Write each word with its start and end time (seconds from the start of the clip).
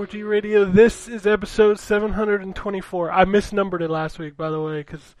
4G 0.00 0.26
Radio. 0.26 0.64
This 0.64 1.08
is 1.08 1.26
episode 1.26 1.78
724. 1.78 3.12
I 3.12 3.26
misnumbered 3.26 3.82
it 3.82 3.90
last 3.90 4.18
week, 4.18 4.34
by 4.34 4.48
the 4.48 4.58
way, 4.58 4.78
because 4.78 5.14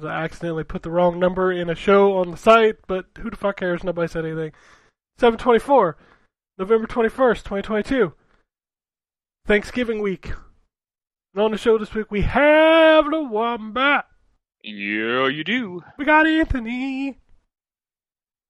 I 0.00 0.22
accidentally 0.22 0.62
put 0.62 0.84
the 0.84 0.92
wrong 0.92 1.18
number 1.18 1.50
in 1.50 1.68
a 1.68 1.74
show 1.74 2.18
on 2.18 2.30
the 2.30 2.36
site, 2.36 2.76
but 2.86 3.06
who 3.18 3.30
the 3.30 3.36
fuck 3.36 3.56
cares? 3.56 3.82
Nobody 3.82 4.06
said 4.06 4.24
anything. 4.24 4.52
724, 5.18 5.96
November 6.56 6.86
21st, 6.86 7.38
2022. 7.38 8.12
Thanksgiving 9.44 10.00
week. 10.00 10.30
And 11.34 11.42
on 11.42 11.50
the 11.50 11.58
show 11.58 11.76
this 11.76 11.92
week, 11.92 12.12
we 12.12 12.22
have 12.22 13.10
the 13.10 13.24
Wombat. 13.24 14.04
Yeah, 14.62 15.26
you 15.26 15.42
do. 15.42 15.82
We 15.98 16.04
got 16.04 16.28
Anthony. 16.28 17.18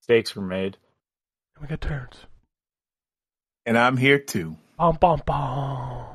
Stakes 0.02 0.36
were 0.36 0.42
made. 0.42 0.76
And 1.56 1.62
we 1.62 1.68
got 1.68 1.80
turns. 1.80 2.26
And 3.64 3.78
I'm 3.78 3.96
here 3.96 4.18
too. 4.18 4.58
Bum, 4.82 4.98
bum, 5.00 5.22
bum. 5.24 6.06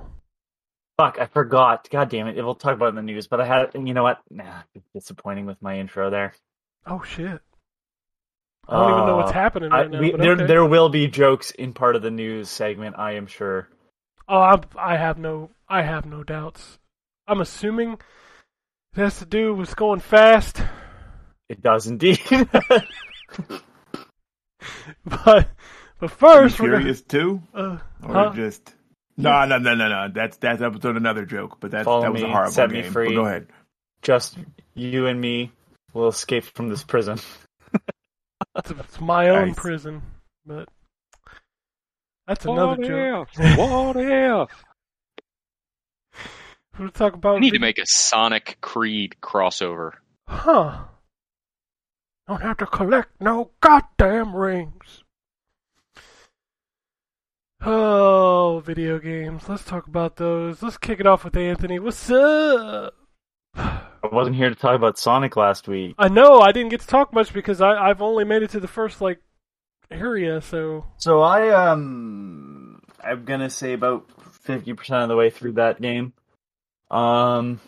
Fuck, 0.97 1.19
I 1.21 1.27
forgot. 1.27 1.87
God 1.89 2.09
damn 2.09 2.27
it. 2.27 2.35
We'll 2.35 2.53
talk 2.53 2.73
about 2.73 2.87
it 2.87 2.89
in 2.89 2.95
the 2.95 3.01
news, 3.01 3.25
but 3.25 3.39
I 3.39 3.45
had, 3.45 3.69
you 3.75 3.93
know 3.93 4.03
what? 4.03 4.19
Nah, 4.29 4.63
disappointing 4.93 5.45
with 5.45 5.61
my 5.61 5.79
intro 5.79 6.09
there. 6.09 6.33
Oh, 6.85 7.01
shit. 7.01 7.39
I 8.67 8.73
don't 8.75 8.91
even 8.91 9.05
know 9.05 9.15
what's 9.15 9.29
Uh, 9.29 9.35
happening 9.35 9.71
I, 9.71 9.85
now. 9.85 10.01
we- 10.01 10.11
there, 10.11 10.33
okay. 10.33 10.47
there 10.47 10.65
will 10.65 10.89
be 10.89 11.07
jokes 11.07 11.51
in 11.51 11.71
part 11.71 11.95
of 11.95 12.01
the 12.01 12.11
news 12.11 12.49
segment, 12.49 12.97
I 12.99 13.13
am 13.13 13.25
sure. 13.27 13.69
Oh, 14.27 14.41
I'm, 14.41 14.63
I 14.77 14.97
have 14.97 15.17
no, 15.17 15.49
I 15.69 15.83
have 15.83 16.05
no 16.05 16.25
doubts. 16.25 16.77
I'm 17.25 17.39
assuming 17.39 17.93
it 17.93 17.99
has 18.97 19.19
to 19.19 19.25
do 19.25 19.53
with 19.53 19.77
going 19.77 20.01
fast, 20.01 20.61
It 21.47 21.61
does 21.63 21.87
indeed. 21.87 22.19
but 25.05 25.47
but 25.99 26.11
Are 26.11 26.15
first 26.15 26.59
you 26.59 26.65
we're 26.65 26.71
gonna, 26.71 26.81
curious 26.83 27.01
too, 27.01 27.41
uh, 27.53 27.77
or 28.03 28.13
huh? 28.13 28.31
just 28.35 28.73
no, 29.17 29.45
no, 29.45 29.57
no, 29.57 29.75
no, 29.75 29.87
no. 29.87 30.07
That's 30.13 30.37
that's 30.37 30.61
episode 30.61 30.97
another 30.97 31.25
joke, 31.25 31.57
but 31.59 31.71
that 31.71 31.85
Follow 31.85 32.01
that 32.01 32.13
was 32.13 32.21
me, 32.21 32.29
a 32.29 32.31
horrible 32.31 32.51
set 32.51 32.69
me 32.71 32.81
game. 32.83 32.91
free. 32.91 33.07
But 33.09 33.15
go 33.15 33.25
ahead. 33.25 33.47
Just 34.01 34.37
you 34.75 35.07
and 35.07 35.19
me 35.19 35.51
will 35.93 36.07
escape 36.09 36.43
from 36.43 36.69
this 36.69 36.83
prison. 36.83 37.17
it's, 38.55 38.71
it's 38.71 39.01
my 39.01 39.29
own 39.29 39.47
Nice. 39.49 39.55
prison, 39.55 40.01
but 40.45 40.69
that's 42.27 42.45
another 42.45 42.83
joke. 42.83 43.29
if? 43.37 43.57
What 43.57 43.95
if? 43.97 44.49
We'll 46.77 46.89
talk 46.89 47.13
about. 47.13 47.35
We 47.35 47.39
need 47.39 47.51
to 47.53 47.59
make 47.59 47.79
a 47.79 47.85
Sonic 47.87 48.57
Creed 48.61 49.15
crossover. 49.21 49.93
Huh? 50.27 50.83
Don't 52.27 52.41
have 52.41 52.57
to 52.57 52.67
collect 52.67 53.09
no 53.19 53.49
goddamn 53.61 54.35
rings. 54.35 55.03
Oh, 57.61 58.61
video 58.65 58.99
games. 58.99 59.49
Let's 59.49 59.63
talk 59.63 59.87
about 59.87 60.17
those. 60.17 60.61
Let's 60.61 60.77
kick 60.77 60.99
it 60.99 61.07
off 61.07 61.23
with 61.23 61.35
Anthony. 61.35 61.79
What's 61.79 62.09
up? 62.09 62.93
I 63.55 64.09
wasn't 64.11 64.35
here 64.35 64.49
to 64.49 64.55
talk 64.55 64.75
about 64.75 64.97
Sonic 64.97 65.35
last 65.35 65.67
week. 65.67 65.95
I 65.97 66.07
know 66.07 66.39
I 66.39 66.51
didn't 66.51 66.69
get 66.69 66.81
to 66.81 66.87
talk 66.87 67.13
much 67.13 67.33
because 67.33 67.59
I, 67.61 67.71
I've 67.71 68.01
only 68.01 68.23
made 68.23 68.43
it 68.43 68.51
to 68.51 68.59
the 68.59 68.67
first 68.67 69.01
like 69.01 69.19
area, 69.89 70.41
so 70.41 70.85
So 70.97 71.21
I 71.21 71.49
um 71.49 72.81
I'm 73.03 73.25
gonna 73.25 73.49
say 73.49 73.73
about 73.73 74.05
fifty 74.43 74.73
percent 74.73 75.03
of 75.03 75.09
the 75.09 75.15
way 75.15 75.29
through 75.29 75.53
that 75.53 75.81
game. 75.81 76.13
Um 76.91 77.59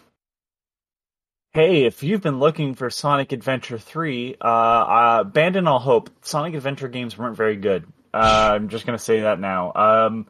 Hey, 1.52 1.86
if 1.86 2.04
you've 2.04 2.22
been 2.22 2.40
looking 2.40 2.76
for 2.76 2.92
Sonic 2.92 3.32
Adventure 3.32 3.80
3, 3.80 4.36
uh, 4.40 4.46
uh 4.46 5.18
abandon 5.22 5.68
all 5.68 5.80
hope. 5.80 6.12
Sonic 6.22 6.54
Adventure 6.54 6.88
games 6.88 7.18
weren't 7.18 7.36
very 7.36 7.56
good. 7.56 7.88
Uh, 8.14 8.52
I'm 8.56 8.70
just 8.70 8.86
gonna 8.86 8.98
say 8.98 9.22
that 9.22 9.40
now. 9.40 9.72
Um 9.76 10.28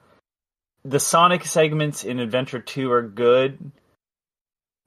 the 0.85 0.99
Sonic 0.99 1.43
segments 1.45 2.03
in 2.05 2.19
Adventure 2.19 2.59
2 2.59 2.91
are 2.91 3.01
good. 3.01 3.71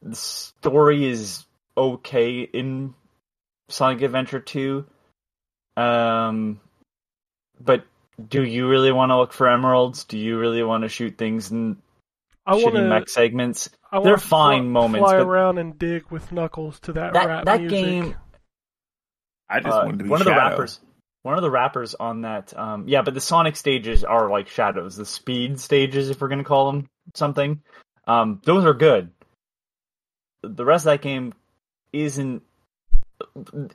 The 0.00 0.16
story 0.16 1.04
is 1.06 1.44
okay 1.76 2.41
in 2.41 2.94
Sonic 3.69 4.03
Adventure 4.03 4.41
2. 4.41 4.84
Um 5.76 6.60
but 7.60 7.84
do 8.28 8.42
you 8.42 8.69
really 8.69 8.92
want 8.92 9.10
to 9.10 9.16
look 9.16 9.32
for 9.32 9.48
emeralds? 9.48 10.04
Do 10.04 10.19
you 10.19 10.38
really 10.38 10.62
want 10.62 10.82
to 10.82 10.88
shoot 10.88 11.16
things 11.16 11.50
in 11.50 11.76
I 12.44 12.54
want 12.56 12.74
shitty 12.74 12.88
mech 12.88 13.09
segments? 13.09 13.70
I 13.91 14.00
they're 14.03 14.19
fine 14.19 14.62
fly, 14.62 14.69
moments, 14.69 15.10
Fly 15.10 15.19
but- 15.19 15.26
around 15.26 15.59
and 15.59 15.78
dig 15.78 16.10
with 16.10 16.32
Knuckles 16.32 16.80
to 16.80 16.92
that, 16.94 17.12
That 17.14 17.26
rap 17.26 17.44
that 17.44 17.60
music. 17.60 17.78
game, 17.84 18.16
I 19.48 19.60
just 19.60 19.74
uh, 19.76 19.82
wanted 19.84 19.98
to 19.98 20.04
be 20.04 20.10
one 20.10 20.20
of 20.20 20.24
the 20.24 20.32
rappers, 20.32 20.80
one 21.22 21.34
of 21.34 21.43
the 21.43 21.50
rappers 21.50 21.94
on 21.94 22.22
that, 22.22 22.56
um, 22.59 22.88
yeah, 22.88 23.03
but 23.03 23.15
the 23.15 23.21
Sonic 23.21 23.56
stages 23.56 24.05
are 24.05 24.31
like 24.31 24.49
shadows. 24.49 24.97
The 24.97 25.06
speed 25.06 25.60
stages, 25.60 26.10
if 26.10 26.21
we're 26.21 26.28
gonna 26.28 26.44
call 26.44 26.72
them 26.72 26.88
something, 27.15 27.62
um, 28.06 28.41
those 28.44 28.65
are 28.65 28.75
good. 28.75 29.10
The 30.43 30.65
rest 30.65 30.87
of 30.87 30.93
that 30.93 31.03
game 31.03 31.34
isn't. 31.93 32.43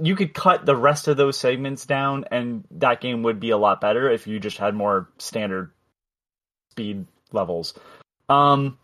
You 0.01 0.17
could 0.17 0.33
cut 0.33 0.65
the 0.65 0.75
rest 0.75 1.07
of 1.07 1.15
those 1.15 1.37
segments 1.37 1.85
down, 1.85 2.25
and 2.31 2.65
that 2.71 2.99
game 2.99 3.23
would 3.23 3.39
be 3.39 3.51
a 3.51 3.57
lot 3.57 3.79
better 3.79 4.09
if 4.09 4.27
you 4.27 4.39
just 4.39 4.57
had 4.57 4.75
more 4.75 5.09
standard 5.17 5.71
speed 6.71 7.05
levels. 7.31 7.73
Um, 8.27 8.77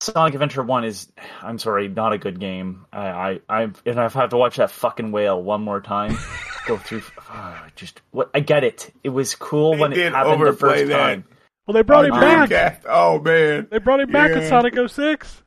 Sonic 0.00 0.32
Adventure 0.34 0.62
One 0.62 0.84
is, 0.84 1.12
I'm 1.42 1.58
sorry, 1.58 1.88
not 1.88 2.12
a 2.12 2.18
good 2.18 2.40
game. 2.40 2.86
I, 2.92 3.08
I, 3.08 3.40
I 3.48 3.62
if 3.84 3.96
I 3.98 4.02
have 4.02 4.14
had 4.14 4.30
to 4.30 4.38
watch 4.38 4.56
that 4.56 4.70
fucking 4.70 5.12
whale 5.12 5.42
one 5.42 5.62
more 5.62 5.80
time, 5.80 6.16
go 6.66 6.76
through, 6.76 7.02
ah, 7.28 7.66
just 7.76 8.00
what 8.10 8.30
I 8.34 8.40
get 8.40 8.64
it. 8.64 8.92
It 9.04 9.08
was 9.10 9.34
cool 9.34 9.74
They 9.74 9.80
when 9.80 9.92
it 9.92 10.12
happened 10.12 10.46
the 10.46 10.52
first 10.52 10.86
that. 10.88 10.96
time. 10.98 11.24
Well, 11.66 11.74
they 11.74 11.82
brought 11.82 12.04
him 12.06 12.12
back. 12.12 12.48
Dreamcast. 12.50 12.80
Oh 12.88 13.20
man, 13.20 13.68
They 13.70 13.78
brought 13.78 14.00
him 14.00 14.10
back 14.10 14.30
in 14.32 14.42
Yeah. 14.42 14.48
Sonic 14.48 14.74
06. 14.88 15.42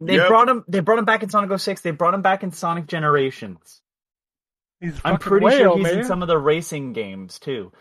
They 0.00 0.16
Yep. 0.16 0.28
brought 0.28 0.48
him. 0.48 0.64
They 0.68 0.80
brought 0.80 0.98
him 0.98 1.04
back 1.04 1.22
in 1.22 1.28
Sonic 1.30 1.50
06. 1.58 1.80
They 1.80 1.90
brought 1.90 2.14
him 2.14 2.22
back 2.22 2.42
in 2.42 2.52
Sonic 2.52 2.86
Generations. 2.86 3.80
He's 4.80 4.96
a 4.98 5.08
I'm 5.08 5.18
pretty 5.18 5.44
whale, 5.46 5.58
sure 5.58 5.76
he's 5.78 5.84
man. 5.86 5.98
in 6.00 6.04
some 6.04 6.22
of 6.22 6.28
the 6.28 6.38
racing 6.38 6.92
games 6.92 7.38
too. 7.40 7.72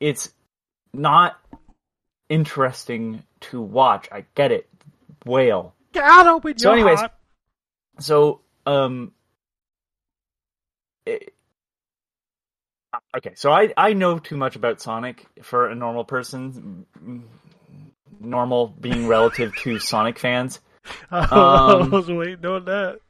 It's 0.00 0.32
not 0.94 1.36
interesting 2.28 3.22
to 3.40 3.60
watch. 3.60 4.08
I 4.10 4.24
get 4.34 4.52
it. 4.52 4.68
Whale. 5.26 5.74
Get 5.92 6.04
out 6.04 6.26
of 6.26 6.44
with 6.44 6.58
So 6.60 6.72
anyways, 6.72 6.98
heart. 7.00 7.12
So, 7.98 8.40
um, 8.64 9.12
it- 11.04 11.34
okay. 13.16 13.32
So 13.34 13.52
I 13.52 13.72
I 13.76 13.92
know 13.92 14.18
too 14.18 14.36
much 14.36 14.56
about 14.56 14.80
Sonic 14.80 15.26
for 15.42 15.68
a 15.68 15.74
normal 15.74 16.04
person. 16.04 16.86
Normal 18.20 18.68
being 18.68 19.08
relative 19.08 19.54
to 19.56 19.78
Sonic 19.80 20.18
fans. 20.18 20.60
I 21.10 21.78
um, 21.80 21.90
was 21.90 22.08
waiting 22.08 22.44
on 22.46 22.64
that. 22.66 23.00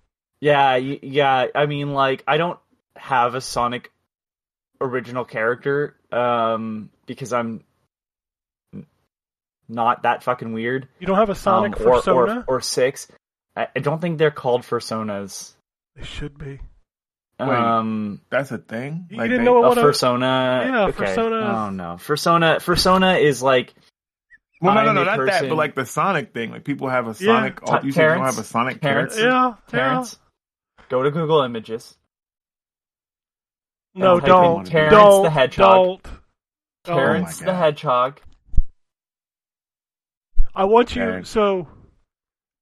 Yeah, 0.40 0.76
yeah. 0.76 1.46
I 1.54 1.66
mean, 1.66 1.92
like, 1.92 2.22
I 2.26 2.36
don't 2.36 2.58
have 2.94 3.34
a 3.34 3.40
Sonic 3.40 3.90
original 4.80 5.24
character, 5.24 5.96
um, 6.12 6.90
because 7.06 7.32
I'm 7.32 7.64
not 9.68 10.02
that 10.02 10.22
fucking 10.22 10.52
weird. 10.52 10.88
You 10.98 11.06
don't 11.06 11.16
have 11.16 11.30
a 11.30 11.34
Sonic 11.34 11.80
um, 11.80 11.86
or, 11.86 11.96
persona? 11.96 12.44
or 12.46 12.56
or 12.56 12.60
six. 12.60 13.08
I, 13.56 13.68
I 13.74 13.80
don't 13.80 14.00
think 14.00 14.18
they're 14.18 14.30
called 14.30 14.62
personas. 14.62 15.52
They 15.96 16.04
should 16.04 16.38
be. 16.38 16.60
Wait. 17.38 17.48
Um, 17.48 18.20
that's 18.30 18.50
a 18.50 18.56
thing. 18.58 19.08
You 19.10 19.18
Like 19.18 19.28
didn't 19.28 19.44
they- 19.44 19.50
know 19.52 19.60
what 19.60 19.76
a- 19.78 19.82
persona. 19.82 20.62
Yeah, 20.66 20.82
okay. 20.84 20.92
persona 20.96 21.36
Oh 21.36 21.70
no, 21.70 21.96
persona. 22.02 22.58
Persona 22.64 23.14
is 23.16 23.42
like 23.42 23.74
Well, 24.62 24.74
no, 24.74 24.84
no, 24.86 24.92
no, 24.92 25.04
not 25.04 25.26
that, 25.26 25.42
but 25.48 25.54
like 25.56 25.74
the 25.74 25.84
Sonic 25.84 26.32
thing. 26.32 26.50
Like 26.50 26.64
people 26.64 26.88
have 26.88 27.08
a 27.08 27.14
Sonic. 27.14 27.58
Oh, 27.62 27.66
Ta- 27.66 27.80
you 27.82 27.88
you 27.88 27.92
don't 27.92 28.20
have 28.24 28.38
a 28.38 28.42
Sonic 28.42 28.80
Terrence? 28.80 29.14
character? 29.16 29.28
Yeah, 29.28 29.48
yeah. 29.48 29.54
Terrence, 29.68 30.18
go 30.88 31.02
to 31.02 31.10
Google 31.10 31.42
Images. 31.42 31.94
No, 33.94 34.18
type 34.18 34.28
don't. 34.28 34.66
Terrence 34.66 34.92
don't. 34.94 35.22
the 35.24 35.30
Hedgehog. 35.30 36.02
Don't. 36.84 36.96
Terrence 36.96 37.40
my 37.40 37.46
the 37.46 37.54
Hedgehog. 37.54 38.20
I 40.54 40.64
want 40.64 40.94
you. 40.96 41.02
Terrence. 41.02 41.28
So. 41.28 41.68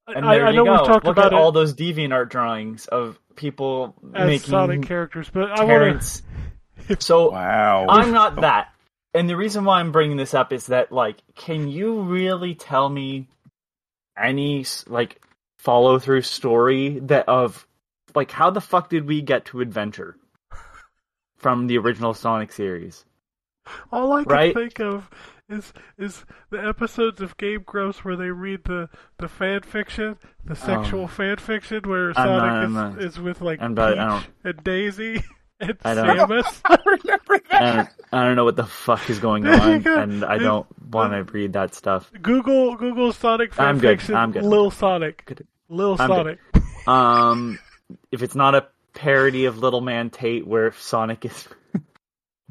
And 0.07 0.27
I, 0.27 0.35
there 0.37 0.47
I 0.47 0.51
you 0.51 0.57
know 0.65 0.65
go. 0.85 0.93
Look 0.95 1.05
about 1.07 1.27
at 1.27 1.33
all 1.33 1.49
it 1.49 1.53
those 1.53 1.75
DeviantArt 1.75 2.29
drawings 2.29 2.87
of 2.89 3.19
people 3.37 3.95
as 4.15 4.27
making 4.27 4.51
Sonic 4.51 4.83
characters, 4.83 5.31
but 5.33 5.51
I 5.51 5.65
want 5.65 5.69
Terrence. 5.69 6.23
So 6.99 7.31
Wow. 7.31 7.87
I'm 7.89 8.13
not 8.13 8.37
that. 8.41 8.69
And 9.15 9.29
the 9.31 9.37
reason 9.37 9.65
why 9.65 9.79
I'm 9.81 9.93
bringing 9.93 10.17
this 10.17 10.35
up 10.35 10.53
is 10.53 10.67
that, 10.67 10.91
like, 10.91 11.17
can 11.37 11.69
you 11.69 12.01
really 12.03 12.55
tell 12.55 12.89
me 12.89 13.29
any 14.19 14.65
like 14.89 15.21
follow 15.57 15.99
through 15.99 16.23
story 16.23 16.99
that 17.01 17.29
of 17.29 17.67
like 18.15 18.31
how 18.31 18.51
the 18.51 18.61
fuck 18.61 18.89
did 18.91 19.07
we 19.07 19.23
get 19.23 19.45
to 19.47 19.61
adventure 19.61 20.17
from 21.37 21.67
the 21.67 21.79
original 21.79 22.13
Sonic 22.15 22.53
series? 22.53 23.05
All 23.93 24.13
I 24.13 24.25
can 24.25 24.33
Right? 24.33 24.55
think 24.55 24.81
of 24.81 25.09
is 25.49 25.73
is 25.99 26.25
the 26.51 26.59
episodes 26.67 27.21
of 27.21 27.37
Game 27.37 27.63
Grumps 27.67 28.05
where 28.05 28.17
they 28.17 28.31
read 28.31 28.65
the 28.65 28.89
the 29.19 29.29
fan 29.29 29.61
fiction, 29.63 30.17
the 30.45 30.57
sexual 30.57 31.07
fan 31.09 31.37
fiction, 31.37 31.83
where. 31.85 32.13
I'm 32.19 32.27
not- 32.27 32.41
Sonic 32.41 32.69
is, 32.69 32.75
not- 32.75 33.03
is 33.03 33.21
with 33.21 33.41
like 33.41 33.61
I'm 33.61 33.79
I 33.79 33.89
Peach 33.91 33.97
don't- 33.97 34.27
and 34.45 34.65
Daisy 34.65 35.23
and 35.61 35.77
I 35.85 35.95
don't- 35.95 36.19
Samus. 36.31 36.61
I 36.65 36.79
remember 36.87 37.41
that. 37.51 37.63
I 37.63 37.77
don't, 37.77 37.89
I 38.13 38.25
don't 38.25 38.37
know 38.37 38.45
what 38.45 38.57
the 38.57 38.67
fuck 38.67 39.09
is 39.11 39.19
going 39.19 39.47
on, 39.47 39.83
go. 39.83 39.99
and 39.99 40.25
I 40.25 40.39
don't 40.39 40.67
want 40.91 41.13
to 41.13 41.31
read 41.33 41.53
that 41.55 41.75
stuff. 41.75 42.11
Google 42.23 42.77
Google 42.77 43.13
Sonic 43.13 43.53
fan 43.55 43.67
I'm 43.67 43.79
good. 43.79 43.99
fiction. 44.01 44.15
I'm 44.15 44.33
good. 44.33 44.45
Lil 44.45 44.71
Sonic. 44.71 45.25
Good. 45.27 45.47
Lil 45.69 45.97
I'm 45.99 46.09
Sonic. 46.09 46.39
Um, 46.87 47.59
if 48.13 48.23
it's 48.23 48.35
not 48.35 48.55
a 48.55 48.67
parody 48.95 49.45
of 49.47 49.59
Little 49.59 49.81
Man 49.81 50.11
Tate 50.11 50.47
where 50.47 50.73
Sonic 50.73 51.25
is 51.25 51.49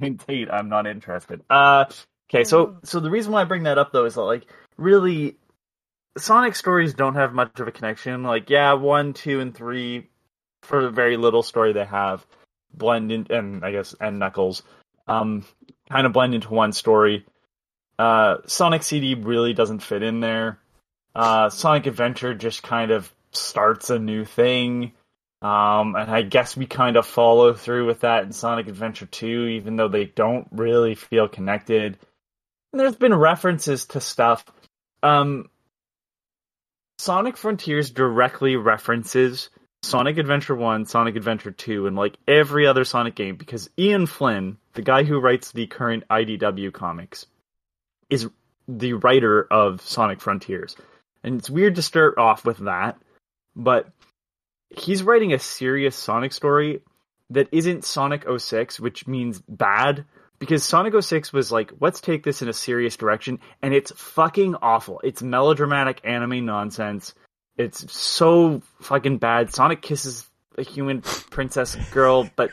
in 0.02 0.18
Tate, 0.18 0.50
I'm 0.52 0.70
not 0.70 0.88
interested. 0.88 1.42
Uh, 1.50 1.86
okay, 2.34 2.44
so 2.44 2.78
so 2.84 3.00
the 3.00 3.10
reason 3.10 3.32
why 3.32 3.42
I 3.42 3.46
bring 3.46 3.64
that 3.64 3.78
up 3.78 3.92
though 3.92 4.06
is 4.06 4.16
that 4.16 4.22
like 4.22 4.46
really, 4.78 5.38
Sonic 6.18 6.56
stories 6.56 6.94
don't 6.94 7.16
have 7.16 7.34
much 7.34 7.60
of 7.60 7.68
a 7.68 7.72
connection. 7.72 8.24
Like 8.24 8.50
yeah, 8.50 8.74
one, 8.74 9.14
two, 9.14 9.40
and 9.40 9.56
three, 9.56 10.10
for 10.64 10.84
the 10.84 10.90
very 10.90 11.18
little 11.18 11.44
story 11.44 11.74
they 11.74 11.86
have, 11.86 12.26
blend 12.74 13.12
in, 13.12 13.28
and 13.30 13.64
I 13.64 13.72
guess 13.72 13.96
and 14.00 14.20
Knuckles, 14.20 14.64
um, 15.08 15.46
kind 15.90 16.08
of 16.08 16.14
blend 16.14 16.34
into 16.36 16.50
one 16.50 16.74
story. 16.74 17.26
Uh, 18.00 18.38
Sonic 18.48 18.84
CD 18.84 19.14
really 19.14 19.54
doesn't 19.54 19.80
fit 19.80 20.02
in 20.02 20.20
there. 20.20 20.60
Uh, 21.16 21.50
Sonic 21.50 21.86
Adventure 21.86 22.34
just 22.34 22.64
kind 22.64 22.90
of 22.90 23.14
starts 23.32 23.90
a 23.92 24.00
new 24.00 24.26
thing. 24.26 24.94
Um, 25.44 25.96
and 25.96 26.10
I 26.10 26.22
guess 26.22 26.56
we 26.56 26.66
kind 26.66 26.96
of 26.96 27.06
follow 27.06 27.54
through 27.54 27.86
with 27.86 28.00
that 28.00 28.24
in 28.24 28.32
Sonic 28.32 28.68
Adventure 28.68 29.06
2, 29.06 29.48
even 29.48 29.76
though 29.76 29.90
they 29.90 30.06
don't 30.06 30.48
really 30.52 30.96
feel 30.96 31.28
connected. 31.28 32.00
There's 32.74 32.96
been 32.96 33.14
references 33.14 33.86
to 33.88 34.02
stuff. 34.02 34.44
Um, 35.02 35.50
Sonic 36.98 37.38
Frontiers 37.38 37.92
directly 37.92 38.56
references 38.56 39.50
Sonic 39.84 40.18
Adventure 40.18 40.56
1, 40.56 40.86
Sonic 40.86 41.16
Adventure 41.16 41.52
2, 41.52 41.88
and 41.88 41.96
like 41.96 42.18
every 42.28 42.66
other 42.66 42.86
Sonic 42.86 43.16
game 43.16 43.36
because 43.36 43.70
Ian 43.78 44.06
Flynn, 44.06 44.58
the 44.74 44.82
guy 44.82 45.04
who 45.04 45.20
writes 45.20 45.52
the 45.52 45.68
current 45.68 46.06
IDW 46.10 46.72
comics, 46.72 47.26
is 48.10 48.30
the 48.68 48.94
writer 48.94 49.46
of 49.52 49.82
Sonic 49.82 50.22
Frontiers. 50.22 50.76
And 51.24 51.38
it's 51.40 51.50
weird 51.50 51.76
to 51.76 51.82
start 51.82 52.18
off 52.18 52.46
with 52.46 52.60
that, 52.60 52.98
but 53.56 53.90
he's 54.70 55.04
writing 55.04 55.34
a 55.34 55.40
serious 55.40 55.96
Sonic 55.96 56.32
story 56.32 56.82
that 57.30 57.50
isn't 57.52 57.84
Sonic 57.84 58.26
06, 58.38 58.80
which 58.80 59.06
means 59.06 59.42
bad, 59.48 60.06
because 60.44 60.66
Sonic 60.66 61.02
06 61.02 61.32
was 61.32 61.54
like, 61.54 61.72
let's 61.80 62.02
take 62.02 62.24
this 62.24 62.42
in 62.42 62.50
a 62.50 62.54
serious 62.54 62.98
direction, 62.98 63.40
and 63.62 63.74
it's 63.74 63.94
fucking 63.96 64.56
awful. 64.62 65.00
It's 65.02 65.22
melodramatic 65.24 66.02
anime 66.04 66.46
nonsense. 66.46 67.14
It's 67.56 67.90
so 67.94 68.62
fucking 68.82 69.20
bad. 69.20 69.54
Sonic 69.54 69.82
kisses 69.82 70.30
a 70.58 70.64
human 70.64 71.02
princess 71.02 71.78
girl, 71.92 72.30
but 72.36 72.50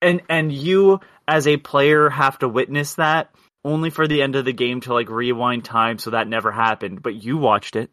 and 0.00 0.22
and 0.30 0.50
you 0.50 1.00
as 1.28 1.46
a 1.46 1.58
player 1.58 2.08
have 2.08 2.38
to 2.38 2.48
witness 2.48 2.94
that 2.94 3.34
only 3.66 3.90
for 3.90 4.08
the 4.08 4.22
end 4.22 4.34
of 4.34 4.46
the 4.46 4.54
game 4.54 4.80
to 4.80 4.94
like 4.94 5.10
rewind 5.10 5.62
time 5.62 5.98
so 5.98 6.10
that 6.12 6.28
never 6.28 6.50
happened. 6.50 7.02
But 7.02 7.16
you 7.22 7.36
watched 7.36 7.76
it. 7.76 7.90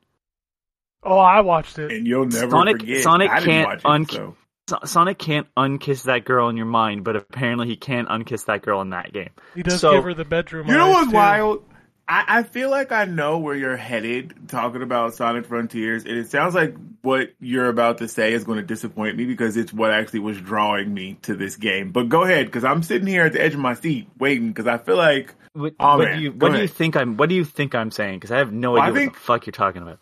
Oh, 1.03 1.17
I 1.17 1.41
watched 1.41 1.79
it. 1.79 1.91
And 1.91 2.07
you'll 2.07 2.27
never 2.27 2.49
Sonic- 2.49 2.79
forget. 2.79 3.03
Sonic 3.03 3.29
I 3.29 3.39
didn't 3.41 3.51
can't 3.51 3.67
watch 3.67 3.79
it, 3.79 3.85
un- 3.85 4.07
so. 4.07 4.37
So- 4.69 4.79
Sonic 4.85 5.17
can't 5.17 5.47
unkiss 5.57 6.03
that 6.03 6.23
girl 6.25 6.47
in 6.49 6.55
your 6.57 6.65
mind, 6.65 7.03
but 7.03 7.15
apparently 7.15 7.67
he 7.67 7.75
can 7.75 8.05
unkiss 8.05 8.45
that 8.45 8.61
girl 8.61 8.81
in 8.81 8.91
that 8.91 9.11
game. 9.11 9.29
He 9.55 9.63
does 9.63 9.79
So- 9.81 9.91
give 9.93 10.03
her 10.05 10.13
the 10.13 10.25
bedroom. 10.25 10.67
You 10.67 10.73
know 10.75 10.89
what's 10.89 11.09
too. 11.09 11.15
wild? 11.15 11.63
I, 12.07 12.25
I 12.39 12.43
feel 12.43 12.69
like 12.69 12.91
I 12.91 13.05
know 13.05 13.37
where 13.37 13.55
you're 13.55 13.77
headed 13.77 14.33
talking 14.49 14.81
about 14.81 15.15
Sonic 15.15 15.45
Frontiers, 15.45 16.03
and 16.03 16.17
it 16.17 16.29
sounds 16.29 16.53
like 16.53 16.75
what 17.01 17.29
you're 17.39 17.69
about 17.69 17.99
to 17.99 18.09
say 18.09 18.33
is 18.33 18.43
going 18.43 18.57
to 18.57 18.63
disappoint 18.65 19.15
me 19.15 19.23
because 19.25 19.55
it's 19.55 19.71
what 19.71 19.91
actually 19.91 20.19
was 20.19 20.39
drawing 20.39 20.93
me 20.93 21.17
to 21.23 21.33
this 21.33 21.55
game. 21.55 21.91
But 21.91 22.09
go 22.09 22.23
ahead, 22.23 22.47
because 22.47 22.65
I'm 22.65 22.83
sitting 22.83 23.07
here 23.07 23.23
at 23.25 23.31
the 23.33 23.41
edge 23.41 23.53
of 23.53 23.61
my 23.61 23.73
seat 23.73 24.09
waiting 24.19 24.49
because 24.49 24.67
I 24.67 24.77
feel 24.79 24.97
like 24.97 25.33
What, 25.53 25.75
Oh, 25.79 25.97
what 25.97 26.09
man. 26.09 26.17
do 26.17 26.23
you 26.23 26.31
Go 26.31 26.47
what 26.47 26.55
do 26.55 26.61
you 26.61 26.67
think 26.67 26.97
I'm 26.97 27.15
what 27.15 27.29
do 27.29 27.35
you 27.35 27.45
think 27.45 27.73
I'm 27.73 27.91
saying? 27.91 28.15
Because 28.19 28.31
I 28.31 28.37
have 28.39 28.51
no 28.51 28.73
Well, 28.73 28.81
idea 28.81 28.93
think- 28.95 29.11
what 29.11 29.19
the 29.19 29.25
fuck 29.25 29.45
you're 29.45 29.51
talking 29.51 29.81
about. 29.81 29.99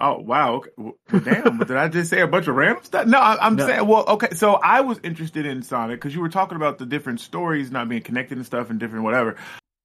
Oh 0.00 0.18
wow! 0.18 0.54
Okay. 0.56 0.70
Well, 0.76 0.94
damn, 1.22 1.58
did 1.58 1.76
I 1.76 1.88
just 1.88 2.10
say 2.10 2.20
a 2.20 2.26
bunch 2.26 2.48
of 2.48 2.56
random 2.56 2.82
stuff? 2.84 3.06
No, 3.06 3.18
I, 3.18 3.38
I'm 3.46 3.54
No. 3.56 3.66
saying. 3.66 3.86
Well, 3.86 4.04
okay. 4.08 4.30
So 4.34 4.54
I 4.54 4.80
was 4.80 4.98
interested 5.04 5.46
in 5.46 5.62
Sonic 5.62 6.00
because 6.00 6.14
you 6.14 6.20
were 6.20 6.28
talking 6.28 6.56
about 6.56 6.78
the 6.78 6.86
different 6.86 7.20
stories 7.20 7.70
not 7.70 7.88
being 7.88 8.02
connected 8.02 8.36
and 8.36 8.44
stuff 8.46 8.68
and 8.70 8.80
different 8.80 9.04
whatever. 9.04 9.36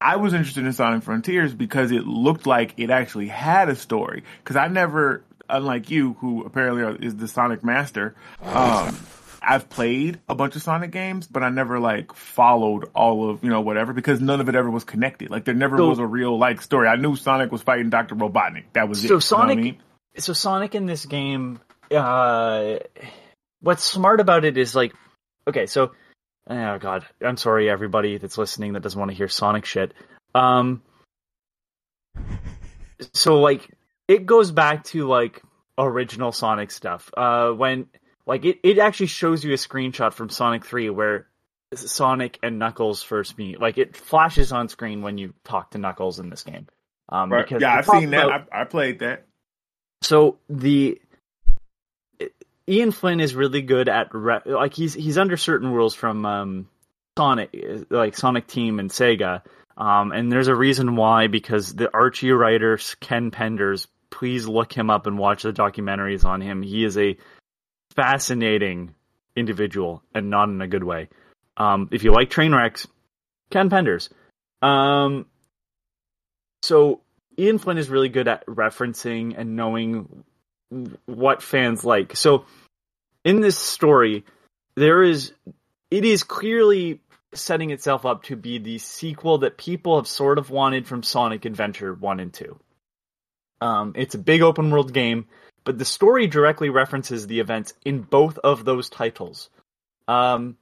I 0.01 0.15
was 0.15 0.33
interested 0.33 0.65
in 0.65 0.74
Sonic 0.74 1.04
Frontiers 1.04 1.54
because 1.54 1.92
it 1.92 2.06
looked 2.07 2.45
like 2.48 2.74
it 2.77 2.89
actually 2.89 3.27
had 3.27 3.69
a 3.69 3.75
story. 3.75 4.24
Because 4.44 4.56
I 4.56 4.68
never, 4.68 5.24
unlike 5.50 5.89
you, 5.89 6.13
who 6.19 6.44
apparently 6.45 6.83
are, 6.83 6.95
is 6.95 7.15
the 7.15 7.27
Sonic 7.27 7.63
master, 7.63 8.15
um, 8.44 8.95
I've 9.42 9.69
played 9.69 10.19
a 10.30 10.36
bunch 10.36 10.56
of 10.56 10.62
Sonic 10.62 10.92
games, 10.92 11.27
but 11.27 11.42
I 11.44 11.50
never 11.50 11.80
like 11.80 12.13
followed 12.13 12.89
all 12.95 13.30
of 13.30 13.44
you 13.44 13.50
know 13.50 13.62
whatever 13.62 13.94
because 13.94 14.19
none 14.19 14.42
of 14.42 14.50
it 14.50 14.56
ever 14.56 14.69
was 14.69 14.83
connected. 14.83 15.30
Like 15.30 15.45
there 15.45 15.54
never 15.56 15.77
So- 15.77 15.89
was 15.89 16.00
a 16.00 16.06
real 16.06 16.38
like 16.38 16.62
story. 16.62 16.88
I 16.88 16.95
knew 16.95 17.15
Sonic 17.15 17.51
was 17.51 17.62
fighting 17.62 17.89
Doctor 17.89 18.15
Robotnik. 18.15 18.65
That 18.74 18.89
was 18.89 19.04
it. 19.04 19.21
So 19.21 19.38
You 19.50 19.56
know 19.56 19.77
what 20.17 20.29
I 20.29 20.33
Sonic- 20.33 20.33
mean? 20.33 20.33
So 20.33 20.33
Sonic 20.33 20.75
in 20.75 20.85
this 20.85 21.05
game, 21.05 21.59
uh, 21.91 22.75
what's 23.61 23.83
smart 23.83 24.19
about 24.19 24.45
it 24.45 24.57
is 24.57 24.75
like, 24.75 24.94
okay, 25.47 25.65
so 25.65 25.92
oh 26.49 26.77
god, 26.77 27.06
I'm 27.23 27.37
sorry 27.37 27.69
everybody 27.69 28.18
that's 28.18 28.37
listening 28.37 28.73
that 28.73 28.81
doesn't 28.83 28.99
want 28.99 29.11
to 29.11 29.18
hear 29.18 29.27
Sonic 29.27 29.65
shit. 29.65 29.94
Um, 30.35 30.81
so 33.13 33.39
like 33.39 33.69
it 34.07 34.25
goes 34.25 34.51
back 34.51 34.83
to 34.85 35.07
like 35.07 35.42
original 35.77 36.31
Sonic 36.31 36.71
stuff. 36.71 37.09
Uh, 37.15 37.51
when 37.51 37.87
like 38.25 38.45
it, 38.45 38.59
it 38.63 38.80
actually 38.80 39.07
shows 39.07 39.44
you 39.44 39.51
a 39.53 39.57
screenshot 39.57 40.13
from 40.13 40.30
Sonic 40.30 40.65
Three 40.65 40.89
where 40.89 41.27
Sonic 41.75 42.39
and 42.42 42.59
Knuckles 42.59 43.03
first 43.03 43.37
meet. 43.37 43.59
Like 43.61 43.77
it 43.77 43.95
flashes 43.95 44.51
on 44.51 44.69
screen 44.69 45.01
when 45.01 45.18
you 45.18 45.33
talk 45.44 45.71
to 45.71 45.77
Knuckles 45.77 46.19
in 46.19 46.30
this 46.30 46.44
game. 46.44 46.68
Um, 47.09 47.31
Right. 47.31 47.45
because 47.45 47.61
Yeah, 47.61 47.73
I've 47.75 47.85
seen 47.85 48.09
that. 48.11 48.25
about- 48.25 48.47
I, 48.51 48.61
I 48.61 48.63
played 48.65 48.99
that. 48.99 49.26
So 50.01 50.37
the 50.49 50.99
Ian 52.69 52.92
Flynn 52.92 53.19
is 53.19 53.35
really 53.35 53.61
good 53.61 53.87
at 53.87 54.13
re- 54.13 54.42
like 54.45 54.73
he's 54.73 54.94
he's 54.94 55.18
under 55.18 55.37
certain 55.37 55.71
rules 55.71 55.95
from 55.95 56.25
um, 56.25 56.69
Sonic 57.18 57.56
like 57.89 58.16
Sonic 58.16 58.47
Team 58.47 58.80
and 58.80 58.89
Sega. 58.89 59.42
Um, 59.77 60.11
and 60.11 60.31
there's 60.31 60.47
a 60.47 60.56
reason 60.56 60.95
why 60.95 61.27
because 61.27 61.73
the 61.73 61.94
Archie 61.94 62.31
writer 62.31 62.80
Ken 62.99 63.31
Penders, 63.31 63.87
please 64.09 64.47
look 64.47 64.73
him 64.73 64.89
up 64.89 65.07
and 65.07 65.18
watch 65.18 65.44
the 65.44 65.54
documentaries 65.54 66.25
on 66.25 66.42
him. 66.42 66.61
He 66.61 66.83
is 66.83 66.97
a 66.97 67.18
fascinating 67.95 68.95
individual 69.35 70.01
and 70.13 70.30
not 70.30 70.49
in 70.49 70.61
a 70.61 70.68
good 70.68 70.83
way. 70.83 71.09
Um, 71.57 71.89
if 71.92 72.04
you 72.04 72.11
like 72.11 72.30
train 72.30 72.54
wrecks, 72.54 72.87
Ken 73.49 73.69
Penders. 73.69 74.09
Um, 74.61 75.27
so 76.63 77.01
Ian 77.39 77.57
Flynn 77.59 77.77
is 77.77 77.89
really 77.89 78.09
good 78.09 78.27
at 78.27 78.45
referencing 78.45 79.35
and 79.37 79.56
knowing 79.56 80.23
what 81.06 81.41
fans 81.41 81.83
like. 81.83 82.15
So 82.15 82.45
in 83.23 83.41
this 83.41 83.57
story, 83.57 84.25
there 84.75 85.03
is 85.03 85.33
it 85.91 86.06
is 86.06 86.23
clearly 86.23 86.99
setting 87.33 87.71
itself 87.71 88.06
up 88.06 88.23
to 88.23 88.35
be 88.35 88.57
the 88.57 88.77
sequel 88.77 89.39
that 89.39 89.57
people 89.57 89.97
have 89.97 90.07
sort 90.07 90.37
of 90.37 90.49
wanted 90.49 90.87
from 90.87 91.03
Sonic 91.03 91.45
Adventure 91.45 91.94
1 91.94 92.19
and 92.19 92.33
2. 92.33 92.59
Um, 93.61 93.94
it's 93.95 94.15
a 94.15 94.19
big 94.19 94.41
open 94.41 94.69
world 94.69 94.94
game, 94.94 95.25
but 95.63 95.77
the 95.77 95.85
story 95.85 96.27
directly 96.27 96.69
references 96.69 97.27
the 97.27 97.39
events 97.39 97.73
in 97.83 98.01
both 98.01 98.37
of 98.39 98.65
those 98.65 98.89
titles. 98.89 99.49
Um, 100.07 100.57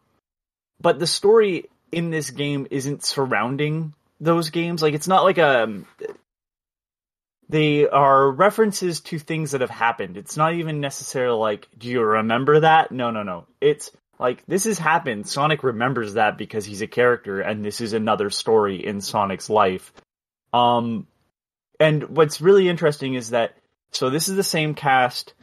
but 0.81 0.99
the 0.99 1.07
story 1.07 1.69
in 1.91 2.09
this 2.09 2.31
game 2.31 2.67
isn't 2.71 3.03
surrounding 3.03 3.93
those 4.19 4.49
games. 4.49 4.81
Like 4.81 4.93
it's 4.93 5.07
not 5.07 5.23
like 5.23 5.37
a 5.37 5.83
they 7.49 7.87
are 7.87 8.31
references 8.31 9.01
to 9.01 9.19
things 9.19 9.51
that 9.51 9.61
have 9.61 9.69
happened. 9.69 10.17
It's 10.17 10.37
not 10.37 10.55
even 10.55 10.81
necessarily 10.81 11.37
like, 11.37 11.67
do 11.77 11.87
you 11.87 12.01
remember 12.01 12.61
that? 12.61 12.91
No, 12.91 13.11
no, 13.11 13.23
no. 13.23 13.45
It's 13.61 13.91
like 14.19 14.45
this 14.47 14.63
has 14.63 14.79
happened. 14.79 15.27
Sonic 15.27 15.63
remembers 15.63 16.13
that 16.13 16.37
because 16.37 16.65
he's 16.65 16.81
a 16.81 16.87
character, 16.87 17.41
and 17.41 17.63
this 17.63 17.81
is 17.81 17.93
another 17.93 18.29
story 18.29 18.85
in 18.85 19.01
Sonic's 19.01 19.49
life. 19.49 19.93
Um, 20.53 21.07
and 21.79 22.03
what's 22.15 22.41
really 22.41 22.69
interesting 22.69 23.15
is 23.15 23.31
that 23.31 23.55
so 23.91 24.09
this 24.09 24.27
is 24.27 24.35
the 24.35 24.43
same 24.43 24.73
cast 24.73 25.33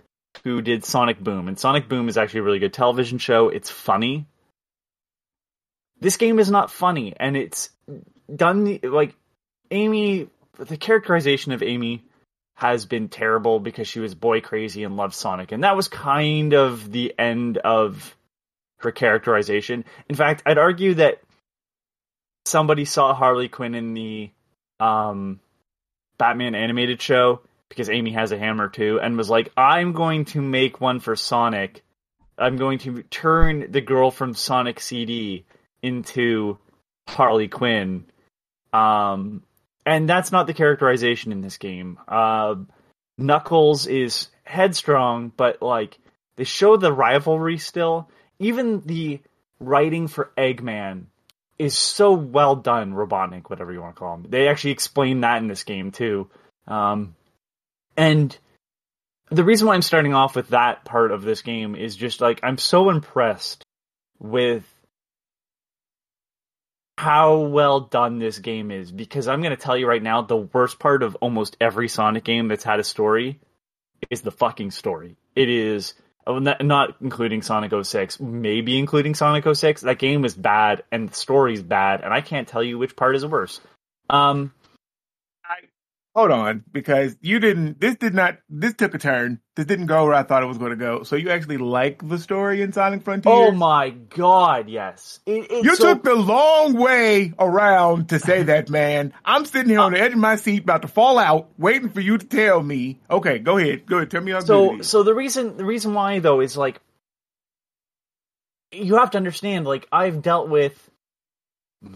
who 0.45 0.63
did 0.63 0.85
Sonic 0.85 1.21
Boom, 1.21 1.49
and 1.49 1.59
Sonic 1.59 1.89
Boom 1.89 2.09
is 2.09 2.17
actually 2.17 2.41
a 2.41 2.45
really 2.45 2.59
good 2.59 2.73
television 2.73 3.19
show. 3.19 3.49
It's 3.49 3.71
funny. 3.71 4.27
This 6.01 6.17
game 6.17 6.39
is 6.39 6.51
not 6.51 6.71
funny, 6.71 7.15
and 7.19 7.37
it's 7.37 7.71
done 8.35 8.81
like 8.83 9.15
Amy. 9.71 10.29
The 10.59 10.77
characterization 10.77 11.53
of 11.53 11.63
Amy 11.63 12.05
has 12.55 12.87
been 12.87 13.09
terrible 13.09 13.59
because 13.59 13.89
she 13.89 14.01
was 14.01 14.15
boy 14.15 14.41
crazy 14.41 14.85
and 14.85 14.97
loved 14.97 15.15
Sonic, 15.15 15.53
and 15.53 15.65
that 15.65 15.77
was 15.77 15.89
kind 15.89 16.53
of 16.53 16.93
the 16.93 17.15
end 17.19 17.59
of 17.59 18.17
her 18.79 18.93
characterization. 18.93 19.85
In 20.09 20.15
fact, 20.15 20.43
I'd 20.45 20.59
argue 20.59 20.95
that 20.95 21.23
somebody 22.45 22.85
saw 22.85 23.15
Harley 23.15 23.49
Quinn 23.49 23.75
in 23.75 23.95
the 23.95 24.31
um, 24.79 25.41
Batman 26.19 26.55
animated 26.55 27.01
show 27.01 27.41
because 27.69 27.89
Amy 27.89 28.13
has 28.13 28.33
a 28.33 28.39
hammer 28.39 28.69
too, 28.69 29.01
and 29.01 29.17
was 29.17 29.31
like, 29.31 29.51
"I'm 29.57 29.93
going 29.93 30.27
to 30.27 30.43
make 30.43 30.81
one 30.81 31.01
for 31.01 31.17
Sonic. 31.17 31.83
I'm 32.37 32.57
going 32.57 32.79
to 32.81 33.03
turn 33.05 33.71
the 33.71 33.81
girl 33.81 34.11
from 34.11 34.35
Sonic 34.35 34.81
CD 34.81 35.47
into 35.83 36.59
Harley 37.09 37.49
Quinn." 37.49 38.05
Um, 38.75 39.43
and 39.85 40.09
that's 40.09 40.33
not 40.33 40.47
the 40.47 40.55
characterization 40.55 41.33
in 41.33 41.41
this 41.41 41.59
game. 41.59 41.99
Uh, 42.07 42.57
Knuckles 43.19 43.87
is 43.87 44.29
headstrong, 44.45 45.33
but 45.37 45.63
like 45.63 45.99
they 46.37 46.45
show 46.45 46.77
the 46.77 46.93
rivalry 46.93 47.59
still. 47.59 48.09
Even 48.39 48.81
the 48.81 49.21
writing 49.61 50.09
for 50.09 50.33
Eggman 50.37 51.05
is 51.59 51.77
so 51.77 52.13
well 52.13 52.57
done, 52.57 52.93
Robotnik, 52.93 53.49
whatever 53.49 53.73
you 53.73 53.81
want 53.81 53.95
to 53.95 53.99
call 53.99 54.15
him. 54.15 54.27
They 54.29 54.49
actually 54.49 54.73
explain 54.73 55.21
that 55.21 55.39
in 55.39 55.49
this 55.49 55.65
game 55.65 55.93
too. 55.93 56.29
Um, 56.67 57.15
and 57.97 58.37
the 59.31 59.45
reason 59.45 59.67
why 59.67 59.75
I'm 59.75 59.83
starting 59.83 60.15
off 60.15 60.37
with 60.37 60.49
that 60.49 60.85
part 60.85 61.11
of 61.11 61.23
this 61.23 61.43
game 61.43 61.75
is 61.75 61.97
just 61.97 62.21
like 62.21 62.41
I'm 62.43 62.59
so 62.59 62.91
impressed 62.91 63.65
with 64.19 64.65
how 67.03 67.39
well 67.39 67.81
done 67.81 68.21
this 68.21 68.39
game 68.39 68.71
is 68.71 68.93
because 68.93 69.27
I'm 69.27 69.43
going 69.43 69.57
to 69.57 69.61
tell 69.61 69.77
you 69.77 69.89
right 69.89 70.03
now 70.03 70.23
the 70.23 70.37
worst 70.37 70.79
part 70.79 71.03
of 71.03 71.17
almost 71.17 71.57
every 71.61 71.89
Sonic 71.89 72.23
game 72.23 72.47
that's 72.47 72.63
had 72.63 72.79
a 72.79 72.85
story 72.85 73.41
is 74.09 74.21
the 74.21 74.31
fucking 74.31 74.71
story. 74.71 75.17
It 75.35 75.49
is 75.49 75.95
oh, 76.29 76.39
not 76.39 76.65
not 76.65 76.95
including 77.01 77.43
Sonic 77.43 77.73
06, 77.85 78.21
maybe 78.21 78.79
including 78.79 79.17
Sonic 79.17 79.53
06. 79.53 79.81
That 79.81 79.99
game 79.99 80.25
is 80.25 80.37
bad 80.37 80.85
and 80.93 81.09
the 81.09 81.15
story's 81.15 81.61
bad 81.61 82.03
and 82.03 82.15
I 82.15 82.21
can't 82.21 82.47
tell 82.47 82.63
you 82.63 82.79
which 82.79 82.95
part 82.95 83.17
is 83.17 83.27
worse. 83.27 83.61
Um 84.09 84.53
Hold 86.15 86.31
on, 86.31 86.63
because 86.71 87.17
you 87.23 87.41
didn't. 87.41 87.81
This 87.81 87.95
did 87.97 88.13
not. 88.13 88.37
This 88.51 88.75
took 88.75 88.95
a 88.95 88.99
turn. 88.99 89.41
This 89.57 89.65
didn't 89.65 89.87
go 89.87 90.05
where 90.05 90.13
I 90.13 90.23
thought 90.23 90.43
it 90.43 90.47
was 90.47 90.59
going 90.59 90.71
to 90.73 90.77
go. 90.77 91.05
So 91.05 91.17
you 91.17 91.31
actually 91.31 91.57
like 91.57 92.07
the 92.07 92.19
story 92.19 92.61
in 92.61 92.71
Sonic 92.75 93.03
Frontiers? 93.03 93.33
oh 93.35 93.51
my 93.51 93.89
god, 93.91 94.69
yes. 94.69 95.21
It, 95.25 95.47
it's 95.51 95.65
You 95.65 95.75
so- 95.75 95.95
took 95.95 96.05
the 96.05 96.15
long 96.15 96.75
way 96.75 97.33
around 97.39 98.11
to 98.11 98.19
say 98.19 98.43
that, 98.45 98.69
man. 98.69 99.15
I'm 99.25 99.47
sitting 99.47 99.71
here 99.71 99.81
on 99.81 99.93
the 99.93 100.01
edge 100.01 100.13
of 100.13 100.19
my 100.19 100.37
seat, 100.37 100.65
about 100.65 100.83
to 100.83 100.89
fall 100.89 101.19
out, 101.19 101.49
waiting 101.57 101.89
for 101.89 102.01
you 102.01 102.19
to 102.19 102.27
tell 102.27 102.63
me. 102.63 103.01
Okay, 103.11 103.39
go 103.39 103.57
ahead. 103.57 103.87
Go 103.87 103.97
ahead. 103.97 104.11
Tell 104.11 104.21
me 104.21 104.33
how 104.33 104.41
good 104.41 104.47
so 104.49 104.75
it 104.75 104.81
is. 104.81 104.89
so 104.89 105.03
the 105.05 105.15
reason 105.15 105.57
the 105.57 105.65
reason 105.65 105.95
why 105.95 106.19
though 106.19 106.41
is 106.41 106.59
like 106.59 106.79
you 108.71 108.97
have 108.97 109.13
to 109.13 109.19
understand 109.19 109.65
like 109.67 109.87
I've 109.91 110.21
dealt 110.21 110.49
with 110.51 110.91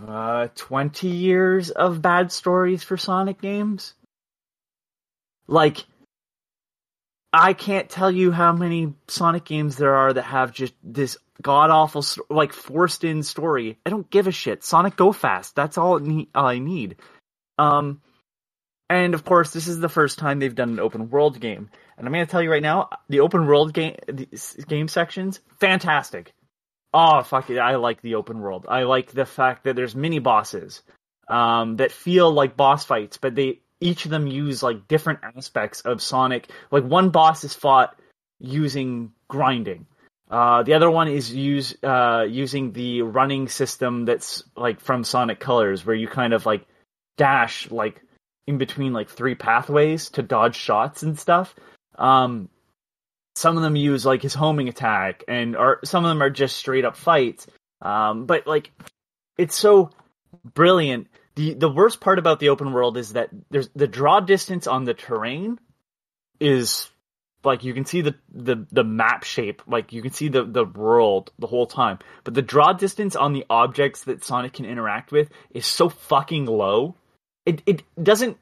uh 0.08 0.48
20 0.56 1.06
years 1.08 1.70
of 1.70 2.02
bad 2.02 2.32
stories 2.32 2.82
for 2.82 2.96
Sonic 2.96 3.40
games. 3.40 3.94
Like 5.48 5.84
I 7.32 7.52
can't 7.52 7.88
tell 7.88 8.10
you 8.10 8.32
how 8.32 8.52
many 8.52 8.94
Sonic 9.08 9.44
games 9.44 9.76
there 9.76 9.94
are 9.94 10.12
that 10.12 10.22
have 10.22 10.52
just 10.52 10.74
this 10.82 11.18
god 11.42 11.70
awful 11.70 12.04
like 12.30 12.52
forced 12.52 13.04
in 13.04 13.22
story. 13.22 13.78
I 13.84 13.90
don't 13.90 14.08
give 14.10 14.26
a 14.26 14.32
shit. 14.32 14.64
Sonic 14.64 14.96
go 14.96 15.12
fast. 15.12 15.54
That's 15.54 15.76
all, 15.76 16.00
all 16.34 16.46
I 16.46 16.58
need. 16.58 16.96
Um 17.58 18.00
and 18.88 19.14
of 19.14 19.24
course, 19.24 19.50
this 19.50 19.66
is 19.66 19.80
the 19.80 19.88
first 19.88 20.18
time 20.18 20.38
they've 20.38 20.54
done 20.54 20.70
an 20.70 20.80
open 20.80 21.10
world 21.10 21.40
game. 21.40 21.68
And 21.98 22.06
I'm 22.06 22.12
going 22.12 22.24
to 22.24 22.30
tell 22.30 22.42
you 22.42 22.50
right 22.50 22.62
now, 22.62 22.90
the 23.08 23.20
open 23.20 23.46
world 23.46 23.72
game 23.72 23.96
game 24.68 24.88
sections, 24.88 25.40
fantastic. 25.58 26.32
Oh 26.94 27.22
fuck 27.22 27.50
it, 27.50 27.58
I 27.58 27.76
like 27.76 28.00
the 28.00 28.14
open 28.14 28.40
world. 28.40 28.66
I 28.68 28.84
like 28.84 29.12
the 29.12 29.26
fact 29.26 29.64
that 29.64 29.76
there's 29.76 29.94
mini 29.96 30.20
bosses 30.20 30.82
um, 31.28 31.76
that 31.76 31.92
feel 31.92 32.30
like 32.30 32.56
boss 32.56 32.84
fights, 32.84 33.18
but 33.18 33.34
they 33.34 33.60
each 33.80 34.04
of 34.04 34.10
them 34.10 34.26
use 34.26 34.62
like 34.62 34.88
different 34.88 35.20
aspects 35.22 35.80
of 35.82 36.02
Sonic. 36.02 36.50
Like 36.70 36.84
one 36.84 37.10
boss 37.10 37.44
is 37.44 37.54
fought 37.54 37.98
using 38.38 39.12
grinding. 39.28 39.86
Uh, 40.30 40.62
the 40.62 40.74
other 40.74 40.90
one 40.90 41.08
is 41.08 41.32
use 41.32 41.76
uh, 41.84 42.24
using 42.28 42.72
the 42.72 43.02
running 43.02 43.48
system 43.48 44.04
that's 44.04 44.42
like 44.56 44.80
from 44.80 45.04
Sonic 45.04 45.38
Colors, 45.38 45.86
where 45.86 45.94
you 45.94 46.08
kind 46.08 46.32
of 46.32 46.46
like 46.46 46.66
dash 47.16 47.70
like 47.70 48.02
in 48.46 48.58
between 48.58 48.92
like 48.92 49.08
three 49.08 49.34
pathways 49.34 50.10
to 50.10 50.22
dodge 50.22 50.56
shots 50.56 51.02
and 51.02 51.18
stuff. 51.18 51.54
Um, 51.96 52.48
some 53.36 53.56
of 53.56 53.62
them 53.62 53.76
use 53.76 54.04
like 54.04 54.22
his 54.22 54.34
homing 54.34 54.68
attack, 54.68 55.22
and 55.28 55.54
or 55.56 55.80
some 55.84 56.04
of 56.04 56.08
them 56.08 56.22
are 56.22 56.30
just 56.30 56.56
straight 56.56 56.84
up 56.84 56.96
fights. 56.96 57.46
Um, 57.82 58.26
but 58.26 58.46
like, 58.46 58.72
it's 59.38 59.56
so 59.56 59.90
brilliant. 60.54 61.08
The 61.36 61.54
The 61.54 61.70
worst 61.70 62.00
part 62.00 62.18
about 62.18 62.40
the 62.40 62.48
open 62.48 62.72
world 62.72 62.96
is 62.96 63.12
that 63.12 63.30
there's 63.50 63.68
the 63.74 63.86
draw 63.86 64.20
distance 64.20 64.66
on 64.66 64.84
the 64.84 64.94
terrain 64.94 65.58
is 66.40 66.88
like 67.44 67.62
you 67.62 67.72
can 67.72 67.84
see 67.84 68.00
the 68.00 68.14
the 68.32 68.66
the 68.72 68.84
map 68.84 69.22
shape, 69.24 69.62
like 69.66 69.92
you 69.92 70.02
can 70.02 70.12
see 70.12 70.28
the 70.28 70.44
the 70.44 70.64
world 70.64 71.30
the 71.38 71.46
whole 71.46 71.66
time. 71.66 71.98
But 72.24 72.34
the 72.34 72.42
draw 72.42 72.72
distance 72.72 73.14
on 73.14 73.32
the 73.32 73.44
objects 73.48 74.04
that 74.04 74.24
Sonic 74.24 74.54
can 74.54 74.64
interact 74.64 75.12
with 75.12 75.30
is 75.50 75.64
so 75.64 75.88
fucking 75.88 76.46
low. 76.46 76.96
It 77.44 77.62
it 77.66 77.82
doesn't 78.02 78.38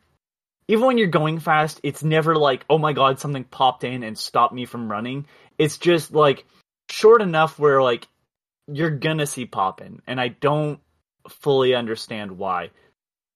even 0.68 0.86
when 0.86 0.98
you're 0.98 1.08
going 1.08 1.40
fast, 1.40 1.80
it's 1.82 2.02
never 2.02 2.36
like, 2.36 2.64
oh 2.70 2.78
my 2.78 2.94
god, 2.94 3.20
something 3.20 3.44
popped 3.44 3.84
in 3.84 4.02
and 4.02 4.16
stopped 4.16 4.54
me 4.54 4.64
from 4.64 4.90
running. 4.90 5.26
It's 5.58 5.76
just 5.76 6.12
like 6.12 6.46
short 6.88 7.20
enough 7.20 7.58
where 7.58 7.82
like 7.82 8.08
you're 8.66 8.90
gonna 8.90 9.26
see 9.26 9.44
poppin', 9.44 10.00
and 10.06 10.20
I 10.20 10.28
don't 10.28 10.80
fully 11.28 11.74
understand 11.74 12.38
why. 12.38 12.70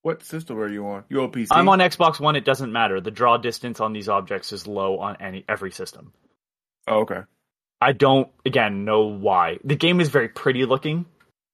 What 0.09 0.23
system 0.23 0.59
are 0.59 0.69
you 0.69 0.87
on? 0.87 1.05
You 1.11 1.21
on 1.21 1.31
PC? 1.31 1.49
I'm 1.51 1.69
on 1.69 1.81
Xbox 1.81 2.19
One. 2.19 2.35
It 2.35 2.47
doesn't 2.47 2.73
matter. 2.73 2.99
The 2.99 3.11
draw 3.11 3.37
distance 3.37 3.79
on 3.79 3.93
these 3.93 4.09
objects 4.09 4.53
is 4.55 4.67
low 4.67 4.99
on 5.01 5.19
any 5.21 5.45
every 5.47 5.71
system. 5.71 6.15
Oh, 6.87 7.01
okay. 7.01 7.21
I 7.79 7.93
don't 7.93 8.29
again 8.47 8.87
know 8.87 9.03
why. 9.03 9.59
The 9.65 9.77
game 9.77 10.01
is 10.01 10.09
very 10.09 10.31
pretty 10.31 10.65
looking. 10.65 11.05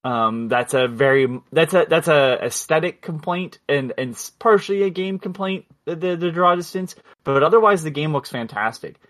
Um, 0.05 0.47
that's 0.47 0.73
a 0.73 0.87
very 0.87 1.27
that's 1.51 1.75
a 1.75 1.87
that's 1.89 2.07
a 2.07 2.39
aesthetic 2.45 3.03
complaint 3.03 3.59
and 3.69 3.93
and 3.99 4.17
partially 4.39 4.85
a 4.85 4.91
game 4.91 5.19
complaint. 5.19 5.65
The, 5.87 5.97
the 5.97 6.17
the 6.17 6.31
draw 6.31 6.55
distance, 6.55 6.95
but 7.25 7.43
otherwise 7.43 7.83
the 7.83 7.91
game 7.91 8.13
looks 8.13 8.31
fantastic. 8.31 9.01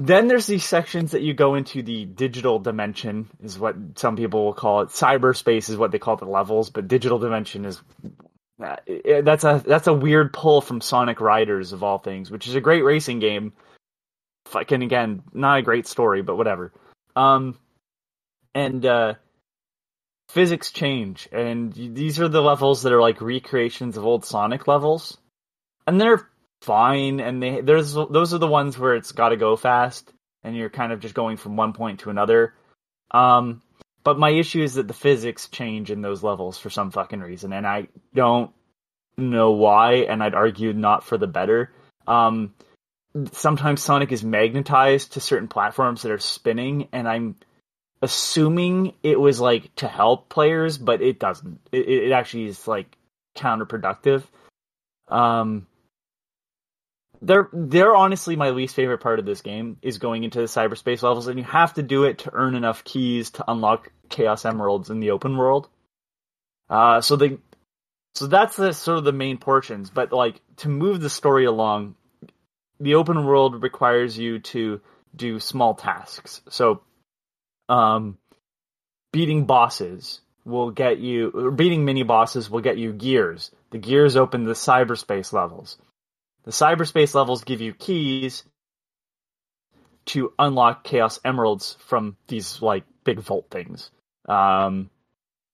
Then 0.00 0.28
there's 0.28 0.46
these 0.46 0.64
sections 0.64 1.10
that 1.10 1.22
you 1.22 1.34
go 1.34 1.56
into 1.56 1.82
the 1.82 2.04
digital 2.04 2.60
dimension, 2.60 3.28
is 3.42 3.58
what 3.58 3.74
some 3.96 4.14
people 4.14 4.44
will 4.44 4.54
call 4.54 4.82
it. 4.82 4.90
Cyberspace 4.90 5.68
is 5.68 5.76
what 5.76 5.90
they 5.90 5.98
call 5.98 6.16
the 6.16 6.24
levels, 6.24 6.70
but 6.70 6.86
digital 6.86 7.18
dimension 7.18 7.64
is 7.64 7.82
uh, 8.62 8.76
that's 9.22 9.42
a 9.42 9.62
that's 9.66 9.88
a 9.88 9.92
weird 9.92 10.32
pull 10.32 10.60
from 10.60 10.80
Sonic 10.80 11.20
Riders 11.20 11.72
of 11.72 11.82
all 11.82 11.98
things, 11.98 12.30
which 12.30 12.46
is 12.46 12.54
a 12.54 12.60
great 12.60 12.84
racing 12.84 13.18
game. 13.18 13.52
Fucking 14.46 14.82
again, 14.82 15.24
not 15.32 15.58
a 15.58 15.62
great 15.62 15.86
story, 15.86 16.22
but 16.22 16.36
whatever. 16.36 16.72
Um, 17.16 17.58
and 18.54 18.86
uh, 18.86 19.14
physics 20.28 20.70
change, 20.70 21.28
and 21.32 21.72
these 21.72 22.20
are 22.20 22.28
the 22.28 22.40
levels 22.40 22.82
that 22.82 22.92
are 22.92 23.00
like 23.00 23.20
recreations 23.20 23.96
of 23.96 24.06
old 24.06 24.24
Sonic 24.24 24.68
levels, 24.68 25.18
and 25.88 26.00
they're 26.00 26.28
fine. 26.62 27.20
And 27.20 27.42
they 27.42 27.60
there's 27.60 27.94
those 27.94 28.34
are 28.34 28.38
the 28.38 28.46
ones 28.46 28.78
where 28.78 28.94
it's 28.94 29.12
got 29.12 29.30
to 29.30 29.36
go 29.36 29.56
fast, 29.56 30.12
and 30.42 30.56
you're 30.56 30.70
kind 30.70 30.92
of 30.92 31.00
just 31.00 31.14
going 31.14 31.36
from 31.36 31.56
one 31.56 31.72
point 31.72 32.00
to 32.00 32.10
another. 32.10 32.54
Um, 33.10 33.62
but 34.04 34.18
my 34.18 34.30
issue 34.30 34.62
is 34.62 34.74
that 34.74 34.88
the 34.88 34.94
physics 34.94 35.48
change 35.48 35.90
in 35.90 36.02
those 36.02 36.22
levels 36.22 36.58
for 36.58 36.70
some 36.70 36.90
fucking 36.90 37.20
reason, 37.20 37.52
and 37.52 37.66
I 37.66 37.88
don't 38.14 38.50
know 39.16 39.52
why. 39.52 39.96
And 39.96 40.22
I'd 40.22 40.34
argue 40.34 40.72
not 40.72 41.04
for 41.04 41.18
the 41.18 41.26
better. 41.26 41.72
Um, 42.06 42.54
sometimes 43.32 43.82
Sonic 43.82 44.12
is 44.12 44.24
magnetized 44.24 45.14
to 45.14 45.20
certain 45.20 45.48
platforms 45.48 46.02
that 46.02 46.12
are 46.12 46.18
spinning, 46.18 46.88
and 46.92 47.08
I'm 47.08 47.36
assuming 48.02 48.94
it 49.02 49.18
was 49.18 49.40
like 49.40 49.74
to 49.76 49.88
help 49.88 50.28
players, 50.28 50.78
but 50.78 51.02
it 51.02 51.18
doesn't. 51.18 51.60
It, 51.72 51.88
it 51.88 52.12
actually 52.12 52.46
is 52.46 52.68
like 52.68 52.96
counterproductive. 53.36 54.24
Um, 55.08 55.66
they're 57.20 57.48
they're 57.52 57.96
honestly 57.96 58.36
my 58.36 58.50
least 58.50 58.74
favorite 58.74 58.98
part 58.98 59.18
of 59.18 59.26
this 59.26 59.42
game 59.42 59.78
is 59.82 59.98
going 59.98 60.24
into 60.24 60.38
the 60.38 60.46
cyberspace 60.46 61.02
levels, 61.02 61.26
and 61.26 61.38
you 61.38 61.44
have 61.44 61.74
to 61.74 61.82
do 61.82 62.04
it 62.04 62.18
to 62.20 62.30
earn 62.32 62.54
enough 62.54 62.84
keys 62.84 63.30
to 63.30 63.44
unlock 63.48 63.90
Chaos 64.08 64.44
Emeralds 64.44 64.90
in 64.90 65.00
the 65.00 65.10
open 65.10 65.36
world. 65.36 65.68
Uh, 66.70 67.00
so 67.00 67.16
the 67.16 67.38
so 68.14 68.26
that's 68.26 68.56
the 68.56 68.72
sort 68.72 68.98
of 68.98 69.04
the 69.04 69.12
main 69.12 69.38
portions, 69.38 69.90
but 69.90 70.12
like 70.12 70.40
to 70.58 70.68
move 70.68 71.00
the 71.00 71.10
story 71.10 71.44
along, 71.44 71.94
the 72.80 72.94
open 72.94 73.24
world 73.24 73.62
requires 73.62 74.16
you 74.16 74.40
to 74.40 74.80
do 75.14 75.40
small 75.40 75.74
tasks. 75.74 76.42
So, 76.48 76.82
um, 77.68 78.18
beating 79.12 79.46
bosses 79.46 80.20
will 80.44 80.70
get 80.70 80.98
you, 80.98 81.52
beating 81.54 81.84
mini 81.84 82.02
bosses 82.02 82.50
will 82.50 82.60
get 82.60 82.78
you 82.78 82.92
gears. 82.92 83.50
The 83.70 83.78
gears 83.78 84.16
open 84.16 84.44
the 84.44 84.52
cyberspace 84.52 85.32
levels. 85.32 85.76
The 86.48 86.54
cyberspace 86.54 87.14
levels 87.14 87.44
give 87.44 87.60
you 87.60 87.74
keys 87.74 88.42
to 90.06 90.32
unlock 90.38 90.82
Chaos 90.82 91.20
Emeralds 91.22 91.76
from 91.80 92.16
these 92.26 92.62
like 92.62 92.84
big 93.04 93.20
vault 93.20 93.48
things. 93.50 93.90
Um, 94.26 94.88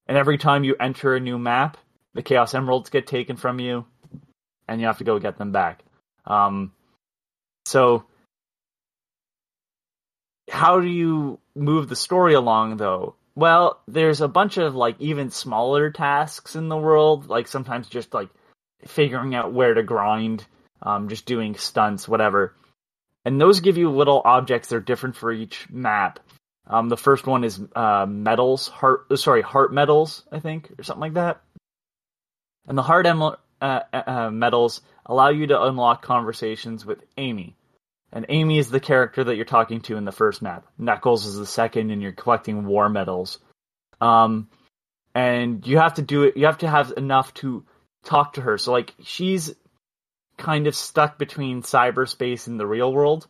and 0.06 0.16
every 0.16 0.38
time 0.38 0.62
you 0.62 0.76
enter 0.78 1.16
a 1.16 1.20
new 1.20 1.36
map, 1.36 1.78
the 2.14 2.22
Chaos 2.22 2.54
Emeralds 2.54 2.90
get 2.90 3.08
taken 3.08 3.34
from 3.34 3.58
you, 3.58 3.86
and 4.68 4.80
you 4.80 4.86
have 4.86 4.98
to 4.98 5.04
go 5.04 5.18
get 5.18 5.36
them 5.36 5.50
back. 5.50 5.82
Um, 6.26 6.70
so, 7.64 8.04
how 10.48 10.78
do 10.78 10.86
you 10.86 11.40
move 11.56 11.88
the 11.88 11.96
story 11.96 12.34
along, 12.34 12.76
though? 12.76 13.16
Well, 13.34 13.80
there's 13.88 14.20
a 14.20 14.28
bunch 14.28 14.58
of 14.58 14.76
like 14.76 14.94
even 15.00 15.30
smaller 15.30 15.90
tasks 15.90 16.54
in 16.54 16.68
the 16.68 16.76
world, 16.76 17.28
like 17.28 17.48
sometimes 17.48 17.88
just 17.88 18.14
like 18.14 18.28
figuring 18.86 19.34
out 19.34 19.52
where 19.52 19.74
to 19.74 19.82
grind, 19.82 20.46
um, 20.84 21.08
just 21.08 21.26
doing 21.26 21.56
stunts, 21.56 22.06
whatever. 22.06 22.54
And 23.24 23.40
those 23.40 23.60
give 23.60 23.78
you 23.78 23.90
little 23.90 24.20
objects 24.24 24.68
that 24.68 24.76
are 24.76 24.80
different 24.80 25.16
for 25.16 25.32
each 25.32 25.68
map. 25.70 26.20
Um, 26.66 26.88
the 26.88 26.96
first 26.96 27.26
one 27.26 27.44
is 27.44 27.60
uh, 27.74 28.06
metals, 28.06 28.68
heart, 28.68 29.06
uh, 29.10 29.16
sorry, 29.16 29.42
heart 29.42 29.72
metals, 29.72 30.24
I 30.30 30.40
think, 30.40 30.70
or 30.78 30.82
something 30.82 31.00
like 31.00 31.14
that. 31.14 31.40
And 32.66 32.76
the 32.76 32.82
heart 32.82 33.06
em- 33.06 33.22
uh, 33.22 33.36
uh, 33.60 33.80
uh, 33.92 34.30
metals 34.30 34.80
allow 35.06 35.28
you 35.28 35.48
to 35.48 35.62
unlock 35.62 36.02
conversations 36.02 36.84
with 36.86 37.02
Amy. 37.16 37.56
And 38.12 38.26
Amy 38.28 38.58
is 38.58 38.70
the 38.70 38.80
character 38.80 39.24
that 39.24 39.36
you're 39.36 39.44
talking 39.44 39.80
to 39.82 39.96
in 39.96 40.04
the 40.04 40.12
first 40.12 40.40
map. 40.40 40.66
Knuckles 40.78 41.26
is 41.26 41.36
the 41.36 41.46
second, 41.46 41.90
and 41.90 42.00
you're 42.00 42.12
collecting 42.12 42.64
war 42.64 42.88
medals. 42.88 43.38
Um, 44.00 44.48
and 45.14 45.66
you 45.66 45.78
have 45.78 45.94
to 45.94 46.02
do 46.02 46.22
it. 46.24 46.36
You 46.36 46.46
have 46.46 46.58
to 46.58 46.68
have 46.68 46.92
enough 46.96 47.34
to 47.34 47.64
talk 48.04 48.34
to 48.34 48.42
her. 48.42 48.58
So 48.58 48.72
like 48.72 48.94
she's 49.02 49.54
kind 50.36 50.66
of 50.66 50.74
stuck 50.74 51.18
between 51.18 51.62
cyberspace 51.62 52.46
and 52.46 52.58
the 52.58 52.66
real 52.66 52.92
world. 52.92 53.26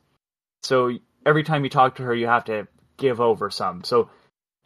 So 0.63 0.93
every 1.25 1.43
time 1.45 1.65
you 1.65 1.71
talk 1.71 1.97
to 1.97 2.03
her, 2.05 2.15
you 2.15 2.27
have 2.27 2.45
to 2.47 2.69
give 2.97 3.21
over 3.21 3.51
some. 3.51 3.85
So 3.85 4.11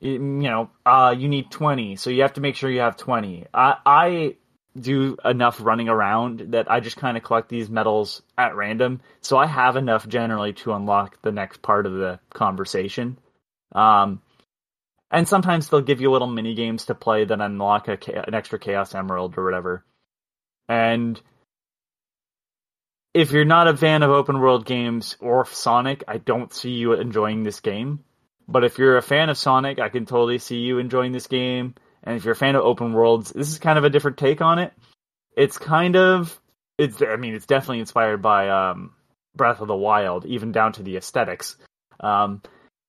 you 0.01 0.19
know, 0.19 0.71
uh, 0.87 1.15
you 1.17 1.29
need 1.29 1.51
twenty, 1.51 1.97
so 1.97 2.11
you 2.11 2.23
have 2.23 2.35
to 2.35 2.41
make 2.41 2.55
sure 2.55 2.71
you 2.71 2.81
have 2.81 2.97
twenty. 2.97 3.47
I 3.53 3.77
I 3.85 4.37
do 4.79 5.17
enough 5.25 5.61
running 5.61 5.89
around 5.89 6.53
that 6.53 6.71
I 6.71 6.79
just 6.79 6.97
kind 6.97 7.17
of 7.17 7.25
collect 7.25 7.49
these 7.49 7.69
medals 7.69 8.23
at 8.37 8.55
random, 8.55 9.01
so 9.21 9.37
I 9.37 9.47
have 9.47 9.77
enough 9.77 10.07
generally 10.07 10.53
to 10.55 10.73
unlock 10.73 11.21
the 11.23 11.33
next 11.33 11.63
part 11.63 11.85
of 11.85 11.95
the 11.95 12.21
conversation. 12.33 13.19
Um, 13.73 14.23
and 15.11 15.27
sometimes 15.27 15.69
they'll 15.69 15.81
give 15.81 16.01
you 16.01 16.13
little 16.13 16.29
mini 16.29 16.55
games 16.55 16.87
to 16.87 16.95
play 16.95 17.25
that 17.25 17.41
unlock 17.41 17.89
a, 17.89 17.99
an 18.27 18.35
extra 18.35 18.59
Chaos 18.59 18.95
Emerald 18.95 19.37
or 19.37 19.45
whatever. 19.45 19.85
And 20.69 21.21
if 23.15 23.33
you're 23.33 23.45
not 23.45 23.69
a 23.69 23.77
fan 23.77 24.03
of 24.03 24.11
open 24.11 24.41
world 24.41 24.67
games 24.67 25.17
or 25.21 25.45
Sonic, 25.47 26.05
I 26.07 26.19
don't 26.19 26.53
see 26.53 26.71
you 26.71 26.93
enjoying 26.93 27.43
this 27.43 27.61
game. 27.61 28.05
But 28.47 28.65
if 28.65 28.79
you're 28.79 28.97
a 28.97 29.03
fan 29.03 29.29
of 29.29 29.37
Sonic, 29.37 29.79
I 29.79 29.89
can 29.89 30.07
totally 30.07 30.39
see 30.39 30.59
you 30.59 30.79
enjoying 30.79 31.13
this 31.13 31.27
game. 31.27 31.75
And 32.03 32.17
if 32.17 32.25
you're 32.25 32.33
a 32.33 32.37
fan 32.37 32.55
of 32.55 32.63
open 32.63 32.93
worlds, 32.93 33.31
this 33.31 33.51
is 33.51 33.59
kind 33.59 33.79
of 33.79 33.85
a 33.85 33.91
different 33.91 34.17
take 34.17 34.41
on 34.41 34.59
it. 34.59 34.73
It's 35.37 35.59
kind 35.59 35.97
of 35.97 36.41
it's 36.79 37.03
I 37.03 37.17
mean 37.17 37.35
it's 37.35 37.47
definitely 37.47 37.81
inspired 37.81 38.23
by 38.23 38.49
um, 38.49 38.95
Breath 39.35 39.61
of 39.61 39.69
the 39.69 39.77
Wild, 39.77 40.25
even 40.25 40.53
down 40.53 40.73
to 40.75 40.83
the 40.83 40.97
aesthetics. 40.97 41.57
Um, 42.01 42.43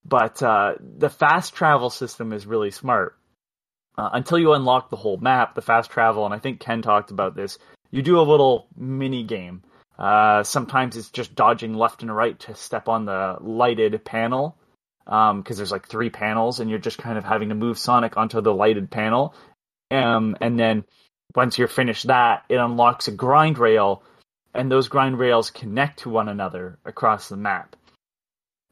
but 0.05 0.41
uh, 0.41 0.75
the 0.79 1.09
fast 1.09 1.53
travel 1.53 1.89
system 1.89 2.31
is 2.31 2.45
really 2.45 2.71
smart. 2.71 3.17
Uh, 3.97 4.09
until 4.13 4.39
you 4.39 4.53
unlock 4.53 4.89
the 4.89 4.95
whole 4.95 5.17
map, 5.17 5.55
the 5.55 5.61
fast 5.61 5.91
travel, 5.91 6.23
and 6.23 6.33
I 6.33 6.39
think 6.39 6.61
Ken 6.61 6.81
talked 6.81 7.11
about 7.11 7.35
this. 7.35 7.57
You 7.91 8.01
do 8.01 8.19
a 8.19 8.21
little 8.21 8.67
mini 8.77 9.23
game. 9.23 9.63
Uh, 9.99 10.43
sometimes 10.43 10.95
it's 10.95 11.09
just 11.09 11.35
dodging 11.35 11.73
left 11.73 12.01
and 12.01 12.15
right 12.15 12.39
to 12.39 12.55
step 12.55 12.87
on 12.87 13.03
the 13.03 13.35
lighted 13.41 14.05
panel 14.05 14.55
because 15.03 15.57
there's 15.57 15.71
like 15.71 15.87
three 15.87 16.09
panels, 16.09 16.59
and 16.59 16.69
you're 16.69 16.79
just 16.79 16.97
kind 16.97 17.17
of 17.17 17.25
having 17.25 17.49
to 17.49 17.55
move 17.55 17.77
Sonic 17.77 18.15
onto 18.15 18.39
the 18.41 18.53
lighted 18.53 18.89
panel. 18.89 19.35
Um, 19.91 20.37
and 20.39 20.57
then 20.57 20.85
once 21.35 21.57
you're 21.57 21.67
finished 21.67 22.07
that, 22.07 22.45
it 22.47 22.55
unlocks 22.55 23.07
a 23.07 23.11
grind 23.11 23.57
rail, 23.57 24.03
and 24.53 24.71
those 24.71 24.87
grind 24.87 25.19
rails 25.19 25.49
connect 25.51 25.99
to 25.99 26.09
one 26.09 26.29
another 26.29 26.79
across 26.85 27.27
the 27.27 27.37
map. 27.37 27.75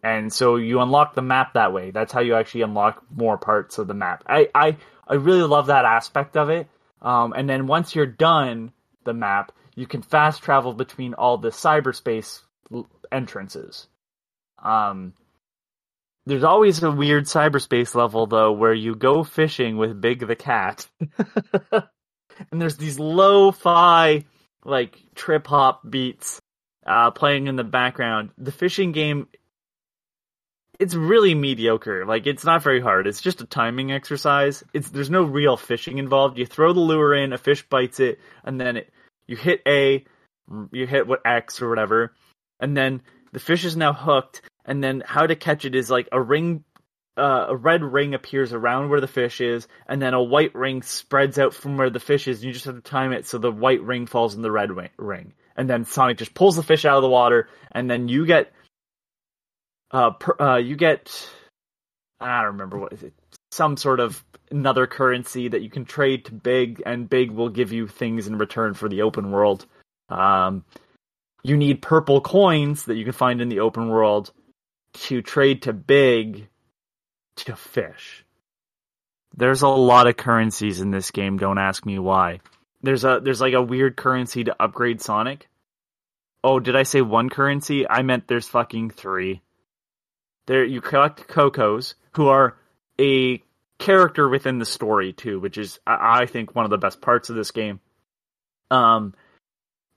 And 0.04 0.32
so 0.32 0.56
you 0.56 0.80
unlock 0.80 1.16
the 1.16 1.24
map 1.24 1.56
that 1.56 1.74
way. 1.74 1.92
That's 1.92 2.14
how 2.14 2.22
you 2.22 2.36
actually 2.36 2.62
unlock 2.62 3.04
more 3.14 3.38
parts 3.38 3.80
of 3.80 3.88
the 3.88 3.96
map. 3.96 4.24
I 4.28 4.48
I, 4.54 4.78
I 5.08 5.16
really 5.16 5.42
love 5.42 5.68
that 5.68 5.86
aspect 5.86 6.38
of 6.38 6.50
it. 6.50 6.68
Um, 7.02 7.34
and 7.34 7.50
then 7.50 7.68
once 7.68 7.96
you're 7.96 8.06
done 8.06 8.72
the 9.04 9.14
map, 9.14 9.52
you 9.78 9.86
can 9.86 10.02
fast 10.02 10.42
travel 10.42 10.74
between 10.74 11.14
all 11.14 11.38
the 11.38 11.50
cyberspace 11.50 12.42
entrances. 13.12 13.88
Um, 14.62 15.14
there's 16.26 16.44
always 16.44 16.82
a 16.82 16.92
weird 16.92 17.26
cyberspace 17.26 17.94
level 17.94 18.26
though 18.26 18.52
where 18.52 18.74
you 18.74 18.96
go 18.96 19.24
fishing 19.24 19.78
with 19.78 20.02
Big 20.02 20.26
the 20.28 20.36
cat, 20.36 20.88
and 21.72 22.60
there's 22.60 22.78
these 22.78 23.00
lo-fi 23.00 24.26
like 24.66 24.98
trip 25.14 25.46
hop 25.46 25.88
beats 25.88 26.42
uh, 26.88 27.12
playing 27.12 27.46
in 27.46 27.56
the 27.56 27.64
background. 27.64 28.32
The 28.40 28.52
fishing 28.52 28.94
game, 28.94 29.28
it's 30.80 30.96
really 30.96 31.36
mediocre. 31.36 32.04
Like 32.04 32.26
it's 32.26 32.44
not 32.44 32.64
very 32.64 32.82
hard. 32.82 33.06
It's 33.06 33.22
just 33.22 33.42
a 33.42 33.46
timing 33.46 33.92
exercise. 33.92 34.64
It's 34.74 34.90
there's 34.90 35.12
no 35.12 35.22
real 35.22 35.56
fishing 35.56 36.00
involved. 36.00 36.40
You 36.40 36.48
throw 36.48 36.74
the 36.74 36.80
lure 36.80 37.14
in, 37.14 37.32
a 37.32 37.38
fish 37.38 37.62
bites 37.70 38.00
it, 38.00 38.20
and 38.44 38.60
then 38.60 38.78
it 38.78 38.90
you 39.28 39.36
hit 39.36 39.62
A, 39.68 40.06
you 40.72 40.88
hit 40.88 41.08
what 41.08 41.22
X 41.26 41.62
or 41.62 41.70
whatever, 41.70 42.14
and 42.60 42.76
then 42.76 43.02
the 43.34 43.40
fish 43.40 43.66
is 43.66 43.76
now 43.76 43.94
hooked. 43.94 44.42
And 44.70 44.84
then 44.84 45.02
how 45.06 45.26
to 45.26 45.38
catch 45.38 45.64
it 45.64 45.76
is 45.76 45.90
like 45.90 46.10
a 46.12 46.22
ring. 46.22 46.66
Uh, 47.16 47.46
a 47.48 47.56
red 47.56 47.82
ring 47.84 48.14
appears 48.14 48.54
around 48.54 48.90
where 48.90 49.00
the 49.00 49.08
fish 49.08 49.40
is, 49.40 49.68
and 49.88 50.02
then 50.02 50.14
a 50.14 50.22
white 50.22 50.54
ring 50.54 50.84
spreads 50.84 51.40
out 51.40 51.54
from 51.54 51.78
where 51.78 51.90
the 51.90 52.02
fish 52.02 52.28
is. 52.28 52.40
And 52.40 52.48
you 52.48 52.52
just 52.52 52.66
have 52.66 52.76
to 52.76 52.82
time 52.82 53.14
it 53.14 53.26
so 53.26 53.38
the 53.38 53.50
white 53.50 53.82
ring 53.82 54.06
falls 54.06 54.36
in 54.36 54.42
the 54.42 54.52
red 54.52 54.70
ring, 54.98 55.34
and 55.56 55.70
then 55.70 55.86
Sonic 55.86 56.18
just 56.18 56.34
pulls 56.34 56.58
the 56.58 56.64
fish 56.64 56.84
out 56.84 56.98
of 56.98 57.02
the 57.02 57.10
water, 57.10 57.48
and 57.72 57.90
then 57.90 58.08
you 58.10 58.26
get, 58.26 58.52
uh, 59.90 60.12
per, 60.12 60.36
uh 60.40 60.58
you 60.58 60.76
get, 60.76 61.28
I 62.20 62.42
don't 62.42 62.52
remember 62.52 62.78
what 62.78 62.94
is 62.94 63.02
it, 63.02 63.14
some 63.52 63.78
sort 63.78 64.00
of 64.00 64.24
another 64.52 64.88
currency 64.88 65.48
that 65.48 65.62
you 65.62 65.70
can 65.70 65.86
trade 65.86 66.26
to 66.26 66.34
Big, 66.34 66.82
and 66.86 67.10
Big 67.10 67.32
will 67.32 67.50
give 67.50 67.72
you 67.72 67.88
things 67.88 68.28
in 68.28 68.38
return 68.38 68.74
for 68.74 68.90
the 68.90 69.02
open 69.02 69.32
world. 69.32 69.66
Um, 70.10 70.64
you 71.44 71.58
need 71.58 71.82
purple 71.82 72.22
coins 72.22 72.86
that 72.86 72.96
you 72.96 73.04
can 73.04 73.14
find 73.14 73.42
in 73.42 73.50
the 73.50 73.60
open 73.60 73.90
world 73.90 74.32
to 74.94 75.22
trade 75.22 75.64
to 75.64 75.74
Big 75.74 76.48
to 77.38 77.56
fish. 77.56 78.26
There's 79.36 79.62
a 79.62 79.68
lot 79.68 80.08
of 80.08 80.18
currencies 80.18 80.82
in 80.82 80.92
this 80.92 81.12
game, 81.12 81.38
don't 81.38 81.60
ask 81.60 81.86
me 81.86 82.00
why. 82.00 82.40
There's 82.82 83.04
a 83.04 83.20
there's 83.24 83.42
like 83.42 83.54
a 83.54 83.62
weird 83.62 83.96
currency 83.96 84.44
to 84.46 84.56
upgrade 84.62 85.02
Sonic. 85.02 85.48
Oh, 86.44 86.60
did 86.60 86.76
I 86.76 86.84
say 86.84 87.02
one 87.02 87.30
currency? 87.30 87.88
I 87.90 88.02
meant 88.04 88.28
there's 88.28 88.48
fucking 88.48 88.92
three. 88.92 89.42
There 90.46 90.64
you 90.64 90.82
collect 90.82 91.28
Kocos, 91.28 91.96
who 92.16 92.28
are 92.28 92.58
a 93.00 93.42
character 93.80 94.28
within 94.28 94.60
the 94.60 94.66
story 94.66 95.14
too, 95.14 95.40
which 95.40 95.58
is 95.58 95.80
I, 95.86 96.26
think 96.26 96.56
one 96.56 96.66
of 96.66 96.72
the 96.72 96.78
best 96.78 97.02
parts 97.02 97.30
of 97.30 97.36
this 97.36 97.52
game. 97.52 97.80
Um 98.72 99.14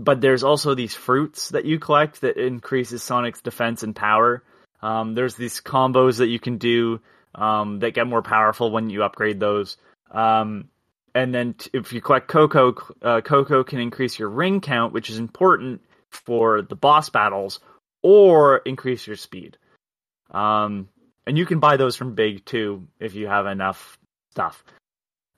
but 0.00 0.20
there's 0.20 0.42
also 0.42 0.74
these 0.74 0.94
fruits 0.94 1.50
that 1.50 1.66
you 1.66 1.78
collect 1.78 2.22
that 2.22 2.38
increases 2.38 3.02
Sonic's 3.02 3.42
defense 3.42 3.82
and 3.82 3.94
power. 3.94 4.42
Um, 4.80 5.14
there's 5.14 5.34
these 5.34 5.60
combos 5.60 6.18
that 6.18 6.28
you 6.28 6.40
can 6.40 6.56
do 6.56 7.00
um, 7.34 7.80
that 7.80 7.92
get 7.92 8.06
more 8.06 8.22
powerful 8.22 8.70
when 8.70 8.88
you 8.88 9.04
upgrade 9.04 9.38
those. 9.38 9.76
Um, 10.10 10.70
and 11.14 11.34
then 11.34 11.54
t- 11.54 11.70
if 11.74 11.92
you 11.92 12.00
collect 12.00 12.30
Koco, 12.30 12.74
uh, 13.02 13.20
Koco 13.20 13.66
can 13.66 13.78
increase 13.78 14.18
your 14.18 14.30
ring 14.30 14.62
count, 14.62 14.94
which 14.94 15.10
is 15.10 15.18
important 15.18 15.82
for 16.10 16.62
the 16.62 16.76
boss 16.76 17.10
battles, 17.10 17.60
or 18.02 18.58
increase 18.58 19.06
your 19.06 19.16
speed. 19.16 19.58
Um, 20.30 20.88
and 21.26 21.38
you 21.38 21.46
can 21.46 21.60
buy 21.60 21.76
those 21.76 21.96
from 21.96 22.14
Big 22.14 22.44
too 22.44 22.88
if 22.98 23.14
you 23.14 23.26
have 23.26 23.46
enough 23.46 23.98
stuff 24.30 24.64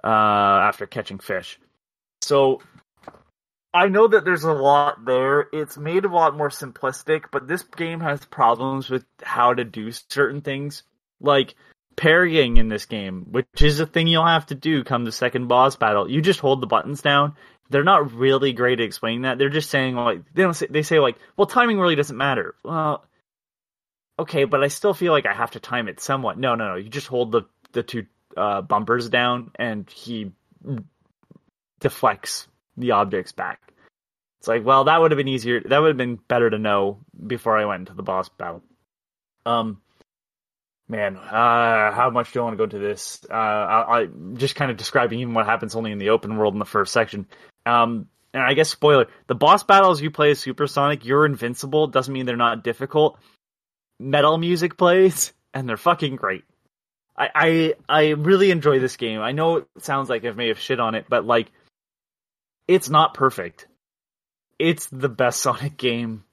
uh, 0.05 0.07
after 0.07 0.87
catching 0.87 1.19
fish. 1.19 1.59
So 2.23 2.61
I 3.75 3.89
know 3.89 4.09
that 4.09 4.25
there's 4.25 4.45
a 4.45 4.53
lot 4.53 5.05
there. 5.05 5.49
It's 5.53 5.79
made 5.79 6.05
a 6.05 6.13
lot 6.13 6.37
more 6.37 6.51
simplistic, 6.51 7.25
but 7.31 7.49
this 7.49 7.63
game 7.63 8.01
has 8.01 8.25
problems 8.25 8.91
with 8.91 9.05
how 9.23 9.55
to 9.55 9.65
do 9.65 9.91
certain 9.93 10.43
things. 10.43 10.83
Like 11.21 11.55
parrying 11.97 12.57
in 12.57 12.69
this 12.69 12.87
game, 12.87 13.27
which 13.31 13.47
is 13.61 13.81
a 13.81 13.87
thing 13.87 14.07
you'll 14.07 14.27
have 14.27 14.47
to 14.47 14.55
do 14.55 14.85
come 14.85 15.05
the 15.05 15.13
second 15.13 15.49
boss 15.49 15.77
battle. 15.77 16.11
You 16.11 16.21
just 16.21 16.41
hold 16.41 16.61
the 16.61 16.67
buttons 16.67 17.03
down. 17.03 17.37
They're 17.71 17.85
not 17.85 18.13
really 18.13 18.53
great 18.53 18.81
at 18.81 18.85
explaining 18.85 19.23
that. 19.23 19.39
They're 19.39 19.49
just 19.49 19.71
saying 19.71 19.95
like 19.95 20.23
they 20.35 20.43
don't 20.43 20.55
say 20.55 20.67
they 20.69 20.83
say 20.83 20.99
like, 20.99 21.17
well, 21.37 21.47
timing 21.47 21.79
really 21.79 21.95
doesn't 21.95 22.17
matter. 22.17 22.55
Well, 22.65 23.05
okay, 24.23 24.45
but 24.45 24.63
I 24.63 24.69
still 24.69 24.95
feel 24.95 25.13
like 25.13 25.27
I 25.27 25.33
have 25.33 25.53
to 25.53 25.61
time 25.61 25.89
it 25.89 26.01
somewhat. 26.01 26.39
No, 26.39 26.55
no, 26.55 26.69
no. 26.69 26.75
You 26.77 26.89
just 26.89 27.07
hold 27.07 27.33
the 27.33 27.43
the 27.73 27.83
two 27.83 28.07
uh, 28.37 28.63
bumpers 28.63 29.09
down, 29.09 29.51
and 29.57 29.89
he 29.91 30.33
deflects 31.81 32.49
the 32.77 32.93
objects 32.93 33.33
back. 33.33 33.61
It's 34.41 34.49
like, 34.49 34.65
well, 34.65 34.85
that 34.85 35.01
would 35.01 35.13
have 35.13 35.19
been 35.19 35.29
easier. 35.29 35.61
That 35.61 35.79
would 35.81 35.89
have 35.89 35.97
been 35.97 36.17
better 36.17 36.51
to 36.51 36.59
know 36.59 36.99
before 37.27 37.57
I 37.57 37.65
went 37.65 37.81
into 37.81 37.95
the 37.95 38.03
boss 38.03 38.29
battle. 38.29 38.63
Um, 39.47 39.81
man, 40.89 41.17
uh, 41.17 41.93
how 41.93 42.11
much 42.13 42.33
do 42.33 42.41
I 42.41 42.43
want 42.43 42.55
to 42.55 42.57
go 42.57 42.65
into 42.65 42.79
this? 42.79 43.25
Uh, 43.31 43.35
I, 43.35 44.01
I 44.01 44.09
just 44.35 44.57
kind 44.57 44.71
of 44.71 44.77
describing 44.77 45.21
even 45.21 45.35
what 45.35 45.47
happens 45.47 45.77
only 45.77 45.93
in 45.93 45.99
the 45.99 46.11
open 46.11 46.37
world 46.37 46.55
in 46.55 46.59
the 46.59 46.65
first 46.65 46.93
section. 46.93 47.27
Um, 47.67 48.09
and 48.35 48.43
I 48.43 48.55
guess 48.55 48.69
spoiler: 48.69 49.07
the 49.27 49.35
boss 49.35 49.63
battles 49.63 50.01
you 50.01 50.11
play 50.11 50.33
as 50.33 50.41
Supersonic, 50.41 51.05
you're 51.05 51.27
invincible. 51.27 51.87
Doesn't 51.87 52.13
mean 52.13 52.27
they're 52.27 52.37
not 52.37 52.65
difficult. 52.65 53.19
Metal 54.03 54.37
music 54.37 54.77
plays, 54.77 55.33
and 55.55 55.69
they're 55.69 55.77
fucking 55.77 56.17
great. 56.17 56.45
I, 57.17 57.29
I 57.35 57.75
I 57.89 58.09
really 58.11 58.51
enjoy 58.51 58.79
this 58.79 58.97
game. 58.97 59.21
I 59.21 59.33
know 59.33 59.57
it 59.57 59.67
sounds 59.79 60.09
like 60.09 60.25
I 60.25 60.31
may 60.31 60.49
have 60.49 60.59
shit 60.59 60.81
on 60.81 60.95
it, 60.95 61.07
but 61.09 61.27
like, 61.27 61.51
it's 62.67 62.89
not 62.89 63.15
perfect. 63.15 63.67
It's 64.59 64.87
the 64.87 65.09
best 65.09 65.41
Sonic 65.43 65.77
game 65.77 66.25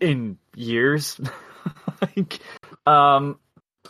in 0.00 0.38
years. 0.54 1.20
like, 2.00 2.40
um, 2.86 3.38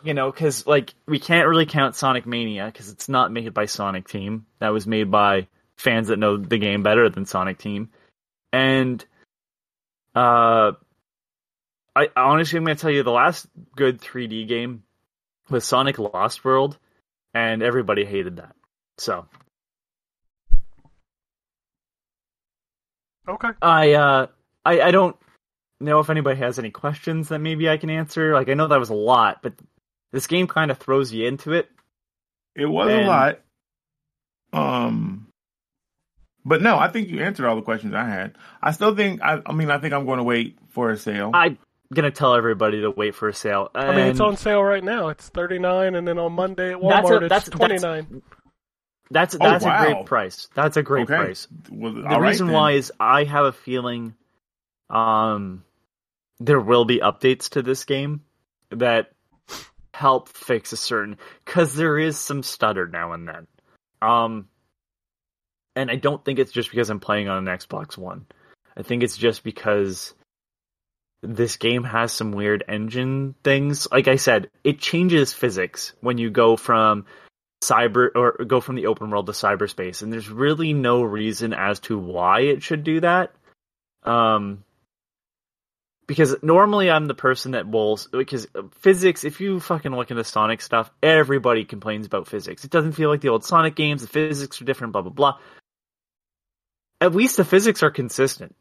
you 0.02 0.14
know, 0.14 0.30
because 0.30 0.66
like 0.66 0.94
we 1.06 1.18
can't 1.18 1.48
really 1.48 1.66
count 1.66 1.96
Sonic 1.96 2.26
Mania 2.26 2.66
because 2.66 2.90
it's 2.90 3.08
not 3.08 3.32
made 3.32 3.52
by 3.52 3.66
Sonic 3.66 4.08
Team. 4.08 4.46
That 4.60 4.70
was 4.70 4.86
made 4.86 5.10
by 5.10 5.48
fans 5.76 6.08
that 6.08 6.18
know 6.18 6.36
the 6.36 6.58
game 6.58 6.82
better 6.82 7.08
than 7.08 7.26
Sonic 7.26 7.58
Team, 7.58 7.90
and 8.52 9.04
uh, 10.14 10.72
I 12.02 12.08
honestly 12.16 12.56
I'm 12.58 12.64
gonna 12.64 12.76
tell 12.76 12.90
you 12.90 13.02
the 13.02 13.10
last 13.10 13.46
good 13.76 14.00
3D 14.00 14.46
game 14.46 14.82
was 15.50 15.64
Sonic 15.64 15.98
Lost 15.98 16.44
World, 16.44 16.78
and 17.34 17.62
everybody 17.62 18.04
hated 18.04 18.36
that. 18.36 18.54
So 18.98 19.26
Okay. 23.28 23.48
I 23.60 23.92
uh 23.92 24.26
I 24.64 24.80
I 24.80 24.90
don't 24.90 25.16
know 25.80 26.00
if 26.00 26.10
anybody 26.10 26.38
has 26.40 26.58
any 26.58 26.70
questions 26.70 27.28
that 27.28 27.38
maybe 27.40 27.68
I 27.68 27.76
can 27.76 27.90
answer. 27.90 28.32
Like 28.32 28.48
I 28.48 28.54
know 28.54 28.66
that 28.68 28.80
was 28.80 28.90
a 28.90 28.94
lot, 28.94 29.42
but 29.42 29.54
this 30.12 30.26
game 30.26 30.46
kind 30.46 30.70
of 30.70 30.78
throws 30.78 31.12
you 31.12 31.26
into 31.26 31.52
it. 31.52 31.68
It 32.54 32.66
was 32.66 32.90
And- 32.90 33.02
a 33.02 33.06
lot. 33.08 33.40
Um, 34.50 35.28
but 36.42 36.62
no, 36.62 36.78
I 36.78 36.88
think 36.88 37.08
you 37.08 37.22
answered 37.22 37.46
all 37.46 37.56
the 37.56 37.60
questions 37.62 37.92
I 37.92 38.04
had. 38.08 38.36
I 38.62 38.70
still 38.72 38.94
think. 38.96 39.20
I, 39.20 39.42
I 39.44 39.52
mean, 39.52 39.70
I 39.70 39.76
think 39.78 39.92
I'm 39.92 40.06
going 40.06 40.16
to 40.16 40.24
wait 40.24 40.56
for 40.70 40.88
a 40.90 40.96
sale. 40.96 41.32
I'm 41.34 41.58
gonna 41.94 42.10
tell 42.10 42.34
everybody 42.34 42.80
to 42.82 42.90
wait 42.90 43.14
for 43.14 43.28
a 43.28 43.34
sale. 43.34 43.70
I 43.74 43.94
mean, 43.94 44.06
it's 44.08 44.20
on 44.20 44.36
sale 44.36 44.62
right 44.62 44.84
now. 44.84 45.08
It's 45.08 45.28
thirty 45.28 45.58
nine, 45.58 45.94
and 45.94 46.06
then 46.06 46.18
on 46.18 46.32
Monday 46.32 46.72
at 46.74 46.80
That's 46.80 47.08
a- 47.08 47.12
Walmart 47.12 47.20
that's- 47.28 47.48
it's 47.48 47.48
that's- 47.56 47.58
twenty 47.58 47.78
nine. 47.78 48.22
That's 49.10 49.34
Oh, 49.34 49.38
that's 49.38 49.64
a 49.64 49.78
great 49.78 50.04
price. 50.06 50.48
That's 50.54 50.76
a 50.76 50.82
great 50.82 51.04
okay. 51.10 51.16
price. 51.16 51.48
Well, 51.70 51.92
The 51.94 52.02
all 52.06 52.20
right 52.20 52.28
reason 52.28 52.48
then. 52.48 52.54
why 52.56 52.72
is 52.72 52.92
I 53.00 53.24
have 53.24 53.46
a 53.46 53.52
feeling 53.52 54.14
um 54.90 55.64
there 56.40 56.60
will 56.60 56.84
be 56.84 56.98
updates 56.98 57.48
to 57.50 57.62
this 57.62 57.84
game 57.84 58.22
that 58.70 59.10
help 59.94 60.28
fix 60.28 60.72
a 60.72 60.76
certain 60.76 61.16
cuz 61.46 61.74
there 61.74 61.98
is 61.98 62.18
some 62.18 62.42
stutter 62.42 62.86
now 62.86 63.12
and 63.12 63.26
then. 63.26 63.46
Um 64.02 64.48
and 65.74 65.90
I 65.90 65.96
don't 65.96 66.22
think 66.24 66.38
it's 66.38 66.52
just 66.52 66.70
because 66.70 66.90
I'm 66.90 67.00
playing 67.00 67.28
on 67.28 67.48
an 67.48 67.58
Xbox 67.58 67.96
One. 67.96 68.26
I 68.76 68.82
think 68.82 69.02
it's 69.02 69.16
just 69.16 69.42
because 69.42 70.14
this 71.22 71.56
game 71.56 71.84
has 71.84 72.12
some 72.12 72.32
weird 72.32 72.64
engine 72.68 73.34
things. 73.42 73.88
Like 73.90 74.08
I 74.08 74.16
said, 74.16 74.50
it 74.62 74.78
changes 74.78 75.32
physics 75.32 75.92
when 76.00 76.18
you 76.18 76.30
go 76.30 76.56
from 76.56 77.06
cyber 77.62 78.10
or 78.14 78.44
go 78.44 78.60
from 78.60 78.76
the 78.76 78.86
open 78.86 79.10
world 79.10 79.26
to 79.26 79.32
cyberspace 79.32 80.02
and 80.02 80.12
there's 80.12 80.30
really 80.30 80.72
no 80.72 81.02
reason 81.02 81.52
as 81.52 81.80
to 81.80 81.98
why 81.98 82.42
it 82.42 82.62
should 82.62 82.84
do 82.84 83.00
that. 83.00 83.32
Um 84.04 84.62
because 86.06 86.36
normally 86.40 86.90
I'm 86.90 87.06
the 87.06 87.14
person 87.14 87.52
that 87.52 87.68
will 87.68 87.98
because 88.12 88.46
physics 88.78 89.24
if 89.24 89.40
you 89.40 89.58
fucking 89.58 89.94
look 89.94 90.12
into 90.12 90.22
Sonic 90.22 90.62
stuff 90.62 90.90
everybody 91.02 91.64
complains 91.64 92.06
about 92.06 92.28
physics. 92.28 92.64
It 92.64 92.70
doesn't 92.70 92.92
feel 92.92 93.10
like 93.10 93.22
the 93.22 93.30
old 93.30 93.44
Sonic 93.44 93.74
games 93.74 94.02
the 94.02 94.08
physics 94.08 94.62
are 94.62 94.64
different 94.64 94.92
blah 94.92 95.02
blah 95.02 95.10
blah. 95.10 95.38
At 97.00 97.14
least 97.14 97.36
the 97.36 97.44
physics 97.44 97.82
are 97.82 97.90
consistent 97.90 98.54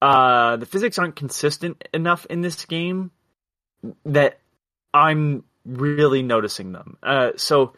uh 0.00 0.56
the 0.56 0.66
physics 0.66 0.98
aren't 0.98 1.16
consistent 1.16 1.82
enough 1.92 2.26
in 2.26 2.40
this 2.40 2.64
game 2.64 3.10
that 4.04 4.38
I'm 4.92 5.44
really 5.64 6.22
noticing 6.22 6.72
them. 6.72 6.96
Uh, 7.02 7.32
so, 7.36 7.74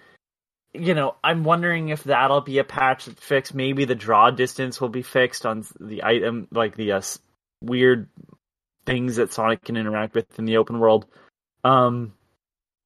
you 0.73 0.95
know, 0.95 1.17
I'm 1.23 1.45
wondering 1.45 1.89
if 1.89 2.05
that'll 2.05 2.41
be 2.41 2.59
a 2.59 2.65
patch 2.65 3.07
that 3.07 3.19
fix. 3.19 3.53
Maybe 3.53 3.85
the 3.85 3.95
draw 3.95 4.31
distance 4.31 4.81
will 4.81 4.89
be 4.89 5.03
fixed 5.03 5.45
on 5.45 5.67
the 5.81 6.05
item, 6.05 6.49
like 6.53 6.77
the 6.77 6.93
uh, 6.93 7.03
weird 7.61 8.09
things 8.87 9.17
that 9.17 9.33
Sonic 9.33 9.65
can 9.65 9.77
interact 9.77 10.15
with 10.15 10.39
in 10.39 10.45
the 10.45 10.59
open 10.59 10.79
world. 10.79 11.07
Um, 11.65 12.15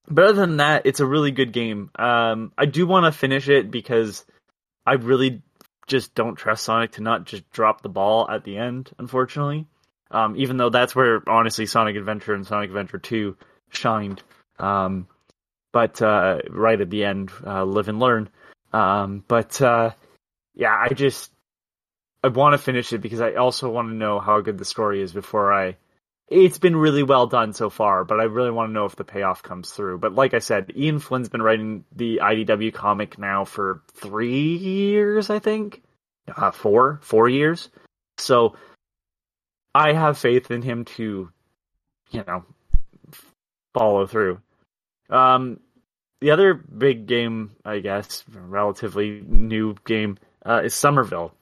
but 0.09 0.25
other 0.25 0.41
than 0.41 0.59
that, 0.59 0.83
it's 0.87 1.01
a 1.01 1.07
really 1.07 1.31
good 1.31 1.53
game. 1.53 1.91
Um, 1.97 2.53
I 2.59 2.67
do 2.67 2.87
want 2.87 3.05
to 3.07 3.19
finish 3.19 3.49
it 3.49 3.71
because 3.71 4.25
I 4.87 4.95
really 4.95 5.43
just 5.87 6.15
don't 6.15 6.37
trust 6.37 6.65
Sonic 6.65 6.93
to 6.93 7.03
not 7.03 7.25
just 7.25 7.49
drop 7.51 7.83
the 7.83 7.89
ball 7.89 8.29
at 8.31 8.45
the 8.45 8.57
end, 8.57 8.91
unfortunately. 8.99 9.67
Um, 10.11 10.37
even 10.37 10.57
though 10.57 10.71
that's 10.71 10.95
where 10.95 11.23
honestly 11.29 11.67
Sonic 11.67 11.97
Adventure 11.97 12.35
and 12.35 12.47
Sonic 12.47 12.71
Adventure 12.71 12.99
2 12.99 13.37
shined. 13.71 14.23
Um, 14.59 15.09
but 15.73 16.01
uh, 16.01 16.39
right 16.51 16.81
at 16.81 16.91
the 16.91 17.05
end, 17.05 17.31
uh, 17.45 17.65
live 17.65 17.89
and 17.89 17.99
learn. 17.99 18.29
Um, 18.73 19.25
but 19.27 19.61
uh, 19.61 19.91
yeah, 20.55 20.75
I 20.75 20.95
just 20.95 21.31
I 22.23 22.29
want 22.29 22.55
to 22.55 22.59
finish 22.59 22.93
it 22.93 22.99
because 22.99 23.21
I 23.21 23.35
also 23.35 23.69
want 23.71 23.89
to 23.89 23.95
know 23.95 24.21
how 24.21 24.41
good 24.41 24.57
the 24.57 24.65
story 24.65 25.03
is 25.03 25.13
before 25.13 25.53
I. 25.53 25.77
It's 26.29 26.59
been 26.59 26.77
really 26.77 27.03
well 27.03 27.27
done 27.27 27.53
so 27.53 27.69
far, 27.69 28.05
but 28.05 28.19
I 28.19 28.25
really 28.25 28.51
want 28.51 28.71
to 28.71 28.73
know 28.73 28.87
if 28.87 28.97
the 28.97 29.05
payoff 29.05 29.43
comes 29.43 29.71
through. 29.71 29.99
But 29.99 30.15
like 30.15 30.33
I 30.33 30.39
said, 30.39 30.73
Ian 30.75 30.99
Flynn's 30.99 31.29
been 31.29 31.43
writing 31.43 31.85
the 31.95 32.21
IDW 32.23 32.73
comic 32.73 33.19
now 33.19 33.45
for 33.45 33.83
three 33.93 34.57
years, 34.57 35.29
I 35.29 35.39
think, 35.39 35.83
uh, 36.35 36.51
four, 36.51 36.99
four 37.03 37.29
years. 37.29 37.69
So 38.17 38.57
I 39.75 39.93
have 39.93 40.17
faith 40.17 40.51
in 40.51 40.63
him 40.63 40.87
to, 40.97 41.31
you 42.11 42.25
know, 42.27 42.45
follow 43.75 44.07
through. 44.07 44.41
Um, 45.11 45.61
the 46.21 46.31
other 46.31 46.55
big 46.55 47.07
game, 47.07 47.57
I 47.67 47.81
guess, 47.81 48.25
relatively 48.33 49.23
new 49.27 49.75
game, 49.85 50.19
uh, 50.47 50.63
is 50.65 50.75
Somerville. 50.75 51.35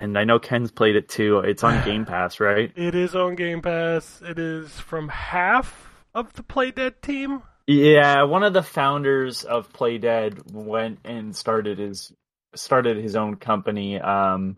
And 0.00 0.16
I 0.16 0.24
know 0.24 0.38
Ken's 0.38 0.70
played 0.70 0.96
it 0.96 1.08
too. 1.08 1.40
It's 1.40 1.64
on 1.64 1.84
Game 1.84 2.04
Pass, 2.06 2.40
right? 2.40 2.72
It 2.76 2.94
is 2.94 3.14
on 3.14 3.34
Game 3.34 3.62
Pass. 3.62 4.22
It 4.24 4.38
is 4.38 4.70
from 4.72 5.08
half 5.08 6.04
of 6.14 6.32
the 6.34 6.42
Playdead 6.42 7.00
team. 7.02 7.42
Yeah, 7.66 8.22
one 8.22 8.44
of 8.44 8.54
the 8.54 8.62
founders 8.62 9.44
of 9.44 9.72
Playdead 9.72 10.52
went 10.52 11.00
and 11.04 11.36
started 11.36 11.78
his 11.78 12.12
started 12.54 12.96
his 12.96 13.14
own 13.14 13.36
company 13.36 14.00
um, 14.00 14.56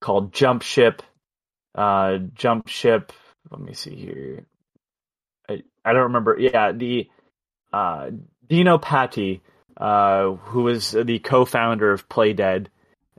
called 0.00 0.32
Jump 0.32 0.62
Ship. 0.62 1.02
Uh, 1.74 2.18
Jump 2.34 2.68
Ship. 2.68 3.12
Let 3.50 3.60
me 3.60 3.74
see 3.74 3.96
here. 3.96 4.46
I 5.48 5.62
I 5.84 5.92
don't 5.92 6.04
remember. 6.04 6.36
Yeah, 6.38 6.72
the 6.72 7.08
uh, 7.72 8.10
Dino 8.48 8.78
Patti, 8.78 9.42
uh, 9.76 10.32
who 10.32 10.62
was 10.62 10.92
the 10.92 11.18
co-founder 11.18 11.92
of 11.92 12.08
Playdead, 12.08 12.66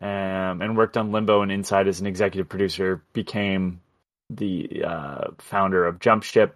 um, 0.01 0.61
and 0.61 0.75
worked 0.75 0.97
on 0.97 1.11
Limbo 1.11 1.41
and 1.41 1.51
Inside 1.51 1.87
as 1.87 2.01
an 2.01 2.07
executive 2.07 2.49
producer, 2.49 3.03
became 3.13 3.81
the 4.29 4.83
uh, 4.85 5.27
founder 5.37 5.85
of 5.85 5.99
Jump 5.99 6.23
Ship. 6.23 6.55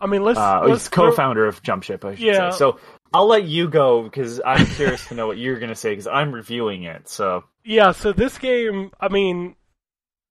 I 0.00 0.06
mean, 0.06 0.22
let's, 0.22 0.38
Uh, 0.38 0.60
let's 0.64 0.84
he's 0.84 0.88
co-founder 0.90 1.46
of 1.46 1.62
Jump 1.62 1.82
Ship, 1.82 2.02
I 2.04 2.14
should 2.14 2.24
Yeah. 2.24 2.50
say. 2.50 2.58
So 2.58 2.78
I'll 3.12 3.26
let 3.26 3.44
you 3.44 3.68
go 3.68 4.02
because 4.02 4.40
I'm 4.44 4.66
curious 4.66 5.06
to 5.08 5.14
know 5.14 5.26
what 5.26 5.38
you're 5.38 5.58
going 5.58 5.70
to 5.70 5.74
say 5.74 5.90
because 5.90 6.06
I'm 6.06 6.32
reviewing 6.32 6.84
it. 6.84 7.08
So 7.08 7.44
Yeah, 7.64 7.92
so 7.92 8.12
this 8.12 8.38
game, 8.38 8.92
I 9.00 9.08
mean, 9.08 9.56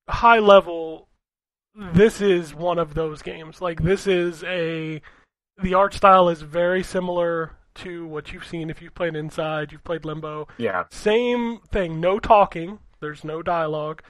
high 0.07 0.39
level, 0.39 1.09
this 1.75 2.21
is 2.21 2.55
one 2.55 2.79
of 2.79 2.93
those 2.93 3.21
games. 3.21 3.61
Like, 3.61 3.81
this 3.81 4.07
is 4.07 4.43
a. 4.43 5.01
The 5.61 5.73
art 5.73 5.93
style 5.95 6.29
is 6.29 6.41
very 6.43 6.83
similar 6.83 7.57
to 7.77 8.05
what 8.07 8.33
you've 8.33 8.45
seen 8.45 8.69
if 8.69 8.81
you've 8.81 8.95
played 8.95 9.15
Inside, 9.15 9.71
you've 9.71 9.83
played 9.83 10.05
Limbo. 10.05 10.47
Yeah. 10.57 10.85
Same 10.91 11.59
thing, 11.71 11.99
no 11.99 12.19
talking. 12.19 12.79
There's 12.99 13.23
no 13.23 13.41
dialogue. 13.41 14.01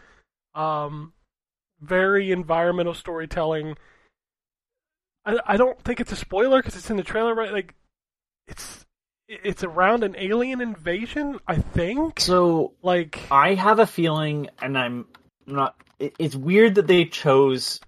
Um, 0.55 1.13
very 1.81 2.31
environmental 2.31 2.93
storytelling. 2.93 3.75
I, 5.25 5.37
I 5.45 5.57
don't 5.57 5.79
think 5.83 5.99
it's 5.99 6.11
a 6.11 6.15
spoiler 6.15 6.59
because 6.59 6.75
it's 6.75 6.89
in 6.89 6.97
the 6.97 7.03
trailer, 7.03 7.35
right? 7.35 7.51
Like, 7.51 7.75
it's 8.47 8.85
it's 9.27 9.63
around 9.63 10.03
an 10.03 10.15
alien 10.17 10.61
invasion, 10.61 11.39
I 11.47 11.57
think. 11.57 12.21
So 12.21 12.73
Like, 12.81 13.19
I 13.29 13.55
have 13.55 13.79
a 13.79 13.85
feeling, 13.85 14.49
and 14.61 14.77
I'm 14.77 15.05
not. 15.45 15.75
It's 15.99 16.35
weird 16.35 16.75
that 16.75 16.87
they 16.87 17.05
chose 17.05 17.81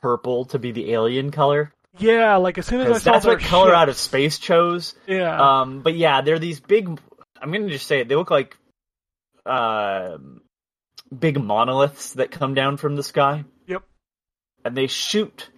purple 0.00 0.46
to 0.46 0.58
be 0.58 0.72
the 0.72 0.92
alien 0.92 1.30
color. 1.30 1.73
Yeah, 1.98 2.36
like 2.36 2.58
as 2.58 2.66
soon 2.66 2.80
as 2.80 2.90
I 2.90 2.98
saw 2.98 3.12
that's 3.12 3.26
what 3.26 3.40
Color 3.40 3.74
Out 3.74 3.88
of 3.88 3.96
Space 3.96 4.38
chose. 4.38 4.94
yeah, 5.06 5.60
Um, 5.60 5.80
but 5.80 5.94
yeah, 5.94 6.20
they're 6.22 6.38
these 6.38 6.60
big. 6.60 6.88
I'm 7.40 7.52
gonna 7.52 7.68
just 7.68 7.86
say 7.86 8.00
it. 8.00 8.08
They 8.08 8.16
look 8.16 8.30
like 8.30 8.56
uh, 9.46 10.18
big 11.16 11.40
monoliths 11.42 12.14
that 12.14 12.30
come 12.30 12.54
down 12.54 12.76
from 12.76 12.96
the 12.96 13.02
sky. 13.02 13.44
Yep. 13.66 13.82
And 14.64 14.76
they 14.76 14.86
shoot 14.86 15.50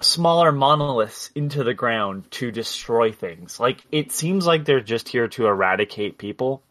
smaller 0.00 0.52
monoliths 0.52 1.30
into 1.34 1.64
the 1.64 1.74
ground 1.74 2.30
to 2.30 2.50
destroy 2.50 3.12
things. 3.12 3.58
Like 3.60 3.84
it 3.90 4.12
seems 4.12 4.46
like 4.46 4.64
they're 4.64 4.80
just 4.80 5.08
here 5.08 5.28
to 5.28 5.46
eradicate 5.46 6.18
people. 6.18 6.62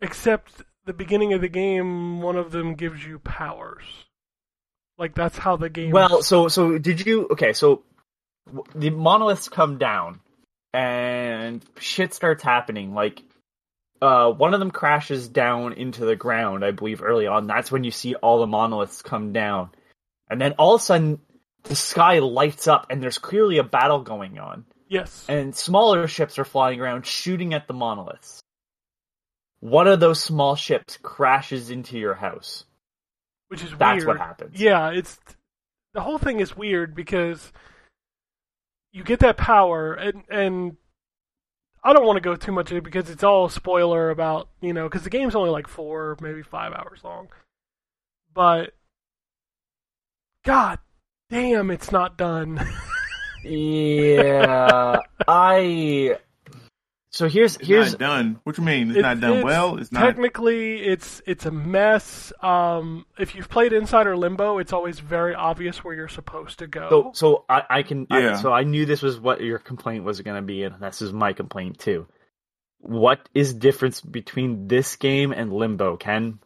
except 0.00 0.62
the 0.86 0.92
beginning 0.92 1.32
of 1.32 1.40
the 1.40 1.48
game, 1.48 2.20
one 2.20 2.36
of 2.36 2.50
them 2.52 2.74
gives 2.74 3.04
you 3.06 3.18
powers. 3.20 3.84
Like 4.98 5.14
that's 5.14 5.36
how 5.36 5.56
the 5.56 5.68
game. 5.68 5.90
Well, 5.90 6.22
so 6.22 6.48
so 6.48 6.78
did 6.78 7.04
you? 7.04 7.26
Okay, 7.32 7.52
so 7.52 7.82
the 8.74 8.90
monoliths 8.90 9.48
come 9.48 9.78
down, 9.78 10.20
and 10.72 11.64
shit 11.78 12.14
starts 12.14 12.42
happening. 12.42 12.94
Like, 12.94 13.22
uh, 14.00 14.30
one 14.30 14.54
of 14.54 14.60
them 14.60 14.70
crashes 14.70 15.28
down 15.28 15.72
into 15.72 16.04
the 16.04 16.14
ground, 16.14 16.64
I 16.64 16.70
believe, 16.70 17.02
early 17.02 17.26
on. 17.26 17.46
That's 17.46 17.72
when 17.72 17.82
you 17.82 17.90
see 17.90 18.14
all 18.14 18.38
the 18.38 18.46
monoliths 18.46 19.02
come 19.02 19.32
down, 19.32 19.70
and 20.30 20.40
then 20.40 20.52
all 20.52 20.76
of 20.76 20.80
a 20.80 20.84
sudden, 20.84 21.20
the 21.64 21.74
sky 21.74 22.20
lights 22.20 22.68
up, 22.68 22.86
and 22.90 23.02
there's 23.02 23.18
clearly 23.18 23.58
a 23.58 23.64
battle 23.64 24.02
going 24.02 24.38
on, 24.38 24.64
yes, 24.88 25.24
and 25.28 25.56
smaller 25.56 26.06
ships 26.06 26.38
are 26.38 26.44
flying 26.44 26.80
around 26.80 27.04
shooting 27.04 27.52
at 27.52 27.66
the 27.66 27.74
monoliths. 27.74 28.42
One 29.58 29.88
of 29.88 29.98
those 29.98 30.22
small 30.22 30.54
ships 30.54 30.98
crashes 31.02 31.70
into 31.70 31.98
your 31.98 32.14
house. 32.14 32.64
Which 33.48 33.62
is 33.62 33.70
That's 33.78 34.04
weird. 34.04 34.06
what 34.06 34.18
happens. 34.18 34.58
Yeah, 34.60 34.90
it's 34.90 35.18
the 35.92 36.00
whole 36.00 36.18
thing 36.18 36.40
is 36.40 36.56
weird 36.56 36.94
because 36.94 37.52
you 38.92 39.02
get 39.04 39.20
that 39.20 39.36
power, 39.36 39.94
and 39.94 40.24
and 40.28 40.76
I 41.82 41.92
don't 41.92 42.06
want 42.06 42.16
to 42.16 42.20
go 42.20 42.36
too 42.36 42.52
much 42.52 42.70
into 42.70 42.78
it 42.78 42.84
because 42.84 43.10
it's 43.10 43.22
all 43.24 43.48
spoiler 43.48 44.10
about 44.10 44.48
you 44.60 44.72
know 44.72 44.84
because 44.88 45.02
the 45.04 45.10
game's 45.10 45.34
only 45.34 45.50
like 45.50 45.68
four, 45.68 46.16
maybe 46.20 46.42
five 46.42 46.72
hours 46.72 47.00
long, 47.04 47.28
but 48.32 48.72
God 50.44 50.78
damn, 51.30 51.70
it's 51.70 51.90
not 51.92 52.16
done. 52.16 52.60
Yeah, 53.46 55.00
I. 55.28 56.16
So 57.14 57.28
here's 57.28 57.56
It's 57.58 57.68
here's 57.68 57.90
not 57.92 58.00
done. 58.00 58.40
What 58.42 58.58
you 58.58 58.64
mean? 58.64 58.88
It's, 58.88 58.98
It- 58.98 59.02
not 59.02 59.20
done 59.20 59.30
it's- 59.30 59.44
well. 59.44 59.76
It's 59.76 59.92
not. 59.92 60.00
Technically, 60.00 60.82
it's 60.82 61.22
it's 61.26 61.46
a 61.46 61.52
mess. 61.52 62.32
Um, 62.42 63.06
if 63.20 63.36
you've 63.36 63.48
played 63.48 63.72
Inside 63.72 64.08
or 64.08 64.16
Limbo, 64.16 64.58
it's 64.58 64.72
always 64.72 64.98
very 64.98 65.32
obvious 65.32 65.84
where 65.84 65.94
you're 65.94 66.08
supposed 66.08 66.58
to 66.58 66.66
go. 66.66 66.88
so 66.90 67.10
so 67.14 67.44
I 67.48 67.62
I 67.70 67.82
can 67.84 68.08
I- 68.10 68.18
Yeah. 68.18 68.36
so 68.38 68.52
I 68.52 68.64
knew 68.64 68.84
this 68.84 69.00
was 69.00 69.20
what 69.20 69.40
your 69.40 69.60
complaint 69.60 70.02
was 70.02 70.20
going 70.22 70.34
to 70.34 70.42
be, 70.42 70.64
and 70.64 70.74
this 70.82 71.02
is 71.02 71.12
my 71.12 71.32
complaint 71.34 71.78
too. 71.78 72.08
What 72.80 73.28
is 73.32 73.54
difference 73.54 74.00
between 74.00 74.66
this 74.66 74.96
game 74.96 75.30
and 75.30 75.52
Limbo, 75.52 75.96
Ken? 75.96 76.40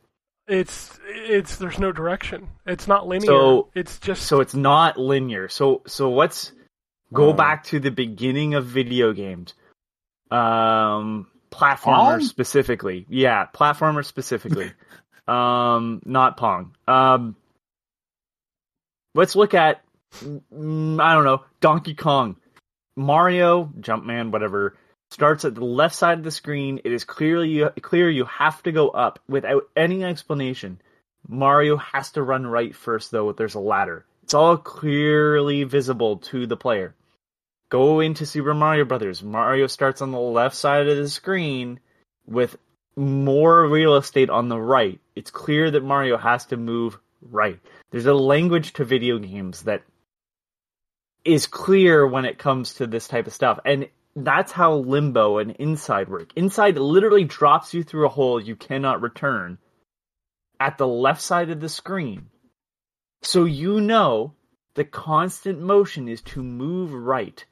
It's 0.47 1.01
it's 1.07 1.57
there's 1.57 1.79
no 1.79 1.93
direction. 1.93 2.49
It's 2.67 2.87
not 2.87 3.09
linear. 3.09 3.27
So- 3.27 3.69
it's 3.75 3.99
just 3.99 4.25
So 4.25 4.41
it's 4.43 4.55
not 4.55 4.99
linear. 4.99 5.49
So 5.49 5.81
so 5.87 6.11
let's 6.13 6.53
go 7.11 7.31
Oh. 7.31 7.33
back 7.33 7.65
to 7.65 7.81
the 7.81 7.91
beginning 7.91 8.53
of 8.53 8.67
video 8.67 9.15
games. 9.15 9.55
Um, 10.31 11.27
platformers 11.51 11.83
Pong? 11.83 12.21
specifically. 12.23 13.07
Yeah, 13.09 13.47
platformers 13.55 14.07
specifically. 14.07 14.73
um, 15.29 16.03
not 16.05 16.37
Pong. 16.37 16.75
Um, 16.87 17.37
let's 19.15 19.37
look 19.37 19.55
at 19.55 19.83
mm, 20.23 21.01
I 21.01 21.15
don't 21.15 21.25
know 21.25 21.45
Donkey 21.61 21.95
Kong, 21.95 22.37
Mario, 22.97 23.71
Jumpman, 23.81 24.31
whatever. 24.31 24.77
Starts 25.11 25.47
at 25.47 25.55
the 25.55 25.65
left 25.65 25.95
side 25.95 26.19
of 26.19 26.25
the 26.25 26.31
screen. 26.31 26.81
It 26.85 26.93
is 26.93 27.05
clearly 27.05 27.65
clear 27.81 28.11
you 28.11 28.27
have 28.27 28.63
to 28.65 28.73
go 28.73 28.91
up 28.91 29.19
without 29.27 29.63
any 29.75 30.05
explanation. 30.05 30.83
Mario 31.27 31.79
has 31.79 32.13
to 32.13 32.23
run 32.23 32.47
right 32.47 32.75
first, 32.75 33.11
though. 33.11 33.33
There's 33.33 33.55
a 33.55 33.61
ladder. 33.61 34.05
It's 34.23 34.35
all 34.35 34.59
clearly 34.59 35.65
visible 35.65 36.19
to 36.19 36.47
the 36.47 36.59
player. 36.59 36.95
Go 37.71 38.01
into 38.01 38.25
Super 38.25 38.55
Mario 38.55 38.85
Brothers. 38.85 39.23
Mario 39.23 39.67
starts 39.67 40.01
on 40.01 40.11
the 40.11 40.19
left 40.19 40.57
side 40.57 40.89
of 40.89 40.97
the 40.97 41.09
screen 41.09 41.81
with 42.27 42.57
more 42.97 43.67
real 43.69 43.97
estate 43.97 44.31
on 44.31 44.49
the 44.49 44.59
right. 44.59 45.01
It's 45.15 45.31
clear 45.31 45.71
that 45.71 45.85
Mario 45.85 46.17
has 46.17 46.47
to 46.47 46.57
move 46.57 46.99
right. 47.21 47.61
There's 47.91 48.07
a 48.07 48.15
language 48.15 48.73
to 48.75 48.85
video 48.85 49.19
games 49.19 49.63
that 49.63 49.83
is 51.25 51.47
clear 51.47 52.07
when 52.07 52.25
it 52.25 52.39
comes 52.39 52.75
to 52.75 52.87
this 52.87 53.07
type 53.07 53.27
of 53.27 53.35
stuff. 53.35 53.59
And 53.65 53.89
that's 54.17 54.53
how 54.53 54.75
Limbo 54.75 55.39
and 55.39 55.53
Inside 55.53 56.09
work. 56.09 56.31
Inside 56.37 56.79
literally 56.79 57.25
drops 57.25 57.75
you 57.75 57.83
through 57.83 58.07
a 58.07 58.11
hole 58.11 58.41
you 58.41 58.57
cannot 58.57 59.03
return 59.03 59.59
at 60.59 60.79
the 60.79 60.89
left 60.89 61.21
side 61.21 61.51
of 61.51 61.61
the 61.61 61.69
screen. 61.69 62.31
So 63.23 63.45
you 63.45 63.81
know 63.81 64.35
the 64.75 64.85
constant 64.85 65.61
motion 65.61 66.09
is 66.09 66.23
to 66.23 66.43
move 66.43 66.93
right. 66.93 67.45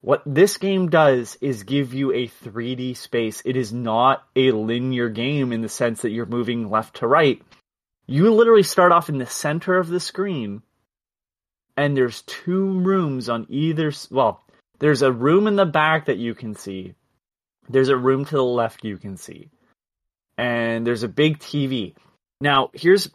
What 0.00 0.22
this 0.24 0.58
game 0.58 0.90
does 0.90 1.36
is 1.40 1.64
give 1.64 1.92
you 1.92 2.12
a 2.12 2.28
3D 2.28 2.96
space. 2.96 3.42
It 3.44 3.56
is 3.56 3.72
not 3.72 4.24
a 4.36 4.52
linear 4.52 5.08
game 5.08 5.52
in 5.52 5.60
the 5.60 5.68
sense 5.68 6.02
that 6.02 6.10
you're 6.10 6.26
moving 6.26 6.70
left 6.70 6.96
to 6.96 7.06
right. 7.06 7.42
You 8.06 8.32
literally 8.32 8.62
start 8.62 8.92
off 8.92 9.08
in 9.08 9.18
the 9.18 9.26
center 9.26 9.76
of 9.76 9.88
the 9.88 10.00
screen, 10.00 10.62
and 11.76 11.96
there's 11.96 12.22
two 12.22 12.80
rooms 12.80 13.28
on 13.28 13.46
either. 13.48 13.92
Well, 14.10 14.42
there's 14.78 15.02
a 15.02 15.12
room 15.12 15.46
in 15.46 15.56
the 15.56 15.66
back 15.66 16.06
that 16.06 16.16
you 16.16 16.34
can 16.34 16.54
see. 16.54 16.94
There's 17.68 17.90
a 17.90 17.96
room 17.96 18.24
to 18.24 18.36
the 18.36 18.44
left 18.44 18.84
you 18.84 18.96
can 18.96 19.16
see, 19.16 19.50
and 20.38 20.86
there's 20.86 21.02
a 21.02 21.08
big 21.08 21.40
TV. 21.40 21.94
Now, 22.40 22.70
here's 22.72 23.10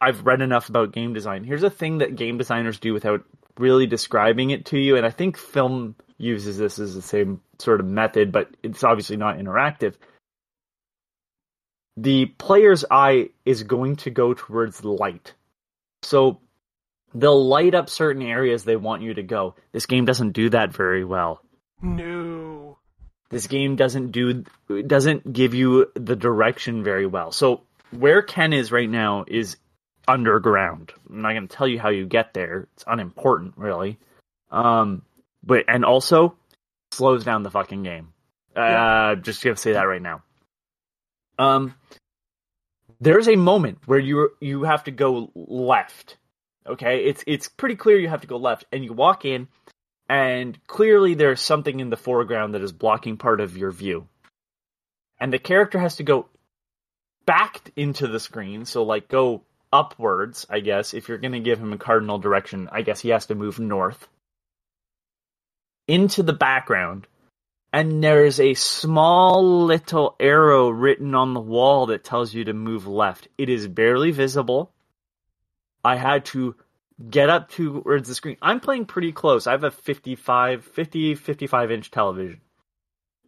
I've 0.00 0.26
read 0.26 0.40
enough 0.40 0.68
about 0.68 0.92
game 0.92 1.12
design. 1.12 1.44
Here's 1.44 1.62
a 1.62 1.70
thing 1.70 1.98
that 1.98 2.16
game 2.16 2.38
designers 2.38 2.78
do 2.78 2.92
without 2.92 3.24
really 3.58 3.86
describing 3.86 4.50
it 4.50 4.66
to 4.66 4.78
you, 4.78 4.96
and 4.96 5.06
I 5.06 5.10
think 5.10 5.36
film 5.36 5.94
uses 6.18 6.58
this 6.58 6.78
as 6.78 6.94
the 6.94 7.02
same 7.02 7.40
sort 7.58 7.80
of 7.80 7.86
method, 7.86 8.32
but 8.32 8.48
it's 8.62 8.84
obviously 8.84 9.16
not 9.16 9.38
interactive. 9.38 9.94
The 11.96 12.26
player's 12.26 12.84
eye 12.90 13.30
is 13.44 13.62
going 13.62 13.96
to 13.96 14.10
go 14.10 14.34
towards 14.34 14.84
light. 14.84 15.34
So 16.02 16.40
they'll 17.14 17.46
light 17.46 17.74
up 17.74 17.88
certain 17.88 18.22
areas 18.22 18.64
they 18.64 18.76
want 18.76 19.02
you 19.02 19.14
to 19.14 19.22
go. 19.22 19.54
This 19.72 19.86
game 19.86 20.04
doesn't 20.04 20.32
do 20.32 20.50
that 20.50 20.72
very 20.72 21.04
well. 21.04 21.40
no. 21.80 22.78
This 23.30 23.46
game 23.48 23.74
doesn't 23.74 24.12
do 24.12 24.44
doesn't 24.86 25.32
give 25.32 25.54
you 25.54 25.90
the 25.94 26.14
direction 26.14 26.84
very 26.84 27.06
well. 27.06 27.32
So 27.32 27.62
where 27.90 28.22
Ken 28.22 28.52
is 28.52 28.70
right 28.70 28.88
now 28.88 29.24
is 29.26 29.56
underground. 30.06 30.92
I'm 31.08 31.22
not 31.22 31.32
going 31.32 31.48
to 31.48 31.56
tell 31.56 31.68
you 31.68 31.78
how 31.78 31.90
you 31.90 32.06
get 32.06 32.34
there. 32.34 32.68
It's 32.74 32.84
unimportant, 32.86 33.54
really. 33.56 33.98
Um, 34.50 35.02
but 35.42 35.64
and 35.68 35.84
also 35.84 36.36
slows 36.92 37.24
down 37.24 37.42
the 37.42 37.50
fucking 37.50 37.82
game. 37.82 38.12
Uh, 38.54 39.16
just 39.16 39.42
gonna 39.42 39.56
say 39.56 39.72
that 39.72 39.82
right 39.82 40.02
now. 40.02 40.22
Um, 41.38 41.74
there's 43.00 43.28
a 43.28 43.36
moment 43.36 43.78
where 43.86 43.98
you 43.98 44.30
you 44.40 44.62
have 44.62 44.84
to 44.84 44.90
go 44.90 45.30
left. 45.34 46.16
Okay, 46.66 47.04
it's 47.04 47.24
it's 47.26 47.48
pretty 47.48 47.74
clear 47.76 47.98
you 47.98 48.08
have 48.08 48.22
to 48.22 48.26
go 48.26 48.36
left, 48.36 48.64
and 48.72 48.84
you 48.84 48.92
walk 48.92 49.24
in, 49.24 49.48
and 50.08 50.58
clearly 50.66 51.14
there's 51.14 51.40
something 51.40 51.80
in 51.80 51.90
the 51.90 51.96
foreground 51.96 52.54
that 52.54 52.62
is 52.62 52.72
blocking 52.72 53.16
part 53.16 53.40
of 53.40 53.56
your 53.56 53.72
view, 53.72 54.06
and 55.18 55.32
the 55.32 55.38
character 55.38 55.78
has 55.78 55.96
to 55.96 56.04
go 56.04 56.28
back 57.26 57.70
into 57.74 58.06
the 58.06 58.20
screen. 58.20 58.64
So 58.64 58.84
like 58.84 59.08
go 59.08 59.42
upwards, 59.74 60.46
I 60.48 60.60
guess. 60.60 60.94
If 60.94 61.08
you're 61.08 61.18
gonna 61.18 61.40
give 61.40 61.58
him 61.58 61.72
a 61.72 61.78
cardinal 61.78 62.18
direction, 62.18 62.68
I 62.72 62.82
guess 62.82 63.00
he 63.00 63.10
has 63.10 63.26
to 63.26 63.34
move 63.34 63.58
north 63.58 64.08
into 65.86 66.22
the 66.22 66.32
background 66.32 67.06
and 67.74 68.04
there's 68.04 68.38
a 68.38 68.54
small 68.54 69.64
little 69.64 70.14
arrow 70.20 70.68
written 70.68 71.12
on 71.16 71.34
the 71.34 71.40
wall 71.40 71.86
that 71.86 72.04
tells 72.04 72.32
you 72.32 72.44
to 72.44 72.52
move 72.52 72.86
left. 72.86 73.26
It 73.36 73.48
is 73.48 73.66
barely 73.66 74.12
visible. 74.12 74.70
I 75.84 75.96
had 75.96 76.24
to 76.26 76.54
get 77.10 77.30
up 77.30 77.50
towards 77.50 78.08
the 78.08 78.14
screen. 78.14 78.36
I'm 78.40 78.60
playing 78.60 78.84
pretty 78.84 79.10
close. 79.10 79.48
I 79.48 79.50
have 79.50 79.64
a 79.64 79.72
55, 79.72 80.64
50, 80.64 81.16
55 81.16 81.72
inch 81.72 81.90
television. 81.90 82.40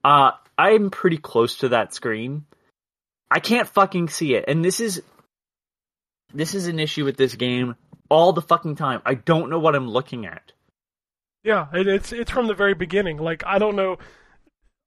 Uh, 0.05 0.31
I'm 0.57 0.91
pretty 0.91 1.19
close 1.19 1.57
to 1.57 1.71
that 1.71 1.93
screen. 1.93 2.45
I 3.29 3.41
can't 3.41 3.69
fucking 3.69 4.11
see 4.11 4.37
it. 4.37 4.45
And 4.47 4.65
this 4.65 4.79
is, 4.79 5.03
this 6.35 6.55
is 6.55 6.67
an 6.67 6.79
issue 6.79 7.05
with 7.05 7.17
this 7.17 7.35
game 7.35 7.77
all 8.09 8.33
the 8.33 8.43
fucking 8.43 8.77
time. 8.77 9.03
I 9.05 9.15
don't 9.15 9.51
know 9.51 9.59
what 9.59 9.75
I'm 9.75 9.89
looking 9.89 10.27
at. 10.27 10.53
Yeah, 11.43 11.67
it, 11.73 11.87
it's 11.87 12.13
it's 12.13 12.31
from 12.31 12.47
the 12.49 12.55
very 12.55 12.75
beginning. 12.75 13.19
Like 13.19 13.43
I 13.47 13.59
don't 13.59 13.77
know 13.77 13.99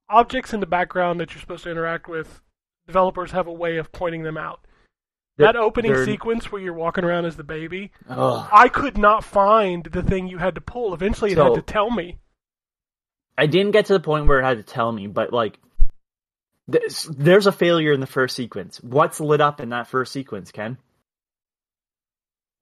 objects 0.10 0.54
in 0.54 0.60
the 0.60 0.66
background 0.66 1.20
that 1.20 1.34
you're 1.34 1.42
supposed 1.42 1.64
to 1.64 1.72
interact 1.72 2.08
with. 2.08 2.42
Developers 2.88 3.32
have 3.32 3.48
a 3.48 3.54
way 3.54 3.78
of 3.78 3.92
pointing 3.92 4.24
them 4.24 4.38
out. 4.38 4.62
That 5.38 5.56
opening 5.56 5.94
They're- 5.94 6.06
sequence 6.06 6.52
where 6.52 6.62
you're 6.62 6.74
walking 6.74 7.06
around 7.06 7.24
as 7.26 7.38
the 7.38 7.46
baby, 7.46 7.92
Ugh. 8.10 8.50
I 8.52 8.68
could 8.68 8.98
not 8.98 9.24
find 9.24 9.86
the 9.86 10.04
thing 10.04 10.28
you 10.28 10.38
had 10.38 10.56
to 10.56 10.62
pull. 10.62 10.94
Eventually, 10.94 11.32
it 11.32 11.38
had 11.38 11.54
to 11.54 11.62
tell 11.62 11.90
me. 11.90 12.18
I 13.38 13.46
didn't 13.46 13.72
get 13.72 13.86
to 13.86 13.94
the 13.94 14.02
point 14.02 14.28
where 14.28 14.42
it 14.42 14.44
had 14.44 14.58
to 14.58 14.64
tell 14.64 14.92
me, 14.92 15.08
but 15.08 15.32
like, 15.32 15.58
there's, 16.68 17.04
there's 17.06 17.48
a 17.48 17.54
failure 17.54 17.94
in 17.94 18.02
the 18.02 18.06
first 18.06 18.36
sequence. 18.36 18.84
What's 18.84 19.22
lit 19.22 19.40
up 19.40 19.62
in 19.62 19.70
that 19.70 19.88
first 19.88 20.12
sequence, 20.12 20.52
Ken? 20.52 20.78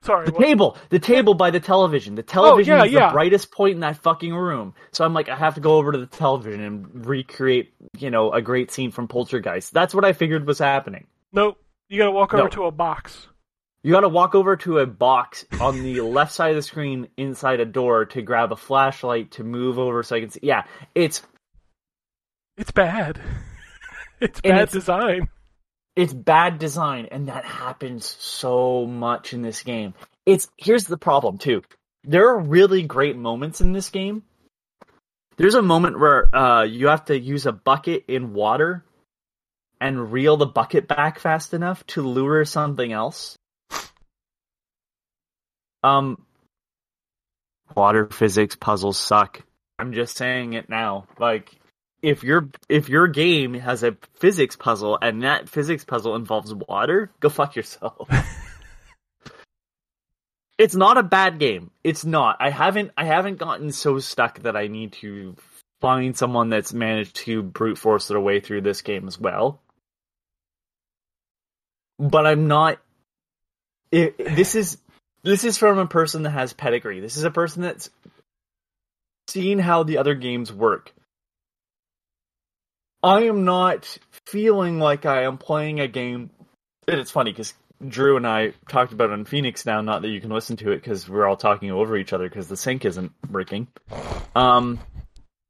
Sorry, 0.04 0.26
The 0.28 0.32
what- 0.34 0.42
table, 0.44 0.78
the 0.90 1.00
table 1.00 1.34
by 1.34 1.50
the 1.52 1.60
television. 1.60 2.16
The 2.16 2.24
television 2.24 2.74
Oh, 2.76 2.78
yeah, 2.78 2.86
is 2.86 2.92
yeah. 2.92 3.08
the 3.08 3.14
brightest 3.14 3.52
point 3.52 3.74
in 3.76 3.80
that 3.82 3.98
fucking 3.98 4.34
room. 4.34 4.74
So 4.92 5.04
I'm 5.04 5.14
like, 5.14 5.28
I 5.28 5.36
have 5.36 5.56
to 5.56 5.62
go 5.62 5.76
over 5.76 5.92
to 5.92 5.98
the 5.98 6.06
television 6.06 6.62
and 6.62 7.06
recreate, 7.06 7.74
you 7.98 8.10
know, 8.10 8.32
a 8.32 8.42
great 8.42 8.72
scene 8.72 8.92
from 8.92 9.08
Poltergeist. 9.08 9.74
That's 9.74 9.94
what 9.96 10.06
I 10.06 10.14
figured 10.14 10.46
was 10.48 10.60
happening. 10.60 11.08
Nope. 11.34 11.58
You 11.90 11.98
gotta 12.00 12.12
walk 12.12 12.34
over 12.34 12.44
No. 12.44 12.50
to 12.50 12.66
a 12.66 12.72
box. 12.72 13.28
You 13.84 13.94
got 13.94 14.02
to 14.02 14.10
walk 14.10 14.36
over 14.36 14.58
to 14.58 14.80
a 14.80 14.86
box 14.86 15.46
on 15.62 15.82
the 15.82 16.02
left 16.02 16.34
side 16.34 16.50
of 16.50 16.56
the 16.58 16.62
screen 16.62 17.08
inside 17.16 17.62
a 17.62 17.66
door 17.66 18.06
to 18.06 18.22
grab 18.22 18.52
a 18.52 18.58
flashlight 18.58 19.32
to 19.34 19.44
move 19.46 19.80
over 19.80 20.04
so 20.04 20.16
I 20.18 20.20
can 20.20 20.30
see. 20.30 20.40
Yeah, 20.44 20.64
it's 20.94 21.22
It's 22.58 22.72
bad. 22.72 23.22
it's 24.20 24.42
bad 24.42 24.52
it's- 24.64 24.72
design. 24.72 25.30
It's 25.98 26.14
bad 26.14 26.60
design 26.60 27.08
and 27.12 27.28
that 27.28 27.44
happens 27.44 28.06
so 28.20 28.86
much 28.86 29.34
in 29.34 29.42
this 29.42 29.64
game. 29.64 29.96
It's 30.28 30.48
here's 30.56 30.86
the 30.86 30.98
problem 30.98 31.40
too. 31.40 31.64
There 32.04 32.30
are 32.30 32.40
really 32.40 32.84
great 32.84 33.18
moments 33.18 33.62
in 33.62 33.74
this 33.74 33.90
game. 33.90 34.22
There's 35.38 35.56
a 35.56 35.62
moment 35.62 36.00
where 36.00 36.34
uh, 36.34 36.64
you 36.64 36.88
have 36.88 37.06
to 37.06 37.20
use 37.20 37.48
a 37.48 37.52
bucket 37.52 38.06
in 38.08 38.34
water 38.34 38.86
and 39.82 40.12
reel 40.12 40.38
the 40.38 40.46
bucket 40.46 40.88
back 40.88 41.18
fast 41.18 41.56
enough 41.56 41.86
to 41.88 42.04
lure 42.04 42.46
something 42.46 42.92
else. 42.92 43.36
Um 45.84 46.24
water 47.76 48.06
physics 48.06 48.56
puzzles 48.56 49.00
suck. 49.00 49.42
I'm 49.80 49.94
just 49.94 50.16
saying 50.16 50.54
it 50.54 50.70
now. 50.70 51.08
Like 51.20 51.56
if 52.02 52.24
your 52.24 52.50
if 52.70 52.90
your 52.90 53.08
game 53.08 53.54
has 53.56 53.84
a 53.84 53.98
physics 54.16 54.56
puzzle 54.56 54.98
and 55.02 55.24
that 55.24 55.50
physics 55.50 55.84
puzzle 55.84 56.16
involves 56.16 56.54
water, 56.54 57.12
go 57.20 57.30
fuck 57.30 57.56
yourself. 57.56 58.10
it's 60.58 60.76
not 60.76 60.98
a 60.98 61.04
bad 61.04 61.40
game. 61.40 61.72
It's 61.84 62.06
not. 62.06 62.38
I 62.40 62.50
haven't 62.50 62.92
I 62.98 63.06
haven't 63.06 63.38
gotten 63.38 63.72
so 63.72 64.00
stuck 64.00 64.40
that 64.40 64.56
I 64.56 64.68
need 64.68 64.94
to 64.94 65.36
find 65.82 66.18
someone 66.18 66.50
that's 66.50 66.74
managed 66.74 67.16
to 67.16 67.44
brute 67.44 67.78
force 67.78 68.08
their 68.08 68.20
way 68.20 68.40
through 68.40 68.62
this 68.62 68.82
game 68.82 69.08
as 69.08 69.20
well. 69.20 69.62
But 72.00 72.28
I'm 72.28 72.48
not 72.48 72.80
it, 73.92 74.18
this 74.18 74.56
is 74.56 74.78
this 75.24 75.44
is 75.44 75.58
from 75.58 75.80
a 75.80 75.88
person 75.88 76.24
that 76.24 76.32
has 76.32 76.54
pedigree. 76.54 77.00
This 77.00 77.18
is 77.18 77.24
a 77.24 77.32
person 77.32 77.64
that's 77.64 77.90
seen 79.28 79.60
how 79.60 79.84
the 79.84 79.98
other 79.98 80.14
games 80.14 80.54
work. 80.54 80.94
I 83.04 83.24
am 83.24 83.46
not 83.46 83.98
feeling 84.26 84.80
like 84.80 85.06
I 85.06 85.24
am 85.24 85.38
playing 85.38 85.80
a 85.80 85.88
game. 85.88 86.30
And 86.88 87.00
it's 87.00 87.12
funny 87.12 87.32
because 87.32 87.54
Drew 87.86 88.18
and 88.18 88.26
I 88.26 88.54
talked 88.70 88.94
about 88.94 89.10
it 89.10 89.14
on 89.14 89.26
Phoenix 89.26 89.66
now. 89.66 89.82
Not 89.82 90.02
that 90.02 90.10
you 90.10 90.22
can 90.22 90.32
listen 90.32 90.58
to 90.58 90.72
it 90.72 90.78
because 90.78 91.08
we're 91.08 91.26
all 91.26 91.38
talking 91.38 91.72
over 91.72 91.96
each 91.96 92.14
other 92.14 92.28
because 92.28 92.48
the 92.48 92.58
sync 92.58 92.86
isn't 92.86 93.12
working. 93.30 93.68
Um, 94.36 94.80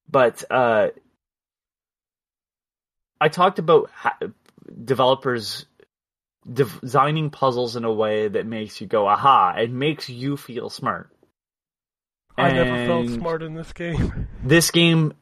but 0.09 0.43
uh, 0.49 0.89
I 3.21 3.29
talked 3.29 3.59
about 3.59 3.89
ha- 3.91 4.17
developers 4.83 5.65
dev- 6.51 6.79
designing 6.81 7.29
puzzles 7.29 7.75
in 7.75 7.85
a 7.85 7.93
way 7.93 8.27
that 8.27 8.45
makes 8.45 8.81
you 8.81 8.87
go 8.87 9.07
aha. 9.07 9.55
It 9.57 9.71
makes 9.71 10.09
you 10.09 10.37
feel 10.37 10.69
smart. 10.69 11.09
I 12.37 12.51
never 12.51 12.85
felt 12.85 13.09
smart 13.09 13.41
in 13.41 13.55
this 13.55 13.73
game. 13.73 14.27
this 14.43 14.69
game 14.69 15.13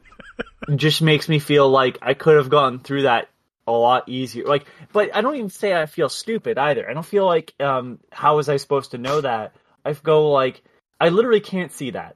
just 0.76 1.02
makes 1.02 1.30
me 1.30 1.40
feel 1.40 1.70
like 1.70 1.98
I 2.02 2.14
could 2.14 2.38
have 2.38 2.50
gone 2.50 2.80
through 2.80 3.04
that 3.04 3.30
a 3.68 3.72
lot 3.72 4.10
easier. 4.10 4.46
Like, 4.46 4.66
but 4.94 5.16
I 5.16 5.22
don't 5.22 5.36
even 5.36 5.50
say 5.50 5.80
I 5.80 5.86
feel 5.86 6.10
stupid 6.10 6.58
either. 6.58 6.90
I 6.90 6.94
don't 6.94 7.06
feel 7.06 7.26
like, 7.26 7.54
um, 7.60 8.00
how 8.12 8.38
was 8.38 8.50
I 8.50 8.58
supposed 8.58 8.92
to 8.92 8.98
know 8.98 9.22
that? 9.22 9.54
I 9.84 9.94
go 9.94 10.32
like, 10.32 10.62
I 11.00 11.10
literally 11.10 11.40
can't 11.42 11.72
see 11.72 11.92
that. 11.92 12.16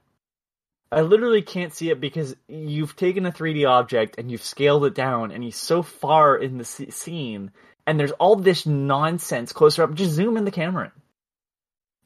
I 0.92 1.02
literally 1.02 1.44
can't 1.44 1.74
see 1.74 1.92
it 1.92 2.02
because 2.02 2.36
you've 2.48 2.96
taken 2.96 3.26
a 3.26 3.32
3D 3.32 3.68
object 3.70 4.16
and 4.18 4.32
you've 4.32 4.44
scaled 4.44 4.86
it 4.86 4.96
down 4.96 5.32
and 5.32 5.44
he's 5.44 5.56
so 5.56 5.84
far 5.84 6.36
in 6.36 6.58
the 6.58 6.66
scene 6.66 7.52
and 7.86 8.00
there's 8.00 8.12
all 8.14 8.36
this 8.36 8.66
nonsense 8.66 9.54
closer 9.54 9.84
up. 9.84 9.94
Just 9.94 10.12
zoom 10.12 10.38
in 10.38 10.46
the 10.46 10.52
camera. 10.52 10.92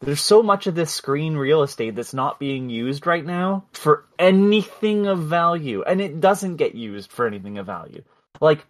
There's 0.01 0.21
so 0.21 0.43
much 0.43 0.67
of 0.67 0.75
this 0.75 0.91
screen 0.91 1.35
real 1.35 1.63
estate 1.63 1.95
that's 1.95 2.13
not 2.13 2.39
being 2.39 2.69
used 2.69 3.07
right 3.07 3.25
now 3.25 3.65
for 3.71 4.05
anything 4.19 5.07
of 5.07 5.19
value, 5.19 5.83
and 5.83 6.01
it 6.01 6.19
doesn't 6.19 6.57
get 6.57 6.75
used 6.75 7.11
for 7.11 7.25
anything 7.25 7.57
of 7.57 7.65
value. 7.65 8.03
Like, 8.41 8.65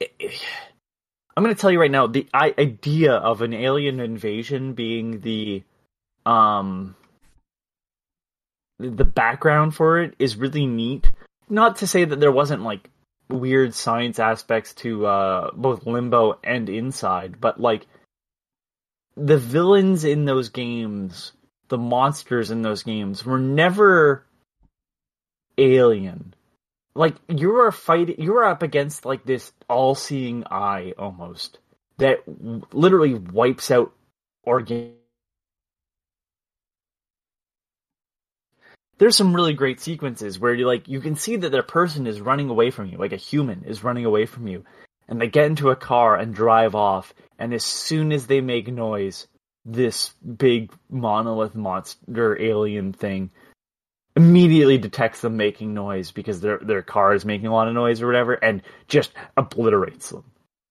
I'm 0.00 1.44
going 1.44 1.54
to 1.54 1.60
tell 1.60 1.70
you 1.70 1.80
right 1.80 1.90
now, 1.90 2.06
the 2.06 2.28
idea 2.34 3.14
of 3.14 3.42
an 3.42 3.54
alien 3.54 3.98
invasion 3.98 4.74
being 4.74 5.20
the, 5.20 5.62
um, 6.26 6.94
the 8.78 9.04
background 9.04 9.74
for 9.74 10.00
it 10.00 10.14
is 10.18 10.36
really 10.36 10.66
neat. 10.66 11.10
Not 11.48 11.76
to 11.76 11.86
say 11.86 12.04
that 12.04 12.20
there 12.20 12.32
wasn't 12.32 12.62
like 12.62 12.88
weird 13.28 13.74
science 13.74 14.18
aspects 14.18 14.74
to 14.74 15.06
uh, 15.06 15.50
both 15.54 15.86
Limbo 15.86 16.38
and 16.42 16.68
Inside, 16.68 17.40
but 17.40 17.60
like 17.60 17.86
the 19.20 19.36
villains 19.36 20.04
in 20.04 20.24
those 20.24 20.48
games, 20.48 21.32
the 21.68 21.78
monsters 21.78 22.50
in 22.50 22.62
those 22.62 22.82
games 22.82 23.24
were 23.24 23.38
never 23.38 24.24
alien. 25.58 26.34
Like 26.94 27.16
you 27.28 27.56
are 27.60 27.70
fighting, 27.70 28.16
you 28.18 28.36
are 28.38 28.44
up 28.44 28.62
against 28.62 29.04
like 29.04 29.24
this 29.24 29.52
all-seeing 29.68 30.44
eye 30.50 30.94
almost 30.98 31.58
that 31.98 32.20
literally 32.72 33.14
wipes 33.14 33.70
out 33.70 33.92
organ. 34.42 34.94
There's 38.98 39.16
some 39.16 39.34
really 39.34 39.54
great 39.54 39.80
sequences 39.80 40.38
where 40.38 40.54
you 40.54 40.66
like 40.66 40.88
you 40.88 41.00
can 41.00 41.14
see 41.14 41.36
that 41.36 41.50
the 41.50 41.62
person 41.62 42.06
is 42.06 42.20
running 42.20 42.48
away 42.48 42.70
from 42.70 42.86
you, 42.86 42.98
like 42.98 43.12
a 43.12 43.16
human 43.16 43.64
is 43.64 43.84
running 43.84 44.04
away 44.04 44.26
from 44.26 44.48
you, 44.48 44.64
and 45.08 45.20
they 45.20 45.28
get 45.28 45.46
into 45.46 45.70
a 45.70 45.76
car 45.76 46.16
and 46.16 46.34
drive 46.34 46.74
off, 46.74 47.14
and 47.40 47.54
as 47.54 47.64
soon 47.64 48.12
as 48.12 48.26
they 48.26 48.40
make 48.40 48.68
noise, 48.68 49.26
this 49.64 50.10
big 50.36 50.70
monolith 50.90 51.54
monster 51.54 52.40
alien 52.40 52.92
thing 52.92 53.30
immediately 54.14 54.78
detects 54.78 55.22
them 55.22 55.36
making 55.36 55.72
noise 55.72 56.10
because 56.10 56.40
their 56.40 56.58
their 56.58 56.82
car 56.82 57.14
is 57.14 57.24
making 57.24 57.46
a 57.46 57.52
lot 57.52 57.68
of 57.68 57.74
noise 57.74 58.02
or 58.02 58.06
whatever 58.06 58.34
and 58.34 58.62
just 58.86 59.12
obliterates 59.36 60.10
them. 60.10 60.24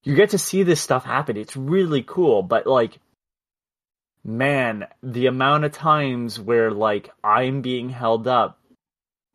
You 0.03 0.15
get 0.15 0.29
to 0.29 0.37
see 0.37 0.63
this 0.63 0.79
stuff 0.79 1.03
happen. 1.03 1.37
It's 1.37 1.57
really 1.57 2.03
cool, 2.03 2.43
but 2.43 2.67
like 2.67 2.99
man, 4.23 4.85
the 5.01 5.25
amount 5.25 5.65
of 5.65 5.71
times 5.71 6.39
where 6.39 6.71
like 6.71 7.09
I'm 7.23 7.61
being 7.61 7.89
held 7.89 8.27
up 8.27 8.59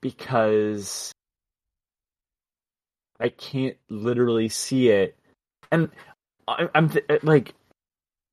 because 0.00 1.12
I 3.18 3.30
can't 3.30 3.76
literally 3.88 4.48
see 4.48 4.90
it. 4.90 5.16
And 5.72 5.90
I, 6.46 6.68
I'm 6.74 6.90
th- 6.90 7.04
uh, 7.08 7.18
like 7.22 7.54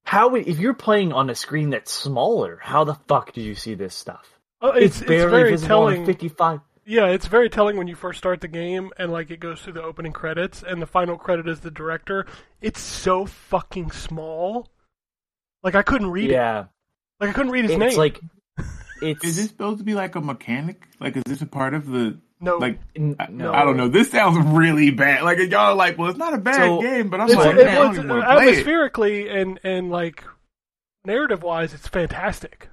how 0.03 0.35
if 0.35 0.59
you're 0.59 0.73
playing 0.73 1.13
on 1.13 1.29
a 1.29 1.35
screen 1.35 1.69
that's 1.69 1.91
smaller, 1.91 2.59
how 2.61 2.83
the 2.83 2.95
fuck 3.07 3.33
do 3.33 3.41
you 3.41 3.55
see 3.55 3.75
this 3.75 3.95
stuff? 3.95 4.39
Oh, 4.61 4.71
it's, 4.71 4.99
it's, 4.99 5.07
barely 5.07 5.31
very 5.31 5.51
visible 5.51 5.67
telling. 5.67 6.01
on 6.01 6.05
55. 6.05 6.59
Yeah, 6.85 7.07
it's 7.07 7.27
very 7.27 7.49
telling 7.49 7.77
when 7.77 7.87
you 7.87 7.95
first 7.95 8.17
start 8.17 8.41
the 8.41 8.47
game 8.47 8.91
and 8.97 9.11
like 9.11 9.31
it 9.31 9.39
goes 9.39 9.61
through 9.61 9.73
the 9.73 9.83
opening 9.83 10.11
credits 10.11 10.63
and 10.63 10.81
the 10.81 10.87
final 10.87 11.17
credit 11.17 11.47
is 11.47 11.59
the 11.59 11.71
director. 11.71 12.25
It's 12.61 12.81
so 12.81 13.25
fucking 13.25 13.91
small. 13.91 14.67
Like 15.63 15.75
I 15.75 15.83
couldn't 15.83 16.11
read 16.11 16.31
it. 16.31 16.33
Yeah, 16.33 16.65
Like 17.19 17.29
I 17.29 17.33
couldn't 17.33 17.51
read 17.51 17.65
his 17.65 17.71
it's 17.71 17.79
name. 17.79 17.97
like 17.97 18.19
it's 19.01 19.23
Is 19.23 19.35
this 19.37 19.47
supposed 19.47 19.77
to 19.77 19.83
be 19.83 19.93
like 19.93 20.15
a 20.15 20.21
mechanic? 20.21 20.87
Like, 20.99 21.15
is 21.17 21.23
this 21.25 21.41
a 21.41 21.45
part 21.45 21.73
of 21.73 21.87
the 21.87 22.19
no, 22.41 22.57
like? 22.57 22.79
n- 22.95 23.15
I, 23.19 23.27
no. 23.29 23.53
I 23.53 23.63
don't 23.63 23.77
know. 23.77 23.87
This 23.87 24.11
sounds 24.11 24.45
really 24.47 24.89
bad. 24.91 25.23
Like 25.23 25.37
y'all 25.37 25.55
are 25.71 25.75
like, 25.75 25.97
well, 25.97 26.09
it's 26.09 26.17
not 26.19 26.33
a 26.33 26.37
bad 26.37 26.55
So- 26.55 26.81
game, 26.81 27.09
but 27.09 27.21
I'm 27.21 27.27
it's, 27.27 27.35
like, 27.35 27.55
it 27.55 27.65
man, 27.65 27.67
I 27.69 27.73
don't 27.75 27.89
was 27.89 27.97
even 27.99 28.09
want 28.09 28.21
to 28.23 28.35
play 28.35 28.45
it. 28.45 28.49
atmospherically 28.59 29.29
and 29.29 29.59
and 29.63 29.89
like 29.91 30.23
narrative 31.05 31.43
wise, 31.43 31.73
it's 31.73 31.87
fantastic. 31.87 32.67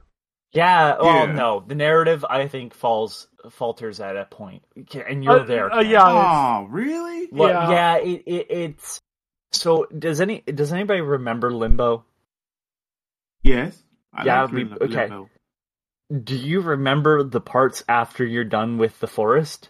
Yeah, 0.53 0.97
well, 0.99 1.27
Yeah. 1.27 1.33
no, 1.35 1.61
the 1.67 1.75
narrative 1.75 2.25
I 2.29 2.49
think 2.49 2.73
falls 2.75 3.29
falters 3.51 4.01
at 4.01 4.17
a 4.17 4.25
point. 4.25 4.63
point, 4.75 5.05
and 5.09 5.23
you're 5.23 5.41
Uh, 5.41 5.45
there. 5.45 5.71
uh, 5.73 5.83
yeah. 5.83 6.03
Oh, 6.03 6.67
really? 6.71 7.29
Well, 7.31 7.51
Yeah. 7.51 7.71
yeah, 7.71 7.97
it, 7.99 8.23
it, 8.27 8.47
it's 8.51 9.01
so. 9.53 9.85
Does 9.97 10.21
any 10.23 10.41
does 10.41 10.73
anybody 10.73 11.03
remember 11.03 11.53
Limbo? 11.53 12.05
Yes. 13.43 13.81
I 14.15 14.25
Yeah, 14.25 14.43
like 14.45 14.53
we- 14.53 14.65
okay. 14.65 15.01
Limbo. 15.09 15.29
Do 16.11 16.35
you 16.37 16.61
remember 16.61 17.23
the 17.23 17.41
parts 17.41 17.85
after 17.89 18.25
you're 18.25 18.45
done 18.45 18.79
with 18.79 18.99
the 19.01 19.07
forest 19.07 19.69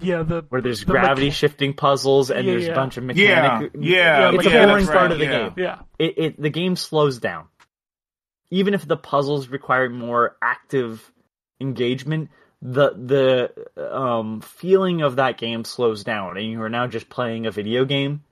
Yeah, 0.00 0.22
the 0.24 0.44
where 0.48 0.60
there's 0.60 0.80
the 0.80 0.92
gravity 0.92 1.28
mecha- 1.28 1.32
shifting 1.34 1.74
puzzles 1.74 2.30
and 2.30 2.46
Yeah, 2.46 2.52
there's 2.52 2.66
yeah. 2.66 2.72
a 2.72 2.74
bunch 2.74 2.96
of 2.96 3.04
Yeah, 3.04 3.58
mechanic? 3.60 3.72
yeah, 3.78 4.32
It's 4.32 4.46
a 4.46 4.50
yeah, 4.50 4.66
boring 4.66 4.86
part 4.86 4.96
right, 4.96 5.12
of 5.12 5.18
the 5.18 5.24
yeah. 5.24 5.30
game. 5.30 5.54
yeah, 5.56 5.78
It, 5.98 6.18
it 6.18 6.42
the 6.42 6.50
game 6.50 6.76
slows 6.76 7.18
down. 7.18 7.46
Even 8.50 8.74
if 8.74 8.86
the 8.86 8.96
puzzles 8.96 9.48
require 9.48 9.88
more 9.88 10.36
active 10.42 11.10
engagement, 11.60 12.30
the 12.60 12.90
the 13.76 13.94
um, 13.96 14.40
feeling 14.42 15.02
of 15.02 15.16
that 15.16 15.38
game 15.38 15.64
slows 15.64 16.04
down, 16.04 16.36
and 16.36 16.46
you 16.46 16.60
are 16.62 16.68
now 16.68 16.86
just 16.86 17.08
playing 17.08 17.46
a 17.46 17.50
video 17.50 17.84
game. 17.84 18.24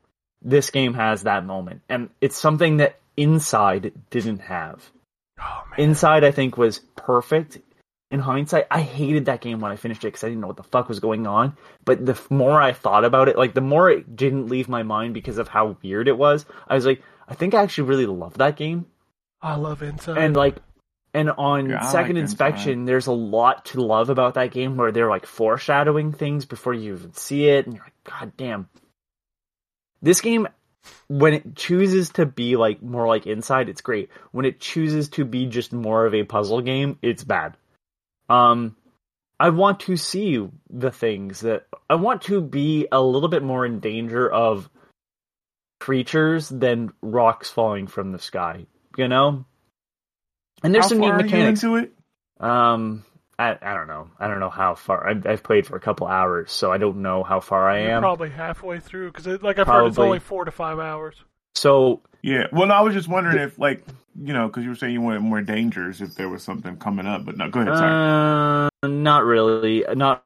This 0.42 0.70
game 0.70 0.94
has 0.94 1.22
that 1.22 1.46
moment, 1.46 1.82
and 1.88 2.10
it's 2.20 2.36
something 2.36 2.78
that 2.78 2.98
Inside 3.20 3.92
didn't 4.10 4.40
have. 4.40 4.90
Oh 5.38 5.62
man, 5.70 5.88
Inside, 5.88 6.24
I 6.24 6.30
think, 6.30 6.56
was 6.56 6.80
perfect. 6.96 7.58
In 8.10 8.18
hindsight, 8.18 8.66
I 8.70 8.80
hated 8.80 9.26
that 9.26 9.40
game 9.40 9.60
when 9.60 9.70
I 9.70 9.76
finished 9.76 10.02
it 10.02 10.08
because 10.08 10.24
I 10.24 10.28
didn't 10.28 10.40
know 10.40 10.48
what 10.48 10.56
the 10.56 10.64
fuck 10.64 10.88
was 10.88 10.98
going 10.98 11.28
on. 11.28 11.56
But 11.84 12.04
the 12.04 12.20
more 12.28 12.60
I 12.60 12.72
thought 12.72 13.04
about 13.04 13.28
it, 13.28 13.38
like 13.38 13.54
the 13.54 13.60
more 13.60 13.88
it 13.88 14.16
didn't 14.16 14.48
leave 14.48 14.68
my 14.68 14.82
mind 14.82 15.14
because 15.14 15.38
of 15.38 15.46
how 15.46 15.76
weird 15.82 16.08
it 16.08 16.18
was. 16.18 16.44
I 16.66 16.74
was 16.74 16.86
like, 16.86 17.02
I 17.28 17.34
think 17.34 17.54
I 17.54 17.62
actually 17.62 17.88
really 17.88 18.06
love 18.06 18.38
that 18.38 18.56
game. 18.56 18.86
I 19.40 19.54
love 19.54 19.82
Inside. 19.82 20.18
And 20.18 20.34
like, 20.34 20.56
and 21.14 21.30
on 21.30 21.70
Yeah, 21.70 21.82
second 21.82 22.16
like 22.16 22.22
inspection, 22.22 22.84
there's 22.84 23.06
a 23.06 23.12
lot 23.12 23.66
to 23.66 23.80
love 23.80 24.10
about 24.10 24.34
that 24.34 24.50
game 24.50 24.76
where 24.76 24.92
they're 24.92 25.08
like 25.08 25.26
foreshadowing 25.26 26.12
things 26.12 26.44
before 26.44 26.74
you 26.74 26.94
even 26.94 27.14
see 27.14 27.46
it, 27.48 27.66
and 27.66 27.74
you're 27.74 27.84
like, 27.84 28.04
God 28.04 28.32
damn. 28.36 28.68
This 30.02 30.20
game, 30.20 30.48
when 31.08 31.34
it 31.34 31.56
chooses 31.56 32.10
to 32.10 32.26
be 32.26 32.56
like 32.56 32.82
more 32.82 33.06
like 33.06 33.26
Inside, 33.26 33.68
it's 33.68 33.80
great. 33.80 34.10
When 34.32 34.44
it 34.44 34.60
chooses 34.60 35.08
to 35.10 35.24
be 35.24 35.46
just 35.46 35.72
more 35.72 36.06
of 36.06 36.14
a 36.14 36.24
puzzle 36.24 36.60
game, 36.60 36.98
it's 37.02 37.24
bad. 37.24 37.56
Um, 38.28 38.76
I 39.38 39.50
want 39.50 39.80
to 39.80 39.96
see 39.96 40.46
the 40.68 40.90
things 40.90 41.40
that 41.40 41.66
I 41.88 41.96
want 41.96 42.22
to 42.22 42.40
be 42.40 42.86
a 42.92 43.00
little 43.00 43.28
bit 43.28 43.42
more 43.42 43.66
in 43.66 43.80
danger 43.80 44.30
of 44.30 44.68
creatures 45.80 46.48
than 46.48 46.92
rocks 47.02 47.50
falling 47.50 47.86
from 47.86 48.12
the 48.12 48.18
sky. 48.18 48.66
You 48.96 49.08
know, 49.08 49.44
and 50.62 50.74
there's 50.74 50.84
How 50.86 50.88
some 50.90 50.98
neat 50.98 51.08
far 51.08 51.16
are 51.16 51.20
you 51.20 51.24
mechanics. 51.24 51.62
into 51.62 51.76
it? 51.76 51.92
Um, 52.38 53.04
I 53.40 53.58
I 53.62 53.74
don't 53.74 53.86
know. 53.86 54.08
I 54.18 54.28
don't 54.28 54.40
know 54.40 54.50
how 54.50 54.74
far. 54.74 55.08
I've, 55.08 55.26
I've 55.26 55.42
played 55.42 55.66
for 55.66 55.76
a 55.76 55.80
couple 55.80 56.06
hours, 56.06 56.52
so 56.52 56.70
I 56.70 56.78
don't 56.78 56.98
know 56.98 57.22
how 57.22 57.40
far 57.40 57.70
I 57.70 57.82
You're 57.82 57.92
am. 57.92 58.02
probably 58.02 58.30
halfway 58.30 58.80
through 58.80 59.12
because, 59.12 59.42
like 59.42 59.58
I've 59.58 59.66
heard, 59.66 59.86
it's 59.86 59.98
only 59.98 60.18
four 60.18 60.44
to 60.44 60.50
five 60.50 60.78
hours. 60.78 61.16
So 61.54 62.02
Yeah. 62.22 62.44
Well, 62.52 62.66
no, 62.66 62.74
I 62.74 62.80
was 62.82 62.94
just 62.94 63.08
wondering 63.08 63.38
if, 63.38 63.58
like, 63.58 63.84
you 64.20 64.32
know, 64.32 64.46
because 64.46 64.64
you 64.64 64.70
were 64.70 64.76
saying 64.76 64.92
you 64.92 65.00
wanted 65.00 65.20
more 65.20 65.40
dangers 65.40 66.00
if 66.00 66.14
there 66.14 66.28
was 66.28 66.42
something 66.42 66.76
coming 66.76 67.06
up. 67.06 67.24
But 67.24 67.36
no, 67.36 67.48
go 67.48 67.60
ahead. 67.60 67.76
Sorry. 67.76 68.68
Uh, 68.82 68.86
not 68.88 69.24
really. 69.24 69.84
Not 69.94 70.24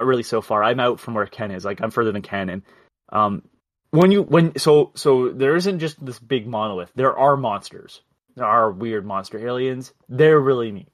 really 0.00 0.22
so 0.22 0.40
far. 0.40 0.62
I'm 0.62 0.80
out 0.80 1.00
from 1.00 1.14
where 1.14 1.26
Ken 1.26 1.50
is. 1.50 1.64
Like 1.64 1.80
I'm 1.80 1.90
further 1.90 2.12
than 2.12 2.22
Ken, 2.22 2.48
and 2.48 2.62
um, 3.10 3.42
when 3.90 4.10
you 4.10 4.22
when 4.22 4.56
so 4.58 4.92
so 4.94 5.30
there 5.30 5.56
isn't 5.56 5.78
just 5.80 6.04
this 6.04 6.18
big 6.18 6.46
monolith. 6.46 6.92
There 6.94 7.16
are 7.16 7.36
monsters. 7.36 8.02
There 8.36 8.46
are 8.46 8.70
weird 8.70 9.06
monster 9.06 9.38
aliens. 9.38 9.92
They're 10.08 10.38
really 10.40 10.70
neat. 10.70 10.88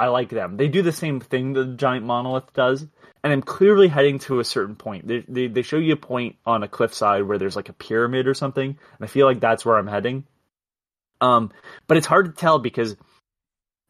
I 0.00 0.08
like 0.08 0.30
them. 0.30 0.56
They 0.56 0.68
do 0.68 0.80
the 0.80 0.92
same 0.92 1.20
thing 1.20 1.52
the 1.52 1.66
giant 1.66 2.06
monolith 2.06 2.54
does, 2.54 2.86
and 3.22 3.32
I'm 3.32 3.42
clearly 3.42 3.86
heading 3.86 4.18
to 4.20 4.40
a 4.40 4.44
certain 4.44 4.74
point. 4.74 5.06
They 5.06 5.24
they, 5.28 5.46
they 5.46 5.60
show 5.60 5.76
you 5.76 5.92
a 5.92 5.96
point 5.96 6.36
on 6.46 6.62
a 6.62 6.68
cliffside 6.68 7.24
where 7.24 7.36
there's 7.36 7.54
like 7.54 7.68
a 7.68 7.74
pyramid 7.74 8.26
or 8.26 8.32
something, 8.32 8.66
and 8.70 8.78
I 9.02 9.06
feel 9.06 9.26
like 9.26 9.40
that's 9.40 9.64
where 9.64 9.76
I'm 9.76 9.86
heading. 9.86 10.24
Um, 11.20 11.52
but 11.86 11.98
it's 11.98 12.06
hard 12.06 12.24
to 12.26 12.32
tell 12.32 12.58
because 12.58 12.96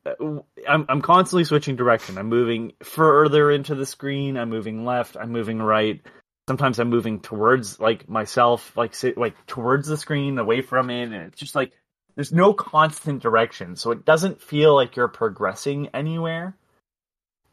uh, 0.05 0.41
I'm 0.69 0.85
I'm 0.89 1.01
constantly 1.01 1.45
switching 1.45 1.77
direction. 1.77 2.19
I'm 2.19 2.29
moving 2.29 2.73
further 2.83 3.53
into 3.53 3.77
the 3.77 3.87
screen. 3.87 4.37
I'm 4.37 4.51
moving 4.51 4.85
left. 4.85 5.17
I'm 5.17 5.31
moving 5.31 5.63
right. 5.63 6.01
Sometimes 6.49 6.81
I'm 6.81 6.91
moving 6.91 7.21
towards 7.21 7.79
like 7.79 8.09
myself, 8.09 8.77
like 8.77 8.97
like 9.17 9.37
towards 9.47 9.87
the 9.87 9.97
screen, 9.97 10.41
away 10.41 10.63
from 10.63 10.91
it, 10.91 11.05
and 11.05 11.15
it's 11.15 11.39
just 11.39 11.55
like 11.55 11.71
there's 12.15 12.33
no 12.33 12.53
constant 12.53 13.23
direction, 13.23 13.77
so 13.77 13.91
it 13.91 14.05
doesn't 14.05 14.41
feel 14.41 14.75
like 14.75 14.97
you're 14.97 15.09
progressing 15.09 15.89
anywhere. 15.95 16.57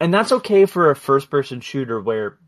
And 0.00 0.14
that's 0.14 0.32
okay 0.32 0.66
for 0.66 0.90
a 0.90 0.96
first-person 0.96 1.60
shooter 1.60 2.00
where, 2.00 2.38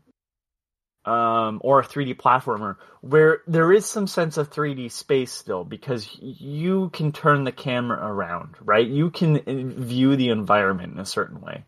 um, 1.05 1.59
or 1.63 1.79
a 1.79 1.83
3D 1.83 2.15
platformer 2.15 2.77
where 3.01 3.41
there 3.47 3.73
is 3.73 3.85
some 3.85 4.07
sense 4.07 4.37
of 4.37 4.51
3D 4.51 4.91
space 4.91 5.31
still 5.31 5.63
because 5.63 6.07
you 6.21 6.89
can 6.93 7.11
turn 7.11 7.43
the 7.43 7.51
camera 7.51 7.99
around, 8.07 8.55
right? 8.61 8.87
You 8.87 9.09
can 9.09 9.37
uh, 9.37 9.81
view 9.81 10.15
the 10.15 10.29
environment 10.29 10.93
in 10.93 10.99
a 10.99 11.05
certain 11.05 11.41
way. 11.41 11.65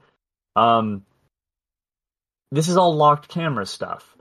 Um, 0.55 1.05
this 2.51 2.67
is 2.67 2.77
all 2.77 2.95
locked 2.95 3.27
camera 3.27 3.65
stuff. 3.65 4.15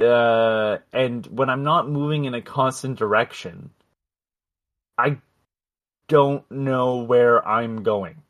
Uh, 0.00 0.78
and 0.92 1.26
when 1.26 1.50
I'm 1.50 1.64
not 1.64 1.88
moving 1.88 2.24
in 2.24 2.34
a 2.34 2.40
constant 2.40 2.98
direction, 2.98 3.70
I 4.96 5.18
don't 6.08 6.50
know 6.50 6.98
where 6.98 7.46
I'm 7.46 7.82
going. 7.82 8.22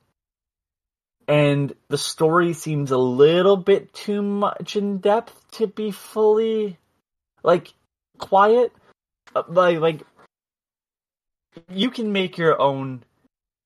And 1.26 1.74
the 1.88 1.98
story 1.98 2.54
seems 2.54 2.90
a 2.90 2.98
little 2.98 3.56
bit 3.56 3.92
too 3.92 4.22
much 4.22 4.76
in 4.76 4.98
depth 4.98 5.34
to 5.52 5.66
be 5.66 5.90
fully 5.90 6.78
like 7.42 7.72
quiet. 8.18 8.72
Uh, 9.34 9.42
Like 9.48 9.78
like 9.78 10.00
you 11.68 11.90
can 11.90 12.12
make 12.12 12.38
your 12.38 12.60
own 12.60 13.04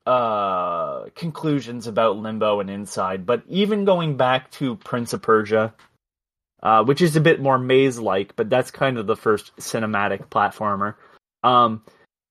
uh 0.07 1.05
conclusions 1.15 1.87
about 1.87 2.17
Limbo 2.17 2.59
and 2.59 2.69
Inside, 2.69 3.25
but 3.25 3.45
even 3.49 3.85
going 3.85 4.17
back 4.17 4.51
to 4.53 4.75
Prince 4.77 5.13
of 5.13 5.23
Persia, 5.23 5.73
uh, 6.63 6.83
which 6.85 7.01
is 7.01 7.15
a 7.15 7.21
bit 7.21 7.41
more 7.41 7.59
maze-like, 7.59 8.35
but 8.35 8.51
that's 8.51 8.73
kind 8.73 8.99
of 8.99 9.07
the 9.07 9.17
first 9.17 9.55
cinematic 9.57 10.29
platformer. 10.29 10.97
Um, 11.45 11.83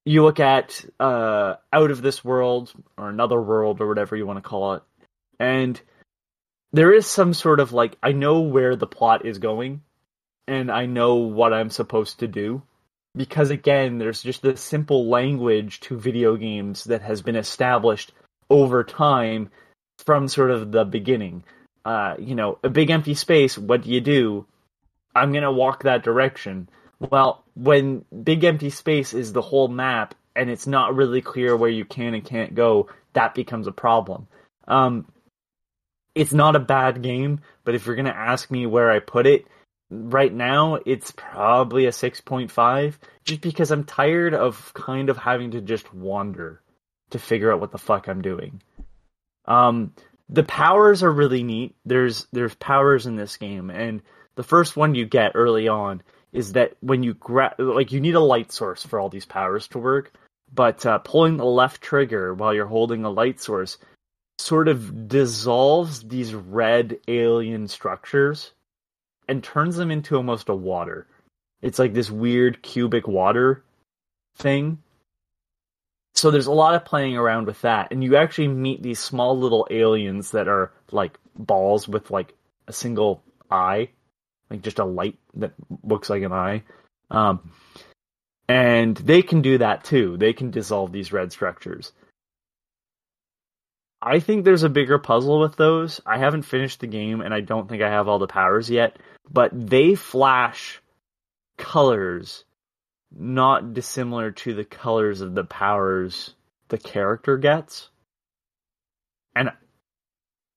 you 0.05 0.23
look 0.23 0.39
at 0.39 0.83
uh, 0.99 1.55
Out 1.71 1.91
of 1.91 2.01
This 2.01 2.23
World 2.23 2.71
or 2.97 3.09
Another 3.09 3.41
World 3.41 3.81
or 3.81 3.87
whatever 3.87 4.15
you 4.15 4.25
want 4.25 4.37
to 4.37 4.49
call 4.49 4.73
it, 4.75 4.83
and 5.39 5.79
there 6.73 6.93
is 6.93 7.05
some 7.05 7.33
sort 7.33 7.59
of 7.59 7.73
like 7.73 7.97
I 8.01 8.11
know 8.11 8.41
where 8.41 8.75
the 8.75 8.87
plot 8.87 9.25
is 9.25 9.39
going, 9.39 9.81
and 10.47 10.71
I 10.71 10.85
know 10.85 11.15
what 11.15 11.53
I'm 11.53 11.69
supposed 11.69 12.19
to 12.19 12.27
do. 12.27 12.63
Because 13.13 13.49
again, 13.49 13.97
there's 13.97 14.23
just 14.23 14.41
this 14.41 14.61
simple 14.61 15.09
language 15.09 15.81
to 15.81 15.99
video 15.99 16.37
games 16.37 16.85
that 16.85 17.01
has 17.01 17.21
been 17.21 17.35
established 17.35 18.13
over 18.49 18.85
time 18.85 19.49
from 20.05 20.29
sort 20.29 20.51
of 20.51 20.71
the 20.71 20.85
beginning. 20.85 21.43
Uh, 21.83 22.15
you 22.19 22.35
know, 22.35 22.57
a 22.63 22.69
big 22.69 22.89
empty 22.89 23.15
space, 23.15 23.57
what 23.57 23.81
do 23.81 23.89
you 23.89 23.99
do? 23.99 24.45
I'm 25.13 25.33
gonna 25.33 25.51
walk 25.51 25.83
that 25.83 26.03
direction. 26.03 26.69
Well, 27.09 27.43
when 27.55 28.05
big 28.23 28.43
empty 28.43 28.69
space 28.69 29.13
is 29.13 29.33
the 29.33 29.41
whole 29.41 29.67
map 29.67 30.13
and 30.35 30.49
it's 30.49 30.67
not 30.67 30.95
really 30.95 31.21
clear 31.21 31.57
where 31.57 31.69
you 31.69 31.83
can 31.83 32.13
and 32.13 32.23
can't 32.23 32.53
go, 32.53 32.89
that 33.13 33.33
becomes 33.33 33.65
a 33.65 33.71
problem. 33.71 34.27
Um, 34.67 35.11
it's 36.13 36.31
not 36.31 36.55
a 36.55 36.59
bad 36.59 37.01
game, 37.01 37.41
but 37.63 37.73
if 37.73 37.85
you're 37.85 37.95
gonna 37.95 38.09
ask 38.11 38.51
me 38.51 38.67
where 38.67 38.91
I 38.91 38.99
put 38.99 39.25
it, 39.25 39.47
right 39.89 40.31
now 40.31 40.75
it's 40.85 41.11
probably 41.11 41.87
a 41.87 41.91
6.5 41.91 42.93
just 43.25 43.41
because 43.41 43.71
I'm 43.71 43.83
tired 43.83 44.35
of 44.35 44.71
kind 44.75 45.09
of 45.09 45.17
having 45.17 45.51
to 45.51 45.61
just 45.61 45.91
wander 45.93 46.61
to 47.09 47.19
figure 47.19 47.51
out 47.51 47.59
what 47.59 47.71
the 47.71 47.77
fuck 47.79 48.07
I'm 48.07 48.21
doing. 48.21 48.61
Um, 49.45 49.93
the 50.29 50.43
powers 50.43 51.01
are 51.01 51.11
really 51.11 51.43
neat. 51.43 51.75
There's 51.83 52.27
there's 52.31 52.55
powers 52.55 53.07
in 53.07 53.15
this 53.15 53.37
game, 53.37 53.69
and 53.69 54.01
the 54.35 54.43
first 54.43 54.77
one 54.77 54.95
you 54.95 55.05
get 55.05 55.31
early 55.35 55.67
on 55.67 56.03
is 56.33 56.53
that 56.53 56.75
when 56.81 57.03
you 57.03 57.13
grab, 57.13 57.53
like 57.59 57.91
you 57.91 57.99
need 57.99 58.15
a 58.15 58.19
light 58.19 58.51
source 58.51 58.85
for 58.85 58.99
all 58.99 59.09
these 59.09 59.25
powers 59.25 59.67
to 59.69 59.79
work. 59.79 60.13
But 60.53 60.85
uh, 60.85 60.97
pulling 60.99 61.37
the 61.37 61.45
left 61.45 61.81
trigger 61.81 62.33
while 62.33 62.53
you're 62.53 62.65
holding 62.65 63.05
a 63.05 63.09
light 63.09 63.39
source 63.39 63.77
sort 64.37 64.67
of 64.67 65.07
dissolves 65.07 66.01
these 66.01 66.33
red 66.33 66.99
alien 67.07 67.67
structures 67.67 68.51
and 69.27 69.43
turns 69.43 69.77
them 69.77 69.91
into 69.91 70.17
almost 70.17 70.49
a 70.49 70.55
water. 70.55 71.07
It's 71.61 71.79
like 71.79 71.93
this 71.93 72.09
weird 72.09 72.61
cubic 72.61 73.07
water 73.07 73.63
thing. 74.35 74.79
So 76.15 76.31
there's 76.31 76.47
a 76.47 76.51
lot 76.51 76.75
of 76.75 76.83
playing 76.83 77.15
around 77.15 77.47
with 77.47 77.61
that, 77.61 77.91
and 77.91 78.03
you 78.03 78.17
actually 78.17 78.49
meet 78.49 78.83
these 78.83 78.99
small 78.99 79.39
little 79.39 79.65
aliens 79.69 80.31
that 80.31 80.47
are 80.47 80.73
like 80.91 81.17
balls 81.37 81.87
with 81.87 82.11
like 82.11 82.33
a 82.67 82.73
single 82.73 83.23
eye, 83.49 83.89
like 84.51 84.61
just 84.61 84.79
a 84.79 84.85
light 84.85 85.17
that 85.35 85.53
looks 85.83 86.09
like 86.09 86.21
an 86.21 86.33
eye. 86.33 86.63
Um, 87.09 87.51
And 88.47 88.97
they 88.97 89.21
can 89.21 89.41
do 89.41 89.57
that 89.59 89.85
too. 89.85 90.17
They 90.17 90.33
can 90.33 90.51
dissolve 90.51 90.91
these 90.91 91.13
red 91.13 91.31
structures. 91.31 91.93
I 94.01 94.19
think 94.19 94.43
there's 94.43 94.63
a 94.63 94.69
bigger 94.69 94.97
puzzle 94.99 95.39
with 95.39 95.55
those. 95.55 96.01
I 96.05 96.17
haven't 96.17 96.41
finished 96.41 96.81
the 96.81 96.87
game 96.87 97.21
and 97.21 97.33
I 97.33 97.39
don't 97.39 97.69
think 97.69 97.81
I 97.81 97.89
have 97.89 98.09
all 98.09 98.19
the 98.19 98.27
powers 98.27 98.69
yet, 98.69 98.97
but 99.29 99.51
they 99.53 99.95
flash 99.95 100.81
colors 101.57 102.43
not 103.15 103.73
dissimilar 103.73 104.31
to 104.31 104.53
the 104.53 104.65
colors 104.65 105.21
of 105.21 105.33
the 105.33 105.43
powers 105.45 106.35
the 106.67 106.77
character 106.77 107.37
gets. 107.37 107.89
And 109.35 109.51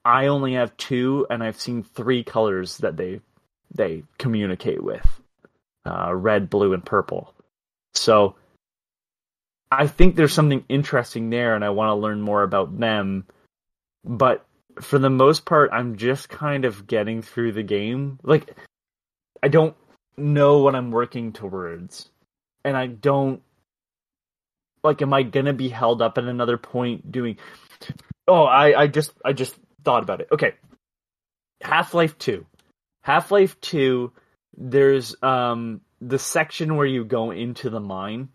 I 0.05 0.29
only 0.29 0.55
have 0.55 0.77
two 0.77 1.27
and 1.31 1.45
I've 1.45 1.61
seen 1.61 1.83
three 1.85 2.25
colors 2.25 2.79
that 2.79 2.97
they 2.97 3.21
they 3.75 4.05
communicate 4.19 4.83
with. 4.83 5.07
Uh, 5.87 6.15
red, 6.15 6.49
blue, 6.49 6.73
and 6.73 6.85
purple. 6.85 7.35
So 7.93 8.37
I 9.71 9.87
think 9.87 10.17
there's 10.17 10.33
something 10.33 10.65
interesting 10.69 11.31
there, 11.31 11.55
and 11.55 11.65
I 11.65 11.71
want 11.71 11.91
to 11.91 11.95
learn 11.95 12.21
more 12.21 12.43
about 12.43 12.79
them. 12.79 13.27
But 14.05 14.47
for 14.81 14.99
the 14.99 15.11
most 15.11 15.45
part, 15.45 15.71
I'm 15.73 15.97
just 15.97 16.29
kind 16.29 16.65
of 16.65 16.87
getting 16.87 17.23
through 17.23 17.53
the 17.53 17.63
game. 17.63 18.19
Like, 18.23 18.55
I 19.43 19.49
don't 19.49 19.77
know 20.17 20.59
what 20.59 20.75
I'm 20.75 20.91
working 20.91 21.33
towards, 21.33 22.09
and 22.65 22.77
I 22.77 22.87
don't 22.87 23.43
like. 24.83 25.03
Am 25.03 25.13
I 25.13 25.23
gonna 25.23 25.53
be 25.53 25.69
held 25.69 26.03
up 26.03 26.19
at 26.19 26.25
another 26.25 26.57
point 26.57 27.11
doing? 27.11 27.37
Oh, 28.27 28.45
I 28.45 28.83
I 28.83 28.87
just 28.87 29.13
I 29.25 29.33
just 29.33 29.55
thought 29.85 30.03
about 30.03 30.21
it. 30.21 30.29
Okay, 30.33 30.55
Half 31.61 31.95
Life 31.95 32.17
Two, 32.19 32.47
Half 33.05 33.31
Life 33.31 33.61
Two. 33.61 34.13
There's 34.57 35.15
um 35.23 35.83
the 36.01 36.19
section 36.19 36.77
where 36.77 36.87
you 36.87 37.05
go 37.05 37.33
into 37.33 37.69
the 37.69 37.81
mine 37.81 38.31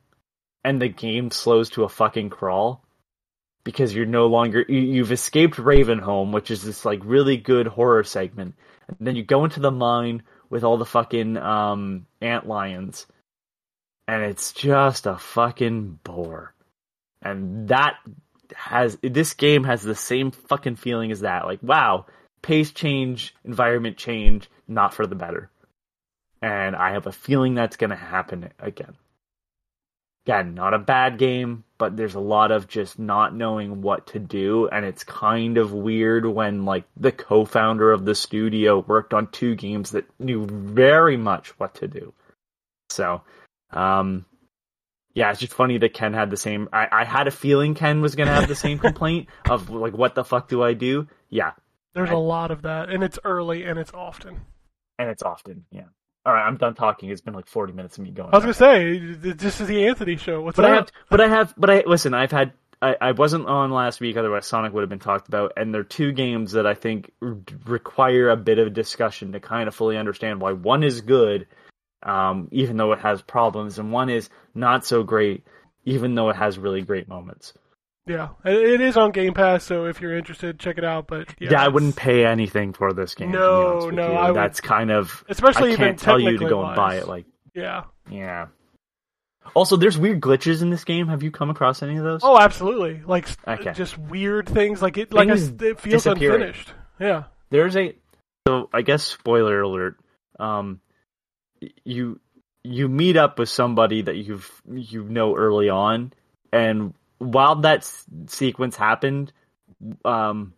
and 0.64 0.80
the 0.80 0.88
game 0.88 1.32
slows 1.32 1.72
to 1.72 1.86
a 1.86 1.90
fucking 1.90 2.30
crawl 2.30 2.86
because 3.64 3.96
you're 3.96 4.06
no 4.06 4.28
longer 4.28 4.64
you, 4.70 4.80
you've 4.80 5.12
escaped 5.12 5.56
Ravenholm, 5.58 6.32
which 6.32 6.52
is 6.52 6.62
this 6.62 6.86
like 6.86 7.00
really 7.04 7.36
good 7.36 7.66
horror 7.66 8.04
segment, 8.04 8.54
and 8.88 8.98
then 9.00 9.16
you 9.16 9.24
go 9.24 9.44
into 9.44 9.60
the 9.60 9.72
mine 9.72 10.22
with 10.52 10.64
all 10.64 10.78
the 10.78 10.86
fucking 10.86 11.36
um 11.38 12.06
ant 12.22 12.48
lions, 12.48 13.08
and 14.08 14.22
it's 14.24 14.54
just 14.54 15.08
a 15.08 15.18
fucking 15.18 16.00
bore, 16.04 16.54
and 17.24 17.70
that 17.70 17.96
has 18.54 19.00
this 19.02 19.34
game 19.34 19.64
has 19.64 19.82
the 19.82 19.96
same 19.96 20.30
fucking 20.30 20.76
feeling 20.76 21.12
as 21.12 21.22
that. 21.22 21.46
Like 21.46 21.64
wow, 21.64 22.06
pace 22.44 22.72
change, 22.72 23.34
environment 23.44 23.98
change, 23.98 24.48
not 24.70 24.94
for 24.94 25.06
the 25.06 25.16
better, 25.16 25.50
and 26.42 26.76
I 26.76 26.92
have 26.92 27.08
a 27.08 27.12
feeling 27.12 27.56
that's 27.56 27.76
gonna 27.78 27.96
happen 27.98 28.50
again 28.60 28.96
again, 30.26 30.54
not 30.54 30.74
a 30.76 30.80
bad 30.80 31.18
game, 31.18 31.64
but 31.80 31.98
there's 31.98 32.14
a 32.14 32.20
lot 32.20 32.52
of 32.52 32.68
just 32.68 33.00
not 33.00 33.34
knowing 33.34 33.82
what 33.82 34.06
to 34.08 34.20
do, 34.20 34.68
and 34.68 34.86
it's 34.86 35.04
kind 35.04 35.58
of 35.58 35.74
weird 35.74 36.24
when 36.26 36.66
like 36.66 36.84
the 36.98 37.12
co-founder 37.12 37.92
of 37.92 38.06
the 38.06 38.14
studio 38.14 38.80
worked 38.80 39.14
on 39.14 39.26
two 39.32 39.56
games 39.56 39.92
that 39.92 40.06
knew 40.20 40.46
very 40.46 41.18
much 41.18 41.58
what 41.60 41.74
to 41.76 41.88
do. 41.88 42.14
So, 42.92 43.22
um, 43.72 44.26
yeah, 45.16 45.32
it's 45.32 45.40
just 45.40 45.54
funny 45.54 45.80
that 45.80 45.94
Ken 45.96 46.14
had 46.14 46.30
the 46.30 46.38
same. 46.38 46.70
I, 46.72 46.88
I 46.92 47.04
had 47.06 47.28
a 47.28 47.32
feeling 47.32 47.74
Ken 47.74 48.02
was 48.02 48.14
gonna 48.14 48.34
have 48.36 48.48
the 48.48 48.56
same 48.56 48.78
complaint 48.88 49.30
of 49.50 49.70
like, 49.72 49.94
what 49.98 50.14
the 50.14 50.24
fuck 50.24 50.48
do 50.48 50.62
I 50.62 50.74
do? 50.74 51.08
Yeah, 51.30 51.54
There's 51.96 52.10
I- 52.12 52.14
a 52.14 52.18
lot 52.20 52.52
of 52.52 52.62
that, 52.64 52.90
and 52.90 53.04
it's 53.04 53.18
early 53.24 53.64
and 53.64 53.80
it's 53.80 53.94
often. 53.94 54.42
And 55.00 55.10
it's 55.10 55.24
often 55.24 55.66
yeah. 55.72 55.86
All 56.26 56.34
right, 56.34 56.46
I'm 56.46 56.58
done 56.58 56.76
talking. 56.76 57.10
It's 57.10 57.22
been 57.22 57.34
like 57.34 57.48
40 57.48 57.74
minutes 57.74 57.98
of 57.98 58.04
me 58.04 58.12
going. 58.12 58.30
I 58.32 58.36
was 58.36 58.44
gonna 58.44 58.54
say 58.54 59.00
this 59.00 59.62
is 59.62 59.68
the 59.68 59.88
Anthony 59.88 60.18
show. 60.18 60.42
What's 60.42 60.58
but 60.58 60.66
I 60.66 60.72
up? 60.72 60.76
have, 60.76 60.92
but 61.10 61.22
I 61.22 61.28
have, 61.30 61.54
but 61.58 61.70
I 61.70 61.84
listen. 61.88 62.14
I've 62.14 62.32
had, 62.32 62.52
I, 62.82 62.96
I 63.00 63.12
wasn't 63.14 63.48
on 63.48 63.72
last 63.72 64.02
week. 64.02 64.18
Otherwise, 64.18 64.46
Sonic 64.46 64.74
would 64.74 64.82
have 64.82 64.90
been 64.90 65.00
talked 65.00 65.30
about. 65.30 65.54
And 65.58 65.74
there 65.74 65.82
are 65.82 65.86
two 65.86 66.12
games 66.12 66.52
that 66.52 66.68
I 66.68 66.74
think 66.76 67.12
require 67.66 68.30
a 68.30 68.38
bit 68.38 68.60
of 68.60 68.74
discussion 68.74 69.32
to 69.32 69.40
kind 69.40 69.68
of 69.68 69.74
fully 69.74 69.98
understand 69.98 70.42
why 70.42 70.52
one 70.52 70.84
is 70.84 71.02
good, 71.02 71.48
um, 72.04 72.50
even 72.52 72.76
though 72.76 72.92
it 72.92 73.00
has 73.00 73.22
problems, 73.22 73.80
and 73.80 73.92
one 73.92 74.10
is 74.10 74.30
not 74.54 74.86
so 74.86 75.04
great, 75.04 75.46
even 75.86 76.16
though 76.16 76.30
it 76.30 76.36
has 76.36 76.60
really 76.60 76.82
great 76.82 77.08
moments. 77.08 77.54
Yeah, 78.10 78.30
it 78.44 78.82
is 78.82 78.98
on 78.98 79.12
Game 79.12 79.36
Pass, 79.36 79.64
so 79.64 79.86
if 79.86 80.02
you're 80.02 80.18
interested, 80.18 80.58
check 80.60 80.80
it 80.80 80.84
out. 80.84 81.06
But 81.08 81.28
yeah, 81.40 81.52
Yeah, 81.52 81.64
I 81.64 81.68
wouldn't 81.68 81.96
pay 81.96 82.26
anything 82.26 82.74
for 82.74 82.92
this 82.92 83.14
game. 83.14 83.32
No, 83.32 83.90
no. 83.92 84.14
I 84.14 84.32
would- 84.32 84.36
That's 84.36 84.60
kind 84.60 84.90
of. 84.90 85.24
especially 85.30 85.70
I 85.70 85.74
even 85.74 85.86
can't 85.86 86.00
tell 86.00 86.20
you 86.20 86.38
to 86.40 86.50
go 86.50 86.66
and 86.66 86.76
buy 86.76 86.96
it. 86.96 87.08
Like, 87.08 87.26
Yeah. 87.54 87.84
yeah. 88.10 88.48
Also, 89.56 89.78
there's 89.78 89.98
weird 89.98 90.22
glitches 90.22 90.62
in 90.64 90.72
this 90.72 90.84
game. 90.84 91.08
Have 91.08 91.22
you 91.22 91.30
come 91.32 91.50
across 91.52 91.84
any 91.84 91.98
of 91.98 92.04
those? 92.04 92.22
Oh, 92.24 92.38
absolutely. 92.40 93.02
Like 93.06 93.28
Okay. 93.48 93.74
just 93.74 93.98
weird 93.98 94.50
things. 94.50 94.82
Like 94.82 94.98
it. 94.98 95.14
Like 95.14 95.30
I, 95.30 95.36
Things 95.36 95.50
s- 95.50 95.62
it 95.62 95.80
feels 95.80 96.06
unfinished. 96.08 96.74
Yeah. 97.00 97.24
there's 97.52 97.76
a 97.78 97.96
so 98.48 98.70
I 98.74 98.82
guess 98.82 99.04
spoiler 99.04 99.62
alert. 99.62 99.98
Um, 100.40 100.82
you 101.84 102.20
you 102.64 102.88
meet 102.90 103.18
up 103.18 103.40
with 103.40 103.50
somebody 103.50 104.02
that 104.04 104.16
you've 104.18 104.50
you 104.72 105.04
know 105.04 105.36
early 105.36 105.70
on, 105.70 106.14
and 106.52 106.94
while 107.20 107.56
that 107.58 107.80
s- 107.80 108.06
sequence 108.28 108.76
happened, 108.76 109.32
um, 110.04 110.54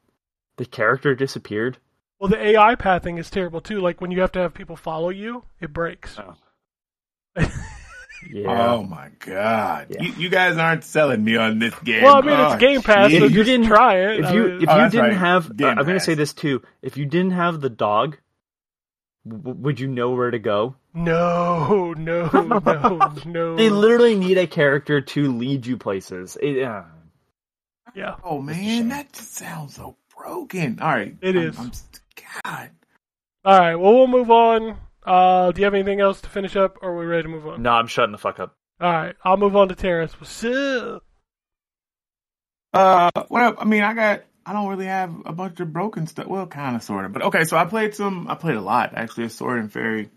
the 0.58 0.66
character 0.66 1.14
disappeared. 1.16 1.78
Well, 2.20 2.30
the 2.30 2.38
AI 2.42 2.76
pathing 2.76 3.18
is 3.18 3.30
terrible 3.30 3.62
too. 3.62 3.82
Like 3.82 4.00
when 4.02 4.12
you 4.12 4.22
have 4.22 4.32
to 4.34 4.40
have 4.40 4.54
people 4.54 4.76
follow 4.76 5.10
you, 5.10 5.44
it 5.60 5.74
breaks. 5.74 6.18
Oh. 6.20 6.36
Yeah. 8.30 8.70
Oh 8.76 8.84
my 8.84 9.10
god! 9.18 9.88
Yeah. 9.90 10.04
You, 10.04 10.14
you 10.14 10.30
guys 10.30 10.56
aren't 10.56 10.84
selling 10.84 11.24
me 11.24 11.38
on 11.38 11.58
this 11.58 11.74
game. 11.80 12.04
well, 12.04 12.18
I 12.18 12.22
mean, 12.22 12.36
Oh, 12.40 12.52
it's 12.52 12.62
Game 12.62 12.84
Pass, 12.84 13.10
shit. 13.10 13.20
so 13.20 13.26
If 13.26 13.32
you 13.32 13.44
didn't- 13.44 13.66
try 13.66 13.96
it. 13.98 14.20
if 14.20 14.26
I 14.28 14.34
you 14.34 14.46
if 14.60 14.70
Oh, 14.70 14.84
you 14.84 14.90
didn't 14.92 15.06
right. 15.10 15.18
have, 15.18 15.58
Game 15.58 15.70
I'm 15.70 15.78
going 15.86 15.98
to 15.98 16.00
say 16.00 16.14
this 16.14 16.32
too. 16.32 16.62
If 16.84 16.98
you 16.98 17.06
didn't 17.08 17.32
have 17.32 17.62
the 17.62 17.70
dog, 17.72 18.18
w- 19.28 19.56
would 19.60 19.80
you 19.80 19.88
know 19.88 20.12
where 20.12 20.32
to 20.32 20.40
go? 20.40 20.76
no, 20.94 21.94
no, 21.94 22.28
no, 22.34 23.14
no. 23.26 23.56
They 23.56 23.70
literally 23.70 24.16
need 24.16 24.38
a 24.38 24.48
character 24.48 25.02
to 25.02 25.32
lead 25.32 25.66
you 25.66 25.78
places. 25.78 26.38
It, 26.42 26.64
uh, 26.64 26.84
yeah. 27.96 28.16
Oh 28.24 28.42
man, 28.42 28.90
that 28.90 29.12
just 29.14 29.34
sounds 29.36 29.76
so 29.76 29.96
broken. 30.18 30.80
All 30.82 30.90
right, 30.90 31.16
It 31.22 31.36
I'm- 31.36 31.48
is. 31.48 31.58
I'm, 31.60 31.72
God, 32.44 32.70
All 33.46 33.60
right. 33.60 33.76
Well, 33.76 33.94
we'll 33.94 34.08
move 34.08 34.30
on. 34.32 34.78
Uh, 35.06 35.52
do 35.52 35.60
you 35.62 35.66
have 35.66 35.74
anything 35.74 36.00
else 36.00 36.22
to 36.22 36.30
finish 36.30 36.56
up, 36.56 36.78
or 36.82 36.92
are 36.92 36.98
we 36.98 37.06
ready 37.06 37.24
to 37.24 37.30
move 37.30 37.48
on? 37.48 37.62
no, 37.64 37.72
I'm 37.72 37.88
shutting 37.88 38.12
the 38.12 38.18
fuck 38.20 38.40
up. 38.40 38.56
All 38.80 38.92
right. 38.92 39.16
I'll 39.24 39.38
move 39.38 39.56
on 39.56 39.68
to 39.70 39.76
Terrence. 39.76 40.20
What's 40.20 40.44
up? 40.44 41.04
Uh, 42.74 43.12
what 43.28 43.44
up? 43.44 43.56
I 43.60 43.66
mean, 43.66 43.84
I 43.84 43.94
got. 43.94 44.24
I 44.46 44.54
don't 44.54 44.68
really 44.68 44.86
have 44.86 45.14
a 45.26 45.34
bunch 45.34 45.60
of 45.60 45.72
broken 45.72 46.08
stuff. 46.08 46.28
Well, 46.28 46.48
kind 46.48 46.76
of, 46.76 46.84
sort 46.84 47.06
of. 47.06 47.14
But 47.14 47.24
okay, 47.24 47.44
so 47.44 47.58
I 47.58 47.66
played 47.66 47.96
some. 47.96 48.28
I 48.28 48.36
played 48.36 48.56
a 48.56 48.62
lot 48.62 48.94
actually. 48.96 49.26
A 49.26 49.30
Sword 49.30 49.60
and 49.60 49.72
Fairy, 49.72 50.10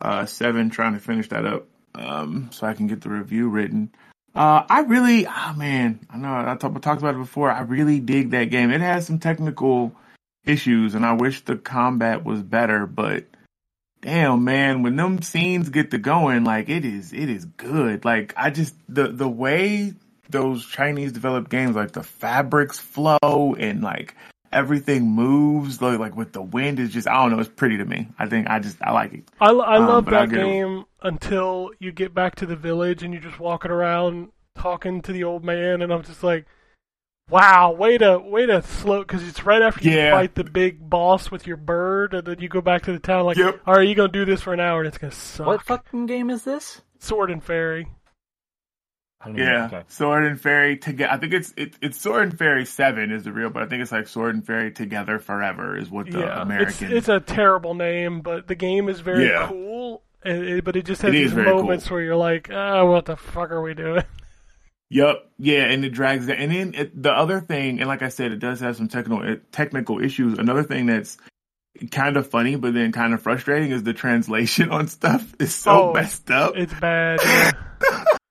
uh, 0.00 0.26
seven. 0.26 0.70
Trying 0.70 0.94
to 0.94 1.00
finish 1.00 1.28
that 1.28 1.46
up, 1.46 1.66
um, 1.94 2.50
so 2.52 2.66
I 2.66 2.74
can 2.74 2.86
get 2.86 3.00
the 3.00 3.10
review 3.10 3.48
written. 3.48 3.90
Uh, 4.34 4.64
I 4.68 4.80
really, 4.80 5.26
ah, 5.26 5.54
man, 5.56 6.00
I 6.08 6.16
know 6.16 6.34
I 6.34 6.56
talked, 6.56 6.76
I 6.76 6.80
talked 6.80 7.02
about 7.02 7.16
it 7.16 7.18
before. 7.18 7.50
I 7.50 7.60
really 7.62 8.00
dig 8.00 8.30
that 8.30 8.44
game. 8.44 8.70
It 8.70 8.80
has 8.80 9.06
some 9.06 9.18
technical 9.18 9.94
issues, 10.44 10.94
and 10.94 11.04
I 11.04 11.12
wish 11.12 11.44
the 11.44 11.56
combat 11.56 12.24
was 12.24 12.42
better. 12.42 12.86
But 12.86 13.26
damn, 14.00 14.44
man, 14.44 14.82
when 14.82 14.96
them 14.96 15.20
scenes 15.20 15.68
get 15.68 15.90
to 15.90 15.98
going, 15.98 16.44
like 16.44 16.70
it 16.70 16.84
is, 16.84 17.12
it 17.12 17.28
is 17.28 17.44
good. 17.44 18.04
Like 18.04 18.32
I 18.36 18.50
just 18.50 18.74
the 18.88 19.08
the 19.08 19.28
way 19.28 19.92
those 20.30 20.66
Chinese 20.66 21.12
developed 21.12 21.50
games, 21.50 21.76
like 21.76 21.92
the 21.92 22.02
fabrics 22.02 22.78
flow 22.78 23.54
and 23.58 23.82
like 23.82 24.14
everything 24.52 25.04
moves, 25.10 25.80
like 25.82 25.98
like 25.98 26.16
with 26.16 26.32
the 26.32 26.42
wind 26.42 26.78
is 26.78 26.90
just 26.90 27.08
I 27.08 27.14
don't 27.14 27.30
know, 27.32 27.40
it's 27.40 27.48
pretty 27.48 27.76
to 27.78 27.84
me. 27.84 28.08
I 28.18 28.26
think 28.26 28.48
I 28.48 28.58
just 28.58 28.76
I 28.82 28.92
like 28.92 29.12
it. 29.14 29.24
I, 29.40 29.50
I 29.50 29.76
Um, 29.78 29.86
love 29.86 30.04
but 30.04 30.14
I'll 30.14 30.26
that 30.26 30.30
get 30.34 30.40
a- 30.40 30.46
game 30.46 30.84
until 31.02 31.70
you 31.80 31.92
get 31.92 32.14
back 32.14 32.34
to 32.36 32.46
the 32.46 32.56
village 32.56 33.02
and 33.02 33.12
you're 33.12 33.22
just 33.22 33.40
walking 33.40 33.70
around 33.70 34.30
talking 34.56 35.00
to 35.02 35.12
the 35.12 35.24
old 35.24 35.42
man, 35.44 35.80
and 35.82 35.90
I'm 35.92 36.02
just 36.02 36.22
like, 36.22 36.44
wow, 37.30 37.72
way 37.72 37.96
to 37.98 38.18
way 38.18 38.46
to 38.46 38.62
slow 38.62 39.00
because 39.00 39.26
it's 39.26 39.44
right 39.44 39.62
after 39.62 39.88
you 39.88 39.96
Yeah. 39.96 40.10
fight 40.12 40.34
the 40.34 40.44
big 40.44 40.88
boss 40.88 41.30
with 41.30 41.46
your 41.46 41.56
bird, 41.56 42.12
and 42.14 42.26
then 42.26 42.38
you 42.40 42.48
go 42.48 42.60
back 42.60 42.82
to 42.82 42.92
the 42.92 42.98
town 42.98 43.24
like, 43.24 43.36
Yep. 43.38 43.60
all 43.66 43.74
right, 43.74 43.88
you 43.88 43.94
gonna 43.94 44.12
do 44.12 44.24
this 44.24 44.42
for 44.42 44.52
an 44.52 44.60
hour, 44.60 44.80
and 44.80 44.88
it's 44.88 44.98
gonna 44.98 45.10
suck. 45.12 45.46
What 45.46 45.62
fucking 45.62 46.06
game 46.06 46.28
is 46.30 46.44
this? 46.44 46.82
Sword 46.98 47.30
and 47.30 47.42
Fairy. 47.42 47.88
I 49.22 49.26
don't 49.28 49.36
even- 49.38 49.48
Yeah, 49.48 49.66
Okay. 49.66 49.82
Sword 49.88 50.24
and 50.24 50.40
Fairy 50.40 50.76
together. 50.76 51.12
I 51.12 51.16
think 51.18 51.32
it's 51.32 51.54
it, 51.56 51.74
it's 51.80 52.00
Sword 52.00 52.22
and 52.24 52.38
Fairy 52.38 52.64
Seven 52.64 53.10
is 53.12 53.24
the 53.24 53.32
real, 53.32 53.50
but 53.50 53.62
I 53.62 53.66
think 53.66 53.82
it's 53.82 53.92
like 53.92 54.08
Sword 54.08 54.34
and 54.34 54.44
Fairy 54.46 54.72
Together 54.72 55.18
Forever 55.18 55.76
is 55.76 55.88
what 55.90 56.10
the 56.10 56.18
yeah, 56.20 56.32
it's 56.34 56.42
American. 56.42 56.92
it's 56.92 57.08
a 57.08 57.20
terrible 57.20 57.74
name, 57.74 58.20
but 58.20 58.48
the 58.48 58.54
game 58.54 58.88
is 58.88 59.00
very 59.00 59.26
Yeah. 59.28 59.46
cool. 59.48 60.02
And 60.24 60.44
it, 60.44 60.64
but 60.64 60.76
it 60.76 60.84
just 60.84 61.02
has 61.02 61.08
It 61.08 61.12
these 61.12 61.32
very 61.32 61.46
cool. 61.50 61.62
moments 61.62 61.90
where 61.90 62.00
you're 62.00 62.14
like, 62.16 62.48
ah, 62.52 62.84
what 62.84 63.06
the 63.06 63.16
fuck 63.16 63.50
are 63.50 63.62
we 63.62 63.74
doing? 63.74 64.04
Yep. 64.90 65.26
Yeah, 65.38 65.62
and 65.64 65.86
it 65.86 65.90
drags 65.94 66.26
that. 66.26 66.38
And 66.38 66.52
then 66.52 66.74
it, 66.74 67.02
the 67.02 67.10
other 67.12 67.40
thing, 67.40 67.78
and 67.80 67.88
like 67.88 68.02
I 68.02 68.08
said, 68.10 68.30
it 68.30 68.40
does 68.40 68.60
have 68.60 68.76
some 68.76 68.88
technical 68.88 69.36
technical 69.50 69.98
issues. 70.04 70.38
Another 70.38 70.62
thing 70.64 70.84
that's 70.84 71.16
kind 71.90 72.18
of 72.18 72.28
funny, 72.28 72.56
but 72.56 72.74
then 72.74 72.92
kind 72.92 73.14
of 73.14 73.22
frustrating, 73.22 73.70
is 73.70 73.82
the 73.84 73.94
translation 73.94 74.68
on 74.76 74.88
stuff 74.88 75.32
is 75.40 75.54
so 75.54 75.70
Oh, 75.70 75.92
messed 75.94 76.30
up. 76.30 76.52
It's 76.56 76.74
bad. 76.74 77.20
Yeah. 77.24 77.52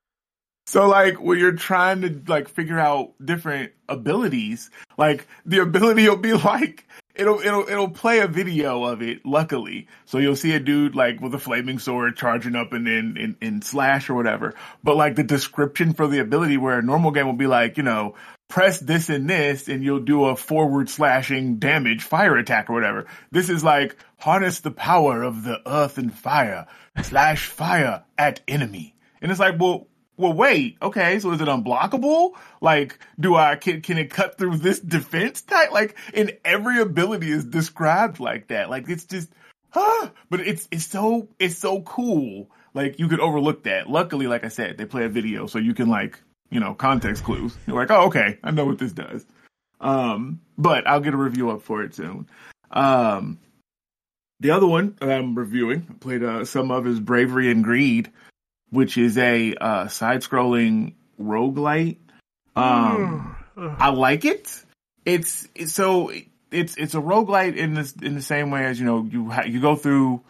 So 0.72 0.88
like 0.88 1.19
when 1.19 1.38
you're 1.38 1.51
trying 1.51 1.99
to 2.03 2.22
like 2.32 2.47
figure 2.47 2.80
out 2.80 3.11
different 3.22 3.74
abilities, 3.89 4.69
like 4.97 5.28
the 5.45 5.59
ability 5.59 6.07
will 6.07 6.15
be 6.15 6.32
like 6.45 6.88
it'll 7.13 7.41
it'll 7.41 7.67
it'll 7.67 7.89
play 7.89 8.19
a 8.19 8.28
video 8.28 8.86
of 8.86 9.01
it. 9.01 9.26
Luckily, 9.26 9.89
so 10.05 10.17
you'll 10.17 10.38
see 10.38 10.53
a 10.53 10.61
dude 10.61 10.95
like 10.95 11.19
with 11.19 11.36
a 11.36 11.39
flaming 11.39 11.78
sword 11.78 12.15
charging 12.15 12.55
up 12.55 12.72
and 12.72 12.88
then 12.88 13.17
in, 13.19 13.36
in 13.41 13.61
slash 13.61 14.09
or 14.09 14.13
whatever. 14.13 14.53
But 14.82 14.95
like 14.95 15.17
the 15.17 15.24
description 15.24 15.91
for 15.91 16.07
the 16.07 16.19
ability, 16.19 16.55
where 16.55 16.80
a 16.80 16.82
normal 16.82 17.11
game 17.11 17.26
will 17.26 17.34
be 17.34 17.47
like 17.47 17.76
you 17.76 17.84
know 17.84 18.15
press 18.47 18.80
this 18.80 19.09
and 19.09 19.30
this 19.30 19.67
and 19.67 19.84
you'll 19.84 19.99
do 19.99 20.24
a 20.24 20.38
forward 20.38 20.89
slashing 20.89 21.57
damage 21.57 22.01
fire 22.01 22.38
attack 22.38 22.69
or 22.69 22.74
whatever. 22.74 23.07
This 23.30 23.49
is 23.49 23.61
like 23.61 23.97
harness 24.19 24.61
the 24.61 24.72
power 24.72 25.22
of 25.22 25.43
the 25.43 25.59
earth 25.65 25.97
and 25.97 26.13
fire, 26.13 26.65
slash 27.03 27.47
fire 27.47 28.05
at 28.17 28.39
enemy. 28.47 28.95
And 29.22 29.30
it's 29.32 29.39
like, 29.39 29.59
well, 29.59 29.88
well, 30.18 30.34
wait, 30.34 30.78
okay, 30.82 31.20
so 31.20 31.32
is 31.32 31.41
it 31.41 31.47
unblockable? 31.47 32.32
Like, 32.62 32.99
do 33.20 33.36
I, 33.36 33.55
can, 33.55 33.82
can 33.82 33.97
it 33.97 34.09
cut 34.09 34.38
through 34.38 34.57
this 34.57 34.80
defense 34.80 35.41
type? 35.41 35.72
Like, 35.72 35.97
in 36.14 36.38
every 36.45 36.80
ability 36.80 37.32
is 37.32 37.45
described 37.45 38.20
like 38.20 38.47
that. 38.47 38.70
Like, 38.70 38.88
it's 38.89 39.05
just, 39.05 39.30
huh, 39.70 40.09
but 40.30 40.41
it's, 40.41 40.68
it's 40.72 40.86
so, 40.86 41.30
it's 41.39 41.57
so 41.57 41.82
cool. 41.82 42.49
Like, 42.74 42.99
you 42.99 43.07
could 43.07 43.20
overlook 43.20 43.64
that. 43.64 43.89
Luckily, 43.89 44.28
like 44.28 44.43
I 44.43 44.49
said, 44.49 44.78
they 44.78 44.86
play 44.86 45.05
a 45.05 45.09
video 45.09 45.47
so 45.47 45.59
you 45.59 45.74
can 45.74 45.89
like, 45.89 46.20
you 46.49 46.59
know, 46.59 46.74
context 46.74 47.24
clues. 47.24 47.57
You're 47.66 47.78
like, 47.78 47.91
oh, 47.91 48.07
okay, 48.07 48.38
I 48.43 48.51
know 48.51 48.66
what 48.66 48.78
this 48.78 48.93
does. 48.93 49.26
Um, 49.80 50.41
but 50.57 50.86
I'll 50.86 50.99
get 50.99 51.14
a 51.14 51.18
review 51.18 51.49
up 51.49 51.64
for 51.64 51.82
it 51.82 51.95
soon. 51.95 52.28
Um, 52.70 53.39
the 54.39 54.51
other 54.51 54.68
one 54.68 54.97
I'm 55.01 55.36
reviewing, 55.36 55.88
I 55.89 55.93
played 55.93 56.24
uh, 56.24 56.45
some 56.45 56.72
of 56.72 56.86
is 56.86 56.99
Bravery 56.99 57.49
and 57.51 57.64
Greed, 57.64 58.12
which 58.72 58.97
is 58.97 59.17
a 59.17 59.53
uh, 59.55 59.88
side-scrolling 59.88 60.93
roguelite. 61.22 61.97
Um, 62.55 63.36
I 63.55 63.89
like 63.89 64.26
it. 64.26 64.63
It's, 65.05 65.47
it's 65.55 65.74
so 65.74 66.11
it's 66.51 66.76
it's 66.76 66.95
a 66.95 66.99
roguelite 66.99 67.55
in 67.55 67.74
this 67.74 67.93
in 67.93 68.13
the 68.13 68.22
same 68.22 68.51
way 68.51 68.65
as 68.65 68.80
you 68.80 68.86
know 68.86 69.07
you 69.09 69.30
ha- 69.30 69.45
you 69.45 69.61
go 69.61 69.76
through 69.76 70.22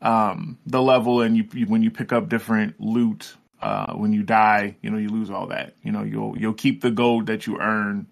um, 0.00 0.58
the 0.66 0.80
level 0.80 1.20
and 1.20 1.36
you, 1.36 1.46
you 1.52 1.66
when 1.66 1.82
you 1.82 1.90
pick 1.90 2.12
up 2.12 2.28
different 2.28 2.80
loot 2.80 3.34
uh, 3.60 3.94
when 3.94 4.12
you 4.12 4.22
die, 4.22 4.76
you 4.82 4.90
know, 4.90 4.98
you 4.98 5.08
lose 5.08 5.30
all 5.30 5.48
that. 5.48 5.74
You 5.82 5.92
know, 5.92 6.02
you'll 6.02 6.36
you'll 6.38 6.54
keep 6.54 6.82
the 6.82 6.90
gold 6.90 7.26
that 7.26 7.46
you 7.46 7.58
earn, 7.58 8.06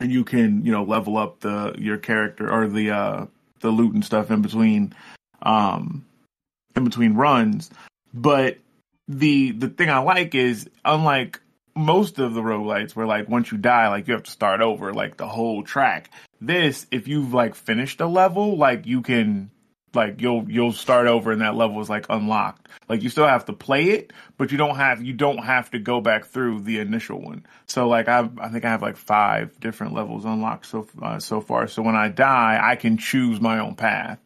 and 0.00 0.10
you 0.10 0.24
can 0.24 0.64
you 0.64 0.72
know 0.72 0.82
level 0.82 1.16
up 1.16 1.40
the 1.40 1.74
your 1.78 1.98
character 1.98 2.50
or 2.50 2.66
the 2.66 2.90
uh, 2.90 3.26
the 3.60 3.70
loot 3.70 3.94
and 3.94 4.04
stuff 4.04 4.30
in 4.30 4.42
between, 4.42 4.94
um, 5.42 6.04
in 6.74 6.84
between 6.84 7.14
runs. 7.14 7.70
But 8.12 8.58
the 9.10 9.50
the 9.50 9.68
thing 9.68 9.90
I 9.90 9.98
like 9.98 10.34
is 10.36 10.70
unlike 10.84 11.40
most 11.74 12.18
of 12.20 12.32
the 12.32 12.40
roguelites 12.40 12.94
where 12.94 13.06
like 13.06 13.28
once 13.28 13.50
you 13.50 13.58
die, 13.58 13.88
like 13.88 14.06
you 14.06 14.14
have 14.14 14.22
to 14.22 14.30
start 14.30 14.60
over 14.60 14.92
like 14.94 15.16
the 15.16 15.26
whole 15.26 15.64
track. 15.64 16.10
This, 16.40 16.86
if 16.90 17.08
you've 17.08 17.34
like 17.34 17.54
finished 17.56 18.00
a 18.00 18.06
level, 18.06 18.56
like 18.56 18.86
you 18.86 19.02
can 19.02 19.50
like 19.94 20.20
you'll 20.20 20.48
you'll 20.48 20.72
start 20.72 21.08
over 21.08 21.32
and 21.32 21.42
that 21.42 21.56
level 21.56 21.80
is 21.80 21.90
like 21.90 22.06
unlocked. 22.08 22.68
Like 22.88 23.02
you 23.02 23.08
still 23.08 23.26
have 23.26 23.46
to 23.46 23.52
play 23.52 23.90
it, 23.90 24.12
but 24.38 24.52
you 24.52 24.58
don't 24.58 24.76
have 24.76 25.02
you 25.02 25.12
don't 25.12 25.38
have 25.38 25.70
to 25.72 25.80
go 25.80 26.00
back 26.00 26.26
through 26.26 26.60
the 26.60 26.78
initial 26.78 27.20
one. 27.20 27.46
So 27.66 27.88
like 27.88 28.08
I 28.08 28.28
I 28.38 28.48
think 28.48 28.64
I 28.64 28.70
have 28.70 28.82
like 28.82 28.96
five 28.96 29.58
different 29.58 29.92
levels 29.92 30.24
unlocked 30.24 30.66
so 30.66 30.86
uh, 31.02 31.18
so 31.18 31.40
far. 31.40 31.66
So 31.66 31.82
when 31.82 31.96
I 31.96 32.08
die, 32.08 32.60
I 32.62 32.76
can 32.76 32.96
choose 32.96 33.40
my 33.40 33.58
own 33.58 33.74
path. 33.74 34.20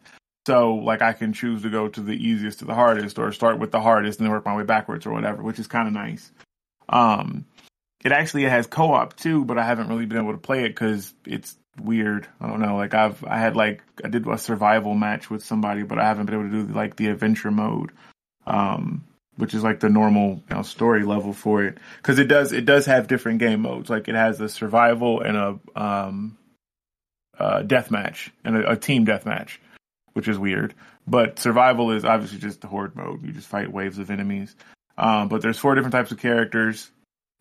So 0.47 0.75
like 0.75 1.03
I 1.03 1.13
can 1.13 1.33
choose 1.33 1.63
to 1.63 1.71
go 1.71 1.89
to 1.89 2.01
the 2.01 2.13
easiest 2.13 2.59
to 2.59 2.65
the 2.65 2.75
hardest, 2.75 3.19
or 3.19 3.33
start 3.33 3.59
with 3.59 3.71
the 3.71 3.81
hardest 3.81 4.19
and 4.19 4.27
then 4.27 4.33
work 4.33 4.45
my 4.45 4.57
way 4.57 4.65
backwards 4.65 5.07
or 5.07 5.13
whatever, 5.13 5.43
which 5.43 5.59
is 5.59 5.67
kind 5.67 5.89
of 5.89 5.95
nice. 5.95 6.31
Um, 6.89 7.47
it 8.05 8.13
actually 8.13 8.43
has 8.45 8.67
co-op 8.67 9.17
too, 9.17 9.45
but 9.45 9.59
I 9.59 9.65
haven't 9.65 9.89
really 9.89 10.07
been 10.07 10.19
able 10.19 10.33
to 10.33 10.39
play 10.39 10.65
it 10.65 10.69
because 10.69 11.15
it's 11.25 11.57
weird. 11.81 12.29
I 12.41 12.47
don't 12.49 12.61
know. 12.61 12.77
Like 12.77 12.95
I've 12.95 13.25
I 13.25 13.39
had 13.39 13.57
like 13.57 13.83
I 14.05 14.09
did 14.09 14.27
a 14.27 14.39
survival 14.39 14.95
match 14.95 15.31
with 15.31 15.43
somebody, 15.43 15.83
but 15.83 15.99
I 15.99 16.05
haven't 16.05 16.27
been 16.27 16.35
able 16.35 16.51
to 16.51 16.67
do 16.67 16.75
like 16.75 16.97
the 16.97 17.09
adventure 17.09 17.51
mode, 17.51 17.93
um, 18.47 19.05
which 19.37 19.55
is 19.55 19.63
like 19.63 19.81
the 19.81 19.89
normal 19.89 20.43
you 20.49 20.57
know, 20.57 20.63
story 20.63 21.05
level 21.05 21.33
for 21.33 21.65
it. 21.65 21.79
Because 21.97 22.19
it 22.19 22.29
does 22.29 22.53
it 22.53 22.67
does 22.67 22.87
have 22.87 23.09
different 23.09 23.39
game 23.39 23.63
modes. 23.63 23.89
Like 23.89 24.09
it 24.09 24.15
has 24.15 24.41
a 24.41 24.49
survival 24.49 25.21
and 25.23 25.37
a 25.37 25.59
um, 25.75 26.37
uh, 27.39 27.63
death 27.63 27.91
match 27.91 28.33
and 28.45 28.57
a, 28.57 28.73
a 28.73 28.77
team 28.77 29.05
death 29.05 29.25
match, 29.25 29.61
which 30.15 30.27
is 30.29 30.39
weird. 30.39 30.75
But 31.07 31.39
survival 31.39 31.91
is 31.93 32.05
obviously 32.05 32.39
just 32.39 32.61
the 32.63 32.67
horde 32.67 32.97
mode. 32.97 33.23
You 33.25 33.33
just 33.33 33.47
fight 33.49 33.71
waves 33.73 33.99
of 33.99 34.11
enemies. 34.11 34.57
Um, 34.97 35.29
but 35.29 35.43
there's 35.43 35.59
four 35.59 35.75
different 35.75 35.93
types 35.93 36.11
of 36.13 36.19
characters. 36.19 36.91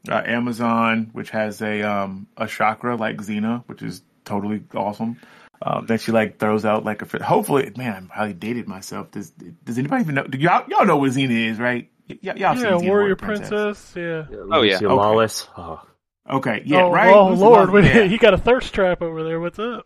Uh, 0.09 0.21
Amazon, 0.25 1.09
which 1.13 1.29
has 1.29 1.61
a 1.61 1.81
um, 1.83 2.27
a 2.35 2.45
chakra 2.45 2.97
like 2.97 3.17
Xena, 3.17 3.63
which 3.67 3.81
is 3.81 4.01
totally 4.25 4.63
awesome. 4.75 5.17
Um, 5.61 5.85
that 5.85 6.01
she 6.01 6.11
like 6.11 6.39
throws 6.39 6.65
out 6.65 6.83
like 6.83 7.01
a. 7.01 7.23
Hopefully, 7.23 7.71
man, 7.77 8.09
I 8.11 8.15
highly 8.15 8.33
dated 8.33 8.67
myself. 8.67 9.11
Does 9.11 9.29
Does 9.63 9.77
anybody 9.77 10.01
even 10.03 10.15
know? 10.15 10.23
Do 10.25 10.37
y'all 10.37 10.65
y'all 10.67 10.85
know 10.85 10.97
what 10.97 11.11
Xena 11.11 11.49
is, 11.51 11.57
right? 11.57 11.89
Y- 12.09 12.17
y- 12.21 12.33
y'all 12.35 12.37
Yeah, 12.37 12.55
Xena, 12.55 12.85
Warrior 12.85 13.15
Princess. 13.15 13.93
Yeah. 13.95 14.25
Oh, 14.51 14.61
yeah. 14.63 14.75
Okay. 14.75 14.87
Lawless. 14.87 15.47
Oh. 15.55 15.81
Okay, 16.29 16.63
yeah, 16.65 16.83
oh, 16.83 16.91
right. 16.91 17.13
oh 17.13 17.29
Lucy 17.29 17.41
Lord, 17.41 17.69
Lawless, 17.69 17.85
yeah. 17.95 18.03
you 18.03 18.17
got 18.17 18.33
a 18.33 18.37
thirst 18.37 18.73
trap 18.73 19.01
over 19.01 19.23
there. 19.23 19.39
What's 19.41 19.59
up? 19.59 19.85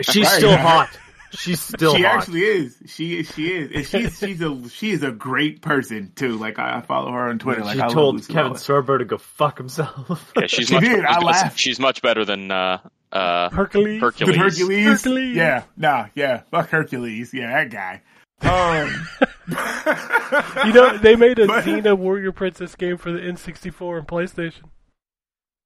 She's 0.00 0.24
Right. 0.24 0.36
still 0.36 0.56
hot. 0.56 0.88
She's 1.32 1.60
still 1.60 1.94
she 1.96 2.02
hot. 2.02 2.16
actually 2.18 2.42
is. 2.42 2.76
She 2.86 3.18
is. 3.20 3.32
She 3.34 3.46
is. 3.52 3.70
And 3.74 3.86
she's 3.86 4.18
she's 4.18 4.40
a 4.40 4.68
she 4.68 4.90
is 4.90 5.02
a 5.02 5.12
great 5.12 5.62
person 5.62 6.12
too. 6.16 6.36
Like 6.36 6.58
I, 6.58 6.78
I 6.78 6.80
follow 6.80 7.12
her 7.12 7.28
on 7.28 7.38
Twitter. 7.38 7.62
Like 7.62 7.76
she 7.76 7.82
I 7.82 7.88
told 7.88 8.16
Lucy 8.16 8.32
Kevin 8.32 8.48
Lawless. 8.52 8.66
Sorbo 8.66 8.98
to 8.98 9.04
go 9.04 9.16
fuck 9.18 9.56
himself. 9.58 10.32
Yeah, 10.36 10.46
she's 10.48 10.66
She 10.68 10.74
much. 10.74 10.84
did, 10.84 10.92
I 10.92 10.96
was 10.96 11.04
I 11.18 11.20
gonna 11.20 11.34
say, 11.34 11.42
laughed. 11.44 11.58
she's 11.58 11.78
much 11.78 12.02
better 12.02 12.24
than 12.24 12.50
uh, 12.50 12.78
uh, 13.12 13.48
Hercules. 13.50 14.00
Hercules. 14.00 14.36
Hercules. 14.36 14.84
Hercules. 14.84 15.36
Yeah, 15.36 15.62
nah, 15.76 16.06
yeah, 16.14 16.42
fuck 16.50 16.68
Hercules. 16.70 17.32
Yeah, 17.32 17.64
that 17.64 17.70
guy. 17.70 18.02
Um, 18.42 19.06
You 20.66 20.72
know, 20.72 20.96
they 20.98 21.16
made 21.16 21.38
a 21.38 21.46
But- 21.48 21.64
Xena 21.64 21.96
Warrior 21.96 22.32
Princess 22.32 22.74
game 22.74 22.96
for 22.96 23.12
the 23.12 23.18
N64 23.20 23.98
and 23.98 24.08
PlayStation. 24.08 24.64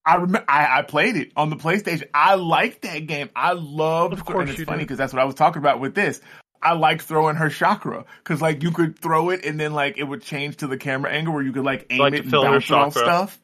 I 0.07 0.17
remember 0.17 0.45
I, 0.49 0.79
I 0.79 0.83
played 0.83 1.17
it 1.17 1.33
on 1.37 1.51
the 1.51 1.57
PlayStation. 1.57 2.05
I 2.13 2.35
liked 2.35 2.83
that 2.83 3.07
game. 3.07 3.31
I 3.35 3.53
loved. 3.53 4.13
Of 4.13 4.25
course 4.25 4.49
and 4.49 4.59
it's 4.59 4.63
funny 4.65 4.85
because 4.85 4.99
that's 4.99 5.13
what 5.13 5.23
I 5.23 5.25
was 5.25 5.35
talking 5.35 5.61
about 5.61 5.81
with 5.81 5.95
this. 5.95 6.21
I 6.63 6.73
liked 6.75 7.03
throwing 7.03 7.37
her 7.37 7.49
chakra 7.51 8.05
because 8.23 8.41
like 8.43 8.63
you 8.63 8.71
could 8.71 8.99
throw 8.99 9.31
it 9.31 9.45
and 9.45 9.59
then 9.61 9.73
like 9.75 9.99
it 9.99 10.05
would 10.05 10.23
change 10.23 10.59
to 10.59 10.67
the 10.67 10.77
camera 10.79 11.11
angle 11.11 11.35
where 11.35 11.43
you 11.43 11.53
could 11.53 11.65
like 11.65 11.87
aim 11.91 11.99
like 11.99 12.15
it 12.15 12.21
and 12.23 12.31
fill 12.31 12.43
her 12.45 12.51
bounce 12.53 12.67
it 12.71 12.73
off 12.75 12.93
stuff. 12.95 13.41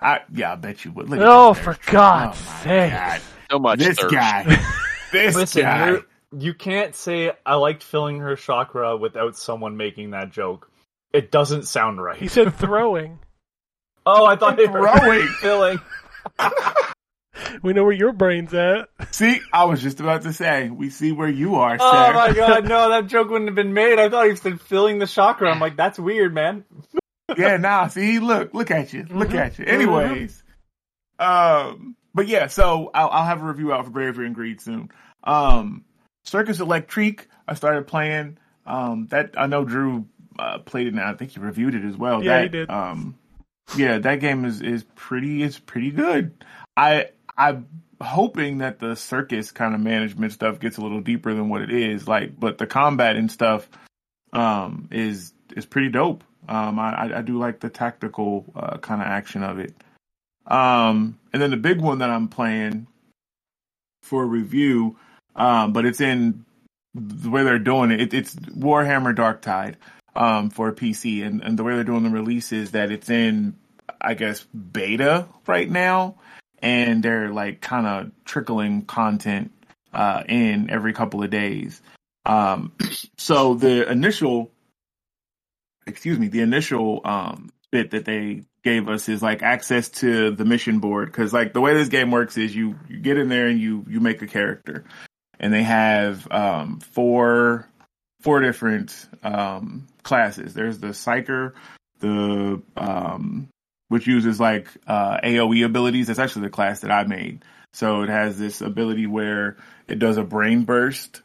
I 0.00 0.20
yeah, 0.32 0.52
I 0.52 0.56
bet 0.56 0.84
you 0.84 0.90
would. 0.92 1.08
Look 1.08 1.20
Oh, 1.22 1.54
that 1.54 1.62
for. 1.62 1.90
God's 1.90 2.38
Oh, 2.40 2.60
sake. 2.64 2.92
God. 2.92 3.20
so 3.50 3.58
much. 3.58 3.78
This 3.78 3.98
thirst. 3.98 4.14
guy. 4.14 4.64
this 5.12 5.34
Listen, 5.36 5.62
guy. 5.62 5.96
you 6.36 6.54
can't 6.54 6.94
say 6.94 7.32
I 7.46 7.54
liked 7.54 7.82
filling 7.84 8.18
her 8.20 8.34
chakra 8.36 8.96
without 8.96 9.36
someone 9.36 9.76
making 9.76 10.10
that 10.10 10.30
joke. 10.30 10.68
It 11.12 11.30
doesn't 11.30 11.64
sound 11.64 12.02
right. 12.02 12.16
He 12.18 12.28
said 12.28 12.54
throwing. 12.58 13.18
Oh, 14.06 14.26
I 14.26 14.36
thought 14.36 14.56
they 14.56 14.66
were 14.66 14.80
Throwing. 14.80 15.28
filling. 15.40 15.80
We 17.62 17.72
know 17.72 17.82
where 17.84 17.92
your 17.92 18.12
brain's 18.12 18.52
at. 18.54 18.88
See, 19.10 19.40
I 19.52 19.64
was 19.64 19.82
just 19.82 20.00
about 20.00 20.22
to 20.22 20.32
say, 20.32 20.68
we 20.70 20.90
see 20.90 21.12
where 21.12 21.28
you 21.28 21.56
are, 21.56 21.76
Oh 21.80 22.12
my 22.12 22.32
god, 22.32 22.64
no, 22.68 22.90
that 22.90 23.06
joke 23.06 23.30
wouldn't 23.30 23.48
have 23.48 23.54
been 23.54 23.72
made. 23.74 23.98
I 23.98 24.08
thought 24.08 24.28
he 24.28 24.36
said 24.36 24.60
filling 24.60 24.98
the 24.98 25.06
chakra. 25.06 25.50
I'm 25.50 25.58
like, 25.60 25.76
that's 25.76 25.98
weird, 25.98 26.32
man. 26.34 26.64
yeah, 27.36 27.56
nah, 27.56 27.88
see, 27.88 28.18
look, 28.20 28.52
look 28.54 28.70
at 28.70 28.92
you, 28.92 29.06
look 29.10 29.30
Mhm. 29.30 29.38
at 29.38 29.58
you. 29.58 29.64
Anyways, 29.64 30.42
um, 31.18 31.96
but 32.14 32.26
yeah, 32.28 32.46
so 32.48 32.90
I'll, 32.94 33.08
I'll 33.08 33.24
have 33.26 33.42
a 33.42 33.46
review 33.46 33.72
out 33.72 33.84
for 33.84 33.90
Bravery 33.90 34.26
and 34.26 34.34
Greed 34.34 34.60
soon. 34.60 34.90
Um, 35.24 35.84
Circus 36.24 36.60
Electrique, 36.60 37.28
I 37.48 37.54
started 37.54 37.86
playing. 37.86 38.38
Um, 38.66 39.06
that 39.10 39.34
I 39.36 39.46
know 39.46 39.64
Drew 39.64 40.06
uh, 40.38 40.58
played 40.58 40.86
it, 40.86 40.90
and 40.94 41.00
I 41.00 41.14
think 41.14 41.32
he 41.32 41.40
reviewed 41.40 41.74
it 41.74 41.84
as 41.84 41.96
well. 41.96 42.22
Yeah, 42.22 42.36
that, 42.36 42.42
he 42.44 42.48
did. 42.48 42.70
Um, 42.70 43.16
yeah, 43.76 43.98
that 43.98 44.20
game 44.20 44.44
is 44.44 44.60
is 44.60 44.84
pretty 44.94 45.42
is 45.42 45.58
pretty 45.58 45.90
good. 45.90 46.44
I 46.76 47.08
I'm 47.36 47.66
hoping 48.00 48.58
that 48.58 48.78
the 48.80 48.96
circus 48.96 49.50
kind 49.52 49.74
of 49.74 49.80
management 49.80 50.32
stuff 50.32 50.58
gets 50.60 50.76
a 50.76 50.80
little 50.82 51.00
deeper 51.00 51.32
than 51.34 51.48
what 51.48 51.62
it 51.62 51.70
is. 51.70 52.06
Like, 52.08 52.38
but 52.38 52.58
the 52.58 52.66
combat 52.66 53.16
and 53.16 53.30
stuff 53.30 53.68
um, 54.32 54.88
is 54.90 55.32
is 55.56 55.66
pretty 55.66 55.88
dope. 55.90 56.24
Um, 56.48 56.78
I, 56.78 56.92
I- 57.06 57.18
I 57.18 57.22
do 57.22 57.38
like 57.38 57.60
the 57.60 57.70
tactical 57.70 58.44
uh, 58.56 58.78
kind 58.78 59.00
of 59.00 59.06
action 59.06 59.42
of 59.42 59.58
it. 59.58 59.74
Um, 60.46 61.18
and 61.32 61.40
then 61.40 61.50
the 61.50 61.56
big 61.56 61.80
one 61.80 61.98
that 61.98 62.10
I'm 62.10 62.26
playing 62.28 62.88
for 64.02 64.26
review, 64.26 64.96
um, 65.36 65.72
but 65.72 65.86
it's 65.86 66.00
in 66.00 66.44
the 66.94 67.30
way 67.30 67.44
they're 67.44 67.60
doing 67.60 67.92
it. 67.92 68.00
it 68.00 68.12
it's 68.14 68.34
Warhammer 68.34 69.14
Darktide 69.14 69.76
um, 70.14 70.50
for 70.50 70.72
PC, 70.72 71.24
and, 71.26 71.42
and 71.42 71.58
the 71.58 71.64
way 71.64 71.74
they're 71.74 71.84
doing 71.84 72.04
the 72.04 72.10
release 72.10 72.52
is 72.52 72.72
that 72.72 72.90
it's 72.90 73.10
in, 73.10 73.56
I 74.00 74.14
guess, 74.14 74.44
beta 74.44 75.26
right 75.46 75.68
now, 75.68 76.16
and 76.60 77.02
they're 77.02 77.30
like 77.30 77.60
kind 77.60 77.86
of 77.86 78.12
trickling 78.24 78.82
content 78.82 79.52
uh, 79.92 80.22
in 80.28 80.70
every 80.70 80.92
couple 80.92 81.22
of 81.22 81.30
days. 81.30 81.80
Um, 82.26 82.72
so 83.18 83.54
the 83.54 83.90
initial, 83.90 84.50
excuse 85.86 86.18
me, 86.18 86.28
the 86.28 86.40
initial 86.40 87.00
um, 87.04 87.50
bit 87.72 87.90
that 87.90 88.04
they 88.04 88.42
gave 88.62 88.88
us 88.88 89.08
is 89.08 89.22
like 89.22 89.42
access 89.42 89.88
to 89.88 90.30
the 90.30 90.44
mission 90.44 90.78
board 90.78 91.06
because 91.06 91.32
like 91.32 91.52
the 91.52 91.60
way 91.60 91.74
this 91.74 91.88
game 91.88 92.10
works 92.12 92.36
is 92.36 92.54
you 92.54 92.78
you 92.88 92.98
get 93.00 93.18
in 93.18 93.28
there 93.28 93.48
and 93.48 93.60
you 93.60 93.84
you 93.88 93.98
make 93.98 94.22
a 94.22 94.26
character 94.26 94.84
and 95.40 95.52
they 95.52 95.64
have 95.64 96.30
um 96.30 96.78
four 96.78 97.68
four 98.22 98.40
different 98.40 99.08
um 99.22 99.86
classes. 100.02 100.54
There's 100.54 100.78
the 100.78 100.88
psyker 100.88 101.52
the 102.00 102.60
um 102.76 103.48
which 103.88 104.06
uses 104.06 104.40
like 104.40 104.68
uh 104.86 105.18
aoe 105.22 105.64
abilities. 105.64 106.06
That's 106.06 106.18
actually 106.18 106.42
the 106.42 106.50
class 106.50 106.80
that 106.80 106.90
i 106.90 107.04
made. 107.04 107.44
So 107.72 108.02
it 108.02 108.08
has 108.08 108.38
this 108.38 108.60
ability 108.60 109.06
where 109.06 109.56
it 109.88 109.98
does 109.98 110.16
a 110.16 110.22
brain 110.24 110.64
burst. 110.64 111.22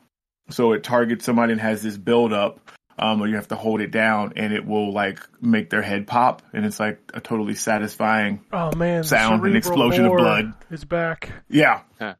So 0.49 0.73
it 0.73 0.83
targets 0.83 1.25
somebody 1.25 1.51
and 1.51 1.61
has 1.61 1.83
this 1.83 1.97
build 1.97 2.31
up 2.31 2.71
um, 2.99 3.19
where 3.19 3.27
you 3.29 3.35
have 3.35 3.49
to 3.49 3.55
hold 3.55 3.81
it 3.81 3.91
down 3.91 4.33
and 4.37 4.53
it 4.53 4.65
will 4.65 4.93
like 4.93 5.19
make 5.41 5.69
their 5.69 5.81
head 5.81 6.07
pop. 6.07 6.41
And 6.53 6.65
it's 6.65 6.79
like 6.79 6.99
a 7.13 7.19
totally 7.19 7.53
satisfying 7.53 8.41
Oh 8.53 8.73
man, 8.75 9.03
Sound 9.03 9.45
and 9.45 9.57
explosion 9.57 10.05
of 10.05 10.13
blood. 10.15 10.53
It's 10.71 10.85
back. 10.85 11.31
yeah. 11.49 11.81
Huh. 11.99 12.15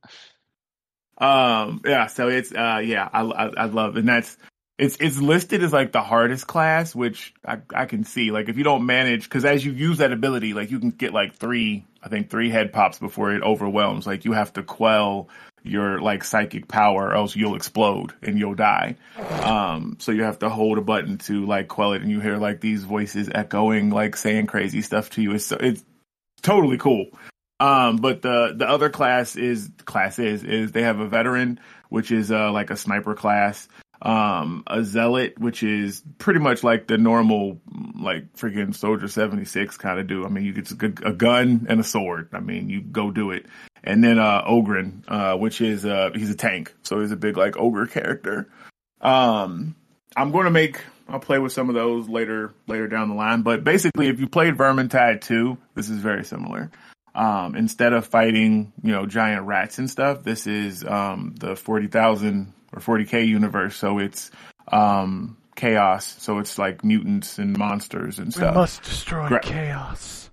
um 1.17 1.81
yeah. 1.85 2.07
So 2.07 2.27
it's 2.27 2.51
uh 2.53 2.81
yeah 2.83 3.07
I, 3.11 3.21
I 3.21 3.45
i 3.57 3.65
love 3.65 3.95
and 3.97 4.07
that's 4.07 4.37
it's 4.77 4.97
it's 4.99 5.17
listed 5.19 5.63
as 5.63 5.73
like 5.73 5.91
the 5.91 6.01
hardest 6.01 6.45
class 6.45 6.93
which 6.93 7.33
i 7.45 7.57
i 7.73 7.85
can 7.85 8.03
see. 8.03 8.31
Like 8.31 8.49
if 8.49 8.57
you 8.57 8.63
don't 8.63 8.85
manage 8.85 9.23
because 9.23 9.45
as 9.45 9.65
you 9.65 9.71
use 9.71 9.97
that 9.97 10.11
ability 10.11 10.53
like 10.53 10.71
you 10.71 10.79
can 10.79 10.91
get 10.91 11.13
like 11.13 11.35
three 11.35 11.85
i 12.03 12.09
think 12.09 12.29
three 12.29 12.49
head 12.49 12.71
pops 12.73 12.99
before 12.99 13.33
it 13.33 13.41
overwhelms. 13.43 14.05
Like 14.05 14.25
you 14.25 14.33
have 14.33 14.53
to 14.53 14.63
quell 14.63 15.29
your 15.63 15.99
like 15.99 16.23
psychic 16.23 16.67
power 16.67 17.07
or 17.07 17.13
else 17.15 17.35
you'll 17.35 17.55
explode 17.55 18.13
and 18.21 18.37
you'll 18.37 18.55
die. 18.55 18.95
Um 19.43 19.97
so 19.99 20.11
you 20.11 20.23
have 20.23 20.39
to 20.39 20.49
hold 20.49 20.77
a 20.77 20.81
button 20.81 21.17
to 21.19 21.45
like 21.45 21.67
quell 21.67 21.93
it 21.93 22.01
and 22.01 22.11
you 22.11 22.19
hear 22.19 22.37
like 22.37 22.61
these 22.61 22.83
voices 22.83 23.29
echoing 23.33 23.89
like 23.89 24.15
saying 24.15 24.45
crazy 24.45 24.81
stuff 24.81 25.09
to 25.11 25.21
you. 25.21 25.33
It's 25.33 25.51
it's 25.51 25.83
totally 26.41 26.77
cool. 26.77 27.07
Um, 27.59 27.97
but 27.97 28.21
the 28.21 28.53
the 28.55 28.69
other 28.69 28.89
class 28.89 29.35
is 29.35 29.69
class 29.85 30.19
is 30.19 30.43
is 30.43 30.71
they 30.71 30.83
have 30.83 30.99
a 30.99 31.07
veteran, 31.07 31.59
which 31.89 32.11
is 32.11 32.31
uh 32.31 32.51
like 32.51 32.69
a 32.69 32.77
sniper 32.77 33.15
class, 33.15 33.67
um, 34.01 34.63
a 34.67 34.83
zealot, 34.83 35.39
which 35.39 35.63
is 35.63 36.03
pretty 36.17 36.39
much 36.39 36.63
like 36.63 36.87
the 36.87 36.97
normal 36.97 37.59
like 37.99 38.33
freaking 38.35 38.75
soldier 38.75 39.07
seventy 39.07 39.45
six 39.45 39.77
kind 39.77 39.99
of 39.99 40.07
do. 40.07 40.25
I 40.25 40.29
mean, 40.29 40.45
you 40.45 40.53
get 40.53 40.71
a 40.71 41.09
a 41.09 41.13
gun 41.13 41.65
and 41.69 41.79
a 41.79 41.83
sword. 41.83 42.29
I 42.33 42.39
mean, 42.39 42.69
you 42.69 42.81
go 42.81 43.11
do 43.11 43.31
it. 43.31 43.45
And 43.83 44.03
then 44.03 44.19
uh 44.19 44.43
Ogryn, 44.43 45.03
uh, 45.07 45.37
which 45.37 45.61
is 45.61 45.85
uh 45.85 46.11
he's 46.13 46.29
a 46.29 46.35
tank, 46.35 46.73
so 46.83 47.01
he's 47.01 47.11
a 47.11 47.17
big 47.17 47.37
like 47.37 47.57
ogre 47.57 47.87
character. 47.87 48.49
Um, 49.01 49.75
I'm 50.15 50.31
going 50.31 50.45
to 50.45 50.51
make 50.51 50.81
I'll 51.09 51.19
play 51.19 51.39
with 51.39 51.53
some 51.53 51.69
of 51.69 51.75
those 51.75 52.09
later 52.09 52.53
later 52.67 52.87
down 52.87 53.09
the 53.09 53.15
line. 53.15 53.41
But 53.41 53.63
basically, 53.63 54.07
if 54.07 54.19
you 54.19 54.27
played 54.27 54.55
Vermintide 54.55 55.21
2, 55.21 55.57
this 55.75 55.89
is 55.89 55.99
very 55.99 56.25
similar. 56.25 56.71
Um, 57.15 57.55
instead 57.55 57.93
of 57.93 58.05
fighting, 58.05 58.73
you 58.83 58.91
know, 58.91 59.05
giant 59.05 59.47
rats 59.47 59.79
and 59.79 59.89
stuff, 59.89 60.23
this 60.23 60.45
is 60.45 60.83
um, 60.83 61.33
the 61.39 61.55
40,000 61.55 62.53
or 62.73 62.79
40k 62.79 63.27
universe. 63.27 63.75
So 63.75 63.99
it's 63.99 64.31
um, 64.69 65.37
chaos. 65.55 66.15
So 66.19 66.39
it's 66.39 66.57
like 66.57 66.83
mutants 66.83 67.37
and 67.39 67.57
monsters 67.57 68.19
and 68.19 68.31
stuff. 68.33 68.41
We 68.41 68.45
stuff. 68.45 68.55
must 68.55 68.83
destroy 68.83 69.27
Gra- 69.29 69.39
chaos. 69.41 70.29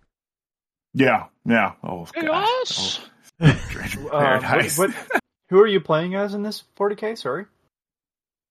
Yeah, 0.93 1.25
yeah. 1.45 1.73
Oh, 1.83 2.05
God. 2.05 2.15
Chaos. 2.15 3.01
Oh, 3.41 3.61
Dredge 3.71 3.99
Uh, 3.99 4.11
Paradise. 4.41 4.79
what, 4.79 4.91
what, 4.91 5.21
who 5.51 5.61
are 5.61 5.67
you 5.67 5.81
playing 5.81 6.15
as 6.15 6.35
in 6.35 6.43
this 6.43 6.63
40k? 6.79 7.19
Sorry. 7.19 7.47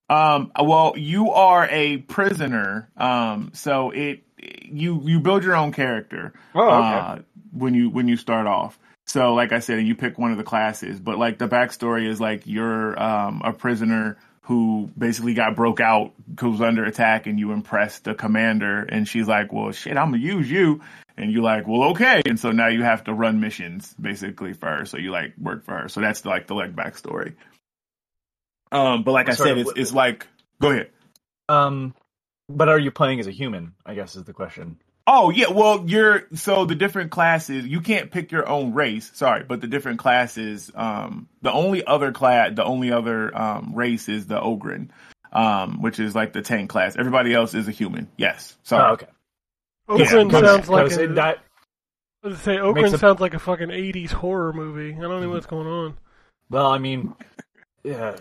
Um, 0.10 0.52
well, 0.62 0.94
you 0.98 1.32
are 1.32 1.68
a 1.72 1.98
prisoner. 1.98 2.90
Um, 2.98 3.52
so 3.54 3.92
it 3.92 4.24
you 4.38 5.02
you 5.06 5.20
build 5.22 5.44
your 5.44 5.56
own 5.56 5.72
character. 5.72 6.34
Oh, 6.54 6.68
okay. 6.68 6.78
uh, 6.98 7.18
when 7.54 7.74
you 7.74 7.90
when 7.90 8.08
you 8.10 8.18
start 8.18 8.46
off. 8.46 8.78
So, 9.06 9.34
like 9.34 9.52
I 9.52 9.60
said, 9.60 9.80
and 9.80 9.88
you 9.88 9.96
pick 9.96 10.18
one 10.18 10.32
of 10.32 10.38
the 10.38 10.44
classes, 10.44 11.00
but 11.00 11.18
like 11.18 11.38
the 11.38 11.48
backstory 11.48 12.08
is 12.08 12.20
like 12.22 12.48
you're 12.48 12.98
um, 13.02 13.42
a 13.44 13.52
prisoner 13.54 14.18
who 14.42 14.90
basically 14.98 15.34
got 15.34 15.56
broke 15.56 15.80
out, 15.80 16.14
who's 16.40 16.62
under 16.62 16.84
attack, 16.86 17.28
and 17.28 17.40
you 17.40 17.52
impress 17.52 18.00
the 18.00 18.14
commander, 18.14 18.84
and 18.84 19.08
she's 19.08 19.28
like, 19.28 19.52
"Well, 19.54 19.72
shit, 19.72 19.98
I'm 19.98 20.12
gonna 20.12 20.18
use 20.24 20.50
you," 20.50 20.82
and 21.18 21.32
you're 21.32 21.44
like, 21.44 21.68
"Well, 21.68 21.90
okay," 21.92 22.22
and 22.26 22.40
so 22.40 22.52
now 22.52 22.68
you 22.68 22.84
have 22.84 23.04
to 23.06 23.14
run 23.14 23.40
missions 23.40 23.94
basically 24.00 24.54
for 24.54 24.68
her. 24.70 24.86
So 24.86 24.98
you 24.98 25.12
like 25.12 25.34
work 25.38 25.64
for 25.64 25.78
her. 25.78 25.90
So 25.90 26.02
that's 26.02 26.26
like 26.26 26.48
the 26.48 26.56
like 26.56 26.74
backstory. 26.76 27.36
Um, 28.72 29.04
but 29.04 29.12
like 29.12 29.30
I 29.30 29.34
Sorry, 29.34 29.50
said, 29.52 29.58
it's 29.60 29.68
what- 29.68 29.78
it's 29.78 29.94
like 29.94 30.28
go 30.60 30.72
ahead. 30.72 30.90
Um, 31.50 31.94
but 32.50 32.70
are 32.70 32.80
you 32.80 32.92
playing 32.92 33.20
as 33.20 33.28
a 33.28 33.32
human? 33.32 33.74
I 33.86 33.96
guess 33.96 34.16
is 34.16 34.24
the 34.24 34.34
question. 34.34 34.78
Oh 35.06 35.30
yeah, 35.32 35.50
well 35.50 35.84
you're 35.86 36.24
so 36.34 36.66
the 36.66 36.76
different 36.76 37.12
classes 37.12 37.66
you 37.66 37.82
can't 37.82 38.10
pick 38.10 38.32
your 38.32 38.48
own 38.48 38.74
race. 38.74 39.12
Sorry, 39.14 39.44
but 39.44 39.60
the 39.60 39.68
different 39.68 40.00
classes. 40.00 40.72
Um, 40.74 41.28
the 41.42 41.52
only 41.52 41.86
other 41.86 42.12
class, 42.14 42.52
the 42.56 42.64
only 42.64 42.92
other 42.92 43.36
um 43.38 43.74
race 43.76 44.08
is 44.08 44.28
the 44.28 44.40
Ogryn, 44.40 44.90
um, 45.34 45.82
which 45.82 46.00
is 46.00 46.16
like 46.16 46.32
the 46.32 46.42
tank 46.42 46.70
class. 46.70 46.96
Everybody 46.96 47.34
else 47.34 47.54
is 47.54 47.68
a 47.68 47.72
human. 47.72 48.08
Yes. 48.18 48.56
Sorry. 48.64 48.90
Oh, 48.90 48.94
okay. 48.94 49.08
Ogryn 49.90 50.32
Yeah, 50.32 50.40
sounds 50.40 50.70
like 50.70 50.84
Because 50.86 50.98
a, 50.98 51.04
it- 51.04 51.16
that 51.16 51.40
I 52.24 52.28
was 52.30 52.40
say 52.40 52.56
Ogryn 52.56 52.76
makes 52.84 52.94
a- 52.94 52.98
sounds 53.00 53.20
like 53.20 53.34
a 53.34 53.40
fucking 53.40 53.68
'80s 53.70 54.12
horror 54.12 54.54
movie. 54.54 54.96
I 54.98 55.02
don't 55.02 55.20
know 55.22 55.30
what's 55.30 55.46
going 55.48 55.68
on. 55.68 55.98
Well, 56.50 56.68
I 56.68 56.78
mean, 56.78 57.14
yeah, 57.84 58.16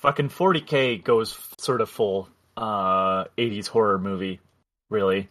fucking 0.00 0.28
40k 0.28 1.02
goes 1.02 1.36
sort 1.58 1.80
of 1.80 1.90
full 1.90 2.28
uh 2.56 3.24
80s 3.36 3.66
horror 3.66 3.98
movie, 3.98 4.40
really. 4.88 5.28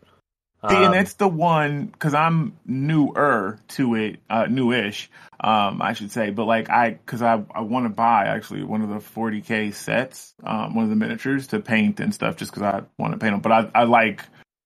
See, 0.69 0.75
and 0.75 0.85
Um, 0.85 0.91
that's 0.91 1.13
the 1.13 1.27
one 1.27 1.85
because 1.85 2.13
I'm 2.13 2.55
newer 2.67 3.57
to 3.69 3.95
it, 3.95 4.19
uh, 4.29 4.45
newish, 4.47 5.09
um, 5.39 5.81
I 5.81 5.93
should 5.93 6.11
say. 6.11 6.29
But 6.29 6.45
like 6.45 6.69
I, 6.69 6.91
because 6.91 7.23
I, 7.23 7.43
I 7.53 7.61
want 7.61 7.85
to 7.85 7.89
buy 7.89 8.25
actually 8.25 8.63
one 8.63 8.83
of 8.83 8.89
the 8.89 8.97
40k 8.97 9.73
sets, 9.73 10.35
um, 10.43 10.75
one 10.75 10.83
of 10.83 10.91
the 10.91 10.95
miniatures 10.95 11.47
to 11.47 11.61
paint 11.61 11.99
and 11.99 12.13
stuff, 12.13 12.35
just 12.35 12.51
because 12.51 12.61
I 12.61 12.83
want 12.99 13.13
to 13.13 13.17
paint 13.17 13.33
them. 13.33 13.41
But 13.41 13.51
I, 13.51 13.71
I 13.73 13.83
like 13.85 14.23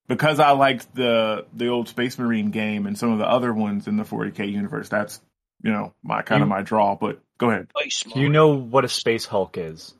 because 0.09 0.41
I 0.41 0.51
liked 0.51 0.93
the 0.93 1.45
the 1.53 1.69
old 1.69 1.87
Space 1.87 2.19
Marine 2.19 2.51
game 2.51 2.87
and 2.87 2.97
some 2.97 3.13
of 3.13 3.19
the 3.19 3.29
other 3.29 3.53
ones 3.53 3.87
in 3.87 3.95
the 3.95 4.03
40k 4.03 4.51
universe. 4.51 4.89
That's 4.89 5.21
you 5.63 5.71
know 5.71 5.93
my 6.03 6.23
kind 6.23 6.43
of 6.43 6.49
my 6.49 6.61
draw. 6.61 6.95
But 6.95 7.21
go 7.37 7.51
ahead. 7.51 7.67
do 8.13 8.19
you 8.19 8.27
know 8.27 8.49
what 8.49 8.83
a 8.83 8.89
space 8.89 9.25
Hulk 9.25 9.57
is? 9.57 9.93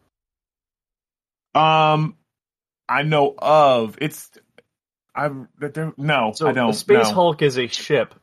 Um, 1.54 2.18
I 2.90 3.04
know 3.04 3.34
of 3.38 3.98
it's. 4.02 4.30
I 5.16 5.30
that 5.60 5.74
there 5.74 5.94
no, 5.98 6.34
So 6.36 6.48
I 6.48 6.52
don't. 6.52 6.70
a 6.72 6.74
space 6.74 7.08
no. 7.08 7.14
Hulk 7.14 7.42
is 7.42 7.58
a 7.58 7.68
ship. 7.68 8.14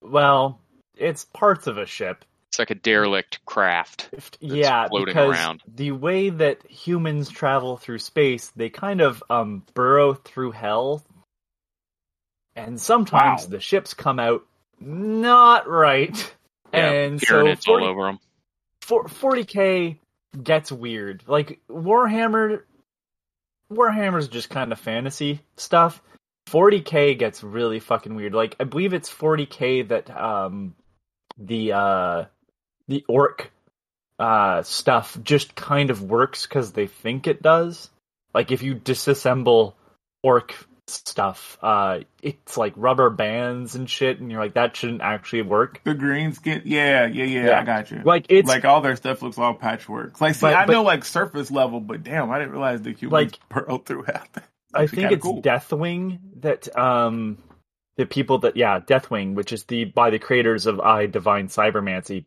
Well, 0.00 0.60
it's 0.96 1.24
parts 1.24 1.66
of 1.66 1.76
a 1.78 1.86
ship. 1.86 2.24
It's 2.48 2.58
like 2.60 2.70
a 2.70 2.76
derelict 2.76 3.44
craft. 3.46 4.10
yeah, 4.40 4.86
floating 4.88 5.06
because 5.06 5.30
around. 5.36 5.62
the 5.66 5.90
way 5.90 6.30
that 6.30 6.64
humans 6.70 7.28
travel 7.28 7.76
through 7.76 7.98
space, 7.98 8.52
they 8.54 8.68
kind 8.70 9.00
of 9.00 9.22
um 9.28 9.64
burrow 9.74 10.14
through 10.14 10.52
hell, 10.52 11.02
and 12.54 12.80
sometimes 12.80 13.42
Wow. 13.44 13.48
the 13.50 13.60
ships 13.60 13.94
come 13.94 14.20
out 14.20 14.44
not 14.80 15.68
right. 15.68 16.34
Yeah, 16.72 16.90
and 16.90 17.20
so 17.20 17.26
pyramids 17.26 17.64
40, 17.64 17.84
all 17.84 17.90
over 17.90 18.02
them. 18.06 18.18
40k 18.82 19.98
gets 20.42 20.70
weird. 20.72 21.22
Like 21.26 21.60
Warhammer 21.70 22.62
Warhammer's 23.72 24.28
just 24.28 24.50
kind 24.50 24.72
of 24.72 24.78
fantasy 24.78 25.40
stuff. 25.56 26.02
40k 26.48 27.18
gets 27.18 27.42
really 27.42 27.80
fucking 27.80 28.14
weird. 28.14 28.34
Like 28.34 28.56
I 28.60 28.64
believe 28.64 28.92
it's 28.92 29.10
40k 29.10 29.88
that 29.88 30.10
um 30.14 30.74
the 31.38 31.72
uh 31.72 32.24
the 32.88 33.04
orc 33.08 33.50
uh 34.18 34.62
stuff 34.62 35.18
just 35.22 35.54
kind 35.54 35.90
of 35.90 36.02
works 36.02 36.46
cuz 36.46 36.72
they 36.72 36.86
think 36.86 37.26
it 37.26 37.42
does. 37.42 37.90
Like 38.34 38.50
if 38.52 38.62
you 38.62 38.74
disassemble 38.74 39.74
orc 40.22 40.54
stuff, 40.86 41.58
uh 41.62 42.00
it's 42.22 42.56
like 42.56 42.74
rubber 42.76 43.08
bands 43.10 43.74
and 43.74 43.88
shit 43.88 44.20
and 44.20 44.30
you're 44.30 44.40
like 44.40 44.54
that 44.54 44.76
shouldn't 44.76 45.00
actually 45.00 45.42
work. 45.42 45.80
The 45.84 45.94
green 45.94 46.32
skin, 46.32 46.62
yeah, 46.64 47.06
yeah, 47.06 47.24
yeah, 47.24 47.46
Yeah. 47.46 47.60
I 47.60 47.64
got 47.64 47.90
you. 47.90 48.02
Like 48.04 48.26
it's 48.28 48.48
like 48.48 48.64
all 48.64 48.80
their 48.82 48.96
stuff 48.96 49.22
looks 49.22 49.38
all 49.38 49.54
patchwork. 49.54 50.20
Like, 50.20 50.34
see, 50.34 50.42
But- 50.42 50.54
I 50.54 50.66
but- 50.66 50.72
know 50.72 50.82
like 50.82 51.04
surface 51.04 51.50
level, 51.50 51.80
but 51.80 52.02
damn, 52.02 52.30
I 52.30 52.38
didn't 52.38 52.52
realize 52.52 52.82
the 52.82 52.92
humans 52.92 53.12
Like- 53.12 53.48
burrow 53.48 53.78
through 53.78 54.02
half. 54.12 54.30
that. 54.32 54.44
I 54.74 54.86
think 54.86 55.12
it's 55.12 55.22
cool. 55.22 55.40
Deathwing 55.40 56.18
that 56.40 56.76
um 56.76 57.38
the 57.96 58.06
people 58.06 58.38
that 58.40 58.56
yeah 58.56 58.80
Deathwing, 58.80 59.34
which 59.34 59.52
is 59.52 59.64
the 59.64 59.84
by 59.86 60.10
the 60.10 60.18
creators 60.18 60.66
of 60.66 60.80
I 60.80 61.06
Divine 61.06 61.48
Cybermancy. 61.48 62.24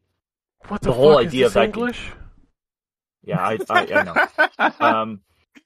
What 0.68 0.82
the, 0.82 0.90
The 0.90 0.94
whole 0.96 1.18
fuck 1.18 1.28
idea 1.28 1.46
is 1.46 1.52
of 1.52 1.54
this 1.54 1.62
that 1.62 1.74
game- 1.74 1.82
English? 1.84 2.12
Yeah, 3.24 3.40
I 3.40 3.58
I, 3.70 3.88
I 3.94 4.04
know. 4.04 4.74
Um, 4.80 5.22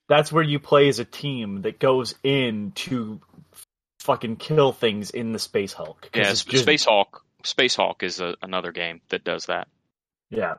that's 0.10 0.32
where 0.32 0.44
you 0.44 0.60
play 0.60 0.88
as 0.90 1.00
a 1.00 1.06
team 1.06 1.62
that 1.64 1.80
goes 1.80 2.16
in 2.24 2.72
to 2.76 3.22
fucking 4.00 4.38
kill 4.38 4.72
things 4.72 5.10
in 5.12 5.32
the 5.32 5.40
Space 5.40 5.74
Hulk. 5.74 6.10
Yeah, 6.14 6.24
just- 6.24 6.50
Space 6.58 6.86
Hulk. 6.86 7.24
Space 7.44 7.76
Hulk 7.76 8.04
is 8.04 8.20
a, 8.20 8.36
another 8.44 8.72
game 8.72 9.02
that 9.10 9.24
does 9.24 9.48
that. 9.48 9.68
Yeah, 10.30 10.56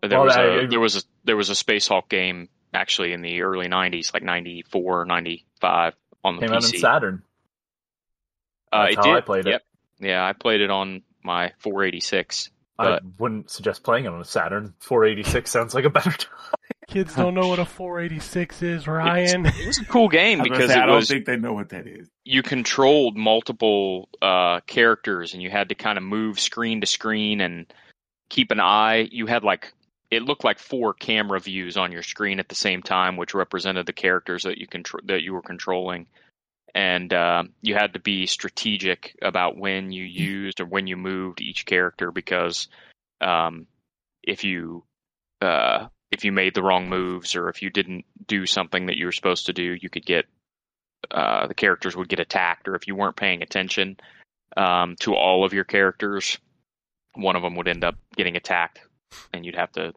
But 0.00 0.08
there 0.10 0.18
Well, 0.18 0.26
was 0.26 0.36
a 0.36 0.62
I- 0.62 0.66
there 0.66 0.80
was 0.80 0.96
a 0.96 1.02
there 1.24 1.36
was 1.36 1.50
a 1.50 1.54
Space 1.54 1.86
Hulk 1.88 2.08
game 2.08 2.48
actually 2.74 3.12
in 3.12 3.20
the 3.22 3.42
early 3.42 3.68
'90s, 3.68 4.12
like 4.14 4.22
'94, 4.22 5.04
'95 5.04 5.94
on 6.24 6.36
the 6.36 6.40
came 6.42 6.50
out 6.52 6.64
in 6.64 6.70
PC. 6.70 6.78
Saturn. 6.80 7.22
Uh, 8.72 8.86
it 8.90 8.96
did. 9.02 9.12
I 9.14 9.20
played 9.20 9.46
it. 9.46 9.62
Yeah, 10.00 10.24
I 10.26 10.32
played 10.32 10.60
it 10.62 10.70
on 10.70 11.02
my 11.22 11.52
486. 11.58 12.50
I 12.78 12.98
wouldn't 13.18 13.50
suggest 13.50 13.84
playing 13.84 14.06
it 14.06 14.08
on 14.08 14.20
a 14.20 14.24
Saturn. 14.24 14.74
486 14.80 15.50
sounds 15.50 15.74
like 15.74 15.84
a 15.84 15.90
better 15.90 16.10
time. 16.10 16.30
Kids 16.92 17.14
don't 17.14 17.32
know 17.32 17.48
what 17.48 17.58
a 17.58 17.64
486 17.64 18.62
is, 18.62 18.86
Ryan. 18.86 19.46
It 19.62 19.66
was 19.66 19.78
a 19.78 19.84
cool 19.86 20.08
game 20.08 20.40
I 20.40 20.42
was 20.42 20.48
gonna 20.48 20.58
because 20.58 20.72
say, 20.74 20.78
I 20.80 20.86
don't 20.86 20.96
was 20.96 21.08
think 21.08 21.24
they 21.24 21.36
know 21.36 21.54
what 21.54 21.70
that 21.70 21.86
is. 21.86 22.08
you 22.24 22.42
controlled 22.42 23.16
multiple 23.16 24.10
uh, 24.20 24.60
characters 24.66 25.32
and 25.32 25.42
you 25.42 25.48
had 25.50 25.70
to 25.70 25.74
kind 25.74 25.96
of 25.96 26.04
move 26.04 26.38
screen 26.38 26.82
to 26.82 26.86
screen 26.86 27.40
and 27.40 27.72
keep 28.28 28.50
an 28.50 28.60
eye. 28.60 29.08
You 29.10 29.26
had 29.26 29.42
like 29.42 29.72
it 30.10 30.22
looked 30.22 30.44
like 30.44 30.58
four 30.58 30.92
camera 30.92 31.40
views 31.40 31.78
on 31.78 31.92
your 31.92 32.02
screen 32.02 32.38
at 32.38 32.50
the 32.50 32.54
same 32.54 32.82
time, 32.82 33.16
which 33.16 33.32
represented 33.32 33.86
the 33.86 33.94
characters 33.94 34.42
that 34.42 34.58
you 34.58 34.66
contr- 34.66 35.06
that 35.06 35.22
you 35.22 35.32
were 35.32 35.40
controlling. 35.42 36.06
And 36.74 37.12
uh, 37.12 37.44
you 37.62 37.74
had 37.74 37.94
to 37.94 38.00
be 38.00 38.26
strategic 38.26 39.16
about 39.22 39.56
when 39.56 39.92
you 39.92 40.04
used 40.04 40.60
or 40.60 40.66
when 40.66 40.86
you 40.86 40.98
moved 40.98 41.40
each 41.40 41.64
character 41.64 42.10
because 42.10 42.68
um, 43.22 43.66
if 44.22 44.44
you 44.44 44.84
uh, 45.40 45.86
if 46.12 46.24
you 46.24 46.30
made 46.32 46.54
the 46.54 46.62
wrong 46.62 46.88
moves 46.88 47.34
or 47.34 47.48
if 47.48 47.62
you 47.62 47.70
didn't 47.70 48.04
do 48.26 48.46
something 48.46 48.86
that 48.86 48.96
you 48.96 49.06
were 49.06 49.12
supposed 49.12 49.46
to 49.46 49.52
do, 49.52 49.76
you 49.80 49.88
could 49.90 50.04
get 50.06 50.26
uh, 51.10 51.46
the 51.48 51.54
characters 51.54 51.96
would 51.96 52.08
get 52.08 52.20
attacked, 52.20 52.68
or 52.68 52.76
if 52.76 52.86
you 52.86 52.94
weren't 52.94 53.16
paying 53.16 53.42
attention 53.42 53.96
um, 54.56 54.94
to 55.00 55.14
all 55.14 55.44
of 55.44 55.52
your 55.52 55.64
characters, 55.64 56.38
one 57.14 57.34
of 57.34 57.42
them 57.42 57.56
would 57.56 57.66
end 57.66 57.82
up 57.82 57.96
getting 58.16 58.36
attacked, 58.36 58.80
and 59.32 59.44
you'd 59.44 59.56
have 59.56 59.72
to 59.72 59.92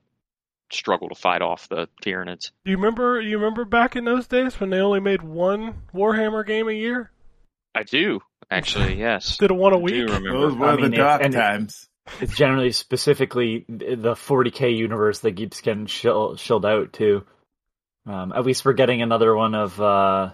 struggle 0.72 1.10
to 1.10 1.16
fight 1.16 1.42
off 1.44 1.70
the 1.70 1.88
Tyranids. 2.02 2.52
Do 2.64 2.72
you 2.72 2.78
remember? 2.78 3.22
You 3.22 3.38
remember 3.38 3.66
back 3.66 3.96
in 3.96 4.04
those 4.06 4.26
days 4.28 4.60
when 4.60 4.72
they 4.72 4.80
only 4.80 5.00
made 5.00 5.22
one 5.22 5.84
Warhammer 5.94 6.46
game 6.46 6.68
a 6.68 6.74
year 6.74 7.12
I 7.76 7.84
do 7.84 8.22
actually, 8.50 8.96
yes. 9.00 9.28
instead 9.28 9.52
of 9.52 9.58
one 9.58 9.74
a 9.74 9.78
I 9.78 9.80
do 9.80 9.84
week? 9.84 10.10
remember. 10.10 10.32
Those 10.40 10.56
were 10.56 10.66
I 10.70 10.76
the 10.76 10.82
mean, 10.84 10.94
it- 10.94 10.98
dark 10.98 11.22
and 11.24 11.34
it- 11.36 11.38
times. 11.38 11.88
It's 12.22 12.36
generally 12.36 12.72
specifically 12.72 13.66
the 13.68 14.14
40k 14.14 14.76
universe 14.78 15.20
that 15.20 15.36
keeps 15.36 15.62
getting 15.62 15.88
shill, 15.88 16.36
shilled 16.36 16.66
out 16.66 16.94
too. 16.94 17.26
Um, 18.06 18.32
at 18.34 18.46
least 18.46 18.64
we're 18.64 18.74
getting 18.74 19.02
another 19.02 19.36
one 19.36 19.56
of 19.56 19.82
uh, 19.82 20.32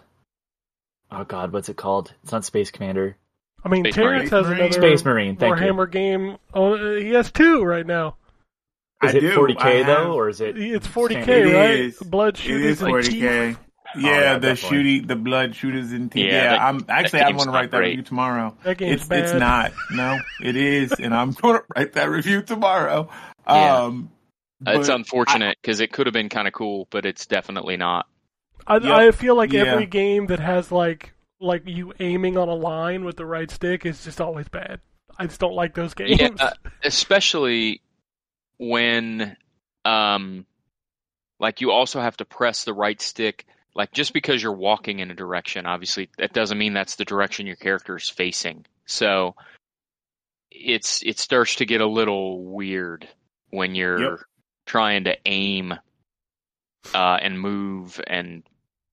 oh 1.11 1.23
god, 1.23 1.53
what's 1.53 1.69
it 1.69 1.77
called? 1.77 2.13
It's 2.23 2.31
not 2.33 2.43
Space 2.43 2.71
Commander, 2.71 3.15
I 3.63 3.69
mean, 3.69 3.83
Space 3.85 3.95
Terrence 3.95 4.31
Marine. 4.31 4.43
has 4.45 4.51
another 4.51 4.71
Space 4.73 5.05
Marine. 5.05 5.35
Thank 5.37 5.57
you. 5.59 5.65
Warhammer 5.67 5.89
game. 5.91 6.37
Oh, 6.53 6.73
uh, 6.73 6.99
he 6.99 7.11
has 7.11 7.31
two 7.31 7.63
right 7.63 7.85
now. 7.85 8.15
Is 9.03 9.13
I 9.15 9.17
it 9.17 9.21
do. 9.21 9.35
40k 9.35 9.61
I 9.61 9.69
have- 9.77 9.85
though, 9.87 10.13
or 10.13 10.27
is 10.29 10.41
it? 10.41 10.57
It's 10.59 10.87
40k, 10.87 11.27
It 11.27 11.53
right? 11.55 11.79
is. 11.79 11.97
Blood 11.99 12.35
It 12.35 12.41
Shootas 12.41 12.63
is 12.65 12.81
40k. 12.81 13.47
teeth. 13.51 13.57
Yeah, 13.95 14.09
yeah, 14.09 14.33
the 14.35 14.39
definitely. 14.49 14.77
shooting, 14.77 15.07
the 15.07 15.15
blood 15.15 15.51
Shootas 15.53 15.91
and 15.91 16.11
teeth. 16.11 16.25
Yeah, 16.25 16.31
Yeah, 16.31 16.49
that- 16.51 16.61
I'm 16.61 16.85
actually 16.89 17.21
I'm 17.21 17.35
going 17.35 17.47
to 17.47 17.51
write 17.53 17.71
that 17.71 17.77
great. 17.77 17.89
review 17.89 18.03
tomorrow. 18.03 18.55
That 18.63 18.81
It's 18.81 19.07
bad. 19.07 19.19
it's 19.23 19.33
not. 19.33 19.71
No, 19.91 20.19
it 20.43 20.55
is, 20.55 20.91
and 20.93 21.13
I'm 21.13 21.31
going 21.31 21.55
to 21.59 21.63
write 21.75 21.93
that 21.93 22.09
review 22.09 22.41
tomorrow. 22.41 23.09
Yeah. 23.47 23.77
Um, 23.83 24.11
it's 24.65 24.89
unfortunate 24.89 25.57
because 25.61 25.79
it 25.79 25.91
could 25.91 26.05
have 26.07 26.13
been 26.13 26.29
kind 26.29 26.47
of 26.47 26.53
cool, 26.53 26.87
but 26.91 27.05
it's 27.05 27.25
definitely 27.25 27.77
not. 27.77 28.07
I, 28.67 28.75
Yep. 28.75 28.83
I 28.85 29.11
feel 29.11 29.35
like 29.35 29.51
Yeah. 29.51 29.63
every 29.63 29.87
game 29.87 30.27
that 30.27 30.39
has 30.39 30.71
like 30.71 31.13
like 31.39 31.63
you 31.65 31.91
aiming 31.99 32.37
on 32.37 32.47
a 32.47 32.53
line 32.53 33.03
with 33.03 33.17
the 33.17 33.25
right 33.25 33.49
stick 33.49 33.83
is 33.87 34.03
just 34.03 34.21
always 34.21 34.47
bad. 34.47 34.79
I 35.17 35.25
just 35.25 35.39
don't 35.39 35.55
like 35.55 35.73
those 35.73 35.95
games. 35.95 36.19
Yeah, 36.21 36.29
uh, 36.39 36.51
especially 36.83 37.81
when, 38.57 39.35
um, 39.83 40.45
like 41.39 41.61
you 41.61 41.71
also 41.71 41.99
have 41.99 42.17
to 42.17 42.25
press 42.25 42.63
the 42.63 42.73
right 42.73 43.01
stick. 43.01 43.45
Like 43.75 43.91
just 43.93 44.13
because 44.13 44.43
you're 44.43 44.51
walking 44.51 44.99
in 44.99 45.11
a 45.11 45.15
direction, 45.15 45.65
obviously 45.65 46.09
that 46.17 46.33
doesn't 46.33 46.57
mean 46.57 46.73
that's 46.73 46.95
the 46.95 47.05
direction 47.05 47.47
your 47.47 47.55
character 47.55 47.95
is 47.95 48.09
facing. 48.09 48.65
So 48.85 49.35
it's 50.51 51.01
it 51.03 51.17
starts 51.19 51.55
to 51.55 51.65
get 51.65 51.81
a 51.81 51.87
little 51.87 52.43
weird 52.43 53.07
when 53.49 53.73
you're 53.75 54.01
Yep. 54.11 54.19
trying 54.65 55.03
to 55.05 55.15
aim 55.25 55.73
uh, 56.93 57.17
and 57.21 57.39
move 57.39 58.01
and 58.07 58.43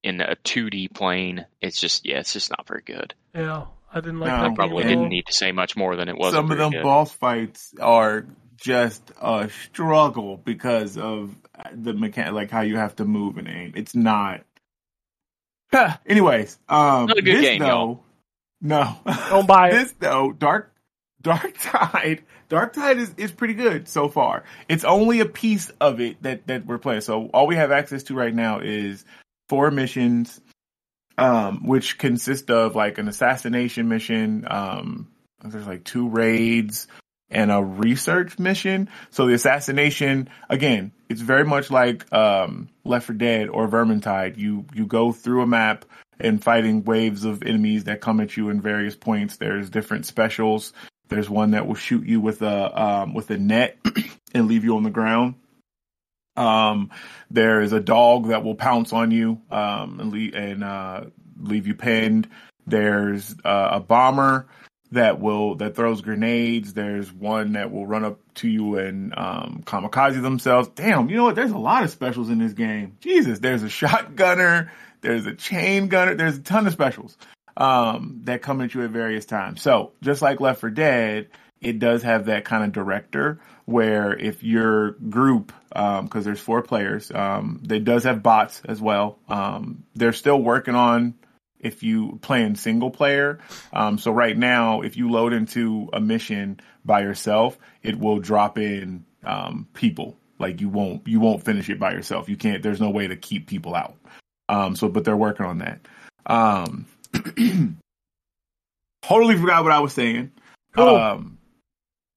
in 0.02 0.20
a 0.20 0.36
2D 0.44 0.94
plane. 0.94 1.44
It's 1.60 1.80
just 1.80 2.06
yeah, 2.06 2.18
it's 2.20 2.32
just 2.32 2.50
not 2.50 2.66
very 2.68 2.82
good. 2.84 3.14
yeah, 3.34 3.66
I 3.92 4.00
didn't 4.00 4.20
like 4.20 4.28
No, 4.30 4.36
that 4.42 4.46
game. 4.48 4.54
Probably 4.56 4.84
at 4.84 4.90
and- 4.90 4.96
all. 4.98 5.02
didn't 5.04 5.10
need 5.10 5.26
to 5.26 5.32
say 5.32 5.50
much 5.52 5.76
more 5.76 5.96
than 5.96 6.08
it 6.08 6.16
was. 6.16 6.32
some 6.34 6.50
of 6.52 6.58
them 6.58 6.72
boss 6.82 7.10
fights 7.12 7.74
are 7.80 8.26
just 8.56 9.10
a 9.20 9.48
struggle 9.64 10.36
because 10.36 10.96
of 10.98 11.34
the 11.72 11.92
mechanic, 11.94 12.32
like 12.34 12.50
how 12.50 12.60
you 12.60 12.76
have 12.76 12.94
to 12.96 13.04
move 13.04 13.38
and 13.38 13.48
aim. 13.48 13.72
It's 13.76 13.94
not. 13.94 14.42
Anyways, 16.06 16.58
um, 16.68 17.06
Not 17.06 17.18
a 17.18 17.22
good 17.22 17.36
this 17.36 17.42
game, 17.42 17.60
though, 17.60 17.66
y'all. 17.66 18.04
no, 18.60 18.96
Don't 19.28 19.46
buy 19.46 19.68
it. 19.68 19.72
this 19.72 19.94
though, 19.98 20.32
Dark 20.32 20.72
Darktide, 21.22 22.20
Dark 22.48 22.72
Tide 22.72 22.98
is, 22.98 23.12
is 23.16 23.32
pretty 23.32 23.54
good 23.54 23.88
so 23.88 24.08
far. 24.08 24.44
It's 24.68 24.84
only 24.84 25.20
a 25.20 25.26
piece 25.26 25.70
of 25.80 26.00
it 26.00 26.22
that 26.22 26.46
that 26.46 26.66
we're 26.66 26.78
playing. 26.78 27.02
So 27.02 27.26
all 27.34 27.46
we 27.46 27.56
have 27.56 27.72
access 27.72 28.04
to 28.04 28.14
right 28.14 28.34
now 28.34 28.60
is 28.60 29.04
four 29.48 29.70
missions, 29.70 30.40
um, 31.18 31.66
which 31.66 31.98
consist 31.98 32.50
of 32.50 32.76
like 32.76 32.98
an 32.98 33.08
assassination 33.08 33.88
mission. 33.88 34.46
Um, 34.48 35.08
there's 35.44 35.66
like 35.66 35.84
two 35.84 36.08
raids 36.08 36.88
and 37.30 37.50
a 37.50 37.62
research 37.62 38.38
mission. 38.38 38.88
So 39.10 39.26
the 39.26 39.34
assassination, 39.34 40.28
again, 40.48 40.92
it's 41.08 41.20
very 41.20 41.44
much 41.44 41.70
like 41.70 42.10
um, 42.12 42.68
Left 42.84 43.06
4 43.06 43.16
Dead 43.16 43.48
or 43.48 43.68
Vermintide. 43.68 44.38
You 44.38 44.66
you 44.74 44.86
go 44.86 45.12
through 45.12 45.42
a 45.42 45.46
map 45.46 45.84
and 46.20 46.42
fighting 46.42 46.84
waves 46.84 47.24
of 47.24 47.42
enemies 47.42 47.84
that 47.84 48.00
come 48.00 48.20
at 48.20 48.36
you 48.36 48.50
in 48.50 48.60
various 48.60 48.96
points. 48.96 49.36
There's 49.36 49.70
different 49.70 50.06
specials. 50.06 50.72
There's 51.08 51.30
one 51.30 51.52
that 51.52 51.66
will 51.66 51.74
shoot 51.74 52.06
you 52.06 52.20
with 52.20 52.42
a 52.42 52.82
um, 52.82 53.14
with 53.14 53.30
a 53.30 53.38
net 53.38 53.78
and 54.34 54.46
leave 54.46 54.64
you 54.64 54.76
on 54.76 54.82
the 54.82 54.90
ground. 54.90 55.34
Um, 56.36 56.90
there 57.30 57.62
is 57.62 57.72
a 57.72 57.80
dog 57.80 58.28
that 58.28 58.44
will 58.44 58.54
pounce 58.54 58.92
on 58.92 59.10
you 59.10 59.40
um, 59.50 59.98
and, 59.98 60.12
leave, 60.12 60.34
and 60.34 60.62
uh, 60.62 61.04
leave 61.40 61.66
you 61.66 61.74
pinned. 61.74 62.28
There's 62.64 63.34
uh, 63.44 63.68
a 63.72 63.80
bomber 63.80 64.46
that 64.92 65.20
will 65.20 65.56
that 65.56 65.76
throws 65.76 66.00
grenades. 66.00 66.72
There's 66.72 67.12
one 67.12 67.52
that 67.52 67.70
will 67.70 67.86
run 67.86 68.04
up 68.04 68.18
to 68.36 68.48
you 68.48 68.76
and 68.78 69.12
um, 69.16 69.62
kamikaze 69.64 70.20
themselves. 70.20 70.68
Damn, 70.74 71.10
you 71.10 71.16
know 71.16 71.24
what? 71.24 71.34
There's 71.34 71.50
a 71.50 71.58
lot 71.58 71.84
of 71.84 71.90
specials 71.90 72.30
in 72.30 72.38
this 72.38 72.52
game. 72.52 72.96
Jesus, 73.00 73.38
there's 73.38 73.62
a 73.62 73.66
shotgunner. 73.68 74.70
There's 75.00 75.26
a 75.26 75.34
chain 75.34 75.88
gunner. 75.88 76.14
There's 76.14 76.38
a 76.38 76.42
ton 76.42 76.66
of 76.66 76.72
specials 76.72 77.16
um, 77.56 78.20
that 78.24 78.42
come 78.42 78.60
at 78.60 78.74
you 78.74 78.82
at 78.84 78.90
various 78.90 79.26
times. 79.26 79.62
So 79.62 79.92
just 80.00 80.22
like 80.22 80.40
Left 80.40 80.60
4 80.60 80.70
Dead, 80.70 81.28
it 81.60 81.78
does 81.78 82.02
have 82.02 82.26
that 82.26 82.44
kind 82.44 82.64
of 82.64 82.72
director 82.72 83.40
where 83.64 84.16
if 84.16 84.42
your 84.42 84.92
group, 84.92 85.52
because 85.68 86.24
there's 86.24 86.40
four 86.40 86.62
players, 86.62 87.10
um, 87.12 87.62
it 87.68 87.84
does 87.84 88.04
have 88.04 88.22
bots 88.22 88.62
as 88.64 88.80
well. 88.80 89.18
Um, 89.28 89.84
they're 89.94 90.12
still 90.12 90.40
working 90.40 90.74
on 90.74 91.14
if 91.60 91.82
you 91.82 92.18
play 92.22 92.42
in 92.42 92.54
single 92.54 92.90
player. 92.90 93.38
Um, 93.72 93.98
so 93.98 94.10
right 94.10 94.36
now, 94.36 94.82
if 94.82 94.96
you 94.96 95.10
load 95.10 95.32
into 95.32 95.88
a 95.92 96.00
mission 96.00 96.60
by 96.84 97.00
yourself, 97.00 97.58
it 97.82 97.98
will 97.98 98.18
drop 98.18 98.58
in 98.58 99.04
um, 99.24 99.68
people. 99.74 100.16
Like 100.38 100.60
you 100.60 100.68
won't 100.68 101.06
you 101.06 101.18
won't 101.20 101.44
finish 101.44 101.68
it 101.68 101.80
by 101.80 101.92
yourself. 101.92 102.28
You 102.28 102.36
can't. 102.36 102.62
There's 102.62 102.80
no 102.80 102.90
way 102.90 103.08
to 103.08 103.16
keep 103.16 103.48
people 103.48 103.74
out. 103.74 103.96
Um, 104.48 104.76
so, 104.76 104.88
but 104.88 105.04
they're 105.04 105.16
working 105.16 105.46
on 105.46 105.58
that. 105.58 105.80
Um, 106.26 106.86
totally 109.02 109.36
forgot 109.36 109.64
what 109.64 109.72
I 109.72 109.80
was 109.80 109.92
saying. 109.92 110.32
Cool. 110.74 110.96
Um, 110.96 111.38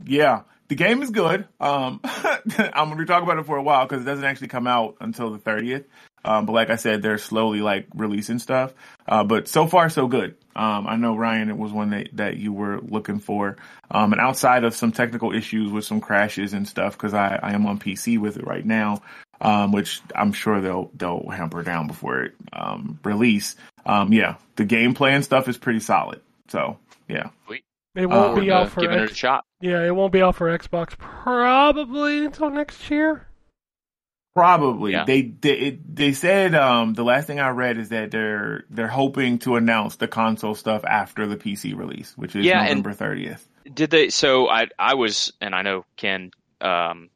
yeah, 0.06 0.42
the 0.68 0.76
game 0.76 1.02
is 1.02 1.10
good. 1.10 1.48
Um, 1.60 2.00
I'm 2.06 2.46
going 2.72 2.92
to 2.92 2.96
be 2.96 3.06
talk 3.06 3.24
about 3.24 3.40
it 3.40 3.46
for 3.46 3.58
a 3.58 3.64
while 3.64 3.86
because 3.86 4.04
it 4.04 4.06
doesn't 4.06 4.26
actually 4.26 4.48
come 4.48 4.68
out 4.68 4.98
until 5.02 5.32
the 5.32 5.40
30th. 5.40 5.86
Um, 6.24 6.46
but 6.46 6.54
like 6.54 6.70
I 6.70 6.76
said, 6.76 7.02
they're 7.02 7.18
slowly 7.18 7.62
like 7.62 7.88
releasing 7.96 8.40
stuff. 8.40 8.74
Uh, 9.08 9.24
but 9.24 9.48
so 9.48 9.66
far 9.68 9.90
so 9.90 10.08
good. 10.08 10.36
Um, 10.56 10.86
I 10.88 10.96
know 10.98 11.16
Ryan, 11.16 11.50
it 11.50 11.58
was 11.58 11.72
one 11.72 11.90
that, 11.92 12.10
that 12.14 12.38
you 12.38 12.54
were 12.54 12.80
looking 12.82 13.20
for. 13.20 13.58
Um, 13.90 14.12
and 14.14 14.22
outside 14.22 14.64
of 14.64 14.76
some 14.76 14.92
technical 14.92 15.34
issues 15.34 15.72
with 15.72 15.86
some 15.86 16.00
crashes 16.02 16.54
and 16.54 16.68
stuff, 16.68 16.98
cause 16.98 17.14
I, 17.14 17.40
I 17.42 17.54
am 17.54 17.66
on 17.66 17.80
PC 17.80 18.20
with 18.20 18.38
it 18.38 18.46
right 18.46 18.66
now. 18.66 19.02
Um, 19.40 19.72
which 19.72 20.02
I'm 20.14 20.34
sure 20.34 20.62
they'll, 20.62 20.92
they'll 20.96 21.28
hamper 21.30 21.64
down 21.64 21.88
before 21.88 22.26
it, 22.26 22.36
um, 22.54 23.00
release. 23.04 23.56
Um, 23.88 24.14
yeah, 24.14 24.36
the 24.56 24.66
gameplay 24.66 25.12
and 25.16 25.24
stuff 25.24 25.48
is 25.48 25.58
pretty 25.58 25.80
solid. 25.80 26.22
So 26.50 26.78
yeah. 27.10 27.30
It 27.96 28.06
won't 28.06 28.38
Uh, 28.38 28.42
be 28.42 28.52
out 28.52 28.70
for 28.70 28.82
giving 28.82 29.00
it 29.00 29.04
X- 29.06 29.12
a 29.14 29.16
shot. 29.16 29.44
yeah, 29.60 29.84
it 29.84 29.96
won't 29.96 30.14
be 30.14 30.22
out 30.22 30.36
for 30.36 30.56
Xbox 30.56 30.96
probably 30.98 32.26
until 32.26 32.52
next 32.52 32.92
year. 32.92 33.26
Probably. 34.36 34.94
Yeah. 34.94 35.04
They 35.06 35.22
they 35.24 35.80
they 35.86 36.14
said 36.14 36.56
um 36.56 36.94
the 36.94 37.04
last 37.04 37.28
thing 37.28 37.40
I 37.40 37.50
read 37.50 37.78
is 37.78 37.90
that 37.90 38.12
they're 38.12 38.64
they're 38.70 38.88
hoping 38.88 39.40
to 39.40 39.56
announce 39.58 39.98
the 39.98 40.08
console 40.08 40.56
stuff 40.56 40.86
after 40.86 41.28
the 41.28 41.36
PC 41.36 41.76
release, 41.78 42.14
which 42.18 42.36
is 42.36 42.46
Yeah, 42.46 42.62
November 42.64 42.94
thirtieth. 42.94 43.46
Did 43.74 43.90
they? 43.90 44.10
So 44.10 44.48
I 44.50 44.68
I 44.80 44.94
was, 44.96 45.34
and 45.42 45.54
I 45.54 45.62
know 45.64 45.86
Ken 45.98 46.32
um, 46.62 47.10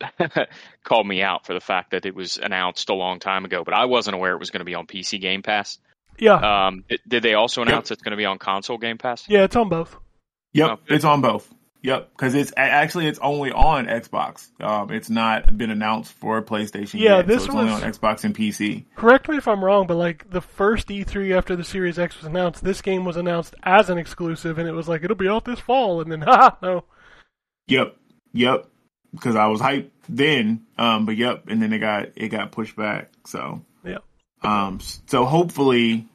called 0.84 1.06
me 1.06 1.22
out 1.22 1.46
for 1.46 1.54
the 1.54 1.60
fact 1.60 1.92
that 1.92 2.06
it 2.06 2.14
was 2.14 2.38
announced 2.38 2.88
a 2.90 2.94
long 2.94 3.20
time 3.20 3.44
ago, 3.44 3.62
but 3.64 3.74
I 3.74 3.84
wasn't 3.86 4.14
aware 4.14 4.32
it 4.32 4.38
was 4.38 4.50
going 4.50 4.60
to 4.60 4.64
be 4.64 4.74
on 4.74 4.86
PC 4.86 5.20
Game 5.20 5.42
Pass. 5.42 5.78
Yeah, 6.18 6.34
Um, 6.66 6.84
did- 6.88 7.00
did 7.08 7.22
they 7.22 7.34
also 7.34 7.62
announce 7.62 7.90
it's 7.90 8.02
going 8.02 8.10
to 8.12 8.16
be 8.16 8.26
on 8.26 8.38
console 8.38 8.78
Game 8.78 8.98
Pass? 8.98 9.28
yeah, 9.28 9.44
it's 9.44 9.56
on 9.56 9.68
both. 9.68 9.96
Yep, 10.52 10.70
Oh, 10.70 10.78
it's 10.88 11.04
on 11.04 11.20
both. 11.22 11.52
Yep, 11.82 12.10
because 12.12 12.34
it's 12.34 12.52
actually 12.56 13.08
it's 13.08 13.18
only 13.18 13.50
on 13.50 13.86
Xbox. 13.86 14.48
Um, 14.60 14.92
it's 14.92 15.10
not 15.10 15.58
been 15.58 15.70
announced 15.70 16.12
for 16.12 16.40
PlayStation. 16.40 17.00
Yeah, 17.00 17.16
yet, 17.16 17.26
this 17.26 17.44
so 17.44 17.46
it's 17.46 17.54
only 17.54 17.72
was- 17.72 17.82
on 17.82 17.92
Xbox 17.92 18.24
and 18.24 18.34
PC. 18.34 18.84
Correct 18.94 19.28
me 19.28 19.36
if 19.36 19.48
I'm 19.48 19.64
wrong, 19.64 19.88
but 19.88 19.96
like 19.96 20.30
the 20.30 20.40
first 20.40 20.88
E3 20.88 21.36
after 21.36 21.56
the 21.56 21.64
Series 21.64 21.98
X 21.98 22.16
was 22.18 22.26
announced, 22.26 22.62
this 22.62 22.82
game 22.82 23.04
was 23.04 23.16
announced 23.16 23.56
as 23.64 23.90
an 23.90 23.98
exclusive, 23.98 24.58
and 24.58 24.68
it 24.68 24.72
was 24.72 24.88
like 24.88 25.02
it'll 25.02 25.16
be 25.16 25.28
out 25.28 25.44
this 25.44 25.58
fall, 25.58 26.00
and 26.00 26.12
then 26.12 26.20
haha, 26.22 26.54
no. 26.62 26.84
Yep, 27.66 27.96
yep. 28.32 28.66
Because 29.12 29.34
I 29.36 29.46
was 29.46 29.60
hyped 29.60 29.90
then, 30.08 30.62
um, 30.78 31.04
but 31.04 31.16
yep, 31.16 31.44
and 31.48 31.60
then 31.60 31.72
it 31.72 31.80
got 31.80 32.10
it 32.14 32.28
got 32.28 32.52
pushed 32.52 32.76
back. 32.76 33.10
So 33.26 33.60
Yeah. 33.84 33.98
Um, 34.42 34.80
so 35.06 35.24
hopefully, 35.24 36.06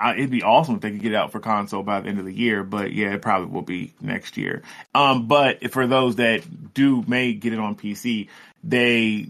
I, 0.00 0.14
it'd 0.14 0.30
be 0.30 0.42
awesome 0.42 0.76
if 0.76 0.80
they 0.80 0.90
could 0.90 1.02
get 1.02 1.12
it 1.12 1.16
out 1.16 1.32
for 1.32 1.40
console 1.40 1.82
by 1.82 2.00
the 2.00 2.08
end 2.08 2.18
of 2.18 2.24
the 2.24 2.34
year. 2.34 2.62
But 2.64 2.92
yeah, 2.92 3.14
it 3.14 3.22
probably 3.22 3.48
will 3.48 3.62
be 3.62 3.94
next 4.00 4.36
year. 4.36 4.62
Um, 4.94 5.26
but 5.26 5.70
for 5.70 5.86
those 5.86 6.16
that 6.16 6.74
do 6.74 7.04
may 7.06 7.32
get 7.32 7.52
it 7.52 7.58
on 7.58 7.76
PC, 7.76 8.28
they 8.64 9.28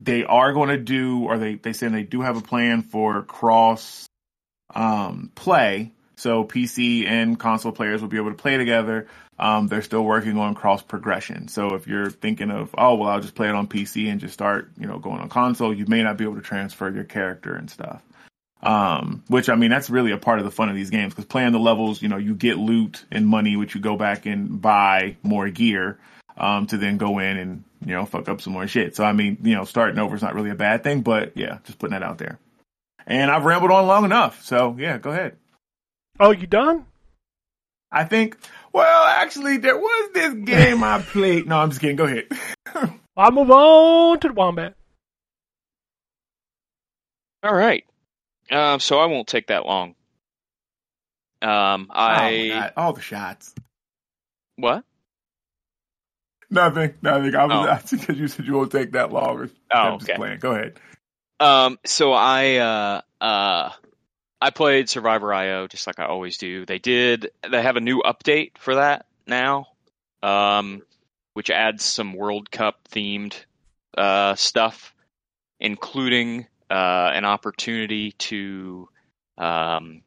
they 0.00 0.24
are 0.24 0.52
going 0.52 0.70
to 0.70 0.78
do, 0.78 1.24
or 1.24 1.38
they 1.38 1.54
they 1.54 1.72
say 1.72 1.88
they 1.88 2.02
do 2.02 2.20
have 2.22 2.36
a 2.36 2.42
plan 2.42 2.82
for 2.82 3.22
cross 3.22 4.08
um, 4.74 5.30
play. 5.34 5.92
So 6.16 6.44
PC 6.44 7.06
and 7.06 7.38
console 7.38 7.72
players 7.72 8.00
will 8.00 8.08
be 8.08 8.16
able 8.16 8.30
to 8.30 8.36
play 8.36 8.56
together. 8.56 9.08
Um, 9.38 9.66
they're 9.66 9.82
still 9.82 10.04
working 10.04 10.38
on 10.38 10.54
cross 10.54 10.82
progression. 10.82 11.48
So 11.48 11.74
if 11.74 11.88
you're 11.88 12.10
thinking 12.10 12.50
of, 12.50 12.74
oh 12.78 12.94
well, 12.94 13.08
I'll 13.08 13.20
just 13.20 13.34
play 13.34 13.48
it 13.48 13.54
on 13.54 13.66
PC 13.66 14.10
and 14.10 14.20
just 14.20 14.34
start, 14.34 14.70
you 14.78 14.86
know, 14.86 14.98
going 14.98 15.20
on 15.20 15.28
console, 15.28 15.74
you 15.74 15.86
may 15.86 16.02
not 16.02 16.16
be 16.16 16.24
able 16.24 16.36
to 16.36 16.42
transfer 16.42 16.88
your 16.88 17.04
character 17.04 17.54
and 17.54 17.68
stuff. 17.68 18.00
Um, 18.62 19.22
which 19.28 19.48
I 19.48 19.56
mean, 19.56 19.70
that's 19.70 19.90
really 19.90 20.12
a 20.12 20.16
part 20.16 20.38
of 20.38 20.44
the 20.44 20.50
fun 20.50 20.70
of 20.70 20.74
these 20.74 20.90
games 20.90 21.12
because 21.12 21.26
playing 21.26 21.52
the 21.52 21.58
levels, 21.58 22.00
you 22.00 22.08
know, 22.08 22.16
you 22.16 22.34
get 22.34 22.56
loot 22.56 23.04
and 23.10 23.26
money, 23.26 23.56
which 23.56 23.74
you 23.74 23.80
go 23.80 23.96
back 23.96 24.24
and 24.24 24.60
buy 24.60 25.16
more 25.22 25.50
gear, 25.50 25.98
um, 26.38 26.66
to 26.68 26.78
then 26.78 26.96
go 26.96 27.18
in 27.18 27.36
and, 27.36 27.64
you 27.84 27.92
know, 27.92 28.06
fuck 28.06 28.28
up 28.28 28.40
some 28.40 28.52
more 28.52 28.66
shit. 28.66 28.96
So 28.96 29.04
I 29.04 29.12
mean, 29.12 29.38
you 29.42 29.54
know, 29.54 29.64
starting 29.64 29.98
over 29.98 30.16
is 30.16 30.22
not 30.22 30.34
really 30.34 30.50
a 30.50 30.54
bad 30.54 30.82
thing, 30.82 31.02
but 31.02 31.36
yeah, 31.36 31.58
just 31.64 31.78
putting 31.78 31.92
that 31.92 32.02
out 32.02 32.18
there. 32.18 32.38
And 33.06 33.30
I've 33.30 33.44
rambled 33.44 33.70
on 33.70 33.86
long 33.86 34.04
enough. 34.04 34.42
So 34.44 34.76
yeah, 34.78 34.96
go 34.96 35.10
ahead. 35.10 35.36
Oh, 36.18 36.30
you 36.30 36.46
done? 36.46 36.86
I 37.92 38.04
think, 38.04 38.38
well, 38.74 39.04
actually, 39.06 39.56
there 39.56 39.78
was 39.78 40.10
this 40.12 40.34
game 40.34 40.82
I 40.84 41.00
played. 41.00 41.46
No, 41.46 41.58
I'm 41.58 41.70
just 41.70 41.80
kidding. 41.80 41.96
Go 41.96 42.04
ahead. 42.04 42.26
I'll 43.16 43.30
move 43.30 43.50
on 43.50 44.20
to 44.20 44.28
the 44.28 44.34
Wombat. 44.34 44.74
All 47.42 47.54
right. 47.54 47.84
Um, 48.50 48.80
so 48.80 48.98
I 48.98 49.06
won't 49.06 49.28
take 49.28 49.46
that 49.48 49.64
long. 49.66 49.94
Um, 51.42 51.86
Oh, 51.90 51.94
I 51.94 52.48
God, 52.48 52.72
all 52.76 52.92
the 52.94 53.00
shots. 53.00 53.54
what? 54.56 54.84
Nothing. 56.50 56.94
Nothing. 57.02 57.34
I 57.34 57.44
was 57.46 57.66
Oh. 57.66 57.68
asking 57.70 57.98
because 58.00 58.18
you 58.18 58.28
said 58.28 58.46
you 58.46 58.54
won't 58.54 58.72
take 58.72 58.92
that 58.92 59.12
long. 59.12 59.50
Oh, 59.72 59.78
I'm 59.78 59.98
just 59.98 60.10
okay. 60.10 60.16
playing. 60.16 60.38
Go 60.38 60.52
ahead. 60.52 60.78
Um, 61.40 61.78
so 61.84 62.12
I 62.12 62.56
uh 62.56 63.00
uh 63.20 63.70
I 64.44 64.50
played 64.50 64.90
Survivor 64.90 65.32
IO 65.32 65.66
just 65.68 65.86
like 65.86 65.98
I 65.98 66.04
always 66.04 66.36
do. 66.36 66.66
They 66.66 66.78
did 66.78 67.30
they 67.50 67.62
have 67.62 67.76
a 67.76 67.80
new 67.80 68.02
update 68.02 68.58
for 68.58 68.74
that 68.74 69.06
now, 69.26 69.68
um, 70.22 70.82
which 71.32 71.48
adds 71.48 71.82
some 71.82 72.12
World 72.12 72.50
Cup 72.50 72.86
themed 72.90 73.42
uh 73.96 74.34
stuff, 74.34 74.94
including 75.60 76.46
uh 76.68 77.10
an 77.14 77.24
opportunity 77.24 78.12
to 78.12 78.86
um 79.38 80.02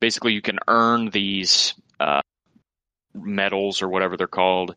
basically 0.00 0.32
you 0.32 0.42
can 0.42 0.58
earn 0.66 1.10
these 1.10 1.74
uh 2.00 2.22
medals 3.14 3.80
or 3.80 3.88
whatever 3.88 4.16
they're 4.16 4.26
called 4.26 4.74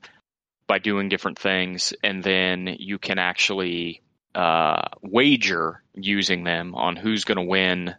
by 0.68 0.78
doing 0.78 1.10
different 1.10 1.40
things 1.40 1.92
and 2.04 2.24
then 2.24 2.76
you 2.78 3.00
can 3.00 3.18
actually 3.18 4.04
uh, 4.36 4.84
wager 5.02 5.82
using 5.96 6.44
them 6.44 6.76
on 6.76 6.96
who's 6.96 7.26
going 7.26 7.38
to 7.38 7.44
win 7.44 7.96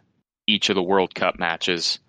each 0.47 0.69
of 0.69 0.75
the 0.75 0.83
World 0.83 1.13
Cup 1.15 1.37
matches. 1.39 1.99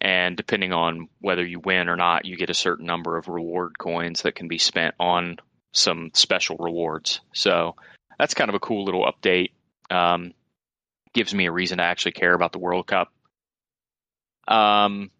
And 0.00 0.36
depending 0.36 0.72
on 0.72 1.08
whether 1.20 1.44
you 1.44 1.60
win 1.60 1.88
or 1.88 1.96
not, 1.96 2.24
you 2.24 2.36
get 2.36 2.48
a 2.50 2.54
certain 2.54 2.86
number 2.86 3.18
of 3.18 3.28
reward 3.28 3.78
coins 3.78 4.22
that 4.22 4.34
can 4.34 4.48
be 4.48 4.56
spent 4.58 4.94
on 4.98 5.36
some 5.72 6.10
special 6.14 6.56
rewards. 6.58 7.20
So 7.34 7.76
that's 8.18 8.34
kind 8.34 8.48
of 8.48 8.54
a 8.54 8.60
cool 8.60 8.84
little 8.84 9.04
update. 9.04 9.50
Um, 9.90 10.32
gives 11.12 11.34
me 11.34 11.46
a 11.46 11.52
reason 11.52 11.78
to 11.78 11.84
actually 11.84 12.12
care 12.12 12.32
about 12.32 12.52
the 12.52 12.58
World 12.58 12.86
Cup. 12.86 13.12
Um, 14.48 15.10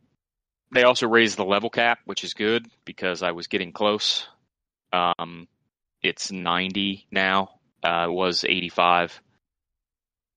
they 0.72 0.84
also 0.84 1.08
raised 1.08 1.36
the 1.36 1.44
level 1.44 1.68
cap, 1.68 1.98
which 2.04 2.24
is 2.24 2.32
good 2.34 2.66
because 2.84 3.22
I 3.22 3.32
was 3.32 3.48
getting 3.48 3.72
close. 3.72 4.26
Um, 4.92 5.46
it's 6.02 6.32
90 6.32 7.06
now. 7.10 7.50
Uh, 7.82 8.06
it 8.08 8.12
was 8.12 8.44
85. 8.44 9.20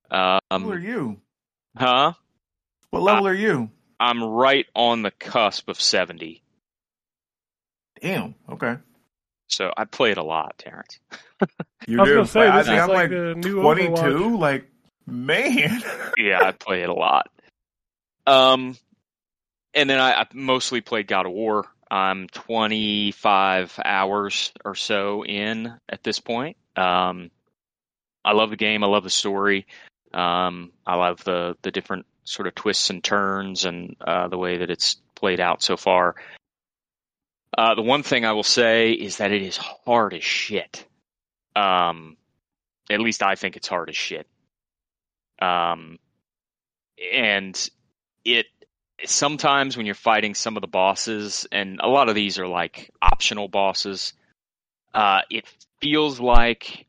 Who 0.09 0.15
are 0.15 0.39
Um, 0.51 0.81
you? 0.81 1.21
Huh? 1.75 2.13
What 2.89 3.01
level 3.01 3.27
are 3.27 3.33
you? 3.33 3.69
I'm 3.99 4.23
right 4.23 4.65
on 4.75 5.01
the 5.01 5.11
cusp 5.11 5.69
of 5.69 5.79
70. 5.79 6.43
Damn. 8.01 8.35
Okay. 8.49 8.75
So 9.47 9.71
I 9.75 9.85
played 9.85 10.17
a 10.17 10.23
lot, 10.23 10.57
Terrence. 10.57 10.99
You 11.85 11.99
I 11.99 12.01
was 12.03 12.09
do. 12.09 12.15
gonna 12.15 12.27
say 12.27 12.47
I 12.47 12.63
think 12.63 12.77
is 12.77 12.83
I'm 12.83 12.87
like, 12.87 13.11
like 13.11 13.41
22. 13.41 13.97
Overwatch. 13.97 14.39
Like, 14.39 14.69
man. 15.05 15.83
yeah, 16.17 16.41
I 16.41 16.53
played 16.53 16.85
a 16.85 16.93
lot. 16.93 17.29
Um, 18.25 18.77
and 19.73 19.89
then 19.89 19.99
I, 19.99 20.21
I 20.21 20.27
mostly 20.33 20.79
played 20.79 21.07
God 21.07 21.25
of 21.25 21.33
War. 21.33 21.65
I'm 21.91 22.27
25 22.27 23.79
hours 23.83 24.53
or 24.63 24.75
so 24.75 25.25
in 25.25 25.73
at 25.89 26.03
this 26.03 26.21
point. 26.21 26.55
Um, 26.77 27.31
I 28.23 28.31
love 28.31 28.49
the 28.49 28.55
game. 28.55 28.81
I 28.83 28.87
love 28.87 29.03
the 29.03 29.09
story. 29.09 29.67
Um, 30.13 30.71
I 30.85 30.95
love 30.95 31.23
the 31.23 31.55
the 31.61 31.71
different 31.71 32.05
sort 32.23 32.47
of 32.47 32.55
twists 32.55 32.89
and 32.89 33.03
turns 33.03 33.65
and 33.65 33.95
uh, 33.99 34.27
the 34.27 34.37
way 34.37 34.57
that 34.57 34.69
it's 34.69 34.97
played 35.15 35.39
out 35.39 35.61
so 35.61 35.77
far. 35.77 36.15
Uh, 37.57 37.75
the 37.75 37.81
one 37.81 38.03
thing 38.03 38.25
I 38.25 38.31
will 38.31 38.43
say 38.43 38.91
is 38.91 39.17
that 39.17 39.31
it 39.31 39.41
is 39.41 39.57
hard 39.57 40.13
as 40.13 40.23
shit. 40.23 40.85
Um, 41.55 42.17
at 42.89 42.99
least 42.99 43.21
I 43.21 43.35
think 43.35 43.55
it's 43.55 43.67
hard 43.67 43.89
as 43.89 43.95
shit. 43.95 44.27
Um, 45.41 45.99
and 47.13 47.69
it 48.23 48.45
sometimes 49.05 49.75
when 49.75 49.85
you're 49.85 49.95
fighting 49.95 50.35
some 50.35 50.57
of 50.57 50.61
the 50.61 50.67
bosses, 50.67 51.47
and 51.51 51.79
a 51.81 51.87
lot 51.87 52.09
of 52.09 52.15
these 52.15 52.39
are 52.39 52.47
like 52.47 52.91
optional 53.01 53.47
bosses, 53.47 54.13
uh, 54.93 55.21
it 55.29 55.45
feels 55.81 56.19
like 56.19 56.85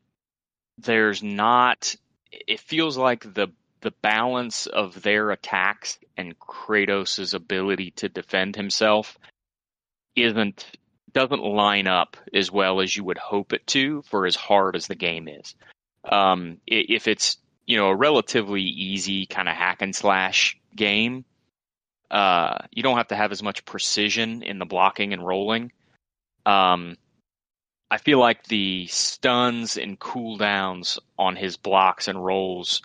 there's 0.77 1.21
not. 1.21 1.95
It 2.47 2.59
feels 2.59 2.97
like 2.97 3.21
the 3.33 3.47
the 3.81 3.91
balance 4.01 4.65
of 4.65 5.01
their 5.03 5.29
attacks 5.29 5.99
and 6.17 6.37
Kratos' 6.39 7.35
ability 7.35 7.91
to 7.97 8.09
defend 8.09 8.55
himself 8.55 9.19
isn't 10.15 10.65
doesn't 11.13 11.43
line 11.43 11.87
up 11.87 12.17
as 12.33 12.51
well 12.51 12.81
as 12.81 12.95
you 12.95 13.03
would 13.03 13.17
hope 13.17 13.53
it 13.53 13.65
to 13.67 14.01
for 14.03 14.25
as 14.25 14.35
hard 14.35 14.75
as 14.75 14.87
the 14.87 14.95
game 14.95 15.27
is. 15.27 15.55
Um, 16.03 16.57
if 16.67 17.07
it's 17.07 17.37
you 17.65 17.77
know 17.77 17.87
a 17.87 17.95
relatively 17.95 18.61
easy 18.63 19.25
kind 19.25 19.47
of 19.47 19.55
hack 19.55 19.81
and 19.81 19.95
slash 19.95 20.57
game, 20.75 21.25
uh, 22.11 22.59
you 22.71 22.83
don't 22.83 22.97
have 22.97 23.09
to 23.09 23.15
have 23.15 23.31
as 23.31 23.41
much 23.43 23.65
precision 23.65 24.43
in 24.43 24.59
the 24.59 24.65
blocking 24.65 25.13
and 25.13 25.25
rolling. 25.25 25.71
Um, 26.45 26.97
I 27.89 27.97
feel 27.97 28.19
like 28.19 28.43
the 28.45 28.87
stuns 28.87 29.77
and 29.77 29.99
cooldowns 29.99 30.97
on 31.17 31.35
his 31.35 31.57
blocks 31.57 32.07
and 32.07 32.23
rolls, 32.23 32.81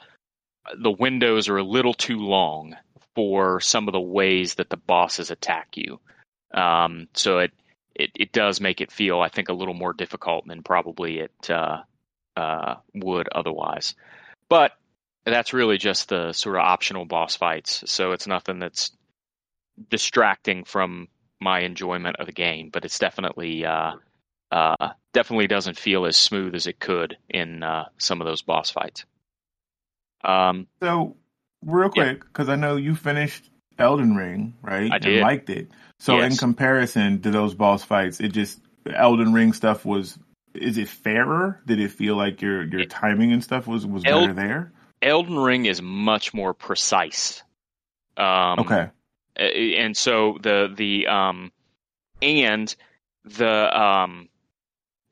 the 0.76 0.90
windows 0.90 1.48
are 1.48 1.56
a 1.56 1.64
little 1.64 1.94
too 1.94 2.18
long 2.18 2.76
for 3.14 3.60
some 3.60 3.88
of 3.88 3.92
the 3.92 4.00
ways 4.00 4.54
that 4.54 4.70
the 4.70 4.76
bosses 4.76 5.30
attack 5.30 5.76
you. 5.76 6.00
Um, 6.52 7.08
so 7.14 7.38
it, 7.38 7.52
it 7.94 8.10
it 8.14 8.32
does 8.32 8.60
make 8.60 8.80
it 8.80 8.92
feel, 8.92 9.20
I 9.20 9.28
think, 9.28 9.48
a 9.48 9.54
little 9.54 9.74
more 9.74 9.92
difficult 9.92 10.46
than 10.46 10.62
probably 10.62 11.20
it 11.20 11.50
uh, 11.50 11.82
uh, 12.36 12.76
would 12.94 13.28
otherwise. 13.28 13.94
But 14.48 14.72
that's 15.24 15.52
really 15.52 15.78
just 15.78 16.08
the 16.08 16.32
sort 16.32 16.56
of 16.56 16.62
optional 16.62 17.04
boss 17.04 17.36
fights. 17.36 17.84
So 17.86 18.12
it's 18.12 18.26
nothing 18.26 18.58
that's 18.58 18.90
distracting 19.88 20.64
from 20.64 21.08
my 21.40 21.60
enjoyment 21.60 22.16
of 22.18 22.26
the 22.26 22.32
game. 22.32 22.70
But 22.70 22.84
it's 22.84 22.98
definitely 22.98 23.64
uh, 23.64 23.92
uh, 24.50 24.90
definitely 25.12 25.46
doesn't 25.46 25.78
feel 25.78 26.06
as 26.06 26.16
smooth 26.16 26.54
as 26.54 26.66
it 26.66 26.78
could 26.80 27.16
in 27.28 27.62
uh, 27.62 27.86
some 27.98 28.20
of 28.20 28.26
those 28.26 28.42
boss 28.42 28.70
fights. 28.70 29.04
Um, 30.24 30.66
So, 30.82 31.16
real 31.64 31.88
quick, 31.88 32.20
because 32.24 32.48
I 32.48 32.56
know 32.56 32.76
you 32.76 32.94
finished 32.94 33.50
Elden 33.78 34.16
Ring, 34.16 34.54
right? 34.62 34.90
I 34.92 34.96
And 34.96 35.04
did. 35.04 35.22
liked 35.22 35.50
it. 35.50 35.68
So, 35.98 36.20
in 36.20 36.36
comparison 36.36 37.20
to 37.22 37.30
those 37.30 37.54
boss 37.54 37.82
fights, 37.84 38.20
it 38.20 38.28
just 38.32 38.60
Elden 38.92 39.32
Ring 39.32 39.52
stuff 39.52 39.84
was. 39.84 40.18
Is 40.52 40.78
it 40.78 40.88
fairer? 40.88 41.60
Did 41.66 41.78
it 41.80 41.92
feel 41.92 42.16
like 42.16 42.42
your 42.42 42.64
your 42.64 42.84
timing 42.84 43.32
and 43.32 43.42
stuff 43.42 43.68
was 43.68 43.86
was 43.86 44.04
El- 44.04 44.22
better 44.22 44.34
there? 44.34 44.72
Elden 45.00 45.38
Ring 45.38 45.66
is 45.66 45.80
much 45.80 46.34
more 46.34 46.52
precise 46.54 47.42
Um, 48.16 48.58
Okay. 48.58 48.88
and 49.36 49.96
so 49.96 50.38
the 50.42 50.72
the 50.76 51.06
um 51.06 51.52
and 52.20 52.74
the 53.24 53.80
um 53.80 54.28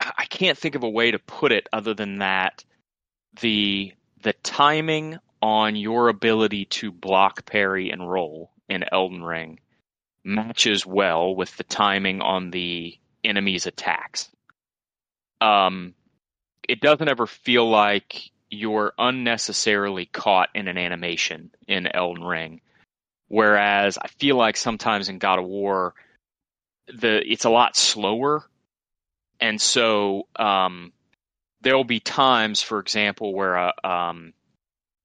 I 0.00 0.24
can't 0.26 0.56
think 0.56 0.74
of 0.74 0.82
a 0.82 0.88
way 0.88 1.10
to 1.10 1.18
put 1.18 1.52
it 1.52 1.68
other 1.72 1.94
than 1.94 2.18
that 2.18 2.64
the 3.40 3.92
the 4.22 4.32
timing 4.42 5.18
on 5.40 5.76
your 5.76 6.08
ability 6.08 6.64
to 6.66 6.90
block 6.90 7.46
parry 7.46 7.90
and 7.90 8.10
roll 8.10 8.50
in 8.68 8.84
Elden 8.90 9.22
Ring 9.22 9.60
matches 10.24 10.84
well 10.84 11.34
with 11.34 11.56
the 11.56 11.64
timing 11.64 12.20
on 12.20 12.50
the 12.50 12.98
enemy's 13.24 13.66
attacks. 13.66 14.30
Um 15.40 15.94
it 16.68 16.80
doesn't 16.80 17.08
ever 17.08 17.26
feel 17.26 17.68
like 17.68 18.30
you're 18.50 18.92
unnecessarily 18.98 20.06
caught 20.06 20.50
in 20.54 20.68
an 20.68 20.78
animation 20.78 21.50
in 21.66 21.86
Elden 21.86 22.24
Ring. 22.24 22.60
Whereas 23.28 23.98
I 23.98 24.08
feel 24.08 24.36
like 24.36 24.56
sometimes 24.56 25.08
in 25.08 25.18
God 25.18 25.38
of 25.38 25.44
War, 25.44 25.94
the 26.88 27.20
it's 27.30 27.44
a 27.44 27.50
lot 27.50 27.76
slower, 27.76 28.44
and 29.40 29.60
so 29.60 30.26
um, 30.36 30.92
there 31.60 31.76
will 31.76 31.84
be 31.84 32.00
times, 32.00 32.62
for 32.62 32.78
example, 32.78 33.34
where 33.34 33.54
a, 33.56 33.72
um, 33.84 34.32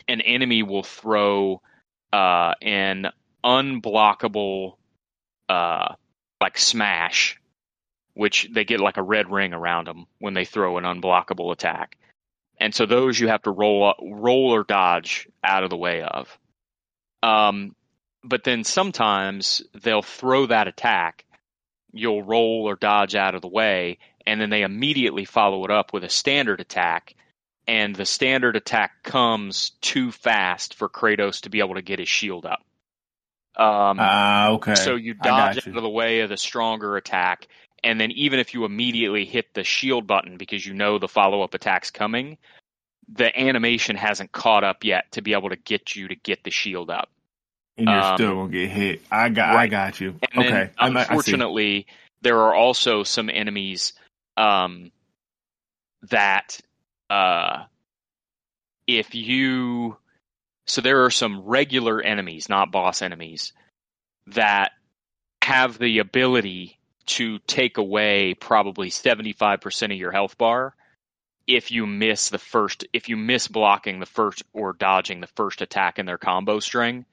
an 0.08 0.22
enemy 0.22 0.64
will 0.64 0.84
throw 0.84 1.62
uh, 2.12 2.54
an 2.62 3.08
unblockable 3.44 4.78
uh, 5.50 5.96
like 6.42 6.58
smash, 6.58 7.40
which 8.14 8.50
they 8.52 8.66
get 8.66 8.80
like 8.80 8.98
a 8.98 9.04
red 9.04 9.32
ring 9.32 9.54
around 9.54 9.88
them 9.88 10.06
when 10.20 10.34
they 10.34 10.46
throw 10.46 10.78
an 10.78 10.84
unblockable 10.84 11.52
attack, 11.52 11.98
and 12.60 12.74
so 12.74 12.86
those 12.86 13.20
you 13.20 13.28
have 13.28 13.42
to 13.44 13.52
roll 13.52 13.94
roll 14.02 14.52
or 14.54 14.64
dodge 14.64 15.28
out 15.44 15.64
of 15.64 15.70
the 15.70 15.78
way 15.78 16.02
of. 16.02 16.38
Um, 17.22 17.76
but 18.24 18.44
then 18.44 18.64
sometimes 18.64 19.62
they'll 19.74 20.02
throw 20.02 20.46
that 20.48 20.68
attack. 20.68 21.26
You'll 21.92 22.24
roll 22.24 22.68
or 22.68 22.76
dodge 22.76 23.16
out 23.16 23.36
of 23.36 23.42
the 23.42 23.48
way, 23.48 24.00
and 24.26 24.40
then 24.40 24.50
they 24.50 24.64
immediately 24.64 25.26
follow 25.26 25.64
it 25.66 25.72
up 25.72 25.94
with 25.94 26.04
a 26.04 26.10
standard 26.10 26.60
attack. 26.60 27.16
And 27.66 27.96
the 27.96 28.06
standard 28.06 28.56
attack 28.58 29.04
comes 29.04 29.72
too 29.82 30.12
fast 30.12 30.76
for 30.76 30.90
Kratos 30.90 31.42
to 31.42 31.50
be 31.50 31.60
able 31.60 31.76
to 31.76 31.82
get 31.82 32.00
his 32.00 32.10
shield 32.10 32.46
up. 32.46 32.60
Um, 33.56 33.98
Ah, 34.00 34.50
okay. 34.50 34.76
so 34.76 34.96
you 34.96 35.14
dodge 35.14 35.66
you. 35.66 35.72
out 35.72 35.78
of 35.78 35.84
the 35.84 35.90
way 35.90 36.22
of 36.22 36.30
the 36.30 36.38
stronger 36.38 36.98
attack, 36.98 37.48
and 37.84 38.02
then 38.02 38.12
even 38.12 38.40
if 38.40 38.54
you 38.54 38.66
immediately 38.66 39.26
hit 39.26 39.54
the 39.54 39.64
shield 39.64 40.08
button 40.08 40.38
because 40.38 40.66
you 40.66 40.74
know 40.74 40.98
the 40.98 41.08
follow 41.08 41.42
up 41.42 41.54
attack's 41.54 41.92
coming, 41.92 42.38
the 43.08 43.38
animation 43.40 43.96
hasn't 43.96 44.32
caught 44.32 44.64
up 44.64 44.84
yet 44.84 45.12
to 45.12 45.22
be 45.22 45.34
able 45.34 45.50
to 45.50 45.56
get 45.56 45.96
you 45.96 46.08
to 46.08 46.16
get 46.16 46.44
the 46.44 46.50
shield 46.52 46.90
up. 46.90 47.10
and 47.78 47.88
you're 47.88 47.96
um, 48.02 48.18
still 48.18 48.36
gonna 48.36 48.52
get 48.52 48.70
hit. 48.70 49.02
I 49.12 49.30
got. 49.30 49.56
I 49.56 49.68
got 49.68 50.02
you. 50.02 50.16
And 50.34 50.46
okay. 50.46 50.50
then, 50.50 50.72
unfortunately, 50.80 51.86
there 52.22 52.40
are 52.40 52.56
also 52.56 53.04
some 53.04 53.30
enemies 53.30 53.94
um, 54.38 54.92
that, 56.10 56.60
uh, 57.10 57.64
if 58.88 59.16
you, 59.16 59.98
so 60.68 60.82
there 60.82 61.06
are 61.06 61.12
some 61.12 61.42
regular 61.42 62.02
enemies, 62.02 62.50
not 62.50 62.72
boss 62.72 63.02
enemies, 63.02 63.54
that 64.28 64.72
have 65.44 65.78
the 65.78 66.00
ability 66.00 66.80
to 67.06 67.40
take 67.40 67.78
away 67.78 68.34
probably 68.34 68.90
75% 68.90 69.86
of 69.86 69.98
your 69.98 70.12
health 70.12 70.38
bar 70.38 70.74
if 71.48 71.72
you 71.72 71.86
miss 71.86 72.30
the 72.30 72.38
first, 72.38 72.86
if 72.94 73.10
you 73.10 73.18
miss 73.18 73.48
blocking 73.48 74.00
the 74.00 74.06
first 74.06 74.44
or 74.54 74.74
dodging 74.74 75.20
the 75.20 75.28
first 75.28 75.62
attack 75.62 76.00
in 76.00 76.06
their 76.06 76.18
combo 76.18 76.60
string. 76.60 77.06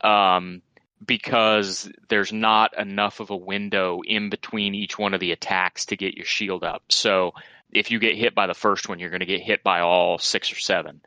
Um, 0.00 0.62
because 1.04 1.90
there's 2.08 2.32
not 2.32 2.78
enough 2.78 3.20
of 3.20 3.30
a 3.30 3.36
window 3.36 4.00
in 4.06 4.28
between 4.30 4.74
each 4.74 4.98
one 4.98 5.14
of 5.14 5.20
the 5.20 5.32
attacks 5.32 5.86
to 5.86 5.96
get 5.96 6.16
your 6.16 6.26
shield 6.26 6.62
up. 6.64 6.82
So 6.90 7.32
if 7.72 7.90
you 7.90 7.98
get 7.98 8.16
hit 8.16 8.34
by 8.34 8.46
the 8.46 8.54
first 8.54 8.88
one, 8.88 8.98
you're 8.98 9.10
going 9.10 9.20
to 9.20 9.26
get 9.26 9.40
hit 9.40 9.62
by 9.62 9.80
all 9.80 10.18
six 10.18 10.52
or 10.52 10.56
seven. 10.58 11.00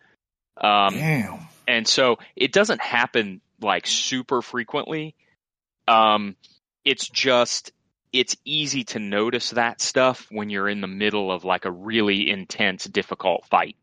Um, 0.57 0.95
Damn. 0.95 1.47
and 1.67 1.87
so 1.87 2.17
it 2.35 2.51
doesn't 2.51 2.81
happen 2.81 3.41
like 3.61 3.85
super 3.87 4.41
frequently. 4.41 5.15
Um, 5.87 6.35
it's 6.85 7.07
just 7.07 7.71
it's 8.11 8.35
easy 8.45 8.83
to 8.83 8.99
notice 8.99 9.51
that 9.51 9.81
stuff 9.81 10.27
when 10.29 10.49
you're 10.51 10.69
in 10.69 10.81
the 10.81 10.87
middle 10.87 11.31
of 11.31 11.43
like 11.43 11.65
a 11.65 11.71
really 11.71 12.29
intense, 12.29 12.85
difficult 12.85 13.45
fight. 13.45 13.75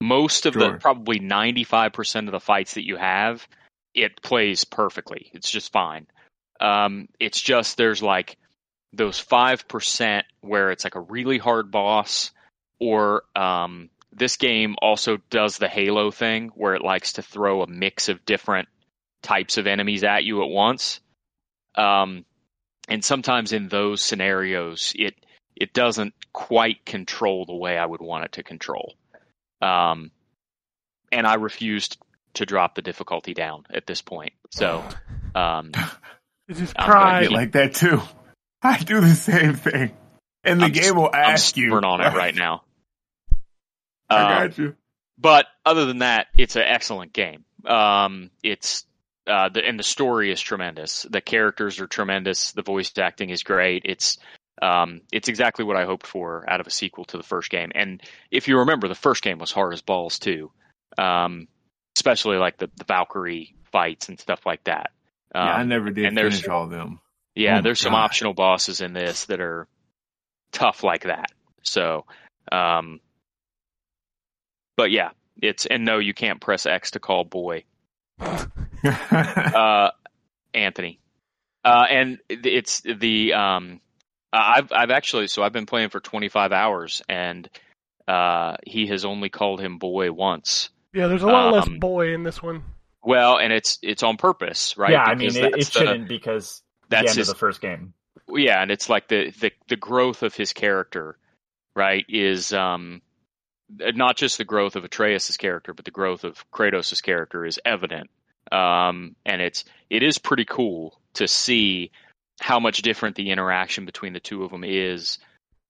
Most 0.00 0.46
of 0.46 0.54
Sure. 0.54 0.72
the 0.72 0.78
probably 0.78 1.20
95% 1.20 2.26
of 2.26 2.32
the 2.32 2.40
fights 2.40 2.74
that 2.74 2.84
you 2.84 2.96
have, 2.96 3.46
it 3.94 4.22
plays 4.22 4.64
perfectly. 4.64 5.30
It's 5.32 5.50
just 5.50 5.72
fine. 5.72 6.06
Um, 6.60 7.08
it's 7.18 7.40
just 7.40 7.76
there's 7.76 8.02
like 8.02 8.36
those 8.92 9.22
5% 9.22 10.22
where 10.40 10.70
it's 10.70 10.84
like 10.84 10.94
a 10.94 11.00
really 11.00 11.38
hard 11.38 11.70
boss, 11.70 12.32
or 12.80 13.22
um, 13.36 13.90
this 14.12 14.36
game 14.36 14.76
also 14.80 15.18
does 15.30 15.58
the 15.58 15.68
Halo 15.68 16.10
thing 16.10 16.50
where 16.54 16.74
it 16.74 16.82
likes 16.82 17.14
to 17.14 17.22
throw 17.22 17.62
a 17.62 17.66
mix 17.66 18.08
of 18.08 18.24
different 18.24 18.68
types 19.22 19.58
of 19.58 19.66
enemies 19.66 20.04
at 20.04 20.24
you 20.24 20.42
at 20.42 20.48
once. 20.48 21.00
Um, 21.74 22.24
and 22.88 23.04
sometimes 23.04 23.52
in 23.52 23.68
those 23.68 24.02
scenarios, 24.02 24.92
it 24.96 25.14
it 25.54 25.72
doesn't 25.72 26.14
quite 26.32 26.84
control 26.84 27.44
the 27.44 27.54
way 27.54 27.76
I 27.76 27.84
would 27.84 28.00
want 28.00 28.24
it 28.24 28.32
to 28.32 28.42
control. 28.44 28.94
Um, 29.60 30.12
and 31.10 31.26
I 31.26 31.34
refused 31.34 31.98
to 32.38 32.46
drop 32.46 32.74
the 32.74 32.82
difficulty 32.82 33.34
down 33.34 33.64
at 33.72 33.86
this 33.86 34.02
point. 34.02 34.32
So, 34.50 34.82
um, 35.34 35.72
You 36.48 36.54
just 36.54 36.76
cry. 36.76 37.26
like 37.26 37.52
that 37.52 37.74
too. 37.74 38.00
I 38.62 38.78
do 38.78 39.00
the 39.00 39.14
same 39.14 39.54
thing, 39.54 39.92
and 40.42 40.60
the 40.60 40.64
I'm 40.66 40.72
game 40.72 40.96
will 40.96 41.10
I'm 41.12 41.32
ask 41.34 41.56
you. 41.56 41.66
stubborn 41.68 41.84
on 41.84 42.00
it 42.00 42.16
right 42.16 42.34
now. 42.34 42.62
I 44.10 44.22
Um, 44.42 44.48
got 44.48 44.58
you. 44.58 44.76
but 45.18 45.46
other 45.64 45.84
than 45.86 45.98
that, 45.98 46.26
it's 46.36 46.56
an 46.56 46.62
excellent 46.62 47.12
game. 47.12 47.44
Um, 47.66 48.30
it's 48.42 48.84
uh, 49.26 49.50
the, 49.50 49.64
and 49.64 49.78
the 49.78 49.82
story 49.84 50.32
is 50.32 50.40
tremendous. 50.40 51.02
The 51.08 51.20
characters 51.20 51.80
are 51.80 51.86
tremendous. 51.86 52.52
The 52.52 52.62
voice 52.62 52.90
acting 52.98 53.30
is 53.30 53.42
great. 53.42 53.82
It's 53.84 54.18
um, 54.62 55.02
it's 55.12 55.28
exactly 55.28 55.64
what 55.64 55.76
I 55.76 55.84
hoped 55.84 56.06
for 56.06 56.48
out 56.50 56.60
of 56.60 56.66
a 56.66 56.70
sequel 56.70 57.04
to 57.06 57.16
the 57.16 57.22
first 57.22 57.50
game. 57.50 57.70
And 57.74 58.02
if 58.30 58.48
you 58.48 58.58
remember, 58.58 58.88
the 58.88 58.94
first 58.96 59.22
game 59.22 59.38
was 59.38 59.52
hard 59.52 59.72
as 59.74 59.82
balls 59.82 60.18
too, 60.18 60.50
um, 60.96 61.46
especially 61.98 62.36
like 62.36 62.56
the, 62.58 62.70
the 62.76 62.84
Valkyrie 62.84 63.54
fights 63.72 64.08
and 64.08 64.18
stuff 64.20 64.46
like 64.46 64.62
that. 64.64 64.92
Um, 65.34 65.46
yeah, 65.46 65.54
I 65.56 65.62
never 65.64 65.90
did 65.90 66.06
and 66.06 66.16
there's- 66.16 66.36
finish 66.40 66.48
all 66.48 66.64
of 66.64 66.70
them. 66.70 67.00
yeah, 67.34 67.58
Oh 67.58 67.62
there's 67.62 67.80
some 67.80 67.92
God. 67.92 68.04
optional 68.04 68.34
bosses 68.34 68.80
in 68.80 68.92
this 68.92 69.24
that 69.26 69.40
are 69.40 69.66
tough 70.52 70.84
like 70.84 71.02
that. 71.04 71.32
So, 71.62 72.06
um, 72.52 73.00
but 74.76 74.90
yeah, 74.92 75.10
it's 75.42 75.66
and 75.66 75.84
no, 75.84 75.98
you 75.98 76.14
can't 76.14 76.40
press 76.40 76.66
X 76.66 76.92
to 76.92 77.00
call 77.00 77.24
boy, 77.24 77.64
uh, 78.20 79.90
Anthony. 80.54 81.00
Uh, 81.64 81.84
and 81.90 82.18
it's 82.30 82.80
the 82.80 83.34
um, 83.34 83.80
I've 84.32 84.72
I've 84.72 84.90
actually 84.90 85.26
so 85.26 85.42
I've 85.42 85.52
been 85.52 85.66
playing 85.66 85.90
for 85.90 86.00
25 86.00 86.52
hours 86.52 87.02
and 87.08 87.48
uh, 88.06 88.56
he 88.66 88.86
has 88.86 89.04
only 89.04 89.28
called 89.28 89.60
him 89.60 89.78
boy 89.78 90.10
once. 90.12 90.70
Yeah, 90.98 91.06
there's 91.06 91.22
a 91.22 91.26
lot 91.26 91.52
less 91.54 91.68
Um, 91.68 91.78
boy 91.78 92.12
in 92.12 92.24
this 92.24 92.42
one. 92.42 92.64
Well, 93.04 93.38
and 93.38 93.52
it's 93.52 93.78
it's 93.82 94.02
on 94.02 94.16
purpose, 94.16 94.76
right? 94.76 94.90
Yeah, 94.90 95.04
I 95.04 95.14
mean, 95.14 95.28
Because 95.32 95.36
it, 95.36 95.54
it 95.54 95.66
shouldn't 95.72 96.08
because 96.08 96.62
the 96.88 96.96
that's 96.96 97.10
end 97.10 97.18
his 97.18 97.28
of 97.28 97.36
the 97.36 97.38
first 97.38 97.60
game. 97.60 97.94
yeah, 98.28 98.60
and 98.60 98.70
it's 98.72 98.88
like 98.88 99.06
the 99.06 99.30
the 99.40 99.52
the 99.68 99.76
growth 99.76 100.24
of 100.24 100.34
his 100.34 100.52
character, 100.52 101.16
right? 101.76 102.04
Is 102.08 102.52
um 102.52 103.00
not 103.70 104.16
just 104.16 104.38
the 104.38 104.44
growth 104.44 104.74
of 104.74 104.84
Atreus's 104.84 105.36
character, 105.36 105.72
but 105.72 105.84
the 105.84 105.90
growth 105.92 106.24
of 106.24 106.44
Kratos' 106.50 107.00
character 107.02 107.46
is 107.46 107.60
evident. 107.64 108.10
Um, 108.50 109.14
and 109.24 109.40
it's 109.40 109.64
it 109.90 110.02
is 110.02 110.18
pretty 110.18 110.46
cool 110.46 110.98
to 111.14 111.28
see 111.28 111.92
how 112.40 112.58
much 112.58 112.82
different 112.82 113.14
the 113.14 113.30
interaction 113.30 113.84
between 113.84 114.14
the 114.14 114.20
two 114.20 114.42
of 114.42 114.50
them 114.50 114.64
is, 114.64 115.18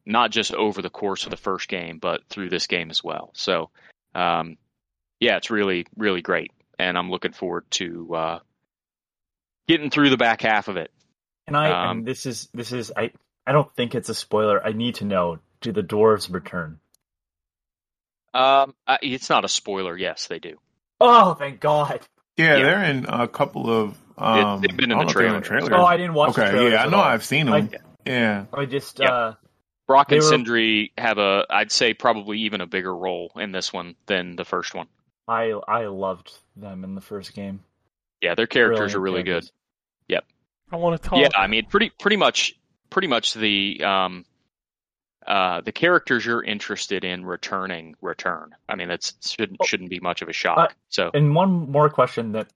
not 0.07 0.31
just 0.31 0.55
over 0.55 0.81
the 0.81 0.91
course 0.91 1.25
of 1.25 1.31
the 1.31 1.37
first 1.37 1.69
game, 1.69 1.99
but 1.99 2.23
through 2.31 2.49
this 2.51 2.67
game 2.67 2.91
as 2.91 3.03
well. 3.05 3.31
So, 3.35 3.71
um, 4.15 4.57
yeah, 5.21 5.37
it's 5.37 5.51
really 5.51 5.87
really 5.97 6.23
great, 6.23 6.53
and 6.79 6.97
I'm 6.99 7.11
looking 7.11 7.33
forward 7.33 7.65
to 7.73 8.15
uh, 8.15 8.39
getting 9.67 9.91
through 9.91 10.11
the 10.11 10.17
back 10.17 10.43
half 10.43 10.69
of 10.69 10.77
it. 10.77 10.91
And 11.47 11.57
I, 11.57 11.71
Um, 11.91 11.99
and 11.99 12.07
this 12.07 12.27
is 12.27 12.49
this 12.55 12.73
is 12.73 12.93
I 12.97 13.13
I 13.47 13.53
don't 13.53 13.73
think 13.75 13.95
it's 13.95 14.09
a 14.09 14.15
spoiler. 14.15 14.65
I 14.65 14.73
need 14.73 14.97
to 14.97 15.05
know: 15.05 15.39
Do 15.61 15.73
the 15.73 15.83
dwarves 15.83 16.33
return? 16.33 16.81
Um, 18.35 18.75
uh, 18.87 18.99
it's 19.03 19.31
not 19.31 19.45
a 19.45 19.49
spoiler. 19.49 19.97
Yes, 19.97 20.27
they 20.27 20.39
do. 20.39 20.57
Oh, 21.01 21.35
thank 21.35 21.61
God! 21.61 22.01
yeah, 22.37 22.57
Yeah. 22.57 22.63
they're 22.65 22.85
in 22.85 23.07
a 23.09 23.27
couple 23.29 23.71
of. 23.71 23.97
Um, 24.19 24.61
they've 24.61 24.77
been 24.77 24.91
in 24.91 24.99
I 24.99 25.05
don't 25.05 25.15
the 25.15 25.21
know 25.21 25.21
if 25.21 25.29
they're 25.29 25.37
in 25.37 25.43
trailer. 25.43 25.75
Oh, 25.75 25.85
I 25.85 25.97
didn't 25.97 26.15
watch. 26.15 26.31
Okay, 26.31 26.51
trailers 26.51 26.73
yeah, 26.73 26.85
I 26.85 26.89
know. 26.89 26.99
I've 27.01 27.25
seen 27.25 27.47
them. 27.47 27.55
I, 27.55 28.11
yeah, 28.11 28.45
I 28.53 28.65
just 28.65 28.99
Yeah. 28.99 29.11
uh, 29.13 29.35
Brok 29.87 30.11
and 30.13 30.21
were- 30.21 30.27
Sindri 30.29 30.93
have 30.99 31.19
a, 31.19 31.47
I'd 31.49 31.71
say, 31.73 31.95
probably 31.95 32.41
even 32.41 32.61
a 32.61 32.67
bigger 32.67 32.95
role 32.95 33.31
in 33.37 33.53
this 33.53 33.73
one 33.73 33.95
than 34.07 34.35
the 34.37 34.45
first 34.45 34.75
one. 34.75 34.89
I 35.29 35.51
I 35.69 35.87
loved 35.87 36.33
them 36.57 36.85
in 36.85 36.95
the 36.95 37.01
first 37.01 37.35
game. 37.35 37.61
Yeah, 38.21 38.35
their 38.35 38.47
characters 38.47 38.95
are 38.95 39.01
Brilliant 39.01 39.27
really 39.29 39.41
good. 39.41 39.51
Yep. 40.09 40.25
I 40.73 40.77
want 40.77 41.01
to 41.01 41.09
talk. 41.09 41.19
Yeah, 41.21 41.29
I 41.37 41.47
mean, 41.47 41.67
pretty 41.67 41.91
pretty 42.01 42.17
much 42.17 42.55
pretty 42.91 43.09
much 43.09 43.35
the 43.35 43.83
um, 43.85 44.25
uh, 45.27 45.61
the 45.61 45.73
characters 45.73 46.25
you're 46.25 46.43
interested 46.43 47.05
in 47.05 47.25
returning 47.27 47.95
return. 48.01 48.55
I 48.69 48.75
mean, 48.77 48.89
that's 48.89 49.15
shouldn't 49.31 49.59
Oh. 49.61 49.67
shouldn't 49.67 49.91
be 49.91 50.01
much 50.01 50.23
of 50.23 50.29
a 50.29 50.33
shock. 50.33 50.59
Uh, 50.59 50.75
so 50.89 51.11
And 51.13 51.35
one 51.35 51.71
more 51.71 51.91
question 51.91 52.33
that 52.33 52.49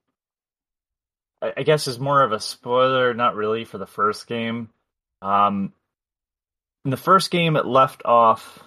I 1.43 1.53
I 1.59 1.63
guess 1.63 1.87
is 1.87 1.99
more 2.01 2.23
of 2.23 2.33
a 2.33 2.41
spoiler, 2.41 3.13
not 3.15 3.35
really 3.37 3.65
for 3.65 3.79
the 3.79 3.87
first 3.87 4.27
game. 4.27 4.71
Um, 5.21 5.73
in 6.85 6.91
the 6.91 6.97
first 6.97 7.31
game, 7.31 7.57
it 7.57 7.67
left 7.67 8.03
off 8.05 8.65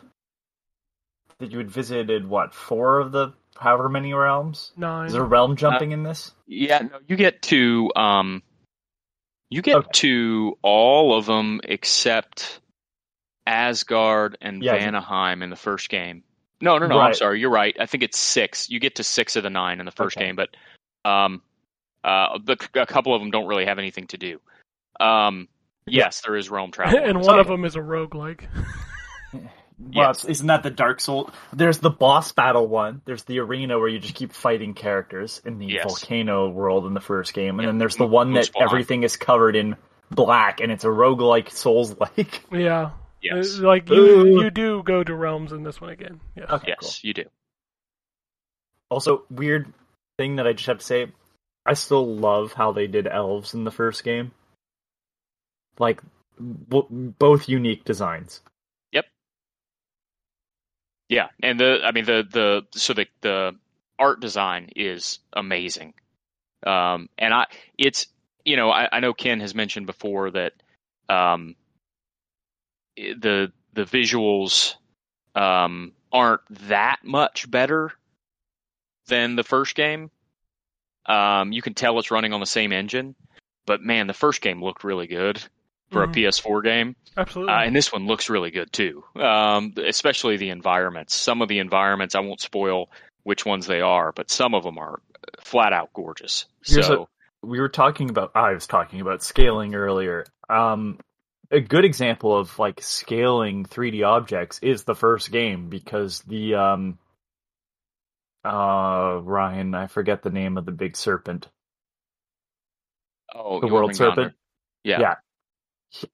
that 1.40 1.52
you 1.52 1.58
had 1.58 1.70
visited 1.70 2.26
what 2.26 2.54
four 2.54 3.00
of 3.00 3.12
the 3.12 3.34
however 3.58 3.90
many 3.90 4.14
realms. 4.14 4.72
Nine. 4.78 5.08
Is 5.08 5.14
there 5.14 5.24
realm 5.24 5.56
jumping 5.56 5.92
in 5.92 6.04
this? 6.04 6.32
yeah, 6.48 6.80
no, 6.80 7.00
you 7.08 7.16
get 7.16 7.42
to 7.44 7.92
um, 7.96 8.44
you 9.50 9.62
get 9.62 9.76
Okay. 9.76 9.90
to 9.94 10.58
all 10.62 11.18
of 11.18 11.26
them 11.26 11.62
except 11.64 12.60
Asgard 13.48 14.38
and 14.42 14.64
Yeah. 14.64 14.78
Vanaheim 14.78 15.42
in 15.44 15.50
the 15.50 15.56
first 15.56 15.90
game. 15.90 16.24
No, 16.62 16.78
no, 16.78 16.88
no. 16.88 17.00
I'm 17.00 17.14
sorry. 17.14 17.40
You're 17.40 17.50
right. 17.52 17.76
I 17.80 17.86
think 17.86 18.02
it's 18.04 18.18
six. 18.18 18.70
You 18.70 18.80
get 18.80 18.96
to 18.96 19.04
six 19.04 19.36
of 19.36 19.44
the 19.44 19.50
nine 19.50 19.80
in 19.80 19.86
the 19.86 19.92
first 19.92 20.18
Okay. 20.18 20.28
game, 20.28 20.36
but 20.36 20.56
um, 21.04 21.42
uh, 22.04 22.40
the, 22.44 22.58
a 22.76 22.86
couple 22.86 23.14
of 23.14 23.22
them 23.22 23.30
don't 23.30 23.46
really 23.48 23.66
have 23.66 23.78
anything 23.78 24.08
to 24.08 24.18
do. 24.18 24.40
Um, 25.00 25.48
yes, 25.86 26.22
there 26.22 26.36
is 26.36 26.50
realm 26.50 26.72
travel. 26.72 26.98
and 27.04 27.24
So- 27.24 27.30
one 27.32 27.40
of 27.40 27.48
them 27.48 27.66
is 27.66 27.76
a 27.76 27.80
roguelike. 27.80 28.46
Well, 29.78 30.12
it's, 30.12 30.24
isn't 30.24 30.48
that 30.48 30.64
the 30.64 30.70
Dark 30.72 31.02
Soul? 31.02 31.30
There's 31.52 31.80
the 31.80 31.90
boss 31.90 32.32
battle 32.32 32.66
one. 32.68 33.02
There's 33.06 33.24
the 33.24 33.40
arena 33.40 33.78
where 33.78 33.90
you 33.90 34.00
just 34.00 34.16
keep 34.16 34.32
fighting 34.32 34.74
characters 34.74 35.42
in 35.44 35.60
the 35.60 35.66
Yes. 35.66 35.84
volcano 35.84 36.50
world 36.50 36.86
in 36.86 36.94
the 36.94 37.02
first 37.02 37.34
game, 37.34 37.60
and 37.60 37.64
Yeah. 37.64 37.68
then 37.72 37.78
there's 37.78 37.98
the 37.98 38.08
one 38.08 38.34
that 38.34 38.46
Muspelheim. 38.46 38.62
everything 38.64 39.04
is 39.04 39.18
covered 39.18 39.56
in 39.58 39.76
black, 40.12 40.62
and 40.62 40.72
it's 40.72 40.86
a 40.86 40.90
roguelike 40.90 41.52
Souls 41.52 41.96
like. 42.00 42.42
Yeah. 42.52 42.92
Yes. 43.22 43.60
Uh, 43.60 43.64
Like 43.68 43.90
you, 43.90 44.40
you 44.42 44.50
do 44.50 44.82
go 44.84 45.04
to 45.04 45.14
realms 45.16 45.52
in 45.52 45.64
this 45.64 45.82
one 45.82 45.90
again. 45.90 46.22
Yeah. 46.36 46.46
Okay, 46.50 46.68
yes, 46.70 46.78
cool. 47.02 47.08
you 47.10 47.14
do. 47.14 47.24
Also, 48.90 49.24
weird 49.30 49.74
thing 50.18 50.36
that 50.38 50.48
I 50.48 50.54
just 50.54 50.68
have 50.68 50.78
to 50.80 50.86
say, 50.86 51.08
I 51.66 51.74
still 51.74 52.06
love 52.16 52.54
how 52.54 52.72
they 52.72 52.88
did 52.88 53.08
elves 53.08 53.54
in 53.56 53.64
the 53.64 53.72
first 53.72 54.04
game. 54.04 54.32
Like, 55.80 56.02
b- 56.40 56.86
both 56.90 57.50
unique 57.50 57.84
designs. 57.84 58.42
Yeah, 61.10 61.28
and 61.42 61.60
the 61.60 61.80
I 61.84 61.92
mean 61.92 62.06
the 62.06 62.26
the 62.30 62.66
so 62.78 62.94
the 62.94 63.06
the 63.22 63.56
art 64.00 64.20
design 64.20 64.70
is 64.76 65.20
amazing, 65.34 65.94
um, 66.66 67.10
and 67.18 67.34
I 67.34 67.46
it's 67.78 68.08
you 68.44 68.56
know 68.56 68.72
I, 68.72 68.90
I 68.92 69.00
know 69.02 69.14
Ken 69.14 69.40
has 69.40 69.54
mentioned 69.54 69.86
before 69.86 70.32
that 70.32 70.54
um, 71.08 71.56
the 72.98 73.52
the 73.74 73.84
visuals 73.84 74.76
um, 75.36 75.92
aren't 76.12 76.42
that 76.68 77.00
much 77.04 77.50
better 77.52 77.92
than 79.08 79.36
the 79.36 79.44
first 79.44 79.76
game. 79.76 80.10
Um, 81.06 81.52
you 81.52 81.62
can 81.62 81.76
tell 81.76 82.00
it's 82.00 82.10
running 82.10 82.34
on 82.34 82.40
the 82.40 82.48
same 82.48 82.74
engine, 82.74 83.14
but 83.68 83.82
man, 83.82 84.08
the 84.08 84.14
first 84.14 84.42
game 84.42 84.64
looked 84.64 84.84
really 84.84 85.06
good 85.06 85.44
for 85.92 86.06
Mhm. 86.06 86.10
a 86.10 86.14
PS4 86.14 86.62
game. 86.64 86.96
Absolutely. 87.18 87.54
Uh, 87.54 87.62
and 87.62 87.76
this 87.76 87.92
one 87.94 88.08
looks 88.08 88.30
really 88.30 88.52
good 88.52 88.72
too, 88.74 89.04
um, 89.16 89.74
especially 89.78 90.38
the 90.38 90.50
environments. 90.50 91.16
Some 91.16 91.42
of 91.42 91.48
the 91.48 91.60
environments, 91.60 92.16
I 92.16 92.20
won't 92.20 92.42
spoil 92.42 92.90
which 93.24 93.46
ones 93.46 93.66
they 93.68 93.82
are, 93.82 94.12
but 94.12 94.30
some 94.30 94.54
of 94.54 94.64
them 94.64 94.78
are 94.78 95.00
flat 95.40 95.74
out 95.74 95.94
gorgeous. 95.94 96.46
Here's 96.66 96.88
so, 96.88 97.08
we 97.42 97.60
were 97.60 97.70
talking 97.70 98.10
about 98.10 98.32
I 98.36 98.52
was 98.54 98.68
talking 98.68 99.00
about 99.02 99.24
scaling 99.24 99.76
earlier. 99.76 100.26
Um 100.50 101.00
a 101.52 101.60
good 101.62 101.86
example 101.86 102.36
of 102.36 102.58
like 102.60 102.82
scaling 102.82 103.66
3D 103.66 104.04
objects 104.04 104.60
is 104.64 104.84
the 104.84 104.96
first 104.96 105.32
game 105.32 105.70
because 105.70 106.22
the 106.22 106.56
um 106.56 107.00
uh 108.44 109.20
Ryan, 109.24 109.74
I 109.74 109.88
forget 109.88 110.22
the 110.24 110.30
name 110.30 110.58
of 110.58 110.66
the 110.66 110.72
big 110.72 110.98
serpent. 110.98 111.48
oh, 113.34 113.60
The 113.60 113.68
world 113.68 113.86
want 113.90 113.96
to 113.96 113.98
bring 114.00 114.08
it 114.08 114.10
on 114.12 114.16
serpent. 114.18 114.36
Yeah, 114.84 115.00
Yeah. 115.00 115.16
He- 115.90 116.10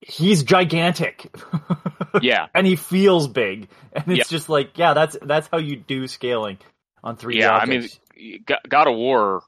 he's 0.00 0.42
gigantic. 0.42 1.26
yeah, 2.22 2.46
and 2.54 2.66
he 2.66 2.76
feels 2.76 3.28
big. 3.28 3.68
And 3.92 4.04
it's 4.08 4.18
Yep. 4.18 4.26
just 4.28 4.48
like, 4.48 4.78
yeah, 4.78 4.94
that's 4.94 5.16
that's 5.22 5.48
how 5.50 5.58
you 5.58 5.76
do 5.76 6.06
scaling 6.08 6.58
on 7.02 7.16
3D 7.16 7.36
Yeah, 7.40 7.52
I 7.56 7.66
mean, 7.66 7.88
God 8.68 8.88
of 8.88 8.96
War 8.96 9.42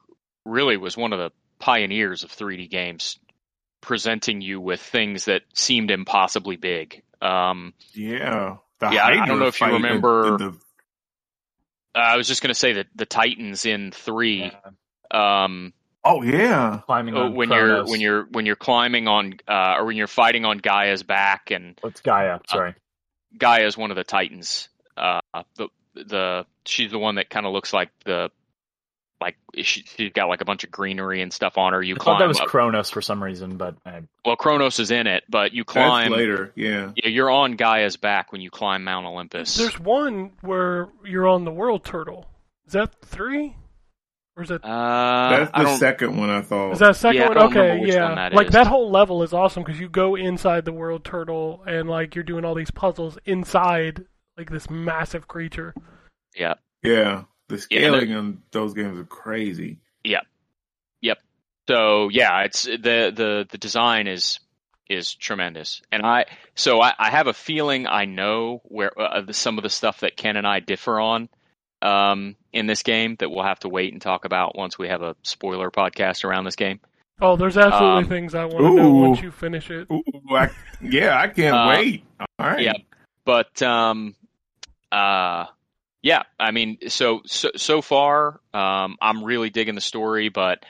really 0.44 0.76
was 0.76 0.96
one 0.96 1.12
of 1.12 1.18
the 1.18 1.30
pioneers 1.59 2.22
of 2.24 2.30
3D 2.30 2.70
games, 2.70 3.18
presenting 3.80 4.40
you 4.40 4.60
with 4.60 4.80
things 4.80 5.26
that 5.26 5.42
seemed 5.55 5.90
impossibly 5.90 6.56
big. 6.56 7.02
Um, 7.20 7.74
Yeah. 7.92 8.56
The 8.80 8.90
Yeah, 8.90 9.05
I- 9.06 9.22
I 9.22 9.26
don't 9.26 9.40
know 9.40 9.46
if 9.48 9.60
you 9.60 9.66
fight, 9.66 9.70
the- 9.72 9.76
remember- 9.76 10.38
the- 10.38 10.50
the- 10.50 10.59
I 11.94 12.16
was 12.16 12.28
just 12.28 12.42
going 12.42 12.50
to 12.50 12.59
say 12.59 12.74
that 12.74 12.86
the 12.94 13.06
Titans 13.06 13.66
in 13.66 13.90
three, 13.90 14.52
Yeah. 15.12 15.44
um, 15.44 15.72
oh 16.09 16.22
yeah. 16.22 16.80
climbing 16.86 17.16
Oh, 17.16 17.22
on 17.26 17.35
when 17.35 17.48
Kronos. 17.48 17.68
you're 17.68 17.85
when 17.93 18.01
you're 18.01 18.24
when 18.32 18.47
you're 18.47 18.56
climbing 18.56 19.06
on 19.06 19.35
uh, 19.47 19.76
or 19.78 19.85
when 19.86 19.97
you're 19.97 20.06
fighting 20.09 20.44
on 20.44 20.59
Gaia's 20.59 21.02
back, 21.02 21.51
and 21.52 21.78
What's 21.82 22.01
Gaia? 22.01 22.40
Sorry. 22.48 22.74
Gaia 23.39 23.66
is 23.66 23.76
one 23.76 23.90
of 23.90 23.97
the 23.97 24.05
Titans. 24.05 24.68
Uh, 24.97 25.20
the 25.56 25.68
the 25.94 26.47
she's 26.64 26.90
the 26.90 26.98
one 26.98 27.16
that 27.16 27.30
kind 27.30 27.47
of 27.47 27.52
looks 27.52 27.72
like 27.72 27.90
the 28.05 28.30
like 29.20 29.36
she, 29.56 29.82
she's 29.82 30.12
got 30.12 30.28
like 30.28 30.40
a 30.40 30.44
bunch 30.44 30.62
of 30.62 30.70
greenery 30.70 31.22
and 31.22 31.32
stuff 31.32 31.59
on 31.59 31.72
her. 31.72 31.82
You 31.82 31.97
I 32.01 32.05
thought 32.05 32.18
that 32.20 32.28
was 32.28 32.39
up. 32.40 32.47
Kronos 32.47 32.89
for 32.89 33.02
some 33.02 33.22
reason, 33.22 33.56
but 33.56 33.74
I, 33.85 34.02
well, 34.24 34.36
Kronos 34.36 34.78
is 34.78 34.93
in 34.93 35.09
it, 35.09 35.24
but 35.28 35.52
you 35.52 35.64
That's 35.64 35.72
climb. 35.72 36.12
later. 36.12 36.52
Yeah. 36.55 36.93
Yeah, 36.94 37.09
you're 37.10 37.30
on 37.30 37.56
Gaia's 37.56 37.97
back 37.97 38.30
when 38.30 38.40
you 38.40 38.51
climb 38.51 38.85
Mount 38.85 39.06
Olympus. 39.06 39.56
There's 39.56 39.78
one 39.78 40.30
where 40.40 40.89
you're 41.05 41.26
on 41.26 41.44
the 41.44 41.51
world 41.51 41.85
turtle. 41.85 42.26
Is 42.68 42.74
that 42.74 42.94
three? 43.02 43.56
Or 44.39 44.43
is 44.43 44.51
that 44.51 44.65
uh, 44.65 45.31
That's 45.31 45.51
the 45.51 45.77
second 45.78 46.16
one 46.16 46.31
I 46.31 46.43
thought. 46.43 46.70
is 46.70 46.78
that 46.78 46.94
second 46.94 47.23
yeah, 47.23 47.28
one? 47.28 47.39
Okay, 47.39 47.81
yeah. 47.85 48.05
one 48.05 48.15
that 48.15 48.32
like 48.32 48.47
is. 48.47 48.52
that 48.52 48.69
whole 48.69 48.89
level 48.89 49.24
is 49.24 49.32
awesome 49.32 49.65
because 49.65 49.81
you 49.81 49.89
go 49.89 50.15
inside 50.15 50.65
the 50.65 50.73
world 50.73 51.05
turtle 51.05 51.65
and 51.66 51.89
like 51.89 52.15
you're 52.15 52.23
doing 52.23 52.44
all 52.44 52.55
these 52.55 52.70
puzzles 52.70 53.19
inside 53.24 54.05
like 54.36 54.48
this 54.48 54.70
massive 54.70 55.27
creature. 55.27 55.74
Yeah, 56.36 56.55
yeah. 56.85 57.24
The 57.48 57.56
Yeah, 57.56 57.60
scaling 57.62 58.15
on 58.15 58.43
those 58.52 58.74
games 58.74 58.97
are 59.01 59.05
crazy. 59.05 59.78
Yeah. 60.05 60.20
Yep. 61.01 61.19
So 61.66 62.09
yeah, 62.09 62.43
it's 62.43 62.62
the 62.62 63.12
the 63.12 63.44
the 63.51 63.59
design 63.59 64.06
is 64.06 64.39
is 64.89 65.16
tremendous, 65.16 65.82
and 65.90 66.06
I 66.06 66.27
so 66.55 66.81
I, 66.81 66.93
I 66.97 67.10
have 67.10 67.27
a 67.27 67.35
feeling 67.35 67.89
I 67.89 68.05
know 68.05 68.62
where 68.66 68.93
uh, 68.97 69.32
some 69.32 69.59
of 69.59 69.65
the 69.65 69.70
stuff 69.70 70.01
that 70.01 70.16
Ken 70.16 70.36
and 70.36 70.47
I 70.47 70.60
differ 70.60 71.01
on 71.01 71.28
um, 71.82 72.36
in 72.52 72.66
this 72.66 72.82
game 72.82 73.16
that 73.20 73.30
we'll 73.30 73.44
have 73.44 73.60
to 73.60 73.68
wait 73.68 73.92
and 73.92 74.02
talk 74.02 74.24
about 74.24 74.56
once 74.56 74.78
we 74.78 74.88
have 74.88 75.02
a 75.02 75.14
spoiler 75.22 75.70
podcast 75.70 76.24
around 76.24 76.44
this 76.44 76.56
game. 76.56 76.80
Oh, 77.20 77.36
there's 77.36 77.56
absolutely 77.56 78.05
Um, 78.05 78.09
things 78.09 78.34
I 78.34 78.44
want 78.44 78.59
to 78.59 78.74
know 78.74 78.90
once 78.92 79.20
you 79.20 79.30
finish 79.32 79.70
it. 79.70 79.88
Ooh, 79.90 80.02
I, 80.30 80.50
yeah, 80.80 81.18
I 81.18 81.26
can't 81.28 81.56
Uh, 81.56 81.66
wait. 81.68 82.05
All 82.38 82.46
right. 82.46 82.60
yeah. 82.62 82.74
But 83.24 83.60
um, 83.62 84.14
uh, 84.92 85.46
yeah, 86.02 86.22
I 86.38 86.52
mean, 86.52 86.78
so 86.88 87.22
so 87.26 87.50
so 87.56 87.82
far, 87.82 88.40
um, 88.55 88.96
I'm 89.00 89.24
really 89.24 89.50
digging 89.50 89.74
the 89.74 89.80
story, 89.80 90.28
but 90.28 90.64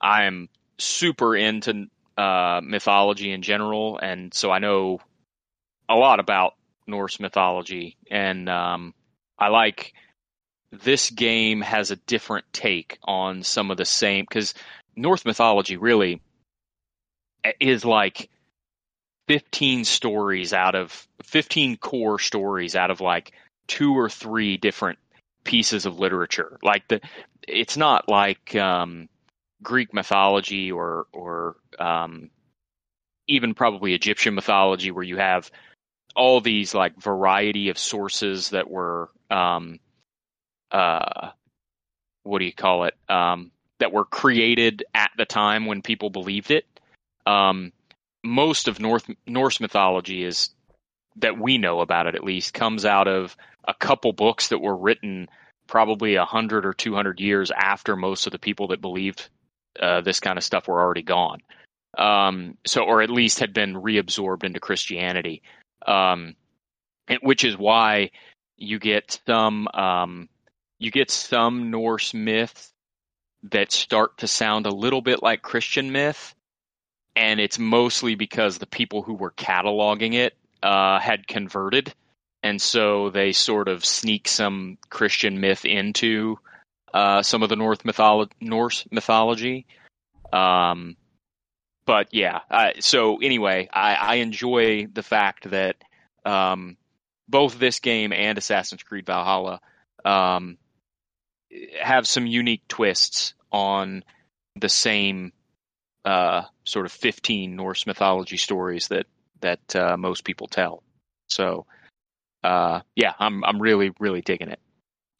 I'm 0.00 0.48
super 0.78 1.36
into 1.36 1.86
uh, 2.16 2.60
mythology 2.64 3.30
in 3.32 3.42
general, 3.42 3.98
and 3.98 4.32
so 4.32 4.50
I 4.50 4.58
know 4.58 5.00
a 5.88 5.94
lot 5.94 6.18
about 6.18 6.54
Norse 6.86 7.20
mythology, 7.20 7.96
and 8.10 8.48
um, 8.48 8.94
I 9.38 9.48
like 9.48 9.92
this 10.72 11.10
game 11.10 11.60
has 11.60 11.90
a 11.90 11.96
different 11.96 12.44
take 12.52 12.98
on 13.02 13.42
some 13.42 13.70
of 13.70 13.76
the 13.76 13.84
same 13.84 14.24
because 14.28 14.54
Norse 14.96 15.24
mythology 15.24 15.76
really 15.76 16.20
is 17.60 17.84
like 17.84 18.28
15 19.28 19.84
stories 19.84 20.52
out 20.52 20.74
of 20.74 21.06
15 21.24 21.76
core 21.76 22.18
stories 22.18 22.76
out 22.76 22.90
of 22.90 23.00
like 23.00 23.32
two 23.66 23.94
or 23.94 24.08
three 24.08 24.56
different 24.56 24.98
pieces 25.44 25.86
of 25.86 25.98
literature. 25.98 26.58
Like 26.62 26.88
the, 26.88 27.00
it's 27.46 27.76
not 27.76 28.08
like 28.08 28.54
um, 28.56 29.08
Greek 29.62 29.94
mythology 29.94 30.72
or 30.72 31.06
or 31.12 31.56
um, 31.78 32.30
even 33.26 33.54
probably 33.54 33.94
Egyptian 33.94 34.34
mythology 34.34 34.90
where 34.90 35.04
you 35.04 35.18
have 35.18 35.50
all 36.16 36.40
these 36.40 36.74
like 36.74 37.00
variety 37.00 37.68
of 37.68 37.78
sources 37.78 38.50
that 38.50 38.68
were 38.68 39.10
um, 39.30 39.78
uh, 40.70 41.30
what 42.22 42.38
do 42.40 42.44
you 42.44 42.52
call 42.52 42.84
it 42.84 42.94
um, 43.08 43.50
that 43.78 43.92
were 43.92 44.04
created 44.04 44.84
at 44.94 45.10
the 45.16 45.24
time 45.24 45.66
when 45.66 45.82
people 45.82 46.10
believed 46.10 46.50
it. 46.50 46.66
Um, 47.26 47.72
most 48.24 48.68
of 48.68 48.80
North 48.80 49.08
Norse 49.26 49.60
mythology 49.60 50.24
is 50.24 50.50
that 51.16 51.38
we 51.38 51.58
know 51.58 51.80
about 51.80 52.06
it 52.06 52.14
at 52.14 52.24
least 52.24 52.54
comes 52.54 52.84
out 52.84 53.08
of 53.08 53.36
a 53.66 53.74
couple 53.74 54.12
books 54.12 54.48
that 54.48 54.60
were 54.60 54.76
written 54.76 55.28
probably 55.66 56.14
a 56.16 56.24
hundred 56.24 56.66
or 56.66 56.72
two 56.72 56.94
hundred 56.94 57.20
years 57.20 57.50
after 57.50 57.96
most 57.96 58.26
of 58.26 58.32
the 58.32 58.38
people 58.38 58.68
that 58.68 58.80
believed 58.80 59.28
uh, 59.80 60.00
this 60.00 60.20
kind 60.20 60.38
of 60.38 60.44
stuff 60.44 60.66
were 60.66 60.80
already 60.80 61.02
gone. 61.02 61.40
Um, 61.96 62.56
so, 62.66 62.82
or 62.82 63.02
at 63.02 63.10
least 63.10 63.40
had 63.40 63.52
been 63.52 63.74
reabsorbed 63.74 64.44
into 64.44 64.60
Christianity, 64.60 65.42
um, 65.86 66.34
which 67.22 67.44
is 67.44 67.56
why 67.56 68.10
you 68.56 68.78
get 68.78 69.20
some 69.26 69.68
um, 69.72 70.28
you 70.78 70.90
get 70.90 71.10
some 71.10 71.70
Norse 71.70 72.14
myths 72.14 72.72
that 73.44 73.72
start 73.72 74.18
to 74.18 74.26
sound 74.26 74.66
a 74.66 74.74
little 74.74 75.00
bit 75.00 75.22
like 75.22 75.42
Christian 75.42 75.92
myth, 75.92 76.34
and 77.14 77.40
it's 77.40 77.58
mostly 77.58 78.14
because 78.14 78.58
the 78.58 78.66
people 78.66 79.02
who 79.02 79.14
were 79.14 79.30
cataloging 79.30 80.14
it 80.14 80.36
uh, 80.62 80.98
had 80.98 81.26
converted, 81.26 81.92
and 82.42 82.60
so 82.60 83.10
they 83.10 83.32
sort 83.32 83.68
of 83.68 83.84
sneak 83.84 84.28
some 84.28 84.78
Christian 84.88 85.40
myth 85.40 85.64
into 85.64 86.38
uh, 86.94 87.22
some 87.22 87.42
of 87.42 87.48
the 87.48 87.56
North 87.56 87.82
mytholo- 87.82 88.30
Norse 88.40 88.86
mythology. 88.90 89.66
Um, 90.32 90.96
but 91.86 92.08
yeah, 92.12 92.40
so 92.80 93.16
anyway, 93.22 93.68
I, 93.72 93.94
I 93.94 94.14
enjoy 94.16 94.86
the 94.92 95.02
fact 95.02 95.50
that 95.50 95.76
um, 96.24 96.76
both 97.28 97.58
this 97.58 97.80
game 97.80 98.12
and 98.12 98.36
Assassin's 98.36 98.82
Creed 98.82 99.06
Valhalla 99.06 99.60
um, 100.04 100.58
have 101.80 102.06
some 102.06 102.26
unique 102.26 102.66
twists 102.68 103.34
on 103.50 104.04
the 104.56 104.68
same 104.68 105.32
uh, 106.04 106.42
sort 106.64 106.86
of 106.86 106.92
15 106.92 107.56
Norse 107.56 107.86
mythology 107.86 108.36
stories 108.36 108.88
that 108.88 109.06
that 109.40 109.76
uh, 109.76 109.96
most 109.96 110.24
people 110.24 110.46
tell. 110.46 110.82
So, 111.28 111.66
uh, 112.42 112.80
yeah, 112.96 113.12
I'm 113.18 113.44
I'm 113.44 113.60
really 113.60 113.92
really 113.98 114.20
digging 114.20 114.48
it. 114.48 114.60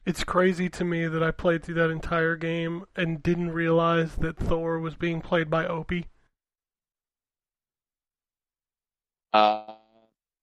It's 0.06 0.24
crazy 0.24 0.70
to 0.70 0.84
me 0.84 1.06
that 1.06 1.22
I 1.22 1.30
played 1.30 1.62
through 1.62 1.74
that 1.74 1.90
entire 1.90 2.34
game 2.36 2.86
and 2.96 3.22
didn't 3.22 3.50
realize 3.50 4.14
that 4.16 4.38
Thor 4.38 4.78
was 4.78 4.94
being 4.94 5.20
played 5.20 5.50
by 5.50 5.66
Opie. 5.66 6.06
Uh, 9.34 9.64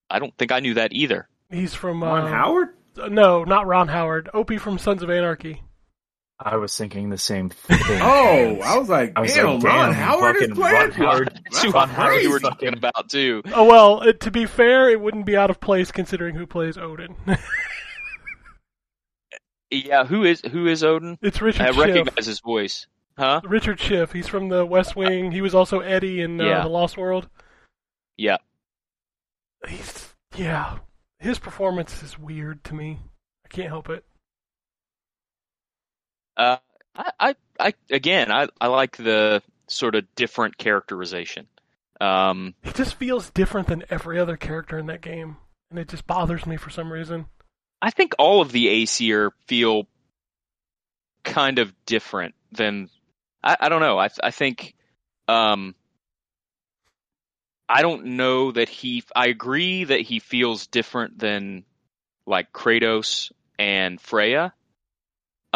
I 0.10 0.20
don't 0.20 0.38
think 0.38 0.52
I 0.52 0.60
knew 0.60 0.76
that 0.76 0.94
either. 0.94 1.28
He's 1.50 1.74
from 1.74 2.04
Ron 2.04 2.26
uh, 2.26 2.28
Howard? 2.28 2.70
No, 3.10 3.44
not 3.44 3.66
Ron 3.66 3.88
Howard. 3.88 4.30
Opie 4.34 4.60
from 4.60 4.78
Sons 4.78 5.02
of 5.02 5.10
Anarchy. 5.10 5.64
I 6.40 6.58
was 6.58 6.76
thinking 6.76 7.10
the 7.10 7.18
same 7.18 7.50
thing. 7.50 7.80
Oh, 8.02 8.60
I 8.64 8.78
was 8.78 8.90
like, 8.90 9.14
I 9.16 9.22
was 9.22 9.34
damn, 9.34 9.56
like, 9.56 9.64
Ron 9.64 9.92
damn, 9.92 9.94
Howard 9.94 10.36
is 10.36 10.52
playing. 10.52 10.76
Ron 10.76 10.92
Howard. 10.92 11.42
That's 11.46 11.62
That's 11.64 11.74
Ron 11.74 11.74
what 11.74 11.90
Howard 11.90 12.22
we 12.22 12.28
were 12.28 12.40
talking 12.40 12.74
about 12.74 13.10
too. 13.10 13.42
Oh 13.54 13.64
well, 13.66 14.02
uh, 14.08 14.12
to 14.14 14.32
be 14.32 14.46
fair, 14.46 14.90
it 14.90 15.00
wouldn't 15.00 15.26
be 15.26 15.38
out 15.38 15.50
of 15.50 15.60
place 15.62 15.92
considering 15.92 16.36
who 16.36 16.46
plays 16.46 16.78
Odin. 16.78 17.16
Yeah, 19.72 20.06
who 20.06 20.24
is 20.24 20.42
who 20.52 20.68
is 20.68 20.84
Odin? 20.84 21.18
it's 21.22 21.42
Richard 21.42 21.64
I 21.64 21.72
Schiff. 21.72 21.78
recognize 21.78 22.26
his 22.28 22.40
voice. 22.40 22.88
Huh? 23.18 23.42
Richard 23.44 23.80
Schiff. 23.80 24.12
He's 24.14 24.28
from 24.28 24.48
The 24.50 24.66
West 24.66 24.96
Wing. 24.96 25.32
He 25.32 25.42
was 25.42 25.56
also 25.56 25.80
Eddie 25.80 26.22
in 26.22 26.40
uh, 26.40 26.44
Yeah. 26.46 26.62
The 26.64 26.70
Lost 26.70 26.98
World. 26.98 27.28
Yeah. 28.16 28.38
He's 29.68 30.14
yeah. 30.36 30.78
His 31.20 31.40
performance 31.40 32.04
is 32.04 32.18
weird 32.20 32.64
to 32.66 32.76
me. 32.76 33.00
I 33.44 33.48
can't 33.50 33.70
help 33.70 33.90
it. 33.90 34.06
Uh, 36.38 36.58
I, 36.96 37.12
I, 37.20 37.36
I 37.60 37.74
again, 37.90 38.32
I, 38.32 38.48
I 38.60 38.68
like 38.68 38.98
the 38.98 39.42
sort 39.68 39.96
of 39.96 40.06
different 40.16 40.58
characterization. 40.58 41.48
Um, 42.02 42.54
He 42.64 42.72
just 42.72 42.96
feels 42.96 43.30
different 43.30 43.68
than 43.68 43.84
every 43.90 44.20
other 44.20 44.38
character 44.38 44.78
in 44.78 44.88
that 44.88 45.02
game, 45.02 45.38
and 45.70 45.80
it 45.80 45.88
just 45.88 46.06
bothers 46.08 46.46
me 46.46 46.58
for 46.58 46.70
some 46.70 46.92
reason. 46.92 47.28
I 47.82 47.92
think 47.92 48.14
all 48.20 48.42
of 48.42 48.52
the 48.52 48.68
Aesir 48.84 49.32
feel 49.48 49.88
kind 51.24 51.60
of 51.60 51.74
different 51.86 52.36
than 52.52 52.90
I, 53.44 53.58
I 53.62 53.70
don't 53.70 53.82
know. 53.82 54.00
I 54.00 54.10
I 54.24 54.32
think 54.32 54.76
um 55.28 55.76
I 57.68 57.82
don't 57.82 58.06
know 58.06 58.52
that 58.52 58.70
he 58.70 59.04
I 59.16 59.28
agree 59.28 59.84
that 59.86 60.02
he 60.02 60.20
feels 60.20 60.68
different 60.68 61.18
than 61.18 61.66
like 62.28 62.54
Kratos 62.54 63.32
and 63.58 64.00
Freya. 64.00 64.54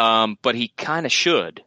Um 0.00 0.38
but 0.42 0.54
he 0.54 0.68
kind 0.68 1.04
of 1.04 1.12
should 1.12 1.62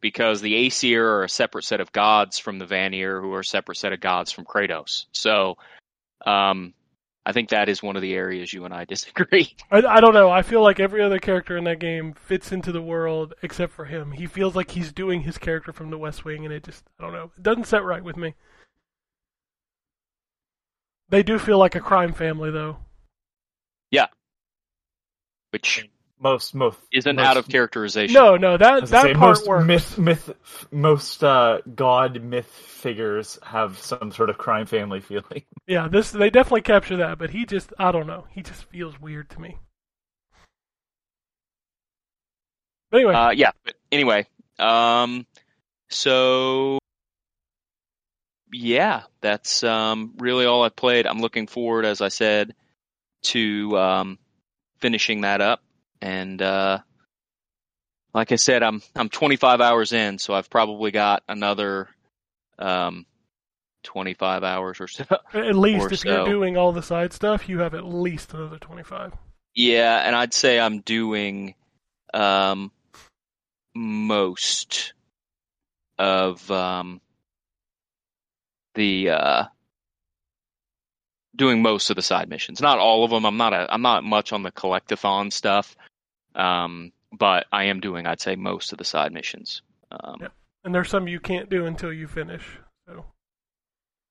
because 0.00 0.40
the 0.40 0.66
Aesir 0.66 1.06
are 1.06 1.24
a 1.24 1.28
separate 1.28 1.64
set 1.64 1.80
of 1.80 1.92
gods 1.92 2.38
from 2.38 2.58
the 2.58 2.66
Vanir 2.66 3.20
who 3.20 3.32
are 3.34 3.40
a 3.40 3.44
separate 3.44 3.76
set 3.76 3.92
of 3.92 4.00
gods 4.00 4.32
from 4.32 4.44
Kratos. 4.44 5.06
So 5.12 5.56
um 6.26 6.74
I 7.24 7.32
think 7.32 7.50
that 7.50 7.68
is 7.68 7.82
one 7.82 7.96
of 7.96 8.02
the 8.02 8.14
areas 8.14 8.52
you 8.52 8.64
and 8.64 8.74
I 8.74 8.84
disagree. 8.94 9.54
I, 9.70 9.78
I 9.78 10.00
don't 10.00 10.14
know. 10.14 10.30
I 10.30 10.42
feel 10.42 10.62
like 10.62 10.80
every 10.80 11.02
other 11.02 11.18
character 11.18 11.56
in 11.56 11.64
that 11.64 11.78
game 11.78 12.14
fits 12.14 12.50
into 12.52 12.72
the 12.72 12.82
world 12.82 13.34
except 13.42 13.72
for 13.72 13.84
him. 13.84 14.12
He 14.12 14.26
feels 14.26 14.56
like 14.56 14.70
he's 14.70 14.92
doing 14.92 15.22
his 15.22 15.38
character 15.38 15.72
from 15.72 15.90
The 15.90 15.98
West 15.98 16.24
Wing, 16.24 16.44
and 16.44 16.52
it 16.52 16.64
just 16.64 16.84
I 16.98 17.02
don't 17.02 17.12
know. 17.12 17.30
It 17.36 17.42
doesn't 17.42 17.66
set 17.66 17.84
right 17.84 18.02
with 18.02 18.16
me. 18.16 18.34
They 21.10 21.22
do 21.22 21.38
feel 21.38 21.58
like 21.58 21.74
a 21.74 21.80
crime 21.80 22.12
family, 22.12 22.50
though. 22.50 22.78
Yeah. 23.90 24.06
Which 25.50 25.88
most 26.20 26.54
most 26.54 26.78
isn't 26.92 27.16
most, 27.16 27.26
out 27.26 27.36
of 27.36 27.48
characterization. 27.48 28.14
No, 28.14 28.36
no, 28.36 28.56
that 28.56 28.86
that 28.88 29.02
say, 29.02 29.14
part 29.14 29.38
most 29.38 29.46
works. 29.46 29.66
myth 29.66 29.98
myth 29.98 30.66
most 30.70 31.24
uh, 31.24 31.58
god 31.74 32.22
myth 32.22 32.46
figures 32.46 33.38
have 33.42 33.78
some 33.78 34.12
sort 34.12 34.30
of 34.30 34.38
crime 34.38 34.66
family 34.66 35.00
feeling. 35.10 35.44
Yeah, 35.66 35.88
this 35.88 36.10
they 36.10 36.30
definitely 36.30 36.62
capture 36.62 36.98
that, 36.98 37.18
but 37.18 37.30
he 37.30 37.46
just 37.46 37.72
I 37.78 37.90
don't 37.92 38.06
know. 38.06 38.26
He 38.30 38.42
just 38.42 38.64
feels 38.64 39.00
weird 39.00 39.30
to 39.30 39.40
me. 39.40 39.56
But 42.90 42.98
anyway, 42.98 43.14
Uh, 43.14 43.30
yeah. 43.30 43.52
But 43.64 43.74
anyway, 43.92 44.26
um, 44.58 45.26
so 45.88 46.78
yeah, 48.52 49.02
that's 49.20 49.62
um 49.62 50.14
really 50.18 50.44
all 50.44 50.64
I've 50.64 50.76
played. 50.76 51.06
I'm 51.06 51.20
looking 51.20 51.46
forward, 51.46 51.84
as 51.84 52.00
I 52.00 52.08
said, 52.08 52.54
to 53.22 53.78
um 53.78 54.18
finishing 54.80 55.20
that 55.22 55.40
up, 55.40 55.62
and 56.00 56.40
uh, 56.40 56.78
like 58.14 58.32
I 58.32 58.36
said, 58.36 58.62
I'm 58.62 58.82
I'm 58.94 59.08
25 59.08 59.60
hours 59.60 59.92
in, 59.92 60.18
so 60.18 60.34
I've 60.34 60.50
probably 60.50 60.90
got 60.90 61.22
another 61.28 61.88
um 62.58 63.06
25 63.84 64.44
hours 64.44 64.80
or 64.80 64.88
so. 64.88 65.04
at 65.34 65.56
least 65.56 65.92
if 65.92 66.04
you're 66.04 66.24
doing 66.24 66.56
all 66.56 66.72
the 66.72 66.82
side 66.82 67.12
stuff, 67.12 67.48
you 67.48 67.60
have 67.60 67.74
at 67.74 67.84
least 67.84 68.34
another 68.34 68.58
twenty 68.58 68.82
five. 68.82 69.12
Yeah, 69.54 69.98
and 69.98 70.14
I'd 70.14 70.34
say 70.34 70.60
I'm 70.60 70.80
doing 70.80 71.54
um 72.12 72.72
most 73.74 74.92
of 75.98 76.50
um 76.50 77.00
the 78.74 79.10
uh 79.10 79.44
doing 81.36 81.62
most 81.62 81.90
of 81.90 81.96
the 81.96 82.02
side 82.02 82.28
missions. 82.28 82.60
Not 82.60 82.78
all 82.78 83.04
of 83.04 83.10
them. 83.10 83.24
I'm 83.24 83.36
not 83.36 83.52
a 83.52 83.72
I'm 83.72 83.82
not 83.82 84.04
much 84.04 84.32
on 84.32 84.42
the 84.42 84.52
collectathon 84.52 85.32
stuff. 85.32 85.76
Um 86.34 86.92
but 87.12 87.46
I 87.52 87.64
am 87.64 87.80
doing 87.80 88.06
I'd 88.06 88.20
say 88.20 88.36
most 88.36 88.72
of 88.72 88.78
the 88.78 88.84
side 88.84 89.12
missions. 89.12 89.62
Um 89.90 90.18
Yep. 90.20 90.32
And 90.64 90.74
there's 90.74 90.90
some 90.90 91.08
you 91.08 91.20
can't 91.20 91.48
do 91.48 91.66
until 91.66 91.92
you 91.92 92.06
finish. 92.06 92.58
So 92.86 93.04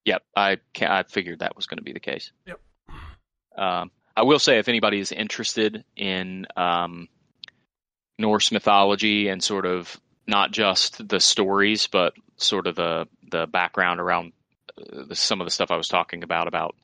Yep, 0.06 0.24
I 0.36 0.58
ca 0.74 0.88
I 0.88 1.04
figured 1.04 1.40
that 1.40 1.56
was 1.56 1.68
going 1.68 1.78
to 1.78 1.84
be 1.84 1.94
the 1.94 2.00
case. 2.00 2.32
Yep. 2.46 2.60
Um, 3.58 3.92
I 4.16 4.24
will 4.24 4.40
say, 4.40 4.58
if 4.58 4.68
anybody 4.68 5.00
is 5.00 5.12
interested 5.12 5.84
in 5.96 6.48
um, 6.56 7.08
Norse 8.18 8.52
mythology 8.52 9.28
and 9.28 9.44
sort 9.44 9.66
of 9.66 10.00
not 10.28 10.52
just 10.52 11.08
the 11.08 11.20
stories, 11.20 11.88
but 11.88 12.14
sort 12.38 12.68
of 12.68 12.76
the 12.76 13.08
the 13.32 13.48
background 13.48 14.00
around 14.00 14.34
uh, 14.78 15.04
the, 15.08 15.16
some 15.16 15.42
of 15.42 15.46
the 15.46 15.52
stuff 15.52 15.72
I 15.72 15.78
was 15.78 15.88
talking 15.88 16.24
about 16.24 16.48
about 16.48 16.76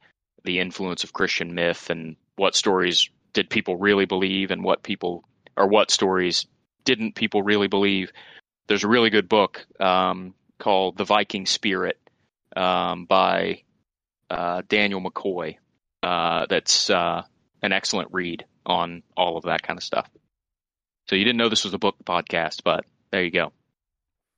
the 0.44 0.60
influence 0.60 1.04
of 1.04 1.14
Christian 1.14 1.56
myth 1.56 1.90
and 1.90 2.18
what 2.36 2.56
stories 2.56 3.10
did 3.36 3.50
people 3.50 3.76
really 3.76 4.06
believe 4.06 4.50
and 4.50 4.64
what 4.64 4.82
people 4.82 5.24
or 5.56 5.68
what 5.68 5.92
stories 5.92 6.48
didn't 6.86 7.14
people 7.14 7.44
really 7.44 7.68
believe. 7.68 8.12
There's 8.68 8.84
a 8.84 8.88
really 8.88 9.12
good 9.12 9.30
book 9.30 9.64
um, 9.80 10.34
called 10.58 10.98
The 10.98 11.04
Viking 11.04 11.46
Spirit 11.46 12.00
um, 12.56 13.06
by 13.06 13.62
uh, 14.32 14.64
Daniel 14.68 15.02
McCoy. 15.02 15.58
Uh, 16.02 16.46
that's 16.50 16.90
uh, 16.90 17.24
an 17.62 17.74
excellent 17.74 18.10
read 18.12 18.46
on 18.66 19.04
all 19.16 19.38
of 19.38 19.44
that 19.44 19.62
kind 19.62 19.78
of 19.78 19.84
stuff. 19.84 20.10
So 21.10 21.16
you 21.16 21.26
didn't 21.26 21.38
know 21.38 21.50
this 21.50 21.66
was 21.66 21.74
a 21.74 21.80
book 21.80 21.98
podcast, 22.04 22.62
but 22.64 22.86
there 23.12 23.24
you 23.24 23.32
go. 23.32 23.52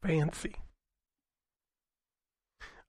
fancy. 0.04 0.56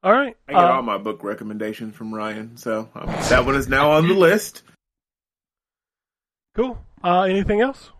All 0.02 0.12
right. 0.12 0.36
I 0.48 0.52
get 0.52 0.62
uh, 0.62 0.74
all 0.74 0.82
my 0.82 0.98
book 0.98 1.22
recommendations 1.22 1.96
from 1.96 2.14
Ryan, 2.14 2.56
so 2.56 2.88
um, 2.94 3.06
that 3.06 3.44
one 3.44 3.56
is 3.56 3.68
now 3.68 3.90
on 3.92 4.06
the 4.08 4.14
list. 4.14 4.62
Cool. 6.58 6.78
Uh, 7.04 7.22
anything 7.22 7.60
else? 7.60 7.90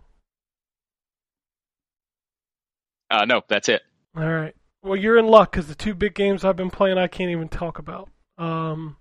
Uh, 3.11 3.25
no, 3.25 3.43
that's 3.49 3.69
it. 3.69 3.83
All 4.17 4.29
right. 4.29 4.55
Well, 4.83 4.97
you're 4.97 5.19
in 5.19 5.27
luck 5.27 5.53
because 5.53 5.69
the 5.69 5.75
two 5.75 5.95
big 5.95 6.15
games 6.15 6.45
I've 6.45 6.57
been 6.57 6.71
playing, 6.71 6.99
I 6.99 7.07
can't 7.07 7.31
even 7.31 7.49
talk 7.49 7.79
about. 7.79 8.09
Um, 8.37 8.97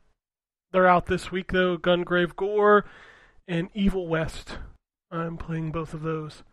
they're 0.71 0.87
out 0.87 1.07
this 1.07 1.31
week 1.31 1.51
though. 1.51 1.77
Gungrave 1.77 2.35
Gore 2.35 2.85
and 3.47 3.69
Evil 3.73 4.07
West. 4.07 4.59
I'm 5.11 5.37
playing 5.37 5.71
both 5.71 5.93
of 5.93 6.01
those. 6.03 6.43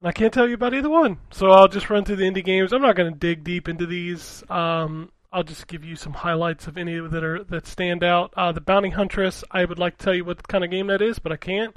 And 0.00 0.08
I 0.08 0.12
can't 0.12 0.32
tell 0.32 0.48
you 0.48 0.54
about 0.54 0.74
either 0.74 0.90
one. 0.90 1.18
So 1.30 1.50
I'll 1.50 1.68
just 1.68 1.90
run 1.90 2.04
through 2.04 2.16
the 2.16 2.30
indie 2.30 2.44
games. 2.44 2.72
I'm 2.72 2.82
not 2.82 2.96
going 2.96 3.12
to 3.12 3.18
dig 3.18 3.44
deep 3.44 3.68
into 3.68 3.86
these. 3.86 4.44
Um, 4.48 5.10
I'll 5.30 5.42
just 5.42 5.66
give 5.66 5.84
you 5.84 5.96
some 5.96 6.14
highlights 6.14 6.66
of 6.66 6.78
any 6.78 6.98
that 6.98 7.24
are 7.24 7.44
that 7.44 7.66
stand 7.66 8.02
out. 8.02 8.32
Uh, 8.36 8.52
the 8.52 8.60
Bounty 8.60 8.90
Huntress. 8.90 9.44
I 9.50 9.64
would 9.64 9.78
like 9.78 9.98
to 9.98 10.04
tell 10.04 10.14
you 10.14 10.24
what 10.24 10.48
kind 10.48 10.64
of 10.64 10.70
game 10.70 10.86
that 10.86 11.02
is, 11.02 11.18
but 11.18 11.32
I 11.32 11.36
can't 11.36 11.74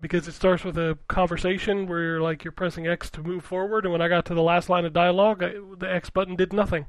because 0.00 0.28
it 0.28 0.32
starts 0.32 0.64
with 0.64 0.76
a 0.76 0.98
conversation 1.08 1.86
where 1.86 2.02
you're 2.02 2.20
like 2.20 2.44
you're 2.44 2.52
pressing 2.52 2.86
X 2.86 3.10
to 3.10 3.22
move 3.22 3.44
forward, 3.44 3.84
and 3.84 3.92
when 3.92 4.02
I 4.02 4.08
got 4.08 4.26
to 4.26 4.34
the 4.34 4.42
last 4.42 4.68
line 4.68 4.84
of 4.84 4.92
dialogue, 4.92 5.42
I, 5.42 5.54
the 5.78 5.90
X 5.90 6.10
button 6.10 6.36
did 6.36 6.52
nothing, 6.52 6.86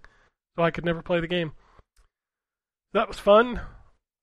so 0.56 0.64
I 0.64 0.72
could 0.72 0.86
never 0.86 1.02
play 1.02 1.19
the 1.19 1.28
game. 1.28 1.53
That 2.94 3.07
was 3.07 3.19
fun. 3.19 3.61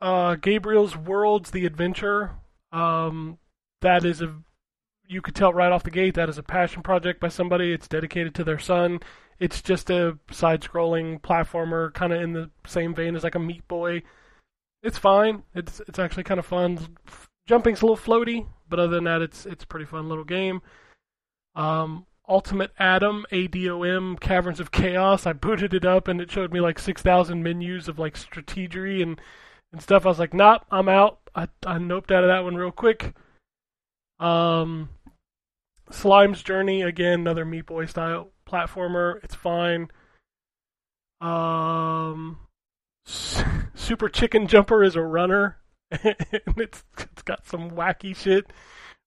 Uh, 0.00 0.36
Gabriel's 0.36 0.96
Worlds: 0.96 1.50
The 1.50 1.66
Adventure. 1.66 2.32
Um, 2.72 3.38
that 3.80 4.04
is 4.04 4.20
a 4.20 4.34
you 5.06 5.20
could 5.20 5.34
tell 5.34 5.52
right 5.52 5.72
off 5.72 5.82
the 5.82 5.90
gate 5.90 6.14
that 6.14 6.28
is 6.28 6.38
a 6.38 6.42
passion 6.42 6.82
project 6.82 7.20
by 7.20 7.28
somebody. 7.28 7.72
It's 7.72 7.88
dedicated 7.88 8.34
to 8.36 8.44
their 8.44 8.58
son. 8.58 9.00
It's 9.38 9.60
just 9.62 9.90
a 9.90 10.18
side-scrolling 10.30 11.20
platformer, 11.20 11.92
kind 11.92 12.12
of 12.12 12.22
in 12.22 12.32
the 12.32 12.50
same 12.66 12.94
vein 12.94 13.16
as 13.16 13.24
like 13.24 13.34
a 13.34 13.40
Meat 13.40 13.66
Boy. 13.68 14.02
It's 14.82 14.98
fine. 14.98 15.42
It's 15.54 15.80
it's 15.88 15.98
actually 15.98 16.24
kind 16.24 16.38
of 16.38 16.46
fun. 16.46 16.78
Jumping's 17.46 17.82
a 17.82 17.86
little 17.86 17.96
floaty, 17.96 18.46
but 18.68 18.78
other 18.78 18.94
than 18.94 19.04
that, 19.04 19.22
it's 19.22 19.46
it's 19.46 19.64
pretty 19.64 19.86
fun 19.86 20.08
little 20.08 20.24
game. 20.24 20.62
Um, 21.54 22.06
Ultimate 22.28 22.72
Adam, 22.78 23.26
ADOM, 23.32 24.20
Caverns 24.20 24.60
of 24.60 24.70
Chaos. 24.70 25.26
I 25.26 25.32
booted 25.32 25.74
it 25.74 25.84
up 25.84 26.08
and 26.08 26.20
it 26.20 26.30
showed 26.30 26.52
me 26.52 26.60
like 26.60 26.78
six 26.78 27.02
thousand 27.02 27.42
menus 27.42 27.88
of 27.88 27.98
like 27.98 28.14
strategery 28.14 29.02
and 29.02 29.20
and 29.72 29.82
stuff. 29.82 30.06
I 30.06 30.10
was 30.10 30.18
like, 30.18 30.34
nope, 30.34 30.62
I'm 30.70 30.88
out. 30.88 31.18
I 31.34 31.48
I 31.66 31.78
noped 31.78 32.10
out 32.10 32.24
of 32.24 32.28
that 32.28 32.44
one 32.44 32.56
real 32.56 32.70
quick. 32.70 33.14
Um, 34.20 34.90
Slime's 35.90 36.42
Journey 36.42 36.82
again, 36.82 37.20
another 37.20 37.44
Meat 37.44 37.66
Boy 37.66 37.86
style 37.86 38.30
platformer. 38.54 39.22
It's 39.24 39.34
fine. 39.34 39.88
Um, 41.20 42.38
Super 43.04 44.08
Chicken 44.08 44.46
Jumper 44.46 44.84
is 44.84 44.96
a 44.96 45.02
runner, 45.02 45.58
and 45.90 46.14
it's 46.56 46.84
it's 46.98 47.22
got 47.22 47.46
some 47.46 47.70
wacky 47.70 48.14
shit 48.14 48.52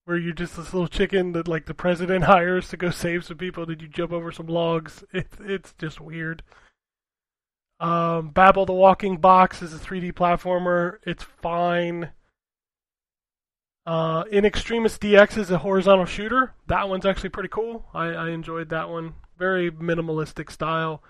where 0.06 0.18
you're 0.18 0.34
just 0.34 0.56
this 0.56 0.74
little 0.74 0.88
chicken 0.88 1.34
that 1.34 1.48
like 1.48 1.66
the 1.66 1.74
president 1.74 2.24
hires 2.26 2.70
to 2.70 2.78
go 2.78 2.90
save 2.90 3.26
some 3.26 3.38
people. 3.38 3.66
Did 3.66 3.82
you 3.82 3.88
jump 3.88 4.12
over 4.12 4.32
some 4.32 4.48
logs? 4.48 5.04
It's 5.14 5.38
it's 5.40 5.74
just 5.78 6.02
weird. 6.02 6.44
Um, 7.80 8.30
Babel 8.30 8.66
the 8.66 8.74
Walking 8.74 9.18
Box 9.18 9.62
is 9.62 9.74
a 9.74 9.78
3D 9.78 10.14
platformer. 10.14 10.98
It's 11.04 11.24
fine. 11.24 12.10
Uh, 13.86 14.24
In 14.32 14.46
Extremis 14.46 14.98
DX 14.98 15.38
is 15.38 15.52
a 15.52 15.60
horizontal 15.60 16.06
shooter. 16.06 16.54
That 16.66 16.90
one's 16.90 17.06
actually 17.06 17.30
pretty 17.30 17.50
cool. 17.50 17.86
I, 17.94 18.08
I 18.08 18.30
enjoyed 18.32 18.70
that 18.70 18.90
one. 18.90 19.14
Very 19.38 19.72
minimalistic 19.72 20.52
style. 20.52 21.04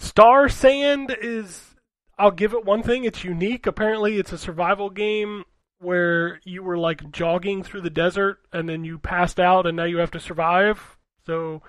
Star 0.00 0.48
Sand 0.48 1.16
is. 1.20 1.74
I'll 2.18 2.30
give 2.30 2.54
it 2.54 2.64
one 2.64 2.82
thing. 2.82 3.04
It's 3.04 3.24
unique. 3.24 3.66
Apparently, 3.66 4.16
it's 4.16 4.32
a 4.32 4.38
survival 4.38 4.88
game 4.88 5.44
where 5.78 6.40
you 6.44 6.62
were 6.62 6.78
like 6.78 7.10
jogging 7.10 7.62
through 7.62 7.82
the 7.82 7.90
desert 7.90 8.38
and 8.52 8.68
then 8.68 8.84
you 8.84 8.98
passed 8.98 9.38
out 9.38 9.66
and 9.66 9.76
now 9.76 9.84
you 9.84 9.98
have 9.98 10.10
to 10.12 10.20
survive. 10.20 10.96
So 11.26 11.62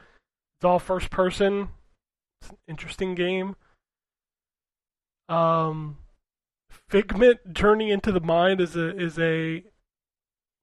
it's 0.57 0.65
all 0.65 0.79
first 0.79 1.09
person. 1.09 1.69
It's 2.41 2.51
an 2.51 2.57
interesting 2.67 3.15
game. 3.15 3.55
Um, 5.27 5.97
Figment 6.89 7.53
Journey 7.53 7.91
into 7.91 8.11
the 8.11 8.21
Mind 8.21 8.61
is 8.61 8.75
a 8.75 8.95
is 8.97 9.19
a 9.19 9.63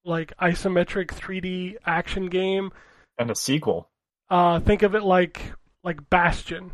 like 0.05 0.37
isometric 0.39 1.09
3D 1.09 1.77
action 1.87 2.27
game. 2.27 2.71
And 3.19 3.31
a 3.31 3.37
sequel. 3.37 3.89
Uh, 4.31 4.61
think 4.61 4.83
of 4.83 4.95
it 4.95 5.03
like 5.03 5.53
like 5.83 6.09
Bastion, 6.11 6.73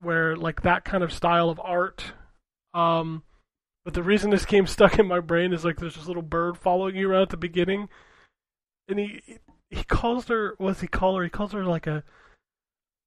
where 0.00 0.36
like 0.36 0.62
that 0.62 0.84
kind 0.84 1.02
of 1.02 1.12
style 1.12 1.50
of 1.50 1.60
art. 1.60 2.12
Um, 2.74 3.22
but 3.84 3.94
the 3.94 4.02
reason 4.02 4.30
this 4.30 4.46
game 4.46 4.66
stuck 4.68 4.98
in 4.98 5.06
my 5.06 5.20
brain 5.20 5.52
is 5.52 5.64
like 5.64 5.78
there's 5.78 5.96
this 5.96 6.06
little 6.06 6.22
bird 6.22 6.56
following 6.56 6.96
you 6.96 7.10
around 7.10 7.22
at 7.22 7.30
the 7.30 7.36
beginning, 7.36 7.88
and 8.88 8.98
he 8.98 9.22
he 9.70 9.84
calls 9.84 10.28
her 10.28 10.54
what's 10.58 10.80
he 10.80 10.88
call 10.88 11.16
her? 11.16 11.24
He 11.24 11.30
calls 11.30 11.52
her 11.52 11.64
like 11.64 11.86
a 11.86 12.04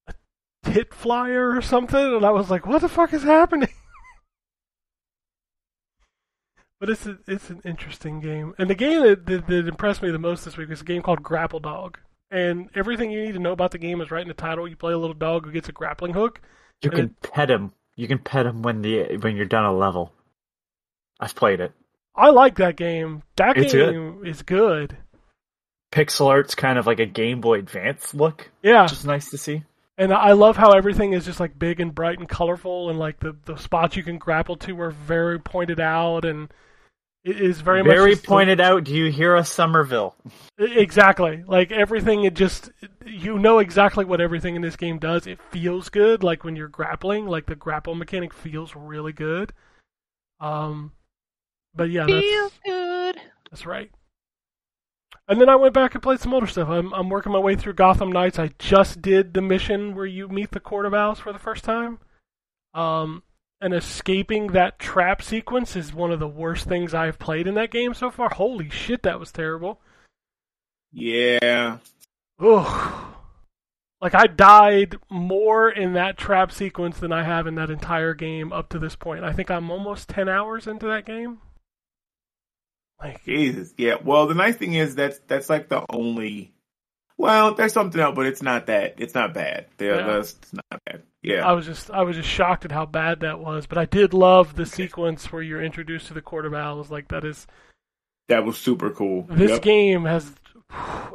a 0.07 0.13
tit 0.63 0.93
flyer 0.93 1.55
or 1.55 1.61
something, 1.61 2.15
and 2.15 2.25
I 2.25 2.31
was 2.31 2.49
like, 2.51 2.65
what 2.65 2.81
the 2.81 2.89
fuck 2.89 3.13
is 3.13 3.23
happening? 3.23 3.69
But 6.81 6.89
it's 6.89 7.05
a, 7.05 7.19
it's 7.27 7.51
an 7.51 7.61
interesting 7.63 8.21
game, 8.21 8.55
and 8.57 8.67
the 8.67 8.73
game 8.73 9.03
that, 9.03 9.27
that, 9.27 9.45
that 9.45 9.67
impressed 9.67 10.01
me 10.01 10.09
the 10.09 10.17
most 10.17 10.43
this 10.43 10.57
week 10.57 10.69
was 10.69 10.81
a 10.81 10.83
game 10.83 11.03
called 11.03 11.21
Grapple 11.21 11.59
Dog. 11.59 11.99
And 12.31 12.69
everything 12.75 13.11
you 13.11 13.25
need 13.25 13.33
to 13.33 13.39
know 13.39 13.51
about 13.51 13.71
the 13.71 13.77
game 13.77 13.99
is 14.01 14.09
right 14.09 14.21
in 14.21 14.27
the 14.29 14.33
title. 14.33 14.67
You 14.67 14.75
play 14.77 14.93
a 14.93 14.97
little 14.97 15.13
dog 15.13 15.45
who 15.45 15.51
gets 15.51 15.67
a 15.69 15.73
grappling 15.73 16.13
hook. 16.13 16.39
You 16.81 16.89
can 16.89 17.09
pet 17.21 17.51
him. 17.51 17.73
You 17.97 18.07
can 18.07 18.19
pet 18.19 18.45
him 18.45 18.61
when 18.61 18.81
the 18.81 19.17
when 19.17 19.35
you're 19.35 19.45
done 19.45 19.65
a 19.65 19.73
level. 19.73 20.13
I've 21.19 21.35
played 21.35 21.59
it. 21.59 21.73
I 22.15 22.29
like 22.29 22.55
that 22.55 22.77
game. 22.77 23.23
That 23.35 23.57
It's 23.57 23.73
game 23.73 24.23
is 24.25 24.41
good. 24.41 24.97
Pixel 25.91 26.27
art's 26.27 26.55
kind 26.55 26.79
of 26.79 26.87
like 26.87 26.99
a 26.99 27.05
Game 27.05 27.41
Boy 27.41 27.59
Advance 27.59 28.13
look, 28.13 28.49
Yeah, 28.63 28.83
which 28.83 28.93
is 28.93 29.05
nice 29.05 29.29
to 29.31 29.37
see. 29.37 29.63
and 29.97 30.13
I 30.13 30.31
love 30.31 30.55
how 30.55 30.71
everything 30.71 31.11
is 31.13 31.25
just 31.25 31.39
like 31.41 31.59
big 31.59 31.81
and 31.81 31.93
bright 31.93 32.17
and 32.17 32.29
colorful, 32.29 32.89
and 32.89 32.97
like 32.97 33.19
the 33.19 33.35
the 33.45 33.57
spots 33.57 33.97
you 33.97 34.03
can 34.03 34.17
grapple 34.17 34.55
to 34.57 34.79
are 34.81 34.91
very 34.91 35.37
pointed 35.39 35.79
out, 35.81 36.23
and 36.23 36.49
it 37.23 37.39
is 37.39 37.61
very, 37.61 37.83
Very 37.83 38.11
just 38.11 38.23
the- 38.23 38.27
pointed 38.27 38.59
out. 38.59 38.83
Do 38.83 38.95
you 38.95 39.11
hear 39.11 39.35
us, 39.37 39.51
Somerville? 39.51 40.15
Exactly. 40.57 41.43
Like 41.45 41.71
everything, 41.71 42.23
it 42.23 42.33
just 42.33 42.71
you 43.05 43.37
know 43.37 43.59
exactly 43.59 44.05
what 44.05 44.21
everything 44.21 44.55
in 44.55 44.61
this 44.61 44.75
game 44.75 44.97
does. 44.97 45.27
It 45.27 45.39
feels 45.51 45.89
good. 45.89 46.23
Like 46.23 46.43
when 46.43 46.55
you're 46.55 46.67
grappling, 46.67 47.27
like 47.27 47.45
the 47.45 47.55
grapple 47.55 47.93
mechanic 47.95 48.33
feels 48.33 48.75
really 48.75 49.13
good. 49.13 49.53
Um, 50.39 50.93
but 51.75 51.89
yeah, 51.91 52.05
that's 52.07 52.59
good. 52.65 53.17
that's 53.51 53.65
right. 53.65 53.91
And 55.27 55.39
then 55.39 55.47
I 55.49 55.55
went 55.55 55.73
back 55.73 55.93
and 55.93 56.01
played 56.03 56.19
some 56.19 56.33
older 56.33 56.47
stuff. 56.47 56.67
I'm 56.69 56.91
I'm 56.93 57.09
working 57.09 57.31
my 57.31 57.39
way 57.39 57.55
through 57.55 57.73
Gotham 57.73 58.11
Knights. 58.11 58.39
I 58.39 58.49
just 58.59 59.01
did 59.01 59.33
the 59.33 59.41
mission 59.41 59.95
where 59.95 60.05
you 60.07 60.27
meet 60.27 60.51
the 60.51 60.59
Court 60.59 60.85
of 60.85 60.93
Owls 60.93 61.19
for 61.19 61.31
the 61.31 61.39
first 61.39 61.63
time. 61.63 61.99
Um, 62.73 63.23
and 63.61 63.73
escaping 63.73 64.47
that 64.47 64.79
trap 64.79 65.21
sequence 65.21 65.75
is 65.75 65.93
one 65.93 66.11
of 66.11 66.19
the 66.19 66.27
worst 66.27 66.67
things 66.67 66.93
I've 66.93 67.19
played 67.19 67.45
in 67.45 67.53
that 67.55 67.71
game 67.71 67.93
so 67.93 68.09
far. 68.09 68.29
Holy 68.29 68.69
shit, 68.69 69.03
that 69.03 69.19
was 69.19 69.31
terrible. 69.31 69.79
Yeah. 70.91 71.77
Ugh. 72.39 73.05
Like 74.01 74.15
I 74.15 74.25
died 74.25 74.97
more 75.09 75.69
in 75.69 75.93
that 75.93 76.17
trap 76.17 76.51
sequence 76.51 76.99
than 76.99 77.11
I 77.11 77.23
have 77.23 77.45
in 77.45 77.53
that 77.55 77.69
entire 77.69 78.15
game 78.15 78.51
up 78.51 78.69
to 78.69 78.79
this 78.79 78.95
point. 78.95 79.23
I 79.23 79.31
think 79.31 79.51
I'm 79.51 79.69
almost 79.69 80.09
ten 80.09 80.27
hours 80.27 80.65
into 80.65 80.87
that 80.87 81.05
game. 81.05 81.37
Like 82.99 83.23
Jesus. 83.23 83.75
Yeah. 83.77 83.95
Well, 84.03 84.25
the 84.25 84.33
nice 84.33 84.55
thing 84.55 84.73
is 84.73 84.95
that's 84.95 85.19
that's 85.27 85.49
like 85.49 85.69
the 85.69 85.85
only. 85.91 86.51
Well, 87.21 87.53
there's 87.53 87.73
something 87.73 88.01
else, 88.01 88.15
but 88.15 88.25
it's 88.25 88.41
not 88.41 88.65
that. 88.65 88.95
It's 88.97 89.13
not 89.13 89.33
bad. 89.33 89.67
Yeah, 89.79 89.95
Yeah. 89.97 90.07
that's 90.07 90.31
it's 90.33 90.53
not 90.53 90.81
bad. 90.85 91.03
Yeah. 91.21 91.47
I 91.47 91.51
was 91.53 91.65
just 91.65 91.91
I 91.91 92.01
was 92.01 92.15
just 92.15 92.27
shocked 92.29 92.65
at 92.65 92.71
how 92.71 92.85
bad 92.85 93.19
that 93.21 93.39
was. 93.39 93.67
But 93.67 93.77
I 93.77 93.85
did 93.85 94.13
love 94.13 94.55
the 94.55 94.65
sequence 94.65 95.31
where 95.31 95.41
you're 95.43 95.61
introduced 95.63 96.07
to 96.07 96.13
the 96.15 96.21
Court 96.21 96.45
of 96.47 96.53
Owls. 96.53 96.89
Like 96.89 97.09
that 97.09 97.23
is 97.23 97.45
that 98.27 98.43
was 98.45 98.57
super 98.57 98.89
cool. 98.89 99.23
this 99.29 99.51
Yep. 99.51 99.61
game 99.61 100.05
has 100.05 100.33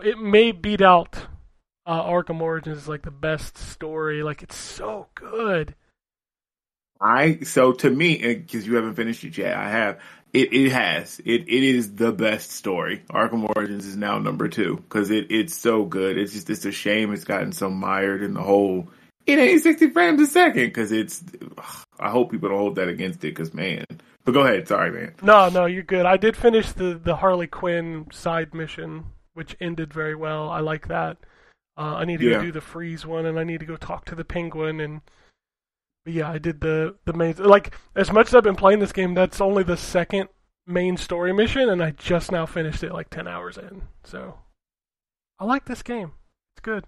it 0.04 0.18
may 0.18 0.52
beat 0.52 0.80
out 0.82 1.16
uh, 1.86 2.02
Arkham 2.04 2.40
Origins 2.40 2.78
as 2.78 2.88
like 2.88 3.02
the 3.02 3.10
best 3.10 3.58
story. 3.58 4.22
Like 4.22 4.42
it's 4.42 4.56
so 4.56 5.08
good. 5.14 5.74
I 7.00 7.40
so 7.42 7.72
to 7.72 7.90
me 7.90 8.16
because 8.34 8.66
you 8.66 8.76
haven't 8.76 8.94
finished 8.94 9.24
it 9.24 9.36
yet. 9.36 9.56
I 9.56 9.68
have. 9.70 10.00
It 10.32 10.52
it 10.52 10.72
has. 10.72 11.20
It 11.24 11.42
it 11.48 11.62
is 11.62 11.94
the 11.94 12.12
best 12.12 12.50
story. 12.50 13.02
Arkham 13.10 13.48
Origins 13.56 13.86
is 13.86 13.96
now 13.96 14.18
number 14.18 14.48
two 14.48 14.76
because 14.76 15.10
it 15.10 15.26
it's 15.30 15.54
so 15.54 15.84
good. 15.84 16.18
It's 16.18 16.32
just 16.32 16.50
it's 16.50 16.64
a 16.64 16.72
shame 16.72 17.12
it's 17.12 17.24
gotten 17.24 17.52
so 17.52 17.70
mired 17.70 18.22
in 18.22 18.34
the 18.34 18.42
whole. 18.42 18.88
It 19.26 19.38
ain't 19.38 19.62
sixty 19.62 19.90
frames 19.90 20.20
a 20.20 20.26
second 20.26 20.66
because 20.66 20.92
it's. 20.92 21.22
I 21.98 22.10
hope 22.10 22.30
people 22.30 22.50
don't 22.50 22.58
hold 22.58 22.76
that 22.76 22.88
against 22.88 23.20
it 23.24 23.34
because 23.34 23.54
man. 23.54 23.84
But 24.24 24.32
go 24.32 24.40
ahead. 24.40 24.68
Sorry, 24.68 24.90
man. 24.90 25.14
No, 25.22 25.48
no, 25.48 25.66
you're 25.66 25.82
good. 25.82 26.04
I 26.04 26.16
did 26.16 26.36
finish 26.36 26.72
the 26.72 27.00
the 27.02 27.16
Harley 27.16 27.46
Quinn 27.46 28.06
side 28.12 28.52
mission, 28.54 29.06
which 29.34 29.56
ended 29.60 29.94
very 29.94 30.14
well. 30.14 30.50
I 30.50 30.60
like 30.60 30.88
that. 30.88 31.16
Uh, 31.78 31.94
I 31.96 32.04
need 32.04 32.20
to 32.20 32.26
Yeah. 32.26 32.38
go 32.38 32.42
do 32.42 32.52
the 32.52 32.60
freeze 32.60 33.06
one, 33.06 33.26
and 33.26 33.38
I 33.38 33.44
need 33.44 33.60
to 33.60 33.66
go 33.66 33.76
talk 33.76 34.04
to 34.06 34.14
the 34.14 34.24
penguin. 34.24 34.80
And 34.80 35.00
yeah, 36.06 36.30
I 36.30 36.38
did 36.38 36.60
the 36.60 36.96
the 37.04 37.12
main. 37.12 37.34
Like 37.36 37.74
as 37.94 38.12
much 38.12 38.28
as 38.28 38.34
I've 38.34 38.44
been 38.44 38.56
playing 38.56 38.80
this 38.80 38.92
game, 38.92 39.14
that's 39.14 39.40
only 39.40 39.62
the 39.62 39.76
second 39.76 40.28
main 40.66 40.96
story 40.96 41.32
mission, 41.32 41.68
and 41.68 41.82
I 41.82 41.90
just 41.92 42.32
now 42.32 42.46
finished 42.46 42.82
it 42.82 42.92
like 42.92 43.10
ten 43.10 43.28
hours 43.28 43.58
in. 43.58 43.82
So 44.04 44.38
I 45.38 45.44
like 45.44 45.66
this 45.66 45.82
game. 45.82 46.12
It's 46.54 46.62
good. 46.62 46.86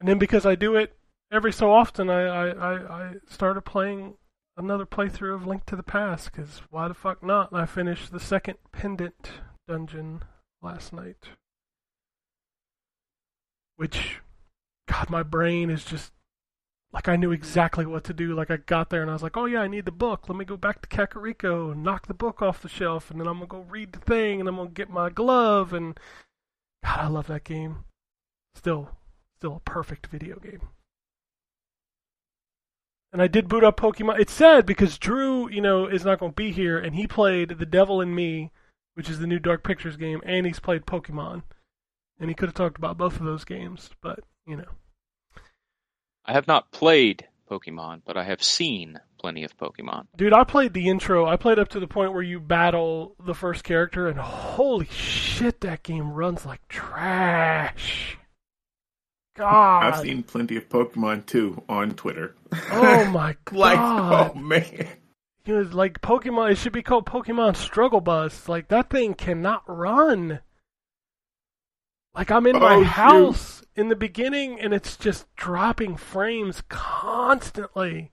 And 0.00 0.08
then 0.08 0.18
because 0.18 0.46
I 0.46 0.54
do 0.54 0.76
it 0.76 0.96
every 1.30 1.52
so 1.52 1.70
often, 1.72 2.10
I 2.10 2.22
I, 2.22 2.48
I, 2.48 3.02
I 3.08 3.14
started 3.28 3.62
playing 3.62 4.14
another 4.56 4.86
playthrough 4.86 5.34
of 5.34 5.46
Link 5.46 5.66
to 5.66 5.76
the 5.76 5.82
Past 5.82 6.32
because 6.32 6.62
why 6.70 6.88
the 6.88 6.94
fuck 6.94 7.22
not? 7.22 7.50
And 7.52 7.60
I 7.60 7.66
finished 7.66 8.12
the 8.12 8.20
second 8.20 8.58
pendant 8.72 9.30
dungeon 9.68 10.22
last 10.62 10.92
night. 10.92 11.28
which, 13.80 14.20
God, 14.88 15.08
my 15.08 15.22
brain 15.22 15.70
is 15.70 15.86
just 15.86 16.12
like 16.92 17.08
I 17.08 17.16
knew 17.16 17.30
exactly 17.30 17.86
what 17.86 18.04
to 18.04 18.14
do. 18.14 18.34
Like 18.34 18.50
I 18.50 18.56
got 18.56 18.90
there 18.90 19.02
and 19.02 19.10
I 19.10 19.14
was 19.14 19.22
like, 19.22 19.36
oh 19.36 19.46
yeah, 19.46 19.60
I 19.60 19.68
need 19.68 19.84
the 19.84 19.92
book. 19.92 20.28
Let 20.28 20.36
me 20.36 20.44
go 20.44 20.56
back 20.56 20.82
to 20.82 20.88
Kakariko 20.88 21.72
and 21.72 21.84
knock 21.84 22.06
the 22.06 22.14
book 22.14 22.42
off 22.42 22.62
the 22.62 22.68
shelf, 22.68 23.10
and 23.10 23.20
then 23.20 23.26
I'm 23.26 23.34
gonna 23.34 23.46
go 23.46 23.66
read 23.68 23.92
the 23.92 24.00
thing, 24.00 24.40
and 24.40 24.48
I'm 24.48 24.56
gonna 24.56 24.70
get 24.70 24.90
my 24.90 25.10
glove. 25.10 25.72
And 25.72 25.98
God, 26.84 26.98
I 26.98 27.06
love 27.06 27.26
that 27.28 27.44
game. 27.44 27.84
Still, 28.54 28.90
still 29.38 29.56
a 29.56 29.70
perfect 29.70 30.08
video 30.08 30.38
game. 30.38 30.68
And 33.12 33.20
I 33.20 33.26
did 33.26 33.48
boot 33.48 33.64
up 33.64 33.78
Pokemon. 33.78 34.20
It's 34.20 34.32
sad 34.32 34.66
because 34.66 34.98
Drew, 34.98 35.50
you 35.50 35.60
know, 35.60 35.86
is 35.86 36.04
not 36.04 36.20
going 36.20 36.30
to 36.32 36.36
be 36.36 36.52
here, 36.52 36.78
and 36.78 36.94
he 36.94 37.08
played 37.08 37.58
The 37.58 37.66
Devil 37.66 38.00
in 38.00 38.14
Me, 38.14 38.52
which 38.94 39.10
is 39.10 39.18
the 39.18 39.26
new 39.26 39.40
Dark 39.40 39.64
Pictures 39.64 39.96
game, 39.96 40.20
and 40.24 40.46
he's 40.46 40.60
played 40.60 40.86
Pokemon. 40.86 41.42
And 42.20 42.28
he 42.28 42.34
could 42.34 42.50
have 42.50 42.54
talked 42.54 42.78
about 42.78 42.98
both 42.98 43.18
of 43.18 43.26
those 43.26 43.44
games, 43.44 43.90
but 44.00 44.20
you 44.46 44.56
know. 44.56 44.68
I 46.30 46.34
have 46.34 46.46
not 46.46 46.70
played 46.70 47.26
Pokemon, 47.50 48.02
but 48.04 48.16
I 48.16 48.22
have 48.22 48.40
seen 48.40 49.00
plenty 49.18 49.42
of 49.42 49.58
Pokemon. 49.58 50.06
Dude, 50.16 50.32
I 50.32 50.44
played 50.44 50.72
the 50.72 50.88
intro. 50.88 51.26
I 51.26 51.34
played 51.34 51.58
up 51.58 51.70
to 51.70 51.80
the 51.80 51.88
point 51.88 52.12
where 52.12 52.22
you 52.22 52.38
battle 52.38 53.16
the 53.18 53.34
first 53.34 53.64
character, 53.64 54.06
and 54.06 54.16
holy 54.16 54.86
shit, 54.86 55.60
that 55.62 55.82
game 55.82 56.12
runs 56.12 56.46
like 56.46 56.60
trash. 56.68 58.16
God. 59.36 59.82
I've 59.82 60.02
seen 60.02 60.22
plenty 60.22 60.54
of 60.54 60.68
Pokemon 60.68 61.26
too 61.26 61.64
on 61.68 61.94
Twitter. 61.94 62.36
Oh 62.70 63.06
my 63.06 63.34
god. 63.46 63.56
like, 63.58 63.78
oh 63.80 64.38
man. 64.38 64.86
It 65.46 65.52
was 65.52 65.74
like 65.74 66.00
Pokemon. 66.00 66.52
It 66.52 66.58
should 66.58 66.72
be 66.72 66.84
called 66.84 67.06
Pokemon 67.06 67.56
Struggle 67.56 68.00
Bus. 68.00 68.48
Like 68.48 68.68
that 68.68 68.88
thing 68.88 69.14
cannot 69.14 69.64
run. 69.66 70.38
Like 72.14 72.30
I'm 72.30 72.46
in 72.46 72.56
oh, 72.56 72.60
my 72.60 72.74
Oh, 72.74 72.80
shoot. 72.82 72.86
house 72.88 73.62
in 73.76 73.88
the 73.88 73.96
beginning, 73.96 74.60
and 74.60 74.74
it's 74.74 74.96
just 74.96 75.26
dropping 75.36 75.96
frames 75.96 76.62
constantly. 76.68 78.10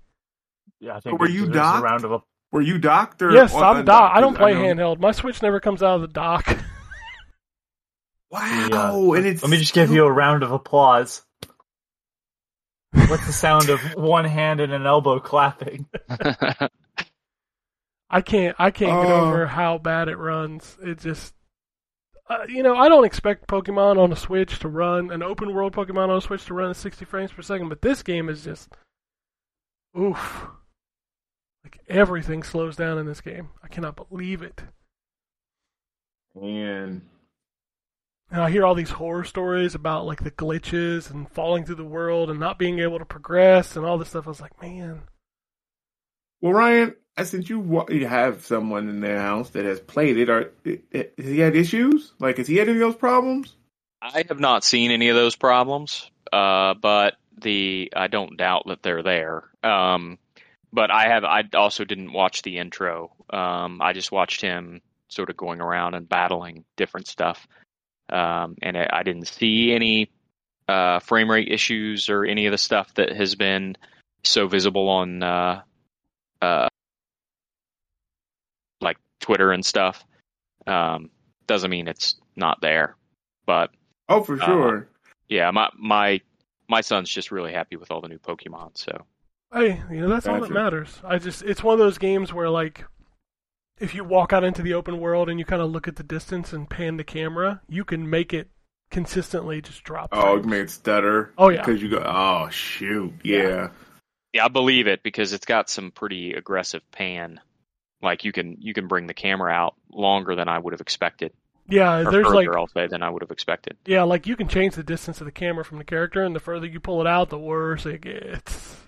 Yeah, 0.79 0.97
I 0.97 0.99
think 0.99 1.19
Were 1.19 1.27
you 1.27 1.41
deserves 1.47 1.55
docked? 1.55 1.79
a 1.79 1.83
round 1.83 2.03
of 2.05 2.11
applause. 2.11 2.27
Were 2.51 2.61
you 2.61 2.77
docked 2.77 3.21
or 3.21 3.31
yes, 3.31 3.53
I'm 3.53 3.83
dock. 3.83 4.11
I 4.15 4.21
don't 4.21 4.35
play 4.37 4.53
know- 4.53 4.61
handheld. 4.61 4.99
My 4.99 5.11
Switch 5.11 5.41
never 5.41 5.59
comes 5.59 5.83
out 5.83 5.95
of 5.95 6.01
the 6.01 6.07
dock. 6.07 6.47
Uh, 8.29 8.39
wow, 8.69 9.13
Yeah. 9.13 9.17
and 9.19 9.25
it's 9.25 9.41
Let 9.41 9.49
me 9.49 9.57
just 9.57 9.73
give 9.73 9.89
you 9.89 10.03
a 10.03 10.11
round 10.11 10.43
of 10.43 10.51
applause. 10.51 11.23
What's 12.91 13.25
the 13.25 13.31
sound 13.31 13.69
of 13.69 13.79
one 13.95 14.25
hand 14.25 14.59
and 14.59 14.73
an 14.73 14.85
elbow 14.85 15.21
clapping? 15.21 15.85
I 18.09 18.21
can't. 18.21 18.53
I 18.59 18.71
can't 18.71 19.01
get 19.03 19.11
Oh. 19.13 19.27
over 19.29 19.47
how 19.47 19.77
bad 19.77 20.09
it 20.09 20.17
runs. 20.17 20.77
It 20.83 20.99
just. 20.99 21.33
Uh, 22.29 22.45
you 22.49 22.61
know, 22.61 22.75
I 22.75 22.89
don't 22.89 23.05
expect 23.05 23.47
Pokemon 23.47 23.97
on 23.97 24.11
a 24.11 24.15
Switch 24.15 24.59
to 24.59 24.67
run 24.67 25.11
an 25.11 25.23
open 25.23 25.53
world 25.53 25.73
Pokemon 25.73 26.09
on 26.09 26.17
a 26.17 26.21
Switch 26.21 26.45
to 26.45 26.53
run 26.53 26.69
at 26.69 26.75
60 26.75 27.05
frames 27.05 27.31
per 27.31 27.41
second, 27.41 27.69
but 27.69 27.81
this 27.81 28.03
game 28.03 28.27
is 28.27 28.43
just, 28.43 28.69
oof, 29.97 30.47
like 31.63 31.79
everything 31.87 32.43
slows 32.43 32.75
down 32.75 32.97
in 32.97 33.05
this 33.05 33.21
game. 33.21 33.49
I 33.63 33.69
cannot 33.69 33.95
believe 34.09 34.41
it. 34.41 34.61
and 36.35 37.01
And 38.29 38.41
I 38.41 38.49
hear 38.51 38.65
all 38.65 38.75
these 38.75 38.89
horror 38.89 39.23
stories 39.23 39.73
about 39.73 40.05
like 40.05 40.23
the 40.23 40.31
glitches 40.31 41.09
and 41.09 41.31
falling 41.31 41.63
through 41.63 41.75
the 41.75 41.85
world 41.85 42.29
and 42.29 42.39
not 42.39 42.59
being 42.59 42.79
able 42.79 42.99
to 42.99 43.05
progress 43.05 43.77
and 43.77 43.85
all 43.85 43.97
this 43.97 44.09
stuff. 44.09 44.27
I 44.27 44.31
was 44.31 44.41
like, 44.41 44.61
man, 44.61 45.03
well, 46.41 46.53
Ryan, 46.53 46.95
I 47.17 47.23
since 47.23 47.49
you 47.49 47.85
you 47.89 48.05
have 48.07 48.45
someone 48.45 48.89
in 48.89 48.99
their 48.99 49.19
house 49.19 49.49
that 49.51 49.65
has 49.65 49.79
played 49.79 50.17
it, 50.17 50.29
i- 50.29 51.07
has 51.17 51.27
he 51.27 51.39
had 51.39 51.55
issues? 51.55 52.13
Like, 52.19 52.37
has 52.37 52.47
he 52.47 52.57
had 52.57 52.69
any 52.69 52.77
of 52.77 52.81
those 52.81 52.95
problems? 52.95 53.55
I 54.01 54.23
have 54.27 54.39
not 54.39 54.63
seen 54.63 54.91
any 54.91 55.09
of 55.09 55.15
those 55.15 55.35
problems, 55.35 56.09
uh, 56.31 56.75
but 56.75 57.15
the 57.39 57.91
I 57.95 58.07
don't 58.07 58.37
doubt 58.37 58.63
that 58.67 58.83
they're 58.83 59.03
there. 59.03 59.43
Um, 59.63 60.19
but 60.71 60.91
I 60.91 61.07
have 61.09 61.23
I 61.23 61.43
also 61.55 61.83
didn't 61.85 62.13
watch 62.13 62.43
the 62.43 62.57
intro. 62.57 63.11
Um, 63.29 63.81
I 63.81 63.93
just 63.93 64.11
watched 64.11 64.41
him 64.41 64.81
sort 65.09 65.29
of 65.29 65.37
going 65.37 65.61
around 65.61 65.95
and 65.95 66.07
battling 66.07 66.65
different 66.75 67.07
stuff, 67.07 67.47
um, 68.09 68.55
and 68.61 68.77
I, 68.77 68.87
I 68.91 69.03
didn't 69.03 69.27
see 69.27 69.71
any 69.73 70.11
uh, 70.67 70.99
frame 70.99 71.31
rate 71.31 71.49
issues 71.51 72.09
or 72.09 72.25
any 72.25 72.45
of 72.45 72.51
the 72.51 72.57
stuff 72.57 72.93
that 72.95 73.15
has 73.15 73.35
been 73.35 73.75
so 74.23 74.47
visible 74.47 74.89
on 74.89 75.23
uh, 75.23 75.61
uh, 76.41 76.67
like 78.81 78.97
Twitter 79.19 79.51
and 79.51 79.65
stuff. 79.65 80.03
Um, 80.65 81.09
doesn't 81.47 81.71
mean 81.71 81.87
it's 81.87 82.15
not 82.35 82.59
there, 82.61 82.95
but 83.45 83.71
Oh, 84.09 84.21
for 84.23 84.41
Uh, 84.41 84.45
sure. 84.45 84.87
yeah, 85.29 85.49
my 85.51 85.69
my 85.77 86.21
my 86.69 86.81
son's 86.81 87.09
just 87.09 87.31
really 87.31 87.53
happy 87.53 87.75
with 87.77 87.91
all 87.91 88.01
the 88.01 88.07
new 88.09 88.19
Pokemon. 88.19 88.77
So 88.77 89.05
hey, 89.53 89.81
you 89.91 90.01
know, 90.01 90.09
that's 90.09 90.27
all 90.27 90.39
that 90.41 90.51
matters. 90.51 90.99
I 91.03 91.17
just, 91.17 91.41
it's 91.43 91.63
one 91.63 91.73
of 91.73 91.79
those 91.79 91.97
games 91.97 92.33
where 92.33 92.49
like, 92.49 92.83
if 93.79 93.95
you 93.95 94.03
walk 94.03 94.33
out 94.33 94.43
into 94.43 94.61
the 94.61 94.73
open 94.73 94.99
world 94.99 95.29
and 95.29 95.39
you 95.39 95.45
kind 95.45 95.61
of 95.61 95.71
look 95.71 95.87
at 95.87 95.95
the 95.95 96.03
distance 96.03 96.51
and 96.51 96.69
pan 96.69 96.97
the 96.97 97.03
camera, 97.05 97.61
you 97.69 97.85
can 97.85 98.09
make 98.09 98.33
it 98.33 98.49
consistently 98.91 99.61
just 99.61 99.83
drop. 99.83 100.09
oh, 100.11 100.21
frames. 100.33 100.45
it 100.45 100.49
made 100.49 100.69
stutter. 100.69 101.33
Oh, 101.37 101.49
yeah. 101.49 101.61
because 101.61 101.81
you 101.81 101.89
go. 101.89 102.03
Oh 102.05 102.49
shoot, 102.49 103.13
yeah. 103.23 103.37
yeah, 103.43 103.67
I 104.39 104.47
believe 104.49 104.87
it 104.87 105.03
because 105.03 105.33
it's 105.33 105.45
got 105.45 105.69
some 105.69 105.91
pretty 105.91 106.33
aggressive 106.33 106.89
pan. 106.91 107.39
Like 108.01 108.23
you 108.25 108.31
can 108.31 108.57
you 108.59 108.73
can 108.73 108.87
bring 108.87 109.07
the 109.07 109.13
camera 109.13 109.51
out 109.51 109.75
longer 109.91 110.35
than 110.35 110.47
I 110.49 110.59
would 110.59 110.73
have 110.73 110.81
expected, 110.81 111.33
Yeah, 111.67 112.05
or 112.05 112.05
there's 112.05 112.27
further, 112.27 112.35
like 112.35 112.55
I'll 112.55 112.67
say, 112.67 112.87
than 112.87 113.03
I 113.03 113.09
would 113.09 113.21
have 113.23 113.31
expected. 113.31 113.77
Yeah, 113.85 114.03
like 114.03 114.27
you 114.27 114.35
can 114.35 114.47
change 114.47 114.75
the 114.75 114.83
distance 114.83 115.19
of 115.21 115.25
the 115.25 115.31
camera 115.31 115.65
from 115.65 115.77
the 115.79 115.83
character, 115.83 116.23
and 116.23 116.35
the 116.35 116.39
further 116.39 116.67
you 116.67 116.79
pull 116.79 117.01
it 117.01 117.07
out, 117.07 117.29
the 117.29 117.39
worse 117.39 117.85
it 117.85 118.01
gets. 118.01 118.77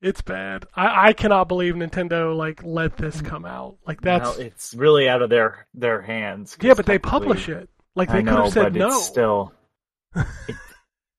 It's 0.00 0.20
bad. 0.20 0.66
I, 0.74 1.08
I 1.08 1.12
cannot 1.14 1.48
believe 1.48 1.74
Nintendo 1.74 2.36
like 2.36 2.62
let 2.62 2.96
this 2.98 3.22
mm. 3.22 3.24
come 3.24 3.46
out. 3.46 3.78
Like 3.86 4.02
that's 4.02 4.36
Well, 4.36 4.46
it's 4.46 4.74
really 4.74 5.08
out 5.08 5.22
of 5.22 5.30
their 5.30 5.66
their 5.72 6.02
hands. 6.02 6.56
'cause 6.56 6.66
yeah, 6.66 6.74
but 6.74 6.84
they 6.86 6.98
publish 6.98 7.48
it. 7.48 7.70
Like 7.94 8.10
I 8.10 8.18
they 8.18 8.22
could 8.22 8.36
know, 8.36 8.42
have 8.42 8.50
said 8.50 8.72
but 8.74 8.74
no. 8.74 8.88
it's 8.88 8.98
still. 8.98 9.54
it, 10.46 10.58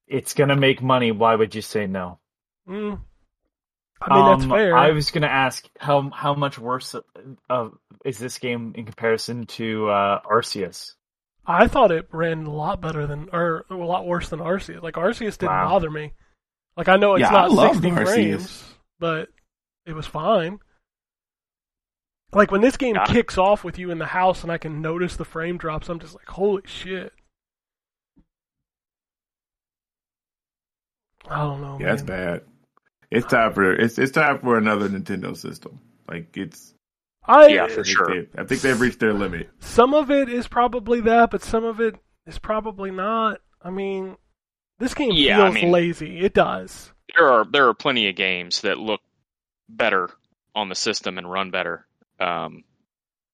it's 0.07 0.33
gonna 0.33 0.55
make 0.55 0.81
money. 0.81 1.11
Why 1.11 1.35
would 1.35 1.55
you 1.55 1.61
say 1.61 1.87
no? 1.87 2.19
Mm. 2.67 2.99
I 4.01 4.13
mean 4.13 4.25
that's 4.25 4.43
Um, 4.43 4.51
fair. 4.51 4.75
I 4.77 4.91
was 4.91 5.11
gonna 5.11 5.27
ask 5.27 5.67
how 5.79 6.09
how 6.11 6.33
much 6.35 6.59
worse 6.59 6.95
uh, 7.49 7.69
is 8.03 8.17
this 8.19 8.37
game 8.37 8.73
in 8.75 8.85
comparison 8.85 9.45
to 9.47 9.89
uh, 9.89 10.21
Arceus? 10.21 10.93
I 11.47 11.67
thought 11.67 11.91
it 11.91 12.07
ran 12.11 12.45
a 12.45 12.51
lot 12.51 12.81
better 12.81 13.05
than, 13.05 13.29
or 13.31 13.65
a 13.69 13.75
lot 13.75 14.07
worse 14.07 14.29
than 14.29 14.39
Arceus. 14.39 14.81
Like 14.81 14.95
Arceus 14.95 15.37
didn't 15.37 15.47
Wow. 15.47 15.69
bother 15.69 15.91
me. 15.91 16.13
Like 16.75 16.87
I 16.87 16.97
know 16.97 17.15
it's 17.15 17.21
Yeah, 17.21 17.31
not 17.31 17.51
I 17.51 17.69
60 17.69 17.89
Arceus. 17.91 18.05
frames, 18.05 18.63
but 18.99 19.29
it 19.85 19.93
was 19.93 20.07
fine. 20.07 20.59
Like 22.33 22.51
when 22.51 22.61
this 22.61 22.77
game 22.77 22.95
Yeah. 22.95 23.05
kicks 23.05 23.37
off 23.37 23.63
with 23.63 23.79
you 23.79 23.91
in 23.91 23.97
the 23.99 24.05
house 24.07 24.43
and 24.43 24.51
I 24.51 24.57
can 24.57 24.81
notice 24.81 25.15
the 25.15 25.25
frame 25.25 25.57
drops, 25.57 25.87
I'm 25.89 25.99
just 25.99 26.15
like, 26.15 26.27
holy 26.27 26.63
shit. 26.65 27.13
I 31.29 31.37
don't 31.39 31.61
know. 31.61 31.77
Yeah, 31.79 31.87
that's 31.87 32.03
man. 32.03 32.07
bad. 32.07 32.41
It's 33.11 33.25
time 33.27 33.53
for 33.53 33.73
it's 33.73 33.97
it's 33.97 34.11
time 34.11 34.39
for 34.39 34.57
another 34.57 34.89
Nintendo 34.89 35.35
system. 35.37 35.79
Like 36.07 36.35
it's 36.37 36.73
I 37.25 37.47
Yeah, 37.47 37.67
for 37.67 37.83
think 37.83 37.87
sure. 37.87 38.07
they- 38.07 38.41
I 38.41 38.45
think 38.45 38.61
they've 38.61 38.79
reached 38.79 38.99
their 38.99 39.13
limit. 39.13 39.49
some 39.59 39.93
of 39.93 40.11
it 40.11 40.29
is 40.29 40.47
probably 40.47 41.01
that, 41.01 41.31
but 41.31 41.41
some 41.43 41.63
of 41.63 41.79
it 41.79 41.95
is 42.27 42.37
probably 42.39 42.91
not. 42.91 43.39
I 43.61 43.69
mean, 43.71 44.17
this 44.79 44.93
game 44.93 45.11
Yeah, 45.13 45.39
I 45.41 45.45
feels 45.51 45.55
mean- 45.63 45.71
lazy. 45.71 46.19
It 46.19 46.33
does. 46.33 46.91
There 47.15 47.27
are 47.27 47.45
there 47.45 47.67
are 47.67 47.73
plenty 47.73 48.09
of 48.09 48.15
games 48.15 48.61
that 48.61 48.77
look 48.77 49.01
better 49.69 50.09
on 50.53 50.69
the 50.69 50.75
system 50.75 51.17
and 51.17 51.29
run 51.29 51.51
better. 51.51 51.85
Um, 52.19 52.63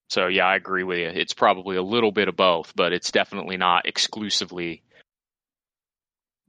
so 0.09 0.27
yeah, 0.27 0.45
I 0.45 0.55
agree 0.55 0.83
with 0.83 0.97
you. 0.99 1.07
It's 1.07 1.33
probably 1.33 1.77
a 1.77 1.81
little 1.81 2.11
bit 2.11 2.27
of 2.27 2.35
both, 2.35 2.73
but 2.75 2.93
it's 2.93 3.11
definitely 3.11 3.57
not 3.57 3.85
exclusively 3.87 4.83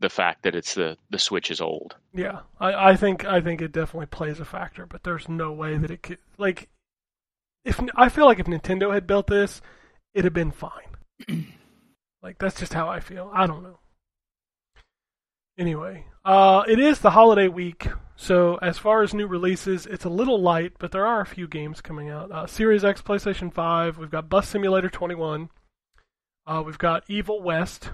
the 0.02 0.10
fact 0.10 0.42
that 0.42 0.54
it's 0.54 0.74
the 0.74 0.98
the 1.08 1.18
Switch 1.18 1.50
is 1.50 1.60
old. 1.60 1.94
Yeah, 2.12 2.40
I, 2.60 2.90
I 2.90 2.96
think 2.96 3.24
I 3.24 3.40
think 3.40 3.62
it 3.62 3.72
definitely 3.72 4.06
plays 4.06 4.40
a 4.40 4.44
factor, 4.44 4.84
but 4.84 5.04
there's 5.04 5.28
no 5.28 5.52
way 5.52 5.78
that 5.78 5.90
it 5.90 6.02
could 6.02 6.18
like 6.36 6.68
if 7.64 7.80
I 7.96 8.08
feel 8.10 8.26
like 8.26 8.40
if 8.40 8.46
Nintendo 8.46 8.92
had 8.92 9.06
built 9.06 9.28
this, 9.28 9.62
it'd 10.12 10.24
have 10.24 10.34
been 10.34 10.50
fine. 10.50 10.96
like 12.22 12.38
that's 12.38 12.58
just 12.58 12.74
how 12.74 12.88
I 12.88 13.00
feel. 13.00 13.30
I 13.32 13.46
don't 13.46 13.62
know. 13.62 13.78
Anyway, 15.56 16.06
uh, 16.24 16.64
it 16.66 16.80
is 16.80 16.98
the 16.98 17.10
holiday 17.10 17.46
week, 17.46 17.86
so 18.16 18.56
as 18.56 18.78
far 18.78 19.02
as 19.02 19.14
new 19.14 19.26
releases, 19.26 19.86
it's 19.86 20.04
a 20.04 20.10
little 20.10 20.40
light, 20.40 20.72
but 20.78 20.90
there 20.90 21.06
are 21.06 21.20
a 21.20 21.26
few 21.26 21.46
games 21.46 21.80
coming 21.80 22.10
out. 22.10 22.32
Uh, 22.32 22.46
Series 22.46 22.84
X, 22.84 23.00
PlayStation 23.02 23.54
Five. 23.54 23.98
We've 23.98 24.10
got 24.10 24.28
Bus 24.28 24.48
Simulator 24.48 24.90
21. 24.90 25.50
Uh, 26.44 26.62
we've 26.66 26.78
got 26.78 27.04
Evil 27.06 27.40
West. 27.40 27.90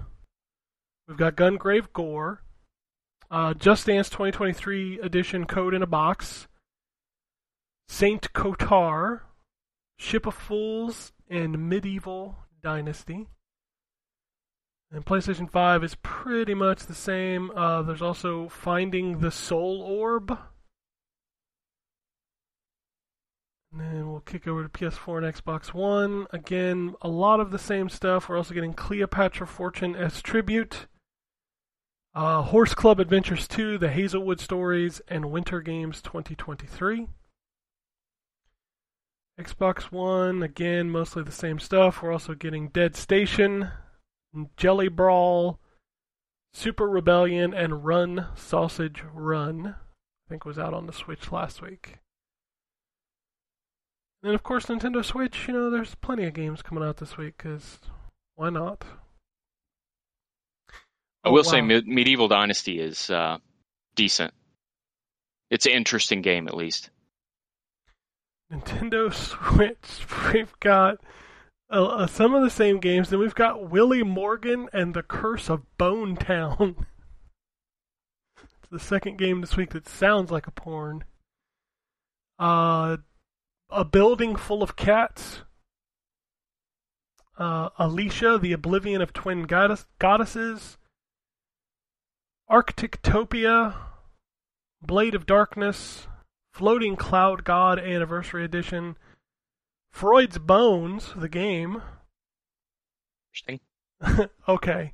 We've 1.08 1.16
got 1.16 1.36
Gungrave 1.36 1.90
Gore. 1.94 2.42
Uh, 3.30 3.54
Just 3.54 3.86
Dance 3.86 4.10
2023 4.10 5.00
edition 5.00 5.46
code 5.46 5.72
in 5.72 5.82
a 5.82 5.86
box. 5.86 6.48
Saint 7.88 8.30
Kotar, 8.34 9.20
Ship 9.98 10.26
of 10.26 10.34
Fools, 10.34 11.12
and 11.30 11.70
Medieval 11.70 12.36
Dynasty. 12.62 13.28
And 14.92 15.04
PlayStation 15.04 15.50
5 15.50 15.82
is 15.84 15.96
pretty 16.02 16.54
much 16.54 16.84
the 16.84 16.94
same. 16.94 17.50
Uh, 17.52 17.82
there's 17.82 18.02
also 18.02 18.50
Finding 18.50 19.20
the 19.20 19.30
Soul 19.30 19.80
Orb. 19.80 20.38
And 23.72 23.80
then 23.80 24.10
we'll 24.10 24.20
kick 24.20 24.46
over 24.46 24.62
to 24.62 24.68
PS4 24.68 25.24
and 25.24 25.34
Xbox 25.34 25.72
One. 25.72 26.26
Again, 26.32 26.94
a 27.00 27.08
lot 27.08 27.40
of 27.40 27.50
the 27.50 27.58
same 27.58 27.88
stuff. 27.88 28.28
We're 28.28 28.36
also 28.36 28.54
getting 28.54 28.74
Cleopatra 28.74 29.46
Fortune 29.46 29.96
S-Tribute. 29.96 30.86
Uh, 32.14 32.42
Horse 32.42 32.74
Club 32.74 33.00
Adventures 33.00 33.46
2, 33.46 33.78
The 33.78 33.90
Hazelwood 33.90 34.40
Stories, 34.40 35.00
and 35.08 35.30
Winter 35.30 35.60
Games 35.60 36.02
2023. 36.02 37.06
Xbox 39.38 39.92
One, 39.92 40.42
again, 40.42 40.90
mostly 40.90 41.22
the 41.22 41.30
same 41.30 41.60
stuff. 41.60 42.02
We're 42.02 42.12
also 42.12 42.34
getting 42.34 42.68
Dead 42.70 42.96
Station, 42.96 43.70
Jelly 44.56 44.88
Brawl, 44.88 45.60
Super 46.52 46.88
Rebellion, 46.88 47.54
and 47.54 47.84
Run 47.84 48.26
Sausage 48.34 49.04
Run. 49.12 49.76
I 49.76 50.28
think 50.28 50.44
was 50.44 50.58
out 50.58 50.74
on 50.74 50.86
the 50.86 50.92
Switch 50.92 51.30
last 51.30 51.62
week. 51.62 51.98
And 54.22 54.34
of 54.34 54.42
course, 54.42 54.66
Nintendo 54.66 55.04
Switch, 55.04 55.46
you 55.46 55.54
know, 55.54 55.70
there's 55.70 55.94
plenty 55.94 56.24
of 56.24 56.34
games 56.34 56.62
coming 56.62 56.82
out 56.82 56.96
this 56.96 57.16
week, 57.16 57.34
because 57.36 57.78
why 58.34 58.50
not? 58.50 58.84
I 61.24 61.30
will 61.30 61.40
Oh, 61.40 61.42
say. 61.42 61.60
Me- 61.60 61.82
Medieval 61.84 62.28
Dynasty 62.28 62.80
is 62.80 63.10
uh, 63.10 63.38
decent. 63.94 64.32
It's 65.50 65.66
an 65.66 65.72
interesting 65.72 66.22
game, 66.22 66.46
at 66.48 66.56
least. 66.56 66.90
Nintendo 68.52 69.12
Switch, 69.54 70.32
we've 70.32 70.58
got 70.60 70.98
uh, 71.70 71.84
uh, 71.84 72.06
some 72.06 72.34
of 72.34 72.42
the 72.42 72.50
same 72.50 72.78
games. 72.80 73.10
Then 73.10 73.18
we've 73.20 73.34
got 73.34 73.68
Willy 73.70 74.02
Morgan 74.02 74.68
and 74.72 74.94
the 74.94 75.02
Curse 75.02 75.50
of 75.50 75.62
Bone 75.76 76.16
Town. 76.16 76.86
it's 78.42 78.68
the 78.70 78.78
second 78.78 79.18
game 79.18 79.40
this 79.40 79.56
week 79.56 79.70
that 79.70 79.88
sounds 79.88 80.30
like 80.30 80.46
a 80.46 80.50
porn. 80.52 81.04
Uh, 82.38 82.98
a 83.70 83.84
building 83.84 84.36
full 84.36 84.62
of 84.62 84.76
cats. 84.76 85.42
Uh, 87.36 87.68
Alicia, 87.78 88.38
the 88.40 88.52
Oblivion 88.52 89.02
of 89.02 89.12
Twin 89.12 89.42
goddess- 89.42 89.86
Goddesses. 89.98 90.78
Arctictopia, 92.50 93.74
Blade 94.80 95.14
of 95.14 95.26
Darkness, 95.26 96.06
Floating 96.52 96.96
Cloud 96.96 97.44
God 97.44 97.78
Anniversary 97.78 98.44
Edition, 98.44 98.96
Freud's 99.92 100.38
Bones, 100.38 101.12
the 101.14 101.28
game. 101.28 101.82
Interesting. 103.30 104.28
okay. 104.48 104.92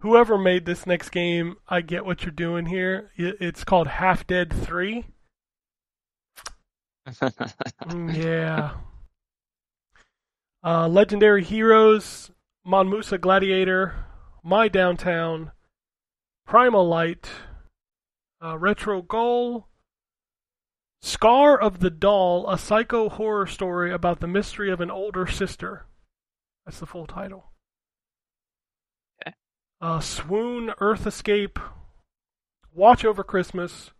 Whoever 0.00 0.36
made 0.36 0.66
this 0.66 0.86
next 0.86 1.10
game, 1.10 1.56
I 1.68 1.80
get 1.80 2.04
what 2.04 2.24
you're 2.24 2.32
doing 2.32 2.66
here. 2.66 3.10
It's 3.16 3.64
called 3.64 3.86
Half 3.86 4.26
Dead 4.26 4.52
3. 4.52 5.04
Mm, 7.88 8.14
yeah. 8.14 8.74
Uh, 10.62 10.86
Legendary 10.86 11.42
Heroes, 11.42 12.30
Monmusu 12.64 13.20
Gladiator, 13.20 14.04
My 14.44 14.68
Downtown, 14.68 15.50
Primal 16.46 16.86
Light, 16.86 17.28
uh, 18.42 18.58
Retro 18.58 19.02
Goal, 19.02 19.68
Scar 21.02 21.60
of 21.60 21.80
the 21.80 21.90
Doll, 21.90 22.48
a 22.48 22.56
psycho 22.56 23.08
horror 23.08 23.46
story 23.46 23.92
about 23.92 24.20
the 24.20 24.28
mystery 24.28 24.70
of 24.70 24.80
an 24.80 24.90
older 24.90 25.26
sister. 25.26 25.86
That's 26.64 26.78
the 26.78 26.86
full 26.86 27.06
title. 27.06 27.50
Okay. 29.20 29.34
Uh, 29.80 29.98
Swoon, 29.98 30.72
Earth 30.78 31.06
Escape, 31.06 31.58
Watch 32.72 33.04
Over 33.04 33.24
Christmas, 33.24 33.90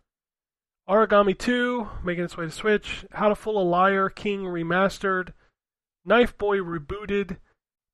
Origami 0.89 1.37
2, 1.37 1.89
making 2.05 2.23
its 2.23 2.37
way 2.37 2.45
to 2.45 2.51
Switch, 2.51 3.05
How 3.11 3.27
to 3.27 3.35
Fool 3.35 3.61
a 3.61 3.63
Liar 3.63 4.09
King 4.09 4.43
Remastered, 4.43 5.33
Knife 6.05 6.37
Boy 6.37 6.59
Rebooted, 6.59 7.37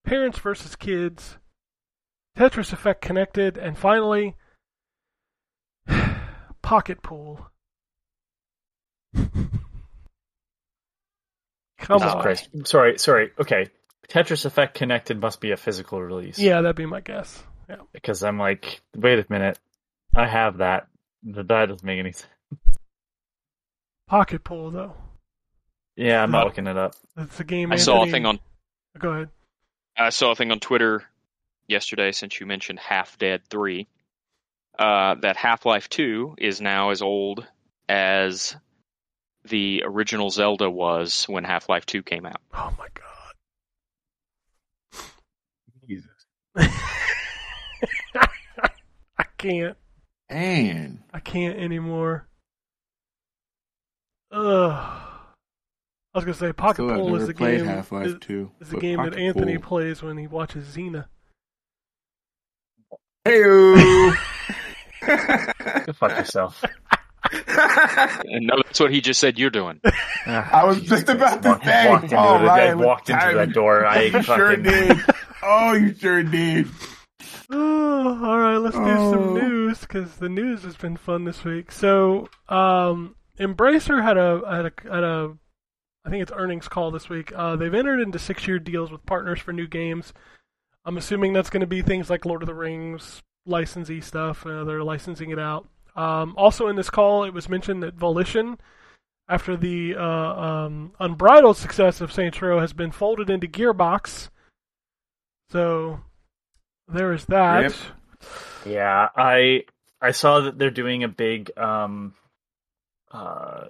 Parents 0.05 0.37
vs. 0.37 0.75
Kids, 0.75 1.37
Tetris 2.37 2.73
Effect 2.73 3.01
Connected, 3.01 3.57
and 3.57 3.77
finally, 3.77 4.35
Pocket 6.61 7.01
Pool. 7.01 7.45
Come 9.13 9.59
Jesus 11.99 12.13
on. 12.13 12.21
Christ. 12.21 12.49
Sorry, 12.65 12.97
sorry. 12.99 13.31
Okay. 13.39 13.67
Tetris 14.09 14.45
Effect 14.45 14.75
Connected 14.75 15.19
must 15.21 15.39
be 15.41 15.51
a 15.51 15.57
physical 15.57 16.01
release. 16.01 16.39
Yeah, 16.39 16.61
that'd 16.61 16.75
be 16.75 16.85
my 16.85 17.01
guess. 17.01 17.41
Yeah. 17.69 17.77
Because 17.93 18.23
I'm 18.23 18.39
like, 18.39 18.81
wait 18.95 19.19
a 19.19 19.25
minute. 19.29 19.59
I 20.15 20.27
have 20.27 20.57
that. 20.57 20.87
That 21.23 21.47
doesn't 21.47 21.83
make 21.83 21.99
any 21.99 22.11
sense. 22.13 22.27
Pocket 24.07 24.43
Pool, 24.43 24.71
though. 24.71 24.95
Yeah, 25.95 26.23
I'm 26.23 26.31
No. 26.31 26.39
not 26.39 26.47
looking 26.47 26.67
it 26.67 26.77
up. 26.77 26.95
That's 27.15 27.39
a 27.39 27.43
game. 27.43 27.71
I 27.71 27.75
saw 27.75 28.03
a 28.03 28.07
thing 28.09 28.25
on 28.25 28.39
Go 28.97 29.09
ahead. 29.11 29.29
I 29.97 30.09
saw 30.09 30.31
a 30.31 30.35
thing 30.35 30.51
on 30.51 30.59
Twitter 30.59 31.03
yesterday 31.69 32.11
since 32.11 32.39
you 32.39 32.45
mentioned 32.45 32.79
Half 32.79 33.17
Dead 33.17 33.41
3 33.49 33.87
uh, 34.77 35.15
that 35.15 35.37
Half 35.37 35.65
Life 35.65 35.89
2 35.89 36.35
is 36.37 36.59
now 36.59 36.89
as 36.89 37.01
old 37.01 37.45
as 37.87 38.55
the 39.45 39.83
original 39.85 40.29
Zelda 40.29 40.69
was 40.69 41.25
when 41.25 41.43
Half 41.43 41.69
Life 41.69 41.85
2 41.85 42.03
came 42.03 42.25
out. 42.25 42.41
Oh 42.53 42.73
my 42.77 42.87
god. 42.93 43.05
Jesus. 45.87 46.09
I 49.17 49.23
can't. 49.37 49.77
And 50.29 50.99
I 51.13 51.19
can't 51.19 51.57
anymore. 51.57 52.27
Ugh. 54.31 55.05
I 56.13 56.17
was 56.17 56.25
gonna 56.25 56.33
say 56.33 56.53
Pocket 56.53 56.75
still 56.75 56.89
have 56.89 56.97
Pool 56.97 57.15
is 57.15 57.27
the 57.27 57.33
game. 57.33 57.65
Half-Life 57.65 58.07
is, 58.07 58.15
2. 58.21 58.51
is 58.59 58.69
the 58.69 58.79
game 58.79 59.01
that 59.03 59.15
Anthony 59.15 59.57
plays 59.57 60.01
when 60.01 60.17
he 60.17 60.27
watches 60.27 60.75
Xena. 60.75 61.05
Hey, 63.25 63.41
Go 65.05 65.93
fuck 65.93 66.17
yourself. 66.17 66.63
And 67.31 68.47
no, 68.47 68.55
that's 68.63 68.79
what 68.79 68.91
he 68.91 69.01
just 69.01 69.19
said 69.19 69.37
you're 69.37 69.49
doing. 69.49 69.79
I 70.25 70.63
was 70.65 70.81
just 70.81 71.09
about 71.09 71.43
to 71.43 71.49
Walked- 71.49 71.65
say. 71.65 71.89
walked 71.89 72.03
into, 72.05 72.17
oh, 72.17 72.39
the, 72.39 72.45
Ryan 72.45 72.71
I 72.71 72.75
walked 72.85 73.09
into 73.09 73.21
timing. 73.21 73.37
that 73.37 73.53
door. 73.53 73.85
I 73.85 74.01
you 74.03 74.11
sure 74.23 74.23
fucking 74.23 74.63
did. 74.63 74.97
Oh, 75.43 75.73
you 75.73 75.93
sure 75.95 76.23
did. 76.23 76.67
Oh, 77.51 78.07
all 78.25 78.39
right, 78.39 78.57
let's 78.57 78.75
do 78.75 78.83
some 78.83 79.29
Oh. 79.29 79.33
news 79.35 79.79
because 79.81 80.15
the 80.15 80.29
news 80.29 80.63
has 80.63 80.75
been 80.77 80.97
fun 80.97 81.25
this 81.25 81.43
week. 81.43 81.71
So, 81.71 82.29
um, 82.47 83.15
Embracer 83.39 84.01
had 84.03 84.17
a 84.17 84.41
had 84.49 84.65
a 84.65 84.71
had 84.91 85.03
a 85.03 85.33
I 86.05 86.09
think 86.09 86.21
it's 86.23 86.31
earnings 86.35 86.67
call 86.67 86.91
this 86.91 87.09
week. 87.09 87.31
Uh, 87.35 87.55
they've 87.57 87.73
entered 87.73 87.99
into 87.99 88.17
six 88.19 88.47
year 88.47 88.59
deals 88.59 88.91
with 88.91 89.05
partners 89.05 89.39
for 89.39 89.51
new 89.53 89.67
games. 89.67 90.13
I'm 90.89 90.97
assuming 90.97 91.33
that's 91.33 91.51
going 91.51 91.61
to 91.61 91.67
be 91.67 91.83
things 91.83 92.09
like 92.09 92.25
Lord 92.25 92.41
of 92.41 92.47
the 92.47 92.55
Rings 92.55 93.21
licensee 93.45 94.01
stuff. 94.01 94.43
Uh, 94.43 94.63
they're 94.63 94.83
licensing 94.83 95.29
it 95.29 95.37
out. 95.37 95.67
Um, 95.95 96.33
also 96.35 96.67
in 96.67 96.77
this 96.77 96.89
call, 96.89 97.25
it 97.25 97.31
was 97.31 97.47
mentioned 97.47 97.83
that 97.83 97.93
Volition, 97.93 98.57
after 99.27 99.55
the 99.55 99.93
uh, 99.95 100.01
um, 100.01 100.93
unbridled 100.99 101.57
success 101.57 102.01
of 102.01 102.11
Saints 102.11 102.41
Row, 102.41 102.59
has 102.59 102.73
been 102.73 102.89
folded 102.89 103.29
into 103.29 103.45
Gearbox. 103.45 104.29
So 105.51 105.99
there 106.87 107.13
is 107.13 107.23
that. 107.25 107.61
Yep. 107.61 107.73
Yeah, 108.65 109.09
I 109.15 109.65
I 110.01 110.09
saw 110.09 110.39
that 110.39 110.57
they're 110.57 110.71
doing 110.71 111.03
a 111.03 111.07
big 111.07 111.51
um 111.55 112.15
uh 113.11 113.65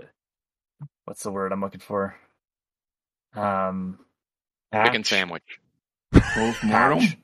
what's 1.04 1.24
the 1.24 1.32
word 1.32 1.52
I'm 1.52 1.60
looking 1.60 1.82
for? 1.82 2.16
Um 3.36 4.00
Chicken 4.74 5.04
sandwich. 5.04 5.60
Postmortem. 6.14 7.00
Patch. 7.00 7.18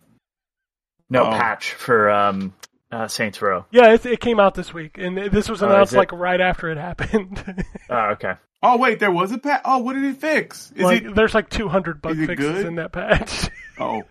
No 1.10 1.26
Oh. 1.28 1.32
patch 1.32 1.74
for 1.74 2.10
um 2.10 2.53
uh 2.91 3.07
Saints 3.07 3.41
Row. 3.41 3.66
Yeah, 3.72 3.94
it, 3.94 4.06
it 4.06 4.20
came 4.20 4.40
out 4.40 4.56
this 4.56 4.74
week, 4.74 4.98
and 4.98 5.18
this 5.18 5.49
was 5.49 5.62
Oh, 5.62 5.68
announced 5.70 5.91
is 5.91 5.95
it? 5.95 5.99
like 5.99 6.12
right 6.12 6.41
after 6.41 6.70
it 6.70 6.78
happened. 6.78 7.66
Oh, 7.90 8.10
okay. 8.14 8.34
Oh 8.64 8.78
wait, 8.78 8.99
there 8.99 9.12
was 9.12 9.32
a 9.32 9.38
patch. 9.38 9.62
Oh, 9.64 9.78
what 9.80 9.94
did 9.94 10.03
it 10.06 10.18
fix? 10.18 10.72
Is 10.76 10.82
like, 10.84 11.03
it? 11.03 11.14
there's 11.16 11.36
like 11.36 11.49
200 11.52 12.02
bug 12.02 12.18
fixes 12.18 12.38
good? 12.53 12.66
in 12.66 12.76
that 12.76 12.91
patch. 12.91 13.49
Oh, 13.78 14.03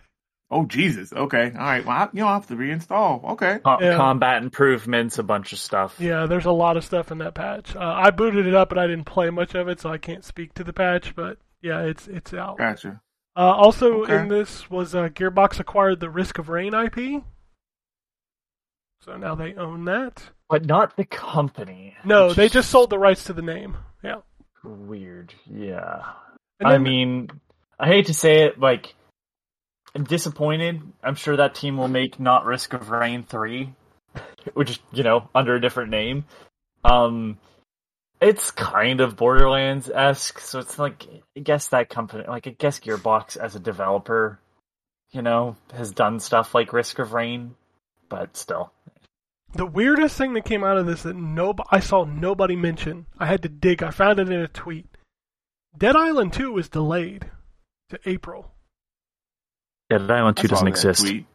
oh 0.51 0.65
Jesus. 0.65 1.11
Okay, 1.11 1.51
all 1.51 1.57
right. 1.65 1.83
Well, 1.83 1.97
I, 1.97 2.07
you 2.13 2.19
know, 2.21 2.27
I 2.27 2.35
have 2.35 2.45
to 2.47 2.55
reinstall. 2.55 3.31
Okay. 3.31 3.57
Co- 3.65 3.79
Yeah. 3.81 3.97
Combat 3.97 4.43
improvements, 4.43 5.17
a 5.17 5.23
bunch 5.23 5.51
of 5.53 5.59
stuff. 5.59 5.95
yeah, 5.99 6.27
there's 6.27 6.45
a 6.45 6.51
lot 6.51 6.77
of 6.77 6.85
stuff 6.85 7.11
in 7.11 7.17
that 7.17 7.33
patch. 7.33 7.75
Uh, 7.75 7.79
I 7.79 8.11
booted 8.11 8.45
it 8.45 8.53
up, 8.53 8.69
but 8.69 8.77
I 8.77 8.85
didn't 8.87 9.05
play 9.05 9.29
much 9.31 9.55
of 9.55 9.67
it, 9.67 9.81
so 9.81 9.89
I 9.89 9.97
can't 9.97 10.23
speak 10.23 10.53
to 10.53 10.63
the 10.63 10.71
patch. 10.71 11.15
But 11.15 11.39
yeah, 11.63 11.81
it's 11.81 12.07
it's 12.07 12.31
out. 12.33 12.59
Gotcha. 12.59 13.01
Uh, 13.37 13.41
also 13.51 14.03
Okay. 14.03 14.17
in 14.17 14.27
this 14.29 14.69
was 14.69 14.95
uh, 14.95 15.09
Gearbox 15.09 15.59
acquired 15.59 15.99
the 15.99 16.09
Risk 16.09 16.37
of 16.37 16.47
Rain 16.49 16.73
IP, 16.73 17.21
so 19.01 19.17
now 19.17 19.35
they 19.35 19.53
own 19.55 19.85
that. 19.85 20.23
But 20.49 20.65
not 20.65 20.95
the 20.95 21.05
company. 21.05 21.95
No, 22.03 22.27
which 22.27 22.37
they 22.37 22.45
is 22.45 22.51
just 22.53 22.69
sold 22.69 22.89
the 22.89 22.99
rights 22.99 23.25
to 23.25 23.33
the 23.33 23.41
name. 23.41 23.77
Yeah. 24.03 24.21
weird. 24.63 25.33
Yeah. 25.45 26.03
And 26.59 26.69
I 26.69 26.77
mean, 26.77 27.29
I 27.79 27.87
hate 27.87 28.05
to 28.07 28.13
say 28.13 28.43
it, 28.43 28.59
like 28.59 28.95
I'm 29.93 30.03
disappointed. 30.05 30.81
I'm 31.03 31.15
sure 31.15 31.35
that 31.37 31.55
team 31.55 31.77
will 31.77 31.87
make 31.87 32.19
not 32.19 32.45
Risk 32.45 32.73
of 32.73 32.89
Rain 32.89 33.23
three, 33.23 33.73
which 34.53 34.69
is 34.71 34.79
you 34.91 35.03
know 35.03 35.29
under 35.35 35.55
a 35.55 35.61
different 35.61 35.89
name. 35.91 36.25
Um, 36.83 37.37
it's 38.27 38.51
kind 38.51 39.01
of 39.01 39.15
Borderlands 39.15 39.89
esque, 39.89 40.39
so 40.39 40.59
it's 40.59 40.77
like 40.79 41.05
I 41.37 41.39
guess 41.39 41.69
that 41.69 41.89
company, 41.89 42.23
like 42.27 42.47
I 42.47 42.51
guess 42.51 42.79
Gearbox 42.79 43.37
as 43.37 43.55
a 43.55 43.59
developer, 43.59 44.39
you 45.11 45.21
know, 45.21 45.55
has 45.73 45.91
done 45.91 46.19
stuff 46.19 46.53
like 46.55 46.73
Risk 46.73 46.99
of 46.99 47.13
Rain, 47.13 47.55
but 48.09 48.35
still, 48.35 48.71
The 49.53 49.65
weirdest 49.65 50.17
thing 50.17 50.33
that 50.33 50.45
came 50.45 50.63
out 50.63 50.77
of 50.77 50.85
this 50.85 51.03
that 51.03 51.15
no, 51.15 51.53
I 51.71 51.79
saw 51.79 52.03
nobody 52.03 52.55
mention. 52.55 53.05
I 53.17 53.25
had 53.27 53.43
to 53.43 53.49
dig. 53.49 53.81
I 53.83 53.91
found 53.91 54.19
it 54.19 54.29
in 54.29 54.39
a 54.41 54.47
tweet. 54.47 54.87
Dead 55.77 55.95
Island 55.95 56.33
2 56.33 56.51
was 56.51 56.69
delayed 56.69 57.29
to 57.89 57.99
April. 58.05 58.51
Dead 59.89 60.09
Island 60.09 60.37
two 60.37 60.47
doesn't 60.47 60.67
exist. 60.67 61.01
tweet. 61.01 61.25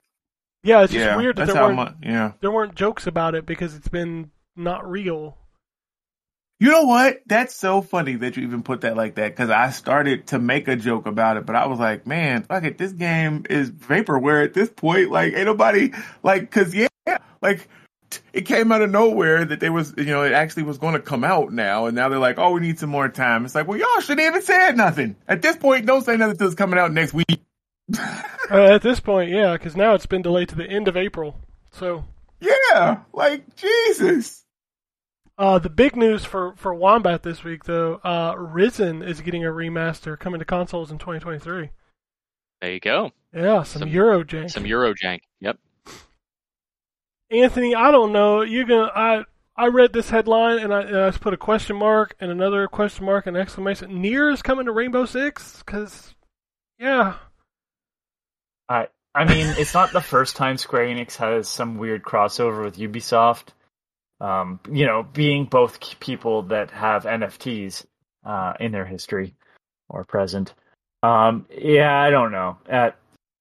Yeah, 0.65 0.83
it's 0.83 0.93
just 0.93 1.05
Yeah, 1.05 1.17
weird 1.17 1.37
that 1.37 1.47
there 1.47 1.63
weren't 1.63 2.03
mu- 2.03 2.09
yeah. 2.11 2.33
there 2.41 2.51
weren't 2.51 2.75
jokes 2.75 3.07
about 3.07 3.35
it 3.35 3.47
because 3.47 3.75
it's 3.75 3.89
been 3.89 4.31
not 4.57 4.89
real. 4.91 5.39
You 6.61 6.71
know 6.71 6.83
what? 6.83 7.23
That's 7.27 7.57
so 7.57 7.81
funny 7.81 8.17
that 8.17 8.37
you 8.37 8.43
even 8.43 8.63
put 8.63 8.83
that 8.83 8.95
like 8.95 9.15
that 9.15 9.31
because 9.31 9.49
I 9.49 9.71
started 9.71 10.27
to 10.27 10.39
make 10.39 10.69
a 10.69 10.77
joke 10.77 11.07
about 11.07 11.39
it, 11.39 11.47
but 11.47 11.57
I 11.57 11.67
was 11.67 11.79
like, 11.79 12.07
man, 12.07 12.43
fuck 12.43 12.65
it, 12.65 12.77
this 12.77 12.93
game 12.93 13.47
is 13.49 13.71
vaporware 13.71 14.45
at 14.45 14.53
this 14.53 14.69
point. 14.69 15.11
Like, 15.11 15.33
ain't 15.33 15.47
nobody 15.47 15.91
like, 16.23 16.51
cause 16.51 16.75
yeah, 16.75 16.89
like 17.41 17.67
t- 18.11 18.21
it 18.35 18.43
came 18.43 18.73
out 18.73 18.83
of 18.83 18.91
nowhere 18.91 19.47
that 19.47 19.61
they 19.61 19.71
was, 19.71 19.95
you 19.97 20.05
know, 20.05 20.23
it 20.23 20.33
actually 20.33 20.65
was 20.65 20.77
going 20.77 20.93
to 20.93 21.01
come 21.01 21.25
out 21.25 21.51
now, 21.51 21.87
and 21.87 21.97
now 21.97 22.11
they're 22.11 22.19
like, 22.19 22.39
oh, 22.39 22.53
we 22.53 22.61
need 22.61 22.79
some 22.79 22.91
more 22.91 23.09
time. 23.09 23.47
It's 23.47 23.55
like, 23.55 23.67
well, 23.67 23.79
y'all 23.79 24.01
shouldn't 24.01 24.27
even 24.27 24.43
said 24.43 24.77
nothing 24.77 25.17
at 25.27 25.41
this 25.41 25.57
point. 25.57 25.87
Don't 25.87 26.05
say 26.05 26.19
nothing 26.19 26.33
until 26.33 26.49
it's 26.49 26.57
coming 26.57 26.79
out 26.79 26.93
next 26.93 27.15
week. 27.15 27.41
Uh, 28.51 28.75
at 28.75 28.83
this 28.83 28.99
point, 28.99 29.31
yeah, 29.31 29.53
because 29.53 29.77
now 29.77 29.95
it's 29.95 30.07
been 30.07 30.23
delayed 30.23 30.49
to 30.49 30.57
the 30.57 30.69
end 30.69 30.89
of 30.89 30.97
April. 30.97 31.37
So 31.71 32.05
yeah, 32.41 33.03
like 33.13 33.55
Jesus. 33.55 34.45
Uh, 35.41 35.59
the 35.59 35.71
big 35.71 35.97
news 35.97 36.23
for, 36.23 36.53
for 36.57 36.75
Wombat 36.75 37.23
this 37.23 37.43
week, 37.43 37.65
though, 37.65 37.95
uh, 38.05 38.35
Risen 38.37 39.03
is 39.03 39.23
getting 39.23 39.43
a 39.43 39.49
remaster 39.49 40.19
coming 40.19 40.39
to 40.39 40.45
consoles 40.45 40.91
in 40.91 40.99
2023. 40.99 41.71
There 42.61 42.71
you 42.71 42.79
go. 42.79 43.11
Yeah, 43.33 43.63
some, 43.63 43.81
Some- 43.81 43.91
Eurojank. 43.91 44.51
Some 44.51 44.65
Eurojank. 44.65 45.21
Yep. 45.41 45.57
Anthony, 47.31 47.75
I 47.75 47.91
don't 47.91 48.13
know. 48.13 48.43
You're 48.43 48.67
gonna. 48.67 48.93
I 48.95 49.25
I 49.57 49.69
read 49.69 49.95
this 49.95 50.11
headline 50.11 50.59
and 50.59 50.75
I, 50.75 50.83
and 50.83 50.97
I 50.97 51.09
just 51.09 51.23
put 51.23 51.33
a 51.33 51.39
question 51.39 51.77
mark 51.77 52.17
and 52.21 52.31
another 52.31 52.69
question 52.69 53.07
mark 53.07 53.27
and 53.27 53.35
exclamation. 53.37 54.03
NieR 54.03 54.31
is 54.33 54.43
coming 54.43 54.67
to 54.67 54.73
Rainbow 54.73 55.07
Six 55.07 55.63
because, 55.65 56.15
yeah, 56.79 57.15
I 58.69 58.89
I 59.15 59.25
mean, 59.25 59.47
it's 59.59 59.73
not 59.73 59.93
the 59.93 60.01
first 60.01 60.37
time 60.37 60.59
Square 60.59 60.89
Enix 60.89 61.17
has 61.17 61.49
some 61.49 61.79
weird 61.79 62.03
crossover 62.03 62.65
with 62.65 62.77
Ubisoft. 62.77 63.55
Um, 64.21 64.61
you 64.71 64.85
know, 64.87 65.03
being 65.03 65.47
both 65.47 65.99
people 66.01 66.43
that 66.45 66.71
have 66.73 67.05
NFTs 67.05 67.87
uh, 68.25 68.53
in 68.61 68.71
their 68.73 68.85
history 68.85 69.35
or 69.89 70.05
present. 70.05 70.53
Um, 71.03 71.47
yeah, 71.57 71.99
I 71.99 72.11
don't 72.11 72.31
know. 72.33 72.59
Uh, 72.71 72.91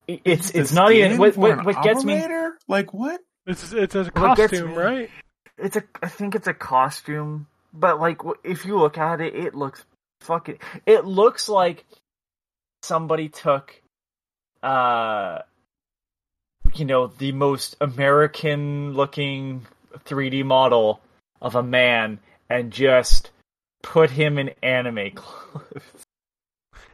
it- 0.08 0.22
it's 0.24 0.52
it's 0.52 0.72
not 0.74 0.92
even 0.94 1.18
what 1.18 1.36
what, 1.38 1.66
what 1.66 1.84
gets 1.84 2.04
me. 2.06 2.24
Like 2.68 2.94
what? 2.94 3.22
it's 3.46 3.74
it's 3.74 3.96
a 3.96 4.10
costume, 4.12 4.70
me- 4.72 4.76
right? 4.78 5.10
It's 5.58 5.76
a 5.76 5.84
I 6.02 6.08
think 6.08 6.36
it's 6.36 6.48
a 6.48 6.54
costume, 6.54 7.48
but 7.74 8.00
like 8.00 8.22
if 8.46 8.66
you 8.66 8.78
look 8.80 8.98
at 8.98 9.20
it, 9.20 9.36
it 9.36 9.56
looks 9.56 9.84
fucking. 10.22 10.60
It 10.86 11.04
looks 11.06 11.50
like 11.50 11.84
somebody 12.84 13.28
took, 13.28 13.82
uh, 14.64 15.40
you 16.76 16.86
know, 16.86 17.08
the 17.08 17.34
most 17.34 17.76
American 17.82 18.94
looking 18.94 19.66
3D 20.06 20.44
model 20.46 21.02
of 21.42 21.56
a 21.56 21.64
man 21.64 22.20
and 22.50 22.72
just 22.72 23.32
put 23.82 24.10
him 24.10 24.38
in 24.38 24.52
anime 24.62 25.12
clothes. 25.16 25.82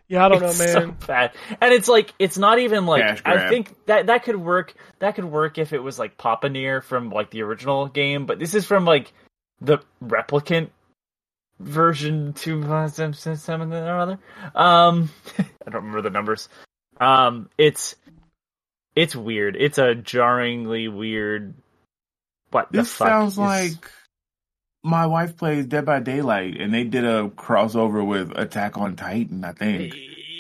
Yeah, 0.08 0.26
I 0.26 0.30
don't 0.30 0.44
It's 0.44 0.60
know, 0.60 0.66
so 0.66 0.80
man. 0.82 0.98
bad. 1.08 1.32
And 1.60 1.74
it's 1.74 1.88
like 1.88 2.14
it's 2.20 2.38
not 2.38 2.60
even 2.60 2.86
like 2.86 3.26
I 3.26 3.50
think 3.50 3.74
that 3.88 4.08
that 4.08 4.24
could 4.24 4.36
work. 4.36 4.76
That 5.00 5.16
could 5.16 5.26
work 5.26 5.58
if 5.58 5.74
it 5.74 5.80
was 5.80 5.98
like 5.98 6.18
Papa 6.18 6.48
Nier 6.48 6.82
from 6.82 7.10
like 7.10 7.32
the 7.32 7.42
original 7.42 7.88
game, 7.88 8.28
but 8.28 8.38
this 8.38 8.54
is 8.54 8.66
from 8.66 8.86
like 8.86 9.12
the 9.62 9.80
replicant 10.04 10.70
version 11.60 12.34
two 12.34 12.62
seven 12.94 13.74
or 13.74 13.98
other. 14.00 14.20
Um, 14.54 15.10
I 15.40 15.72
don't 15.72 15.76
remember 15.86 16.02
the 16.04 16.12
numbers. 16.12 16.50
Um, 17.00 17.50
it's 17.58 17.96
it's 18.96 19.16
weird. 19.16 19.56
It's 19.56 19.80
a 19.80 19.96
jarringly 19.96 20.88
weird. 20.88 21.56
What 22.56 22.72
This 22.72 22.90
sounds 22.90 23.34
is- 23.34 23.38
like 23.38 23.92
my 24.82 25.08
wife 25.08 25.36
plays 25.36 25.66
Dead 25.66 25.84
by 25.86 26.00
Daylight, 26.00 26.56
and 26.62 26.74
they 26.74 26.86
did 26.86 27.04
a 27.04 27.28
crossover 27.28 28.06
with 28.08 28.32
Attack 28.38 28.78
on 28.78 28.96
Titan, 28.96 29.44
I 29.44 29.52
think. 29.52 29.94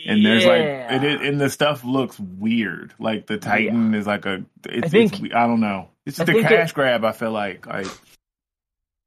And 0.07 0.25
there's 0.25 0.45
like, 0.45 0.61
Yeah. 0.61 1.03
it, 1.03 1.21
and 1.23 1.41
the 1.41 1.49
stuff 1.49 1.83
looks 1.83 2.17
weird. 2.17 2.93
Like 2.99 3.25
the 3.27 3.37
Titan 3.37 3.93
is 3.95 4.07
like 4.07 4.25
a, 4.25 4.45
it's, 4.69 4.85
I 4.85 4.89
think- 4.89 5.33
I 5.35 5.45
don't 5.45 5.59
know. 5.59 5.89
It's 6.05 6.15
just 6.17 6.29
a 6.29 6.41
cash 6.41 6.69
it- 6.69 6.73
grab. 6.73 7.03
I 7.03 7.11
feel 7.11 7.31
like, 7.31 7.65
like 7.67 7.87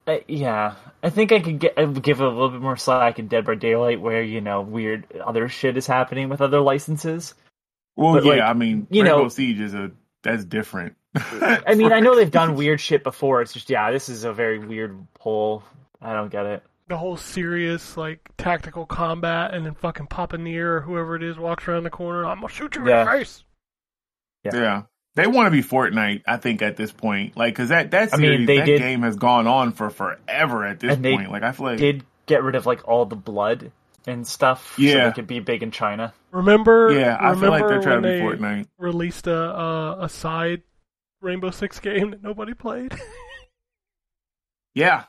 Uh, 0.07 0.19
yeah, 0.27 0.75
I 1.03 1.09
think 1.11 1.33
I 1.33 1.41
could 1.41 1.61
get 1.61 1.77
give 2.03 2.21
it 2.21 2.27
a 2.27 2.29
little 2.29 2.51
bit 2.51 2.61
more 2.61 2.77
slack 2.77 3.19
in 3.19 3.29
Dead 3.29 3.47
by 3.47 3.55
Daylight, 3.55 4.01
where 4.03 4.23
you 4.23 4.41
know 4.43 4.61
weird 4.61 5.07
other 5.25 5.49
shit 5.49 5.77
is 5.79 5.87
happening 5.87 6.29
with 6.29 6.41
other 6.43 6.61
licenses. 6.61 7.35
well, 7.97 8.13
But, 8.15 8.25
yeah. 8.25 8.31
like, 8.33 8.41
I 8.43 8.53
mean, 8.53 8.87
you 8.91 9.03
Rainbow 9.03 9.23
know- 9.23 9.29
Siege 9.29 9.61
is 9.61 9.73
a 9.75 9.93
that's 10.23 10.45
different. 10.45 10.97
I 11.15 11.75
mean, 11.75 11.93
I 11.93 12.01
know 12.01 12.15
they've 12.15 12.31
done 12.31 12.55
weird 12.57 12.81
shit 12.81 13.03
before. 13.03 13.43
It's 13.43 13.53
just 13.53 13.71
yeah, 13.71 13.91
this 13.91 14.09
is 14.09 14.25
a 14.25 14.33
very 14.33 14.59
weird 14.59 14.97
pull. 15.15 15.63
I 16.01 16.13
don't 16.13 16.31
get 16.31 16.47
it. 16.47 16.63
The 16.89 16.97
whole 16.97 17.17
serious 17.17 17.97
like 17.97 18.29
tactical 18.39 18.87
combat, 18.87 19.53
and 19.55 19.67
then 19.67 19.75
fucking 19.75 20.07
Papa 20.07 20.39
Nier 20.39 20.77
or 20.77 20.81
whoever 20.81 21.17
it 21.17 21.23
is 21.23 21.37
walks 21.39 21.67
around 21.69 21.85
the 21.85 21.91
corner. 21.91 22.25
I'm 22.27 22.37
gonna 22.41 22.49
shoot 22.49 22.77
you 22.77 22.83
in 22.83 22.89
Yeah. 22.89 23.05
the 23.05 23.11
face. 23.11 23.45
Yeah. 24.45 24.83
They 25.17 25.27
want 25.27 25.47
to 25.47 25.51
be 25.51 25.63
Fortnite, 25.63 26.23
I 26.29 26.37
think, 26.37 26.63
at 26.63 26.77
this 26.77 26.93
point. 26.93 27.37
Like, 27.37 27.55
cause 27.57 27.71
that, 27.71 27.91
that 27.91 28.15
I 28.15 28.19
mean, 28.19 28.47
they 28.47 28.59
that 28.59 28.67
did- 28.67 28.79
game 28.79 29.03
has 29.03 29.17
gone 29.17 29.49
on 29.49 29.73
for 29.73 29.91
forever 29.91 30.65
at 30.65 30.79
this 30.79 30.95
And 30.95 31.05
they 31.05 31.17
point. 31.17 31.33
Like, 31.33 31.43
I 31.43 31.51
feel 31.51 31.67
like, 31.67 31.79
Did 31.79 32.05
get 32.27 32.45
rid 32.45 32.55
of 32.55 32.67
like 32.67 32.87
all 32.87 33.05
the 33.05 33.17
blood 33.17 33.73
and 34.07 34.25
stuff, 34.27 34.75
so 34.77 34.83
Yeah. 34.83 35.09
they 35.09 35.13
could 35.15 35.27
be 35.27 35.41
big 35.41 35.63
in 35.65 35.73
China. 35.73 36.15
Remember? 36.31 36.93
yeah, 36.93 37.17
I 37.21 37.35
feel 37.35 37.51
like 37.51 37.67
they're 37.67 37.83
trying 37.83 38.03
to 38.03 38.09
be 38.09 38.21
Fortnite. 38.21 38.67
Released 38.79 39.27
a 39.27 39.35
uh, 39.37 39.97
a 40.03 40.09
side 40.09 40.63
Rainbow 41.21 41.51
Six 41.51 41.81
game 41.81 42.11
that 42.11 42.23
nobody 42.23 42.55
played. 42.55 42.95
Yeah. 44.75 45.05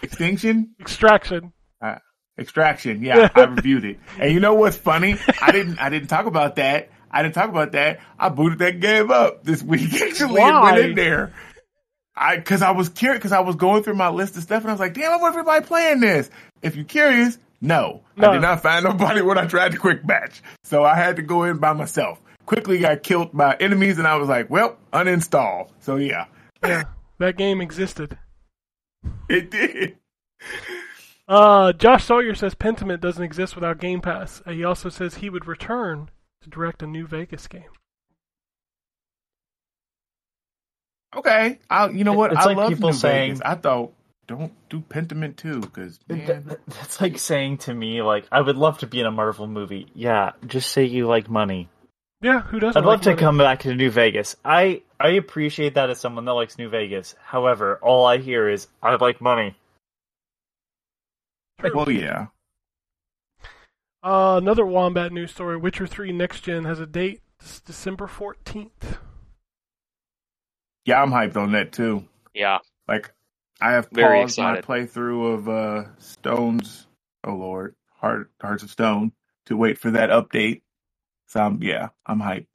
Extinction? 0.00 0.76
Extraction. 0.80 1.52
Uh, 1.82 1.96
extraction. 2.38 3.02
Yeah, 3.02 3.28
I 3.34 3.44
reviewed 3.46 3.84
it. 3.84 3.98
And 4.16 4.32
you 4.32 4.38
know 4.38 4.54
what's 4.54 4.76
funny? 4.76 5.16
I 5.42 5.50
didn't, 5.50 5.78
I 5.80 5.88
didn't 5.88 6.06
talk 6.06 6.26
about 6.26 6.54
that. 6.56 6.90
I 7.10 7.22
didn't 7.22 7.34
talk 7.34 7.48
about 7.48 7.72
that. 7.72 7.98
I 8.16 8.28
booted 8.28 8.60
that 8.60 8.78
game 8.78 9.10
up 9.10 9.42
this 9.42 9.60
week 9.60 9.92
actually 10.02 10.40
and 10.40 10.54
Why? 10.54 10.72
went 10.72 10.84
in 10.90 10.94
there. 10.94 11.32
I, 12.14 12.38
cause 12.38 12.62
I 12.62 12.70
was 12.70 12.90
curious, 12.90 13.20
cause 13.20 13.32
I 13.32 13.40
was 13.40 13.56
going 13.56 13.82
through 13.82 13.94
my 13.94 14.10
list 14.10 14.36
of 14.36 14.44
stuff 14.44 14.62
and 14.62 14.70
I 14.70 14.74
was 14.74 14.80
like, 14.80 14.94
damn, 14.94 15.10
I 15.10 15.16
if 15.16 15.22
everybody 15.22 15.64
playing 15.64 15.98
this. 15.98 16.30
If 16.62 16.76
you're 16.76 16.84
curious, 16.84 17.38
no. 17.60 18.02
No. 18.16 18.30
I 18.30 18.32
did 18.34 18.42
not 18.42 18.62
find 18.62 18.84
nobody 18.84 19.20
when 19.20 19.36
I 19.36 19.46
tried 19.46 19.72
to 19.72 19.78
quick 19.78 20.06
match. 20.06 20.42
So 20.62 20.84
I 20.84 20.94
had 20.94 21.16
to 21.16 21.22
go 21.22 21.42
in 21.42 21.58
by 21.58 21.72
myself. 21.72 22.20
Quickly 22.48 22.78
got 22.78 23.02
killed 23.02 23.36
by 23.36 23.56
enemies 23.60 23.98
and 23.98 24.06
I 24.08 24.16
was 24.16 24.26
like, 24.26 24.48
well, 24.48 24.78
uninstall. 24.90 25.68
So 25.80 25.96
yeah, 25.96 26.24
Yeah, 26.64 26.84
that 27.18 27.36
game 27.36 27.60
existed. 27.60 28.16
it 29.28 29.50
did. 29.50 29.98
Uh, 31.28 31.74
Josh 31.74 32.04
Sawyer 32.06 32.34
says 32.34 32.54
Pentiment 32.54 33.02
doesn't 33.02 33.22
exist 33.22 33.54
without 33.54 33.78
Game 33.78 34.00
Pass. 34.00 34.40
Uh, 34.46 34.52
he 34.52 34.64
also 34.64 34.88
says 34.88 35.16
he 35.16 35.28
would 35.28 35.46
return 35.46 36.08
to 36.40 36.48
direct 36.48 36.82
a 36.82 36.86
new 36.86 37.06
Vegas 37.06 37.46
game. 37.48 37.68
Okay. 41.14 41.58
I, 41.68 41.88
you 41.90 42.04
know 42.04 42.14
what? 42.14 42.32
It's 42.32 42.40
I 42.40 42.44
like 42.46 42.56
love 42.56 42.70
people 42.70 42.90
New 42.90 42.96
saying- 42.96 43.32
Vegas. 43.34 43.42
I 43.44 43.54
thought, 43.56 43.92
don't 44.26 44.52
do 44.70 44.80
Pentiment 44.80 45.36
too, 45.36 45.60
cause 45.60 46.00
man, 46.08 46.56
That's 46.66 46.98
like 47.00 47.18
saying 47.18 47.58
to 47.58 47.74
me, 47.74 48.00
like, 48.00 48.26
I 48.32 48.40
would 48.40 48.56
love 48.56 48.78
to 48.78 48.86
be 48.86 49.00
in 49.00 49.06
a 49.06 49.10
Marvel 49.10 49.46
movie. 49.46 49.86
Yeah, 49.94 50.32
just 50.46 50.70
say 50.72 50.84
you 50.86 51.06
like 51.06 51.28
money. 51.28 51.68
Yeah, 52.20 52.42
who 52.42 52.58
doesn't? 52.58 52.76
I'd 52.76 52.86
love 52.86 53.06
like 53.06 53.16
to 53.16 53.20
come 53.20 53.38
back 53.38 53.60
to 53.60 53.74
New 53.74 53.90
Vegas. 53.90 54.34
I 54.44 54.82
I 54.98 55.10
appreciate 55.10 55.74
that 55.74 55.90
as 55.90 56.00
someone 56.00 56.24
that 56.24 56.32
likes 56.32 56.58
New 56.58 56.68
Vegas. 56.68 57.14
However, 57.22 57.78
all 57.80 58.06
I 58.06 58.18
hear 58.18 58.48
is 58.48 58.66
I 58.82 58.96
like 58.96 59.20
money. 59.20 59.56
well, 61.62 61.90
yeah. 61.90 62.26
Uh, 64.02 64.38
another 64.42 64.66
Wombat 64.66 65.12
news 65.12 65.30
story: 65.30 65.56
Witcher 65.56 65.86
Three 65.86 66.12
Next 66.12 66.40
Gen 66.40 66.64
has 66.64 66.80
a 66.80 66.86
date, 66.86 67.22
it's 67.38 67.60
December 67.60 68.08
fourteenth. 68.08 68.98
Yeah, 70.84 71.00
I'm 71.00 71.10
hyped 71.10 71.36
on 71.36 71.52
that 71.52 71.72
too. 71.72 72.04
Yeah. 72.34 72.58
Like, 72.88 73.12
I 73.60 73.72
have 73.72 73.88
Very 73.92 74.22
paused 74.22 74.38
my 74.38 74.60
playthrough 74.60 75.34
of 75.34 75.48
uh, 75.48 75.84
Stones. 75.98 76.86
Oh 77.22 77.34
Lord, 77.34 77.76
Heart 78.00 78.32
Hearts 78.40 78.62
of 78.64 78.70
Stone 78.70 79.12
to 79.46 79.56
wait 79.56 79.78
for 79.78 79.92
that 79.92 80.10
update. 80.10 80.62
So 81.28 81.40
I'm, 81.40 81.62
yeah, 81.62 81.88
I'm 82.06 82.20
hyped. 82.20 82.46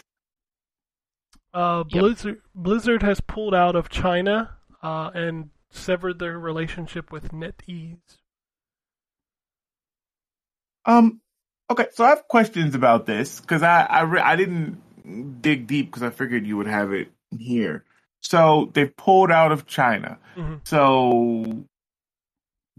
Uh, 1.53 1.83
Yep. 1.89 1.99
Blizzard 2.01 2.41
Blizzard 2.55 3.03
has 3.03 3.21
pulled 3.21 3.53
out 3.53 3.75
of 3.75 3.87
China 3.89 4.57
uh, 4.81 5.11
and 5.13 5.49
severed 5.69 6.17
their 6.19 6.39
relationship 6.39 7.11
with 7.11 7.31
NetEase. 7.31 7.99
Um. 10.85 11.21
Okay, 11.71 11.87
so 11.93 12.03
I 12.03 12.09
have 12.09 12.27
questions 12.27 12.75
about 12.75 13.05
this 13.05 13.39
because 13.39 13.63
I 13.63 13.83
I, 13.83 14.01
re- 14.01 14.21
I 14.21 14.35
didn't 14.35 15.41
dig 15.41 15.65
deep 15.67 15.87
because 15.87 16.03
I 16.03 16.09
figured 16.09 16.45
you 16.45 16.57
would 16.57 16.67
have 16.67 16.91
it 16.91 17.09
here. 17.37 17.85
So 18.19 18.69
they 18.73 18.85
pulled 18.85 19.31
out 19.31 19.51
of 19.51 19.65
China. 19.67 20.17
Mhm. 20.35 20.67
So 20.67 21.65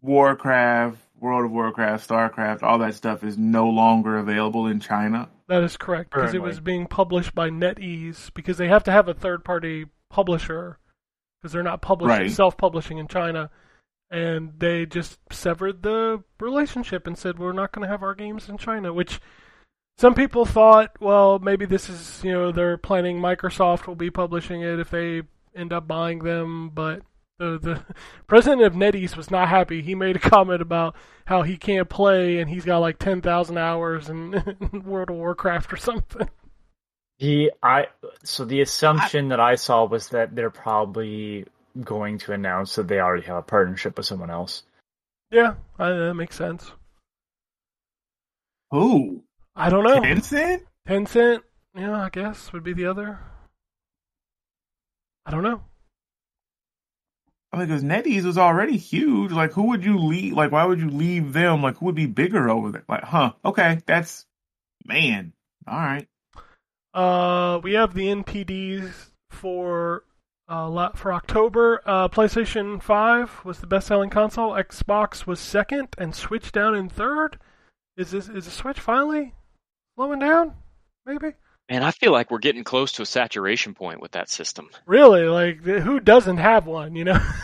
Warcraft, 0.03 0.99
World 1.19 1.47
of 1.47 1.51
Warcraft, 1.53 2.09
Starcraft, 2.09 2.63
all 2.63 2.79
that 2.79 2.95
stuff 2.95 3.25
is 3.25 3.39
no 3.39 3.69
longer 3.71 4.19
available 4.19 4.67
in 4.67 4.81
China. 4.81 5.29
That 5.49 5.63
is 5.63 5.77
correct 5.77 6.11
because 6.11 6.33
it 6.33 6.43
was 6.43 6.61
being 6.61 6.87
published 6.87 7.35
by 7.35 7.51
NetEase 7.51 8.33
because 8.33 8.57
they 8.57 8.69
have 8.69 8.85
to 8.85 8.93
have 8.93 9.09
a 9.09 9.15
third-party 9.15 9.87
publisher 10.09 10.79
because 11.41 11.53
they're 11.53 11.63
not 11.63 11.83
publishing 11.83 12.19
Right. 12.23 12.31
self-publishing 12.31 12.97
in 12.97 13.09
China, 13.09 13.51
and 14.11 14.55
they 14.59 14.87
just 14.87 15.19
severed 15.31 15.83
the 15.83 16.23
relationship 16.41 17.07
and 17.07 17.19
said 17.19 17.39
we're 17.39 17.53
not 17.53 17.73
going 17.73 17.85
to 17.85 17.91
have 17.91 18.03
our 18.03 18.15
games 18.15 18.49
in 18.49 18.57
China. 18.57 18.93
Which 18.93 19.21
some 19.99 20.15
people 20.15 20.47
thought, 20.47 20.93
well, 20.99 21.39
maybe 21.39 21.67
this 21.67 21.91
is 21.91 22.23
you 22.25 22.33
know 22.33 22.51
they're 22.51 22.79
planning 22.79 23.21
Microsoft 23.21 23.87
will 23.87 23.97
be 23.97 24.11
publishing 24.11 24.63
it 24.63 24.81
if 24.81 24.89
they 24.91 25.23
end 25.55 25.73
up 25.73 25.87
buying 25.87 26.21
them, 26.21 26.71
but. 26.71 27.03
The, 27.39 27.59
the 27.59 27.95
president 28.27 28.63
of 28.63 28.75
NetEase 28.75 29.17
was 29.17 29.31
not 29.31 29.49
happy. 29.49 29.83
He 29.83 29.95
made 29.95 30.17
a 30.17 30.21
comment 30.21 30.63
about 30.63 30.95
how 31.27 31.43
he 31.43 31.57
can't 31.57 31.89
play 31.89 32.39
and 32.39 32.49
he's 32.49 32.65
got 32.65 32.79
like 32.79 32.99
10,000 32.99 33.59
hours 33.59 34.09
in 34.11 34.83
World 34.85 35.11
of 35.11 35.17
Warcraft 35.17 35.73
or 35.73 35.77
something. 35.77 36.29
The 37.21 37.53
I 37.63 37.87
so 38.25 38.45
the 38.45 38.61
assumption 38.61 39.29
that 39.29 39.39
I 39.39 39.55
saw 39.55 39.85
was 39.85 40.09
that 40.09 40.35
they're 40.35 40.51
probably 40.51 41.47
going 41.81 42.19
to 42.19 42.33
announce 42.33 42.75
that 42.75 42.89
they 42.89 42.99
already 42.99 43.25
have 43.27 43.37
a 43.37 43.43
partnership 43.43 43.97
with 43.97 44.07
someone 44.07 44.31
else. 44.31 44.65
Yeah, 45.31 45.55
I, 45.79 45.91
that 45.91 46.15
makes 46.15 46.37
sense. 46.37 46.73
Who? 48.73 49.23
I 49.55 49.71
don't 49.71 49.85
know. 49.85 50.01
Tencent? 50.01 50.63
Tencent, 50.89 51.43
yeah, 51.77 52.03
I 52.03 52.09
guess 52.09 52.53
would 52.53 52.65
be 52.65 52.73
the 52.73 52.87
other. 52.87 53.21
I 55.25 55.31
don't 55.31 55.45
know. 55.45 55.63
I 57.55 57.57
mean, 57.59 57.69
because 57.69 57.85
NetEase 57.85 58.25
was 58.25 58.37
already 58.37 58.77
huge. 58.77 59.31
Like, 59.31 59.53
who 59.53 59.69
would 59.69 59.85
you 59.85 59.97
leave? 59.97 60.33
Like, 60.33 60.51
why 60.51 60.65
would 60.65 60.81
you 60.81 60.91
leave 60.91 61.33
them? 61.33 61.63
Like, 61.63 61.77
who 61.79 61.87
would 61.87 61.95
be 61.95 62.07
bigger 62.07 62.51
over 62.51 62.73
there? 62.73 62.83
Like, 62.89 63.05
huh? 63.05 63.35
Okay, 63.45 63.81
that's 63.87 64.27
man. 64.85 65.33
All 65.69 65.79
right. 65.79 66.09
Uh, 66.93 67.61
we 67.63 67.75
have 67.75 67.95
the 67.95 68.07
NPDs 68.07 68.93
for 69.31 70.03
uh 70.49 70.69
la- 70.69 70.93
for 70.95 71.13
October. 71.13 71.81
Uh, 71.87 72.09
PlayStation 72.09 72.83
Five 72.83 73.31
was 73.45 73.61
the 73.61 73.69
best-selling 73.69 74.11
console. 74.11 74.51
Xbox 74.51 75.25
was 75.25 75.39
second, 75.39 75.95
and 75.97 76.13
Switch 76.13 76.51
down 76.51 76.75
in 76.75 76.89
third. 76.89 77.39
Is 77.97 78.11
this 78.11 78.29
is 78.29 78.47
the 78.47 78.51
Switch 78.51 78.81
finally 78.81 79.33
slowing 79.95 80.19
down? 80.19 80.55
Maybe. 81.07 81.35
Man, 81.71 81.83
I 81.83 81.93
feel 81.93 82.13
like 82.13 82.31
we're 82.31 82.39
getting 82.39 82.65
close 82.65 82.93
to 82.93 83.03
a 83.03 83.07
saturation 83.07 83.75
point 83.75 84.01
with 84.01 84.13
that 84.13 84.29
system. 84.29 84.69
Really, 84.87 85.23
like 85.23 85.63
who 85.63 85.99
doesn't 86.01 86.37
have 86.37 86.67
one? 86.67 86.95
You 86.95 87.05
know. 87.05 87.21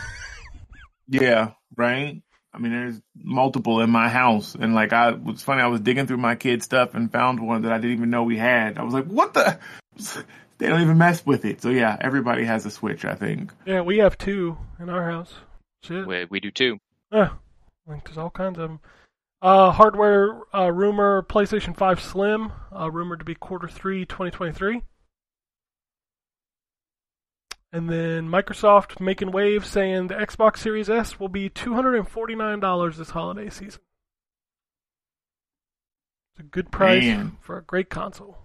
Yeah, 1.11 1.51
right. 1.75 2.21
I 2.53 2.57
mean, 2.57 2.71
there's 2.71 3.01
multiple 3.15 3.81
in 3.81 3.89
my 3.89 4.09
house, 4.09 4.55
and 4.55 4.73
like, 4.73 4.91
I 4.91 5.11
was 5.11 5.41
funny. 5.43 5.61
I 5.61 5.67
was 5.67 5.79
digging 5.81 6.07
through 6.07 6.17
my 6.17 6.35
kid 6.35 6.63
stuff 6.63 6.95
and 6.95 7.11
found 7.11 7.39
one 7.39 7.61
that 7.61 7.71
I 7.71 7.77
didn't 7.77 7.97
even 7.97 8.09
know 8.09 8.23
we 8.23 8.37
had. 8.37 8.77
I 8.77 8.83
was 8.83 8.93
like, 8.93 9.05
what 9.05 9.33
the? 9.33 9.59
They 10.57 10.67
don't 10.67 10.81
even 10.81 10.99
mess 10.99 11.25
with 11.25 11.43
it. 11.45 11.59
So 11.59 11.69
yeah, 11.69 11.97
everybody 11.99 12.43
has 12.43 12.67
a 12.67 12.69
Switch. 12.69 13.03
I 13.03 13.15
think. 13.15 13.51
Yeah, 13.65 13.81
we 13.81 13.97
have 13.97 14.15
two 14.15 14.59
in 14.79 14.89
our 14.89 15.09
house. 15.09 15.33
Shit. 15.81 16.05
We, 16.05 16.25
we 16.25 16.39
do 16.39 16.51
too. 16.51 16.77
Yeah, 17.11 17.29
like 17.87 18.05
there's 18.05 18.19
all 18.19 18.29
kinds 18.29 18.59
of 18.59 18.69
them. 18.69 18.79
Uh, 19.41 19.71
hardware 19.71 20.39
uh, 20.53 20.71
rumor: 20.71 21.23
PlayStation 21.23 21.75
5 21.75 21.99
Slim, 21.99 22.51
uh, 22.71 22.91
rumored 22.91 23.17
to 23.17 23.25
be 23.25 23.33
quarter 23.33 23.67
three 23.67 24.05
2023. 24.05 24.83
And 27.73 27.89
then 27.89 28.27
Microsoft 28.27 28.99
making 28.99 29.31
waves, 29.31 29.69
saying 29.69 30.07
the 30.07 30.15
Xbox 30.15 30.57
Series 30.57 30.89
S 30.89 31.19
will 31.19 31.29
be 31.29 31.49
$249 31.49 32.95
this 32.97 33.11
holiday 33.11 33.49
season. 33.49 33.81
It's 36.33 36.41
a 36.41 36.43
good 36.43 36.71
price 36.71 37.03
Man. 37.03 37.37
for 37.41 37.57
a 37.57 37.63
great 37.63 37.89
console. 37.89 38.37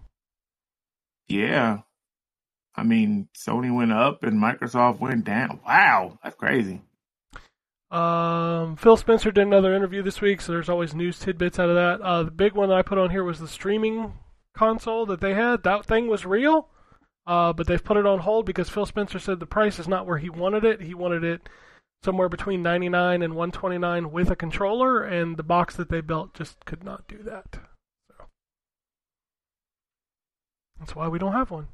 Yeah. 1.29 1.79
I 2.77 2.83
mean, 2.85 3.29
Sony 3.37 3.75
went 3.75 3.93
up 3.93 4.23
and 4.23 4.41
Microsoft 4.41 5.01
went 5.01 5.25
down. 5.25 5.61
Wow, 5.67 6.19
that's 6.23 6.37
crazy. 6.37 6.83
Um, 7.91 8.77
Phil 8.77 8.97
Spencer 8.97 9.31
did 9.31 9.47
another 9.47 9.75
interview 9.75 10.03
this 10.03 10.21
week, 10.21 10.41
so 10.41 10.53
there's 10.53 10.69
always 10.69 10.95
news 10.95 11.19
tidbits 11.19 11.59
out 11.59 11.69
of 11.71 11.77
that. 11.77 12.05
Uh, 12.05 12.25
the 12.25 12.31
big 12.31 12.55
one 12.55 12.69
that 12.69 12.77
I 12.77 12.83
put 12.83 12.99
on 12.99 13.11
here 13.11 13.25
was 13.25 13.39
the 13.39 13.49
streaming 13.49 14.13
console 14.55 15.07
that 15.07 15.21
they 15.21 15.35
had. 15.35 15.63
That 15.63 15.87
thing 15.87 16.09
was 16.09 16.27
real, 16.27 16.69
uh, 17.27 17.53
but 17.53 17.67
they've 17.67 17.83
put 17.83 17.97
it 17.97 18.07
on 18.07 18.21
hold 18.21 18.47
because 18.47 18.69
Phil 18.69 18.87
Spencer 18.87 19.19
said 19.19 19.41
the 19.41 19.47
price 19.47 19.79
is 19.79 19.89
not 19.89 20.07
where 20.07 20.19
he 20.19 20.31
wanted 20.31 20.65
it. 20.65 20.83
He 20.83 20.95
wanted 20.95 21.25
it 21.25 21.49
somewhere 22.03 22.29
between 22.29 22.63
99 22.63 23.23
and 23.23 23.35
129 23.35 24.13
with 24.13 24.31
a 24.31 24.37
controller, 24.37 25.03
and 25.03 25.37
the 25.37 25.43
box 25.43 25.75
that 25.77 25.89
they 25.89 26.01
built 26.01 26.35
just 26.35 26.65
could 26.65 26.85
not 26.85 27.09
do 27.09 27.19
that. 27.25 27.59
So 28.09 28.27
that's 30.79 30.95
why 30.95 31.09
we 31.09 31.19
don't 31.19 31.33
have 31.33 31.51
one. 31.51 31.69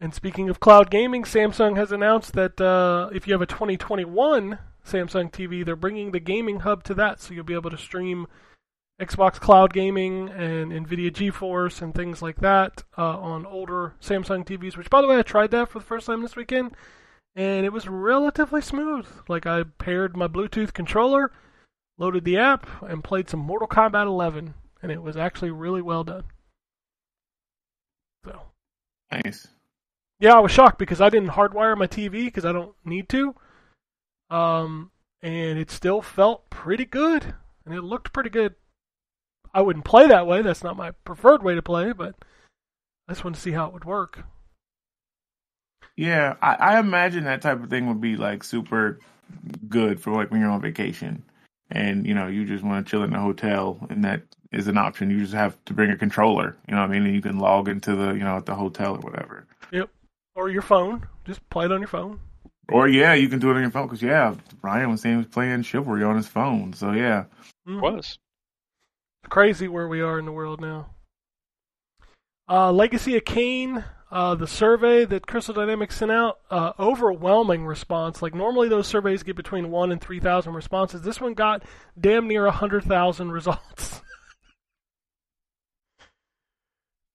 And 0.00 0.14
speaking 0.14 0.48
of 0.48 0.60
cloud 0.60 0.90
gaming, 0.90 1.24
Samsung 1.24 1.76
has 1.76 1.90
announced 1.90 2.32
that 2.34 2.60
uh, 2.60 3.10
if 3.12 3.26
you 3.26 3.34
have 3.34 3.42
a 3.42 3.46
2021 3.46 4.58
Samsung 4.86 5.30
TV, 5.30 5.64
they're 5.64 5.76
bringing 5.76 6.12
the 6.12 6.20
gaming 6.20 6.60
hub 6.60 6.84
to 6.84 6.94
that, 6.94 7.20
so 7.20 7.34
you'll 7.34 7.44
be 7.44 7.54
able 7.54 7.70
to 7.70 7.78
stream 7.78 8.26
Xbox 9.00 9.34
Cloud 9.34 9.72
Gaming 9.72 10.28
and 10.30 10.72
NVIDIA 10.72 11.10
GeForce 11.12 11.82
and 11.82 11.94
things 11.94 12.20
like 12.20 12.40
that 12.40 12.82
uh, 12.96 13.18
on 13.18 13.46
older 13.46 13.94
Samsung 14.00 14.44
TVs. 14.44 14.76
Which, 14.76 14.90
by 14.90 15.00
the 15.00 15.06
way, 15.06 15.18
I 15.18 15.22
tried 15.22 15.52
that 15.52 15.68
for 15.68 15.78
the 15.78 15.84
first 15.84 16.06
time 16.06 16.20
this 16.20 16.34
weekend, 16.34 16.72
and 17.36 17.64
it 17.64 17.72
was 17.72 17.86
relatively 17.86 18.60
smooth. 18.60 19.06
Like 19.28 19.46
I 19.46 19.62
paired 19.62 20.16
my 20.16 20.26
Bluetooth 20.26 20.72
controller, 20.72 21.30
loaded 21.96 22.24
the 22.24 22.38
app, 22.38 22.66
and 22.82 23.04
played 23.04 23.30
some 23.30 23.40
Mortal 23.40 23.68
Kombat 23.68 24.06
11, 24.06 24.54
and 24.82 24.92
it 24.92 25.02
was 25.02 25.16
actually 25.16 25.52
really 25.52 25.82
well 25.82 26.02
done. 26.02 26.24
So. 28.24 28.42
Nice. 29.12 29.46
Yeah, 30.18 30.34
I 30.34 30.40
was 30.40 30.50
shocked 30.50 30.78
because 30.78 31.00
I 31.00 31.08
didn't 31.08 31.30
hardwire 31.30 31.78
my 31.78 31.86
TV 31.86 32.24
because 32.24 32.44
I 32.44 32.50
don't 32.50 32.74
need 32.84 33.08
to. 33.10 33.36
Um, 34.30 34.90
and 35.22 35.56
it 35.58 35.70
still 35.70 36.02
felt 36.02 36.50
pretty 36.50 36.84
good, 36.84 37.34
and 37.64 37.72
it 37.72 37.82
looked 37.82 38.12
pretty 38.12 38.30
good. 38.30 38.56
I 39.58 39.60
wouldn't 39.60 39.84
play 39.84 40.06
that 40.06 40.28
way. 40.28 40.40
That's 40.42 40.62
not 40.62 40.76
my 40.76 40.92
preferred 41.04 41.42
way 41.42 41.56
to 41.56 41.62
play, 41.62 41.90
but 41.90 42.14
I 43.08 43.12
just 43.12 43.24
wanted 43.24 43.38
to 43.38 43.42
see 43.42 43.50
how 43.50 43.66
it 43.66 43.72
would 43.72 43.84
work. 43.84 44.22
Yeah, 45.96 46.36
I, 46.40 46.54
I 46.54 46.78
imagine 46.78 47.24
that 47.24 47.42
type 47.42 47.60
of 47.60 47.68
thing 47.68 47.88
would 47.88 48.00
be 48.00 48.16
like 48.16 48.44
super 48.44 49.00
good 49.68 50.00
for 50.00 50.12
like 50.12 50.30
when 50.30 50.40
you're 50.40 50.50
on 50.50 50.60
vacation 50.60 51.24
and 51.72 52.06
you 52.06 52.14
know 52.14 52.28
you 52.28 52.44
just 52.44 52.62
want 52.62 52.86
to 52.86 52.88
chill 52.88 53.02
in 53.02 53.12
a 53.12 53.20
hotel 53.20 53.84
and 53.90 54.04
that 54.04 54.22
is 54.52 54.68
an 54.68 54.78
option. 54.78 55.10
You 55.10 55.22
just 55.22 55.34
have 55.34 55.56
to 55.64 55.74
bring 55.74 55.90
a 55.90 55.96
controller, 55.96 56.56
you 56.68 56.76
know 56.76 56.82
what 56.82 56.90
I 56.90 56.92
mean, 56.92 57.06
and 57.06 57.14
you 57.16 57.20
can 57.20 57.40
log 57.40 57.68
into 57.68 57.96
the 57.96 58.12
you 58.12 58.20
know 58.20 58.36
at 58.36 58.46
the 58.46 58.54
hotel 58.54 58.94
or 58.94 59.00
whatever. 59.00 59.44
Yep. 59.72 59.90
Or 60.36 60.50
your 60.50 60.62
phone. 60.62 61.04
Just 61.24 61.50
play 61.50 61.64
it 61.64 61.72
on 61.72 61.80
your 61.80 61.88
phone. 61.88 62.20
Or 62.70 62.86
yeah, 62.86 63.14
you 63.14 63.28
can 63.28 63.40
do 63.40 63.50
it 63.50 63.56
on 63.56 63.62
your 63.62 63.72
phone 63.72 63.88
because 63.88 64.02
yeah, 64.02 64.36
Ryan 64.62 64.92
was 64.92 65.00
saying 65.00 65.16
he 65.16 65.18
was 65.24 65.26
playing 65.26 65.62
Chivalry 65.62 66.04
on 66.04 66.14
his 66.14 66.28
phone. 66.28 66.74
So 66.74 66.92
yeah, 66.92 67.24
Mhm. 67.66 67.80
Was. 67.82 68.18
It's 69.22 69.30
crazy 69.30 69.68
where 69.68 69.88
we 69.88 70.00
are 70.00 70.18
in 70.18 70.24
the 70.24 70.32
world 70.32 70.60
now. 70.60 70.90
Uh, 72.48 72.72
Legacy 72.72 73.16
of 73.16 73.24
Kain, 73.24 73.84
uh, 74.10 74.34
the 74.34 74.46
survey 74.46 75.04
that 75.04 75.26
Crystal 75.26 75.54
Dynamics 75.54 75.96
sent 75.96 76.10
out, 76.10 76.38
uh, 76.50 76.72
overwhelming 76.78 77.66
response. 77.66 78.22
Like 78.22 78.34
normally 78.34 78.68
those 78.68 78.86
surveys 78.86 79.22
get 79.22 79.36
between 79.36 79.70
one 79.70 79.92
and 79.92 80.00
three 80.00 80.20
thousand 80.20 80.54
responses. 80.54 81.02
This 81.02 81.20
one 81.20 81.34
got 81.34 81.62
damn 82.00 82.26
near 82.26 82.48
hundred 82.50 82.84
thousand 82.84 83.32
results. 83.32 84.00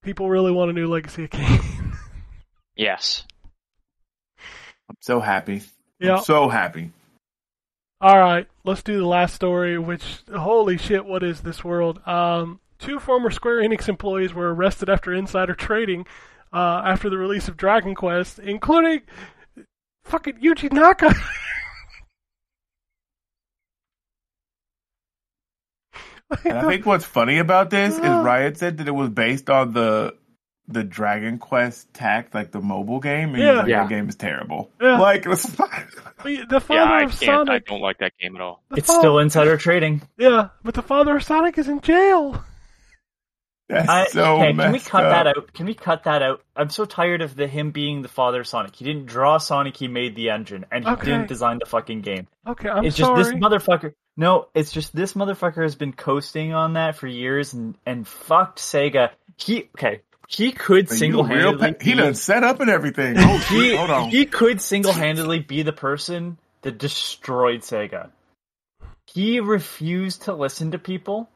People 0.03 0.29
really 0.29 0.51
want 0.51 0.69
a 0.69 0.73
new 0.73 0.87
Legacy 0.87 1.23
of 1.23 1.29
Kain. 1.31 1.59
Yes. 2.75 3.23
I'm 4.89 4.97
so 4.99 5.19
happy. 5.19 5.61
yeah. 5.99 6.19
So 6.19 6.49
happy. 6.49 6.91
All 8.03 8.19
right, 8.19 8.45
let's 8.65 8.83
do 8.83 8.97
the 8.99 9.07
last 9.07 9.33
story. 9.33 9.79
Which 9.79 10.03
holy 10.35 10.77
shit, 10.77 11.05
what 11.05 11.23
is 11.23 11.39
this 11.39 11.63
world? 11.63 12.05
Um, 12.05 12.59
two 12.77 12.99
former 12.99 13.31
Square 13.31 13.61
Enix 13.61 13.87
employees 13.87 14.33
were 14.33 14.53
arrested 14.53 14.89
after 14.89 15.13
insider 15.13 15.55
trading 15.55 16.05
uh, 16.51 16.81
after 16.85 17.09
the 17.09 17.17
release 17.17 17.47
of 17.47 17.55
Dragon 17.55 17.95
Quest, 17.95 18.39
including 18.39 19.03
fucking 20.03 20.33
Yuji 20.41 20.73
Naka. 20.73 21.15
And 26.45 26.57
I 26.57 26.67
think 26.67 26.85
what's 26.85 27.05
funny 27.05 27.37
about 27.37 27.69
this 27.69 27.93
is 27.93 27.99
Yeah. 27.99 28.23
Riot 28.23 28.57
said 28.57 28.77
that 28.79 28.87
it 28.87 28.91
was 28.91 29.09
based 29.09 29.49
on 29.51 29.71
the 29.71 30.15
the 30.67 30.83
Dragon 30.83 31.37
Quest 31.39 31.93
Tact, 31.93 32.33
like 32.33 32.51
the 32.51 32.61
mobile 32.61 32.99
game, 32.99 33.29
and 33.35 33.37
Yeah. 33.39 33.49
he's 33.51 33.57
like, 33.59 33.67
Yeah. 33.67 33.83
that 33.83 33.89
game 33.89 34.07
is 34.09 34.15
terrible. 34.15 34.71
Yeah. 34.81 34.97
Like, 34.99 35.25
it's 35.25 35.43
The 36.23 36.61
father 36.65 36.81
I 36.81 37.03
of 37.03 37.19
can't. 37.19 37.49
I 37.49 37.59
don't 37.59 37.81
like 37.81 37.97
that 37.99 38.13
game 38.19 38.35
at 38.35 38.41
all. 38.41 38.63
the 38.69 38.77
It's 38.77 38.87
fa- 38.87 38.99
still 38.99 39.19
insider 39.19 39.57
trading. 39.57 40.01
yeah, 40.17 40.49
but 40.63 40.73
the 40.73 40.81
father 40.81 41.17
of 41.17 41.23
Sonic 41.23 41.57
is 41.57 41.67
in 41.67 41.81
jail. 41.81 42.43
that's 43.69 43.89
I, 43.89 44.05
so 44.07 44.35
okay, 44.37 44.53
can 44.53 44.71
we 44.71 44.79
cut 44.79 45.05
up. 45.05 45.11
that 45.11 45.27
out? 45.37 45.53
Can 45.53 45.65
we 45.65 45.73
cut 45.73 46.03
that 46.03 46.21
out? 46.21 46.41
I'm 46.55 46.69
so 46.69 46.85
tired 46.85 47.21
of 47.21 47.35
the 47.35 47.47
him 47.47 47.71
being 47.71 48.01
the 48.01 48.07
father 48.07 48.41
of 48.41 48.47
Sonic. 48.47 48.75
He 48.75 48.85
didn't 48.85 49.05
draw 49.07 49.37
Sonic. 49.37 49.75
He 49.77 49.87
made 49.87 50.15
the 50.15 50.29
engine, 50.29 50.65
and 50.71 50.85
he 50.85 50.91
Okay. 50.91 51.05
didn't 51.05 51.27
design 51.27 51.59
the 51.59 51.65
fucking 51.65 52.01
game. 52.01 52.27
Okay, 52.47 52.69
I'm 52.69 52.85
it's 52.85 52.95
just 52.97 53.07
sorry. 53.07 53.23
this 53.23 53.33
motherfucker. 53.33 53.93
No, 54.15 54.47
it's 54.53 54.71
just 54.71 54.95
this 54.95 55.13
motherfucker 55.13 55.63
has 55.63 55.75
been 55.75 55.91
coasting 55.93 56.53
on 56.53 56.73
that 56.73 56.95
for 56.97 57.07
years, 57.07 57.53
and 57.53 57.75
and 57.85 58.07
fucked 58.07 58.59
Sega. 58.59 59.09
He 59.37 59.69
okay. 59.77 60.01
He 60.35 60.51
could 60.51 60.89
single 60.89 61.23
handedly. 61.23 61.75
He 61.81 61.93
done 61.93 62.15
set 62.15 62.43
up 62.43 62.59
and 62.59 62.69
everything. 62.69 63.15
Oh, 63.25 63.37
he, 63.37 63.75
hold 63.75 63.89
on. 63.89 64.09
he 64.09 64.25
could 64.25 64.61
single 64.61 64.91
handedly 64.91 65.39
be 65.39 65.61
the 65.61 65.73
person 65.73 66.37
that 66.61 66.77
destroyed 66.77 67.61
Sega. 67.61 68.09
He 69.07 69.39
refused 69.39 70.23
to 70.23 70.33
listen 70.33 70.71
to 70.71 70.79
people. 70.79 71.29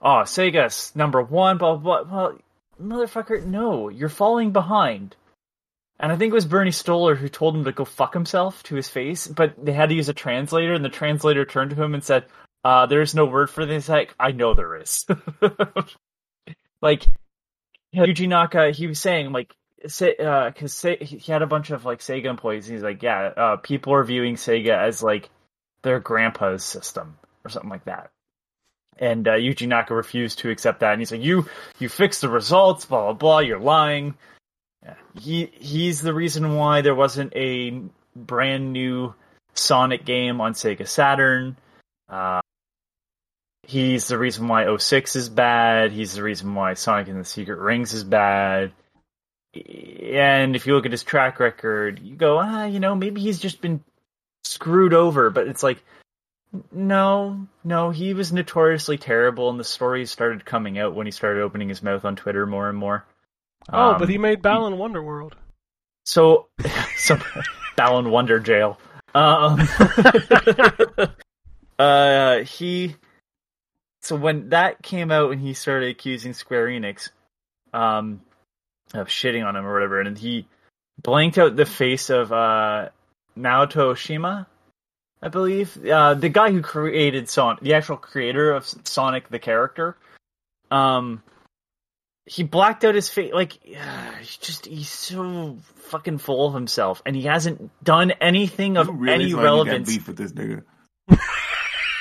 Oh, 0.00 0.22
Sega's 0.24 0.94
number 0.94 1.22
one, 1.22 1.58
blah, 1.58 1.76
blah, 1.76 2.04
blah. 2.04 2.16
Well, 2.16 2.38
motherfucker, 2.80 3.44
no, 3.44 3.88
you're 3.88 4.08
falling 4.08 4.52
behind. 4.52 5.16
And 5.98 6.12
I 6.12 6.16
think 6.16 6.30
it 6.30 6.34
was 6.34 6.44
Bernie 6.44 6.70
Stolar 6.70 7.16
who 7.16 7.28
told 7.28 7.56
him 7.56 7.64
to 7.64 7.72
go 7.72 7.84
fuck 7.84 8.12
himself 8.14 8.62
to 8.64 8.74
his 8.74 8.88
face, 8.88 9.26
but 9.26 9.54
they 9.62 9.72
had 9.72 9.88
to 9.88 9.94
use 9.94 10.08
a 10.08 10.14
translator, 10.14 10.74
and 10.74 10.84
the 10.84 10.88
translator 10.88 11.44
turned 11.44 11.70
to 11.70 11.82
him 11.82 11.94
and 11.94 12.02
said, 12.04 12.24
uh, 12.64 12.86
there's 12.86 13.14
no 13.14 13.26
word 13.26 13.50
for 13.50 13.66
this. 13.66 13.88
Like, 13.88 14.14
I 14.18 14.32
know 14.32 14.54
there 14.54 14.76
is. 14.76 15.06
like, 16.82 17.04
Yuji 17.94 18.28
Naka, 18.28 18.70
he 18.72 18.86
was 18.86 18.98
saying, 18.98 19.32
like, 19.32 19.54
say, 19.86 20.16
uh, 20.16 20.50
he 21.00 21.32
had 21.32 21.42
a 21.42 21.46
bunch 21.46 21.70
of, 21.70 21.84
like, 21.84 22.00
Sega 22.00 22.26
employees, 22.26 22.66
he's 22.66 22.82
like, 22.82 23.02
yeah, 23.02 23.30
uh, 23.36 23.56
people 23.56 23.94
are 23.94 24.04
viewing 24.04 24.36
Sega 24.36 24.76
as, 24.76 25.02
like, 25.02 25.30
their 25.82 26.00
grandpa's 26.00 26.64
system, 26.64 27.16
or 27.44 27.50
something 27.50 27.70
like 27.70 27.84
that. 27.84 28.10
And, 28.98 29.26
uh, 29.28 29.32
Yuji 29.32 29.68
Naka 29.68 29.94
refused 29.94 30.40
to 30.40 30.50
accept 30.50 30.80
that, 30.80 30.92
and 30.92 31.00
he's 31.00 31.12
like, 31.12 31.22
you, 31.22 31.46
you 31.78 31.88
fixed 31.88 32.20
the 32.20 32.28
results, 32.28 32.86
blah, 32.86 33.04
blah, 33.04 33.12
blah, 33.12 33.38
you're 33.40 33.58
lying. 33.58 34.14
Yeah. 34.82 34.94
He, 35.18 35.50
he's 35.52 36.00
the 36.00 36.14
reason 36.14 36.56
why 36.56 36.80
there 36.80 36.94
wasn't 36.94 37.32
a 37.34 37.82
brand 38.16 38.72
new 38.72 39.14
Sonic 39.54 40.04
game 40.04 40.40
on 40.40 40.52
Sega 40.54 40.86
Saturn. 40.86 41.56
Uh, 42.08 42.40
he's 43.74 44.06
the 44.06 44.16
reason 44.16 44.46
why 44.46 44.74
06 44.76 45.16
is 45.16 45.28
bad. 45.28 45.90
He's 45.90 46.14
the 46.14 46.22
reason 46.22 46.54
why 46.54 46.74
Sonic 46.74 47.08
and 47.08 47.20
the 47.20 47.24
Secret 47.24 47.58
Rings 47.58 47.92
is 47.92 48.04
bad. 48.04 48.70
And 49.52 50.54
if 50.54 50.66
you 50.66 50.74
look 50.74 50.86
at 50.86 50.92
his 50.92 51.02
track 51.02 51.40
record, 51.40 51.98
you 51.98 52.14
go, 52.14 52.38
ah, 52.38 52.66
you 52.66 52.78
know, 52.78 52.94
maybe 52.94 53.20
he's 53.20 53.40
just 53.40 53.60
been 53.60 53.82
screwed 54.44 54.94
over. 54.94 55.28
But 55.30 55.48
it's 55.48 55.64
like, 55.64 55.82
no, 56.70 57.48
no, 57.64 57.90
he 57.90 58.14
was 58.14 58.32
notoriously 58.32 58.96
terrible, 58.96 59.50
and 59.50 59.58
the 59.58 59.64
stories 59.64 60.08
started 60.08 60.44
coming 60.44 60.78
out 60.78 60.94
when 60.94 61.06
he 61.06 61.10
started 61.10 61.42
opening 61.42 61.68
his 61.68 61.82
mouth 61.82 62.04
on 62.04 62.14
Twitter 62.14 62.46
more 62.46 62.68
and 62.68 62.78
more. 62.78 63.04
oh, 63.72 63.90
Um, 63.90 63.98
but 63.98 64.08
he 64.08 64.18
made 64.18 64.40
Balan 64.40 64.74
Wonderworld. 64.74 65.32
so, 66.04 66.46
so 66.96 67.18
Balan 67.76 68.08
Wonder 68.08 68.38
Jail. 68.38 68.78
Um, 69.16 69.60
uh, 71.78 72.38
he. 72.40 72.96
So 74.04 74.16
when 74.16 74.50
that 74.50 74.82
came 74.82 75.10
out 75.10 75.32
and 75.32 75.40
he 75.40 75.54
started 75.54 75.88
accusing 75.88 76.34
Square 76.34 76.66
Enix, 76.66 77.08
um, 77.72 78.20
of 78.92 79.08
shitting 79.08 79.46
on 79.46 79.56
him 79.56 79.64
or 79.64 79.72
whatever, 79.72 79.98
and 79.98 80.16
he 80.16 80.46
blanked 81.02 81.38
out 81.38 81.56
the 81.56 81.64
face 81.64 82.10
of 82.10 82.30
uh 82.30 82.90
Naoto 83.34 83.94
Oshima, 83.94 84.46
I 85.22 85.28
believe, 85.28 85.82
uh, 85.86 86.12
the 86.12 86.28
guy 86.28 86.52
who 86.52 86.60
created 86.60 87.30
Sonic, 87.30 87.60
the 87.60 87.74
actual 87.74 87.96
creator 87.96 88.52
of 88.52 88.66
Sonic 88.84 89.30
the 89.30 89.38
character. 89.38 89.96
Um, 90.70 91.22
he 92.26 92.42
blacked 92.42 92.84
out 92.84 92.94
his 92.94 93.08
face. 93.08 93.32
Like, 93.32 93.58
he's 94.20 94.36
just 94.36 94.66
he's 94.66 94.90
so 94.90 95.56
fucking 95.76 96.18
full 96.18 96.46
of 96.46 96.52
himself, 96.52 97.00
and 97.06 97.16
he 97.16 97.22
hasn't 97.22 97.70
done 97.82 98.10
anything 98.20 98.76
of 98.76 98.88
really 98.88 99.14
any 99.14 99.24
thought 99.24 99.30
you 99.30 99.36
got 99.36 99.42
relevance. 99.44 99.88
beef 99.88 100.06
with 100.08 100.18
this 100.18 100.32
nigga. 100.32 100.62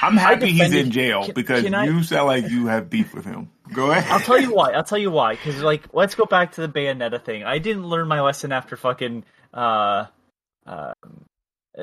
I'm 0.04 0.18
happy 0.18 0.52
he's 0.52 0.74
in 0.74 0.92
jail 0.92 1.26
can- 1.26 1.34
because 1.34 1.64
can 1.64 1.74
I- 1.74 1.86
you 1.86 2.04
sound 2.04 2.28
like 2.28 2.50
you 2.50 2.68
have 2.68 2.90
beef 2.90 3.14
with 3.14 3.26
him. 3.26 3.50
Go 3.74 3.92
ahead. 3.92 4.12
I'll 4.12 4.20
tell 4.20 4.40
you 4.40 4.54
why. 4.54 4.72
I'll 4.72 4.84
tell 4.84 4.98
you 4.98 5.10
why. 5.12 5.36
Because 5.36 5.62
like, 5.62 5.84
let's 5.94 6.16
go 6.16 6.26
back 6.26 6.54
to 6.54 6.62
the 6.62 6.68
Bayonetta 6.68 7.24
thing. 7.24 7.44
I 7.44 7.58
didn't 7.60 7.88
learn 7.88 8.08
my 8.08 8.22
lesson 8.22 8.52
after 8.52 8.76
fucking 8.76 9.24
uh, 9.54 10.06
uh, 10.66 10.94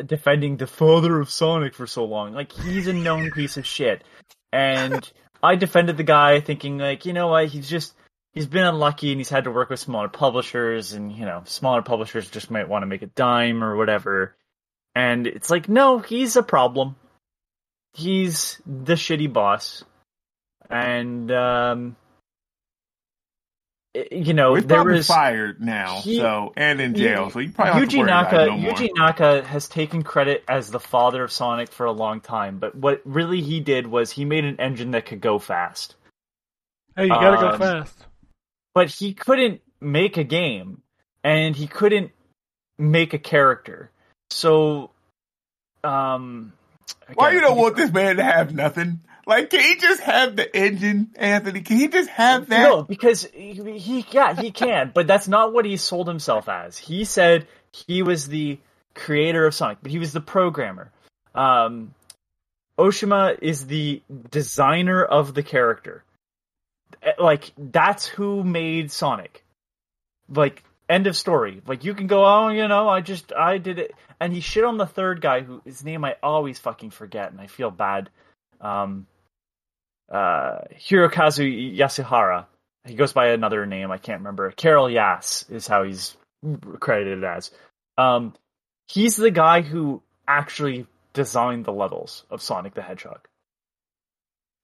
defending 0.06 0.56
the 0.56 0.66
father 0.66 1.18
of 1.20 1.30
Sonic 1.30 1.74
for 1.74 1.86
so 1.86 2.04
long. 2.04 2.32
Like, 2.34 2.52
he's 2.52 2.86
a 2.86 2.92
known 2.92 3.30
piece 3.34 3.56
of 3.56 3.66
shit, 3.66 4.04
and 4.52 5.10
I 5.42 5.56
defended 5.56 5.96
the 5.96 6.02
guy 6.04 6.40
thinking 6.40 6.78
like, 6.78 7.06
you 7.06 7.12
know 7.12 7.28
what, 7.28 7.48
he's 7.48 7.68
just 7.68 7.94
he's 8.32 8.46
been 8.46 8.64
unlucky 8.64 9.10
and 9.10 9.18
he's 9.18 9.30
had 9.30 9.44
to 9.44 9.50
work 9.50 9.70
with 9.70 9.80
smaller 9.80 10.08
publishers, 10.08 10.92
and 10.92 11.10
you 11.10 11.24
know, 11.24 11.42
smaller 11.46 11.82
publishers 11.82 12.28
just 12.30 12.50
might 12.50 12.68
want 12.68 12.82
to 12.82 12.86
make 12.86 13.02
a 13.02 13.06
dime 13.06 13.64
or 13.64 13.76
whatever. 13.76 14.36
And 14.94 15.26
it's 15.26 15.50
like, 15.50 15.68
no, 15.68 15.98
he's 16.00 16.36
a 16.36 16.42
problem. 16.42 16.96
He's 17.94 18.60
the 18.66 18.94
shitty 18.94 19.32
boss 19.32 19.84
and 20.68 21.30
um 21.32 21.96
you 24.12 24.34
know 24.34 24.54
He's 24.54 24.66
there 24.66 24.76
probably 24.78 24.94
was 24.98 25.08
fired 25.08 25.60
now, 25.60 26.00
he- 26.00 26.18
so 26.18 26.52
and 26.56 26.80
in 26.80 26.94
he- 26.94 27.00
jail, 27.00 27.28
so 27.30 27.40
you 27.40 27.50
probably 27.50 27.72
don't 27.72 27.80
have 27.80 27.88
to 27.90 27.96
Yuji 27.96 28.06
Naka 28.06 28.44
about 28.44 28.60
no. 28.60 28.72
Yuji 28.72 28.90
Naka 28.94 29.42
has 29.42 29.68
taken 29.68 30.04
credit 30.04 30.44
as 30.48 30.70
the 30.70 30.78
father 30.78 31.24
of 31.24 31.32
Sonic 31.32 31.72
for 31.72 31.86
a 31.86 31.92
long 31.92 32.20
time 32.20 32.58
but 32.58 32.74
what 32.76 33.02
really 33.04 33.40
he 33.40 33.58
did 33.58 33.86
was 33.88 34.12
he 34.12 34.24
made 34.24 34.44
an 34.44 34.60
engine 34.60 34.92
that 34.92 35.06
could 35.06 35.20
go 35.20 35.38
fast 35.40 35.96
Hey, 36.96 37.04
you 37.04 37.08
gotta 37.08 37.36
go 37.40 37.48
Um, 37.50 37.58
fast. 37.58 38.06
but 38.74 38.88
he 38.90 39.12
couldn't 39.14 39.60
make 39.80 40.16
a 40.16 40.24
game 40.24 40.82
and 41.24 41.56
he 41.56 41.66
couldn't 41.66 42.12
make 42.78 43.12
a 43.14 43.18
character 43.18 43.90
so 44.30 44.90
um 45.82 46.52
Why 47.14 47.32
you 47.32 47.40
don't 47.40 47.58
want 47.58 47.76
this 47.76 47.92
man 47.92 48.16
to 48.16 48.22
have 48.24 48.54
nothing? 48.54 49.00
Like, 49.26 49.50
can 49.50 49.60
he 49.60 49.76
just 49.76 50.00
have 50.00 50.36
the 50.36 50.56
engine, 50.56 51.10
Anthony? 51.16 51.60
Can 51.60 51.76
he 51.76 51.88
just 51.88 52.08
have 52.10 52.48
that? 52.48 52.62
No, 52.62 52.82
because 52.82 53.24
he, 53.32 53.52
he 53.78 54.04
yeah 54.10 54.34
he 54.34 54.50
can, 54.50 54.90
but 54.94 55.06
that's 55.06 55.28
not 55.28 55.52
what 55.52 55.64
he 55.64 55.76
sold 55.76 56.08
himself 56.08 56.48
as. 56.48 56.78
He 56.78 57.04
said 57.04 57.46
he 57.72 58.02
was 58.02 58.26
the 58.28 58.58
creator 58.94 59.46
of 59.46 59.54
Sonic, 59.54 59.78
but 59.82 59.90
he 59.90 59.98
was 59.98 60.12
the 60.12 60.20
programmer. 60.20 60.90
Um, 61.34 61.94
Oshima 62.78 63.38
is 63.40 63.66
the 63.66 64.02
designer 64.30 65.04
of 65.04 65.34
the 65.34 65.42
character. 65.42 66.02
Eh, 67.02 67.12
Like 67.18 67.52
that's 67.56 68.06
who 68.06 68.42
made 68.42 68.90
Sonic. 68.90 69.44
Like 70.28 70.64
end 70.90 71.06
of 71.06 71.16
story. 71.16 71.62
Like 71.66 71.84
you 71.84 71.94
can 71.94 72.06
go, 72.06 72.24
oh, 72.24 72.48
you 72.48 72.66
know, 72.68 72.88
I 72.88 73.00
just 73.00 73.32
I 73.32 73.58
did 73.58 73.78
it, 73.78 73.94
and 74.20 74.32
he 74.32 74.40
shit 74.40 74.64
on 74.64 74.76
the 74.76 74.86
third 74.86 75.20
guy 75.20 75.40
who 75.40 75.62
his 75.64 75.84
name 75.84 76.04
I 76.04 76.16
always 76.22 76.58
fucking 76.58 76.90
forget, 76.90 77.30
and 77.30 77.40
I 77.40 77.46
feel 77.46 77.70
bad. 77.70 78.10
Um, 78.60 79.06
uh, 80.10 80.62
Hirokazu 80.74 81.76
Yasuhara. 81.76 82.46
He 82.84 82.94
goes 82.94 83.12
by 83.12 83.28
another 83.28 83.66
name. 83.66 83.90
I 83.90 83.98
can't 83.98 84.20
remember. 84.20 84.50
Carol 84.50 84.90
Yas 84.90 85.44
is 85.48 85.66
how 85.66 85.84
he's 85.84 86.16
credited 86.80 87.22
as. 87.24 87.50
Um, 87.96 88.34
he's 88.88 89.16
the 89.16 89.30
guy 89.30 89.60
who 89.60 90.02
actually 90.26 90.86
designed 91.12 91.64
the 91.64 91.72
levels 91.72 92.24
of 92.30 92.42
Sonic 92.42 92.74
the 92.74 92.82
Hedgehog. 92.82 93.20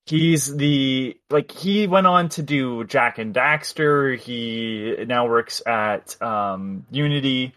He's 0.07 0.57
the 0.57 1.19
like 1.31 1.51
he 1.51 1.89
went 1.89 2.07
on 2.07 2.29
to 2.31 2.43
do 2.43 2.85
Jak 2.85 3.19
and 3.19 3.35
Daxter. 3.35 4.17
He 4.17 5.05
now 5.05 5.27
works 5.27 5.61
at 5.67 6.21
um, 6.23 6.87
Unity. 6.93 7.55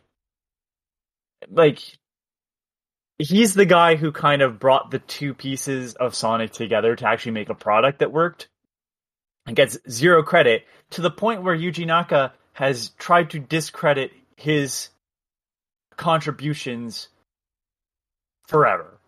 Like 1.49 1.79
he's 3.19 3.53
the 3.53 3.65
guy 3.65 3.95
who 3.95 4.11
kind 4.11 4.41
of 4.41 4.59
brought 4.59 4.89
the 4.89 4.99
two 4.99 5.35
pieces 5.35 5.93
of 5.93 6.15
Sonic 6.15 6.51
together 6.51 6.95
to 6.95 7.07
actually 7.07 7.33
make 7.33 7.49
a 7.49 7.55
product 7.55 7.99
that 7.99 8.11
worked 8.11 8.47
and 9.45 9.55
gets 9.55 9.77
zero 9.87 10.23
credit 10.23 10.65
to 10.91 11.01
the 11.01 11.11
point 11.11 11.43
where 11.43 11.55
Yuji 11.55 11.85
Naka 11.85 12.33
has 12.53 12.89
tried 12.97 13.29
to 13.31 13.39
discredit 13.39 14.11
his 14.35 14.89
contributions 15.97 17.09
forever. 18.47 18.98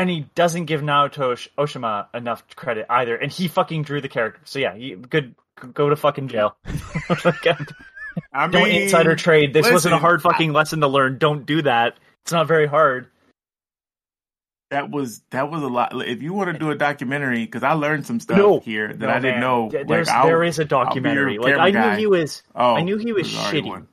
And 0.00 0.08
he 0.08 0.26
doesn't 0.34 0.66
give 0.66 0.80
Naoto 0.80 1.32
Osh- 1.32 1.48
Oshima 1.58 2.06
enough 2.14 2.44
credit 2.54 2.86
either, 2.88 3.16
and 3.16 3.32
he 3.32 3.48
fucking 3.48 3.82
drew 3.82 4.00
the 4.00 4.08
character. 4.08 4.40
So 4.44 4.58
yeah, 4.58 4.74
he, 4.76 4.94
good. 4.94 5.34
Go 5.74 5.88
to 5.88 5.96
fucking 5.96 6.28
jail. 6.28 6.56
I 8.32 8.46
Don't 8.48 8.68
insider 8.68 9.16
trade. 9.16 9.52
This 9.52 9.70
wasn't 9.70 9.94
a 9.94 9.98
hard 9.98 10.22
fucking 10.22 10.52
lesson 10.52 10.80
to 10.80 10.86
learn. 10.88 11.18
Don't 11.18 11.46
do 11.46 11.62
that. 11.62 11.96
It's 12.22 12.32
not 12.32 12.46
very 12.46 12.66
hard. 12.68 13.08
That 14.70 14.90
was 14.90 15.22
that 15.30 15.50
was 15.50 15.62
a 15.62 15.66
lot. 15.68 15.92
If 16.06 16.22
you 16.22 16.34
want 16.34 16.52
to 16.52 16.58
do 16.58 16.70
a 16.70 16.74
documentary, 16.74 17.44
because 17.44 17.62
I 17.62 17.72
learned 17.72 18.06
some 18.06 18.20
stuff 18.20 18.36
No. 18.36 18.60
here 18.60 18.88
that 18.88 18.98
No, 18.98 19.08
I 19.08 19.14
didn't 19.14 19.30
man. 19.36 19.40
know. 19.40 19.68
Th- 19.70 19.80
Like, 19.80 19.88
There's, 19.88 20.08
I'll- 20.08 20.26
there 20.26 20.44
is 20.44 20.58
a 20.58 20.62
I'll 20.62 20.66
be 20.68 20.74
your 20.74 20.84
documentary. 20.84 21.38
Like 21.38 21.54
I 21.56 21.66
knew 21.70 21.72
guy. 21.72 21.96
he 21.98 22.06
was, 22.06 22.42
Oh, 22.54 22.74
I 22.74 22.82
knew 22.82 22.98
he 22.98 23.12
was 23.12 23.32
there's 23.32 23.44
shitty, 23.46 23.66
one. 23.66 23.88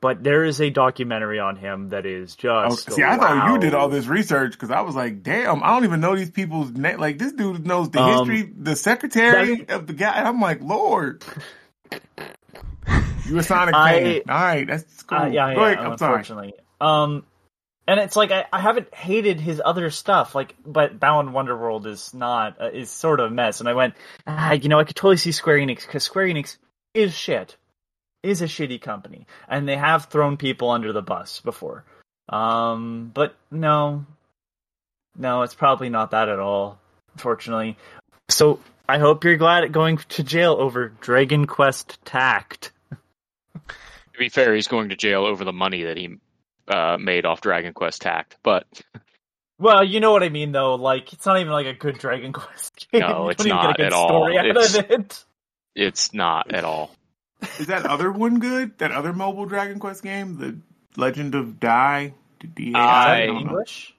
But 0.00 0.22
there 0.22 0.44
is 0.44 0.60
a 0.60 0.70
documentary 0.70 1.40
on 1.40 1.56
him 1.56 1.88
that 1.88 2.06
is 2.06 2.36
Oh, 2.44 2.68
just. 2.70 2.92
see, 2.92 3.02
I 3.02 3.16
thought 3.16 3.50
you 3.52 3.58
did 3.58 3.74
all 3.74 3.88
this 3.88 4.06
research 4.06 4.52
because 4.52 4.70
I 4.70 4.82
was 4.82 4.94
like, 4.94 5.24
"Damn, 5.24 5.60
I 5.62 5.68
don't 5.70 5.82
even 5.84 6.00
know 6.00 6.14
these 6.14 6.30
people's 6.30 6.70
name." 6.70 6.98
Like 7.00 7.18
this 7.18 7.32
dude 7.32 7.66
knows 7.66 7.90
the 7.90 8.00
Um, 8.00 8.28
history, 8.28 8.52
the 8.56 8.76
secretary 8.76 9.68
of 9.68 9.88
the 9.88 9.92
guy. 9.94 10.16
And 10.18 10.28
I'm 10.28 10.40
like, 10.40 10.60
Lord, 10.62 11.24
you 13.26 13.38
a 13.38 13.42
Sonic 13.42 13.74
fan? 13.74 14.22
All 14.28 14.34
right, 14.40 14.66
that's 14.66 15.02
cool. 15.02 15.18
Uh, 15.18 15.26
yeah, 15.26 15.54
Go 15.54 15.60
yeah, 15.62 15.72
ahead. 15.72 15.78
I'm 15.84 15.98
sorry. 15.98 16.12
unfortunately. 16.20 16.54
Um, 16.80 17.24
and 17.86 17.98
it's 18.00 18.16
like 18.16 18.30
I, 18.30 18.44
I 18.52 18.60
haven't 18.60 18.94
hated 18.94 19.40
his 19.40 19.60
other 19.64 19.90
stuff, 19.90 20.34
like 20.34 20.54
but 20.64 21.00
Balan 21.00 21.30
Wonderworld 21.30 21.86
is 21.86 22.12
not 22.14 22.60
uh, 22.60 22.70
is 22.72 22.90
sort 22.90 23.20
of 23.20 23.32
a 23.32 23.34
mess. 23.34 23.60
And 23.60 23.68
I 23.68 23.74
went, 23.74 23.94
ah, 24.26 24.52
you 24.52 24.68
know, 24.68 24.78
I 24.78 24.84
could 24.84 24.96
totally 24.96 25.16
see 25.16 25.32
Square 25.32 25.58
Enix 25.58 25.86
because 25.86 26.04
Square 26.04 26.26
Enix 26.28 26.56
is 26.94 27.14
shit, 27.14 27.56
is 28.22 28.42
a 28.42 28.46
shitty 28.46 28.80
company, 28.80 29.26
and 29.48 29.68
they 29.68 29.76
have 29.76 30.06
thrown 30.06 30.36
people 30.36 30.70
under 30.70 30.92
the 30.92 31.02
bus 31.02 31.40
before. 31.40 31.84
Um, 32.28 33.10
but 33.14 33.36
no, 33.50 34.04
no, 35.16 35.42
it's 35.42 35.54
probably 35.54 35.88
not 35.88 36.10
that 36.10 36.28
at 36.28 36.38
all. 36.38 36.78
Unfortunately, 37.14 37.76
so 38.28 38.60
I 38.88 38.98
hope 38.98 39.24
you're 39.24 39.36
glad 39.36 39.64
at 39.64 39.72
going 39.72 39.96
to 39.96 40.22
jail 40.22 40.56
over 40.58 40.88
Dragon 40.88 41.46
Quest 41.46 41.98
Tact. 42.04 42.72
To 42.94 44.18
be 44.18 44.28
fair, 44.28 44.54
he's 44.54 44.68
going 44.68 44.90
to 44.90 44.96
jail 44.96 45.24
over 45.24 45.44
the 45.44 45.52
money 45.52 45.84
that 45.84 45.96
he 45.96 46.16
uh, 46.68 46.96
made 46.98 47.24
off 47.24 47.40
Dragon 47.40 47.72
Quest 47.72 48.02
Tact, 48.02 48.36
but 48.42 48.66
Well, 49.60 49.82
you 49.82 49.98
know 49.98 50.12
what 50.12 50.22
I 50.22 50.28
mean, 50.28 50.52
though. 50.52 50.76
Like, 50.76 51.12
it's 51.12 51.26
not 51.26 51.40
even 51.40 51.52
like 51.52 51.66
a 51.66 51.72
good 51.72 51.98
Dragon 51.98 52.32
Quest 52.32 52.88
game. 52.92 53.00
No, 53.00 53.28
it's 53.30 53.44
not 53.44 53.62
get 53.62 53.70
a 53.70 53.76
good 53.76 53.86
at 53.86 53.92
all. 53.92 54.28
It's- 54.28 54.74
it. 54.74 55.24
it's 55.74 56.14
not 56.14 56.52
at 56.52 56.64
all. 56.64 56.90
Is 57.58 57.66
that 57.68 57.86
other 57.86 58.10
one 58.10 58.38
good? 58.40 58.78
That 58.78 58.92
other 58.92 59.12
mobile 59.12 59.46
Dragon 59.46 59.78
Quest 59.78 60.02
game, 60.02 60.38
the 60.38 60.58
Legend 61.00 61.34
of 61.34 61.60
Die? 61.60 62.14
D- 62.54 62.72
I- 62.74 63.26
don't. 63.26 63.36
English. 63.42 63.94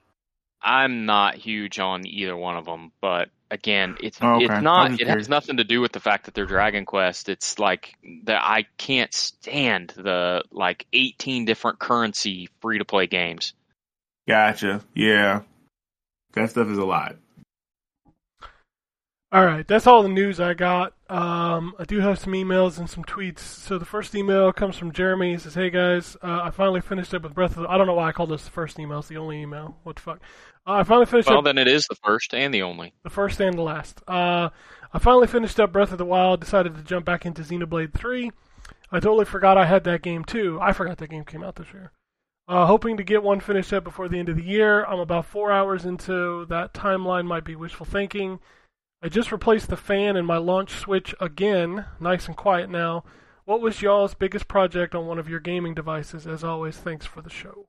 I'm 0.62 1.06
not 1.06 1.36
huge 1.36 1.78
on 1.78 2.06
either 2.06 2.36
one 2.36 2.58
of 2.58 2.66
them, 2.66 2.92
but 3.00 3.30
again, 3.50 3.96
it's 4.02 4.18
Oh, 4.20 4.34
okay. 4.34 4.44
it's 4.44 4.62
not. 4.62 4.90
It 4.92 4.96
curious. 4.98 5.16
has 5.16 5.28
nothing 5.30 5.56
to 5.56 5.64
do 5.64 5.80
with 5.80 5.92
the 5.92 6.00
fact 6.00 6.26
that 6.26 6.34
they're 6.34 6.44
Dragon 6.44 6.84
Quest. 6.84 7.30
It's 7.30 7.58
like 7.58 7.94
that 8.24 8.42
I 8.44 8.66
can't 8.76 9.12
stand 9.14 9.94
the 9.96 10.42
like 10.50 10.86
18 10.92 11.46
different 11.46 11.78
currency 11.78 12.50
free 12.60 12.76
to 12.76 12.84
play 12.84 13.06
games. 13.06 13.54
Gotcha. 14.28 14.82
Yeah, 14.94 15.42
that 16.34 16.50
stuff 16.50 16.68
is 16.68 16.76
a 16.78 16.84
lot. 16.84 17.16
All 19.32 19.44
right, 19.44 19.66
that's 19.66 19.86
all 19.86 20.02
the 20.02 20.08
news 20.08 20.40
I 20.40 20.54
got. 20.54 20.92
Um, 21.08 21.72
I 21.78 21.84
do 21.84 22.00
have 22.00 22.18
some 22.18 22.32
emails 22.32 22.78
and 22.78 22.90
some 22.90 23.04
tweets. 23.04 23.38
So 23.38 23.78
the 23.78 23.84
first 23.84 24.12
email 24.16 24.52
comes 24.52 24.76
from 24.76 24.90
Jeremy. 24.90 25.32
He 25.32 25.38
says, 25.38 25.54
"Hey 25.54 25.70
guys, 25.70 26.16
uh, 26.20 26.40
I 26.42 26.50
finally 26.50 26.80
finished 26.80 27.14
up 27.14 27.22
with 27.22 27.34
Breath 27.34 27.56
of 27.56 27.62
the. 27.62 27.68
I 27.68 27.78
don't 27.78 27.86
know 27.86 27.94
why 27.94 28.08
I 28.08 28.12
called 28.12 28.30
this 28.30 28.42
the 28.44 28.50
first 28.50 28.80
email. 28.80 28.98
It's 28.98 29.06
the 29.08 29.18
only 29.18 29.40
email. 29.40 29.76
What 29.84 29.96
the 29.96 30.02
fuck? 30.02 30.18
Uh, 30.66 30.72
I 30.72 30.82
finally 30.82 31.06
finished 31.06 31.28
Well, 31.28 31.38
up 31.38 31.44
then 31.44 31.58
it 31.58 31.68
is 31.68 31.86
the 31.86 31.94
first 32.04 32.34
and 32.34 32.52
the 32.52 32.62
only. 32.62 32.92
the 33.04 33.10
first 33.10 33.40
and 33.40 33.56
the 33.56 33.62
last. 33.62 34.02
Uh, 34.08 34.48
I 34.92 34.98
finally 34.98 35.28
finished 35.28 35.60
up 35.60 35.70
Breath 35.70 35.92
of 35.92 35.98
the 35.98 36.04
Wild. 36.04 36.40
Decided 36.40 36.74
to 36.74 36.82
jump 36.82 37.06
back 37.06 37.24
into 37.24 37.42
Xenoblade 37.42 37.94
Three. 37.94 38.32
I 38.90 38.98
totally 38.98 39.26
forgot 39.26 39.56
I 39.56 39.66
had 39.66 39.84
that 39.84 40.02
game 40.02 40.24
too. 40.24 40.58
I 40.60 40.72
forgot 40.72 40.98
that 40.98 41.10
game 41.10 41.24
came 41.24 41.44
out 41.44 41.54
this 41.54 41.72
year. 41.72 41.92
Uh, 42.48 42.66
hoping 42.66 42.96
to 42.96 43.04
get 43.04 43.22
one 43.22 43.38
finished 43.38 43.72
up 43.72 43.84
before 43.84 44.08
the 44.08 44.18
end 44.18 44.28
of 44.28 44.34
the 44.34 44.42
year. 44.42 44.84
I'm 44.86 44.98
about 44.98 45.24
four 45.26 45.52
hours 45.52 45.84
into 45.84 46.46
that 46.46 46.74
timeline. 46.74 47.26
Might 47.26 47.44
be 47.44 47.54
wishful 47.54 47.86
thinking. 47.86 48.40
I 49.02 49.08
just 49.08 49.32
replaced 49.32 49.68
the 49.68 49.76
fan 49.76 50.16
in 50.16 50.26
my 50.26 50.36
launch 50.36 50.70
switch 50.72 51.14
again. 51.20 51.86
Nice 51.98 52.26
and 52.26 52.36
quiet 52.36 52.68
now. 52.68 53.04
What 53.46 53.60
was 53.62 53.80
y'all's 53.82 54.14
biggest 54.14 54.46
project 54.46 54.94
on 54.94 55.06
one 55.06 55.18
of 55.18 55.28
your 55.28 55.40
gaming 55.40 55.74
devices? 55.74 56.26
As 56.26 56.44
always, 56.44 56.76
thanks 56.76 57.06
for 57.06 57.22
the 57.22 57.30
show. 57.30 57.66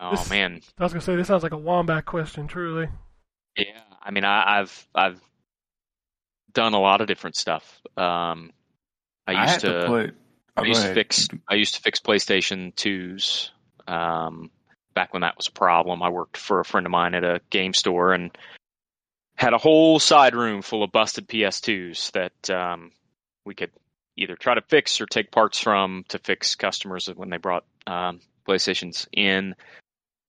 Oh 0.00 0.10
This- 0.12 0.30
man, 0.30 0.60
I 0.78 0.82
was 0.84 0.92
gonna 0.92 1.00
say 1.00 1.16
this 1.16 1.26
sounds 1.28 1.42
like 1.42 1.52
a 1.52 1.56
wombat 1.58 2.04
question. 2.04 2.46
Truly. 2.46 2.88
yeah. 3.56 3.80
I 4.02 4.10
mean, 4.10 4.24
I, 4.24 4.60
I've 4.60 4.88
I've 4.94 5.20
done 6.52 6.74
a 6.74 6.80
lot 6.80 7.00
of 7.00 7.06
different 7.08 7.36
stuff. 7.36 7.80
Um, 7.96 8.52
I 9.26 9.32
I 9.34 9.42
used 9.42 9.62
had 9.62 9.72
to, 9.72 9.86
put. 9.86 10.10
oh, 10.10 10.14
I 10.56 10.62
go 10.62 10.68
used 10.68 10.82
to 10.82 10.94
fix 10.94 11.28
I 11.48 11.54
used 11.54 11.74
to 11.74 11.80
fix 11.82 12.00
PlayStation 12.00 12.74
2s 12.74 13.50
um, 13.92 14.50
back 14.94 15.12
when 15.12 15.22
that 15.22 15.36
was 15.36 15.48
a 15.48 15.52
problem. 15.52 16.02
I 16.02 16.08
worked 16.10 16.36
for 16.36 16.60
a 16.60 16.64
friend 16.64 16.86
of 16.86 16.90
mine 16.92 17.14
at 17.14 17.24
a 17.24 17.40
game 17.50 17.74
store 17.74 18.12
and 18.12 18.30
had 19.38 19.54
a 19.54 19.58
whole 19.58 20.00
side 20.00 20.34
room 20.34 20.62
full 20.62 20.82
of 20.82 20.90
busted 20.90 21.28
PS2s 21.28 22.10
that 22.12 22.50
um, 22.50 22.90
we 23.46 23.54
could 23.54 23.70
either 24.16 24.34
try 24.34 24.54
to 24.54 24.62
fix 24.62 25.00
or 25.00 25.06
take 25.06 25.30
parts 25.30 25.60
from 25.60 26.04
to 26.08 26.18
fix 26.18 26.56
customers 26.56 27.08
when 27.14 27.30
they 27.30 27.36
brought 27.36 27.64
um, 27.86 28.20
PlayStations 28.46 29.06
in. 29.12 29.54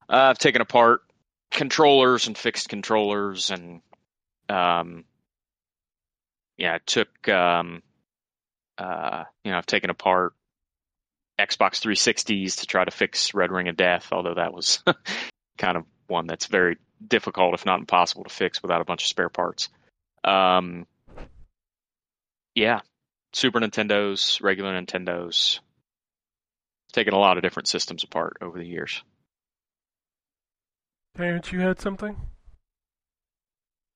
Uh, 0.08 0.30
I've 0.30 0.38
taken 0.38 0.62
apart 0.62 1.02
controllers 1.50 2.28
and 2.28 2.38
fixed 2.38 2.70
controllers 2.70 3.50
and 3.50 3.82
um, 4.48 5.06
yeah, 6.58 6.76
I 6.76 6.80
took 6.86 7.28
um, 7.28 7.82
uh, 8.78 9.24
you 9.44 9.52
know, 9.52 9.58
I've 9.58 9.66
taken 9.66 9.90
apart 9.90 10.34
Xbox 11.40 11.82
360s 11.82 12.60
to 12.60 12.68
try 12.68 12.86
to 12.86 12.92
fix 12.92 13.34
Red 13.34 13.52
Ring 13.52 13.70
of 13.70 13.76
Death, 13.76 14.10
although 14.12 14.36
that 14.36 14.54
was 14.54 14.84
kind 15.58 15.78
of 15.78 15.86
one 16.08 16.28
that's 16.28 16.46
very 16.46 16.78
difficult, 17.06 17.54
if 17.54 17.66
not 17.66 17.80
impossible, 17.80 18.24
to 18.24 18.30
fix 18.30 18.62
without 18.62 18.82
a 18.82 18.86
bunch 18.86 19.04
of 19.04 19.08
spare 19.08 19.30
parts. 19.30 19.70
Um, 20.24 20.86
yeah, 22.56 22.82
Super 23.34 23.60
Nintendos, 23.60 24.42
regular 24.42 24.80
Nintendos. 24.80 25.60
Taken 26.92 27.14
a 27.14 27.20
lot 27.20 27.38
of 27.38 27.44
different 27.44 27.68
systems 27.68 28.04
apart 28.04 28.38
over 28.42 28.58
the 28.58 28.66
years. 28.66 29.04
Terrence, 31.16 31.52
you 31.52 31.60
had 31.60 31.80
something? 31.80 32.16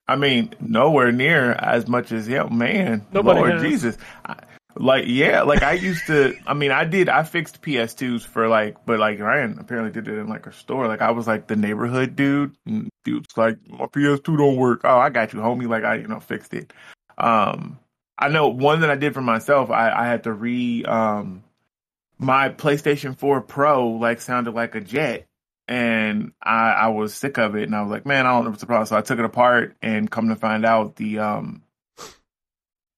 I 0.07 0.15
mean, 0.15 0.53
nowhere 0.59 1.11
near 1.11 1.51
as 1.53 1.87
much 1.87 2.11
as 2.11 2.27
yeah, 2.27 2.43
man. 2.43 3.05
Nobody 3.11 3.39
Lord 3.39 3.53
has. 3.53 3.61
Jesus. 3.61 3.97
I, 4.25 4.35
like 4.75 5.05
yeah, 5.07 5.43
like 5.43 5.61
I 5.61 5.73
used 5.73 6.07
to. 6.07 6.35
I 6.47 6.53
mean, 6.53 6.71
I 6.71 6.83
did. 6.83 7.09
I 7.09 7.23
fixed 7.23 7.61
PS2s 7.61 8.25
for 8.25 8.47
like, 8.47 8.85
but 8.85 8.99
like 8.99 9.19
Ryan 9.19 9.57
apparently 9.59 9.91
did 9.91 10.11
it 10.11 10.19
in 10.19 10.27
like 10.27 10.47
a 10.47 10.51
store. 10.53 10.87
Like 10.87 11.01
I 11.01 11.11
was 11.11 11.27
like 11.27 11.47
the 11.47 11.55
neighborhood 11.55 12.15
dude. 12.15 12.55
And 12.65 12.89
dude's 13.03 13.37
like, 13.37 13.57
my 13.69 13.85
PS2 13.85 14.37
don't 14.37 14.57
work. 14.57 14.81
Oh, 14.83 14.97
I 14.97 15.09
got 15.09 15.33
you, 15.33 15.39
homie. 15.39 15.67
Like 15.67 15.83
I, 15.83 15.95
you 15.95 16.07
know, 16.07 16.19
fixed 16.19 16.53
it. 16.53 16.73
Um, 17.17 17.79
I 18.17 18.29
know 18.29 18.47
one 18.47 18.81
that 18.81 18.89
I 18.89 18.95
did 18.95 19.13
for 19.13 19.21
myself. 19.21 19.69
I, 19.69 19.91
I 19.91 20.07
had 20.07 20.23
to 20.23 20.33
re 20.33 20.83
um 20.85 21.43
my 22.17 22.49
PlayStation 22.49 23.17
4 23.17 23.41
Pro 23.41 23.89
like 23.89 24.21
sounded 24.21 24.53
like 24.53 24.75
a 24.75 24.81
jet 24.81 25.25
and 25.67 26.31
I, 26.41 26.71
I 26.71 26.87
was 26.87 27.13
sick 27.13 27.37
of 27.37 27.55
it 27.55 27.63
and 27.63 27.75
I 27.75 27.81
was 27.81 27.91
like, 27.91 28.05
man, 28.05 28.25
I 28.25 28.31
don't 28.31 28.45
know 28.45 28.49
what's 28.51 28.61
the 28.61 28.67
problem. 28.67 28.85
So 28.85 28.97
I 28.97 29.01
took 29.01 29.19
it 29.19 29.25
apart 29.25 29.75
and 29.81 30.09
come 30.09 30.29
to 30.29 30.35
find 30.35 30.65
out 30.65 30.95
the 30.95 31.19
um 31.19 31.63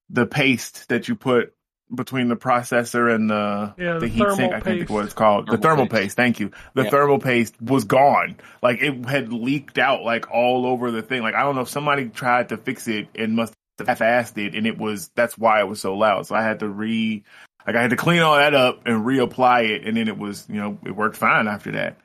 the 0.10 0.28
paste 0.28 0.90
that 0.90 1.08
you 1.08 1.16
put 1.16 1.55
between 1.94 2.28
the 2.30 2.36
processor 2.36 3.14
and 3.14 3.30
the 3.30 3.74
Yeah, 3.78 3.94
the 3.96 4.00
the 4.02 4.08
heat 4.08 4.20
sink, 4.20 4.30
thermal 4.30 4.54
I 4.54 4.60
think 4.60 4.80
paste. 4.80 4.90
is 4.90 4.90
what 4.90 5.06
it's 5.06 5.14
called. 5.14 5.46
the 5.46 5.52
Thermal 5.52 5.62
thermal 5.62 5.86
paste. 5.88 6.02
paste, 6.02 6.18
thank 6.18 6.40
you. 6.40 6.52
The 6.74 6.84
Yeah. 6.86 6.90
thermal 6.90 7.20
paste 7.20 7.62
was 7.62 7.84
gone. 7.84 8.38
Like 8.62 8.82
it 8.82 9.06
had 9.06 9.32
leaked 9.32 9.78
out 9.78 10.04
like 10.04 10.32
all 10.32 10.66
over 10.66 10.92
the 10.92 11.02
thing. 11.02 11.22
Like 11.22 11.36
I 11.36 11.44
don't 11.44 11.56
know 11.56 11.62
if 11.62 11.70
somebody 11.70 12.10
tried 12.10 12.50
to 12.50 12.58
fix 12.58 12.88
it 12.88 13.08
and 13.16 13.36
must 13.36 13.54
have 13.78 13.88
half-assed 13.88 14.38
it 14.38 14.56
and 14.56 14.66
it 14.66 14.78
was 14.78 15.12
that's 15.16 15.38
why 15.38 15.60
it 15.60 15.68
was 15.68 15.80
so 15.82 15.96
loud. 15.96 16.26
So 16.26 16.34
I 16.36 16.42
had 16.42 16.60
to 16.62 16.68
re 16.70 17.24
like 17.68 17.76
I 17.76 17.82
had 17.82 17.92
to 17.92 17.98
clean 17.98 18.22
all 18.22 18.36
that 18.38 18.54
up 18.56 18.82
and 18.88 19.06
reapply 19.06 19.70
it 19.70 19.86
and 19.86 19.96
then 19.98 20.08
it 20.08 20.18
was, 20.18 20.48
you 20.50 20.56
know, 20.56 20.78
it 20.86 20.92
worked 20.96 21.18
fine 21.18 21.48
after 21.48 21.72
that. 21.74 21.98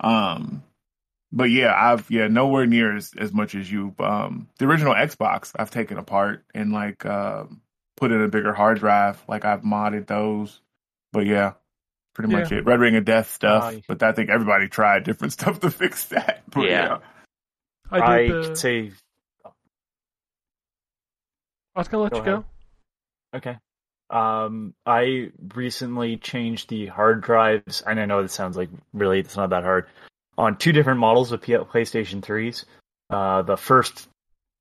Um 0.00 0.62
but 1.34 1.44
yeah, 1.44 1.72
I've 1.74 2.10
yeah, 2.10 2.28
nowhere 2.28 2.66
near 2.66 2.94
as, 2.94 3.14
as 3.16 3.32
much 3.32 3.54
as 3.54 3.70
you. 3.72 3.94
Um 3.98 4.48
the 4.58 4.66
original 4.66 4.92
Xbox 4.94 5.52
I've 5.56 5.70
taken 5.70 5.96
apart 5.96 6.44
and 6.54 6.72
like 6.72 7.06
um 7.06 7.61
put 7.96 8.12
in 8.12 8.20
a 8.22 8.28
bigger 8.28 8.52
hard 8.52 8.78
drive. 8.78 9.22
Like 9.28 9.44
I've 9.44 9.62
modded 9.62 10.06
those. 10.06 10.60
But 11.12 11.26
yeah, 11.26 11.52
pretty 12.14 12.32
much 12.32 12.52
it. 12.52 12.64
Red 12.64 12.80
Ring 12.80 12.96
of 12.96 13.04
Death 13.04 13.32
stuff. 13.32 13.64
Aye. 13.64 13.82
but 13.86 14.02
I 14.02 14.12
think 14.12 14.30
everybody 14.30 14.68
tried 14.68 15.04
different 15.04 15.32
stuff 15.34 15.60
to 15.60 15.70
fix 15.70 16.06
that. 16.06 16.42
But 16.48 16.68
Yeah. 16.68 16.98
I 17.90 17.98
I, 17.98 18.18
did 18.22 18.30
the. 18.30 18.42
could 18.48 18.58
say 18.58 18.92
I 21.74 21.80
was 21.80 21.88
gonna 21.88 22.02
let 22.04 22.12
Go 22.12 22.18
you 22.18 22.24
go. 22.24 22.44
Okay. 23.34 23.58
Um, 24.10 24.74
I 24.84 25.30
recently 25.54 26.18
changed 26.18 26.68
the 26.68 26.86
hard 26.86 27.22
drives, 27.22 27.80
and 27.80 27.98
I 27.98 28.04
know 28.04 28.22
this 28.22 28.32
sounds 28.34 28.56
like 28.58 28.68
really 28.92 29.20
it's 29.20 29.36
not 29.36 29.50
that 29.50 29.64
hard, 29.64 29.86
on 30.36 30.58
two 30.58 30.72
different 30.72 31.00
models 31.00 31.32
of 31.32 31.40
PlayStation 31.40 32.20
3s. 32.20 32.66
Uh, 33.08 33.40
the 33.42 33.56
first, 33.56 34.06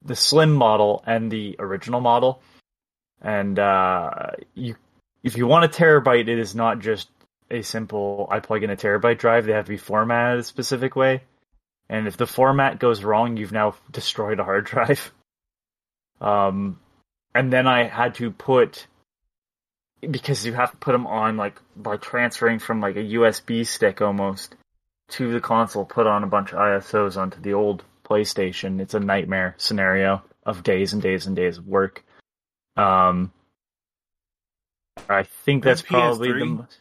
the 0.03 0.15
slim 0.15 0.53
model, 0.53 1.03
and 1.05 1.29
the 1.29 1.57
original 1.59 1.99
model. 1.99 2.41
And 3.21 3.59
uh, 3.59 4.31
you, 4.55 4.75
if 5.23 5.37
you 5.37 5.47
want 5.47 5.65
a 5.65 5.67
terabyte, 5.67 6.27
it 6.27 6.39
is 6.39 6.55
not 6.55 6.79
just 6.79 7.09
a 7.49 7.61
simple 7.61 8.27
I 8.31 8.39
plug 8.39 8.63
in 8.63 8.69
a 8.69 8.77
terabyte 8.77 9.19
drive. 9.19 9.45
They 9.45 9.53
have 9.53 9.65
to 9.65 9.71
be 9.71 9.77
formatted 9.77 10.39
a 10.39 10.43
specific 10.43 10.95
way. 10.95 11.23
and 11.89 12.07
if 12.07 12.17
the 12.17 12.27
format 12.27 12.79
goes 12.79 13.03
wrong, 13.03 13.37
you've 13.37 13.51
now 13.51 13.75
destroyed 13.91 14.39
a 14.39 14.43
hard 14.43 14.65
drive. 14.65 15.11
Um, 16.21 16.79
and 17.33 17.51
then 17.51 17.65
I 17.65 17.85
had 17.85 18.13
to 18.15 18.29
put 18.29 18.85
because 20.09 20.45
you 20.45 20.53
have 20.53 20.71
to 20.71 20.77
put 20.77 20.91
them 20.91 21.07
on 21.07 21.37
like 21.37 21.59
by 21.75 21.97
transferring 21.97 22.59
from 22.59 22.79
like 22.79 22.95
a 22.95 23.03
USB 23.03 23.65
stick 23.65 24.01
almost 24.01 24.55
to 25.09 25.31
the 25.31 25.41
console, 25.41 25.85
put 25.85 26.07
on 26.07 26.23
a 26.23 26.27
bunch 26.27 26.53
of 26.53 26.59
ISOs 26.59 27.17
onto 27.17 27.39
the 27.41 27.53
old 27.53 27.83
PlayStation. 28.03 28.79
It's 28.79 28.93
a 28.93 28.99
nightmare 28.99 29.55
scenario 29.57 30.23
of 30.45 30.63
days 30.63 30.93
and 30.93 31.01
days 31.01 31.27
and 31.27 31.35
days 31.35 31.57
of 31.57 31.67
work. 31.67 32.03
Um, 32.77 33.31
I 35.09 35.23
think 35.23 35.63
that's 35.63 35.81
probably 35.81 36.31
the 36.31 36.39
PS3? 36.39 36.57
most. 36.57 36.79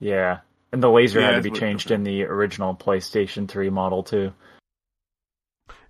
Yeah, 0.00 0.40
and 0.72 0.82
the 0.82 0.90
laser 0.90 1.20
Yeah, 1.20 1.32
had 1.32 1.42
to 1.42 1.50
be 1.50 1.58
changed 1.58 1.90
in 1.90 2.04
the 2.04 2.24
original 2.24 2.74
PlayStation 2.74 3.48
3 3.48 3.70
model 3.70 4.02
too. 4.02 4.32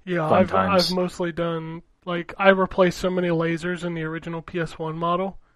Yeah, 0.05 0.29
Fun 0.29 0.41
I've 0.41 0.51
times. 0.51 0.91
I've 0.91 0.97
mostly 0.97 1.33
done 1.33 1.83
like 2.05 2.35
I 2.39 2.51
replaced 2.51 2.99
so 2.99 3.11
many 3.11 3.29
lasers 3.29 3.85
in 3.85 3.95
the 3.95 4.03
original 4.03 4.43
PS1 4.43 4.95
model. 4.95 5.39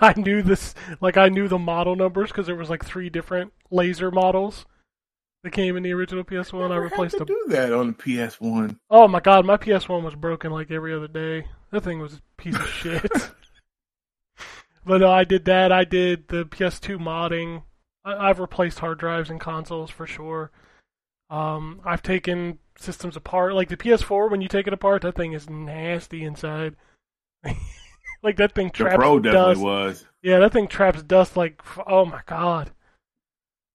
Like 0.00 0.16
I 0.16 0.20
knew 0.20 0.42
this, 0.42 0.74
like 1.00 1.16
I 1.16 1.28
knew 1.28 1.46
the 1.48 1.58
model 1.58 1.94
numbers 1.96 2.30
because 2.30 2.46
there 2.46 2.56
was 2.56 2.68
like 2.68 2.84
three 2.84 3.08
different 3.08 3.52
laser 3.70 4.10
models 4.10 4.66
that 5.44 5.52
came 5.52 5.76
in 5.76 5.82
the 5.84 5.92
original 5.92 6.24
PS1. 6.24 6.64
I 6.64 6.68
Never 6.68 6.80
replaced 6.82 7.16
had 7.18 7.26
to 7.26 7.32
them. 7.32 7.36
do 7.48 7.54
that 7.54 7.72
on 7.72 7.88
the 7.88 7.92
PS1. 7.92 8.76
Oh 8.90 9.06
my 9.06 9.20
god, 9.20 9.46
my 9.46 9.56
PS1 9.56 10.02
was 10.02 10.14
broken 10.16 10.50
like 10.50 10.70
every 10.72 10.92
other 10.92 11.06
day. 11.08 11.46
That 11.70 11.82
thing 11.84 12.00
was 12.00 12.14
a 12.14 12.20
piece 12.36 12.56
of 12.56 12.66
shit. 12.66 13.12
but 14.86 14.98
no, 15.00 15.10
I 15.10 15.24
did 15.24 15.44
that. 15.46 15.70
I 15.72 15.84
did 15.84 16.28
the 16.28 16.44
PS2 16.44 16.98
modding. 16.98 17.62
I- 18.04 18.28
I've 18.30 18.40
replaced 18.40 18.80
hard 18.80 18.98
drives 18.98 19.30
and 19.30 19.40
consoles 19.40 19.90
for 19.90 20.06
sure. 20.06 20.50
Um, 21.30 21.80
I've 21.84 22.02
taken 22.02 22.58
systems 22.78 23.16
apart. 23.16 23.54
Like 23.54 23.68
the 23.68 23.76
PS4, 23.76 24.30
when 24.30 24.40
you 24.40 24.48
take 24.48 24.66
it 24.66 24.72
apart, 24.72 25.02
that 25.02 25.14
thing 25.16 25.32
is 25.32 25.48
nasty 25.48 26.24
inside. 26.24 26.76
like 28.22 28.36
that 28.36 28.54
thing 28.54 28.68
The 28.68 28.72
traps 28.72 28.96
Pro 28.96 29.18
definitely 29.20 29.54
dust. 29.54 29.60
was. 29.60 30.06
Yeah, 30.22 30.38
that 30.38 30.52
thing 30.52 30.68
traps 30.68 31.02
dust 31.02 31.36
like 31.36 31.60
oh 31.86 32.04
my 32.06 32.20
god. 32.26 32.70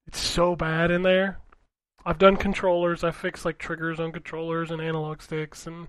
It's 0.07 0.19
so 0.19 0.55
bad 0.55 0.89
in 0.89 1.03
there. 1.03 1.37
I've 2.09 2.17
done 2.17 2.37
controllers, 2.37 3.03
I 3.03 3.11
fixed 3.11 3.45
like 3.45 3.59
triggers 3.59 3.99
on 3.99 4.11
controllers 4.11 4.71
and 4.71 4.81
analog 4.81 5.21
sticks 5.21 5.67
and 5.67 5.87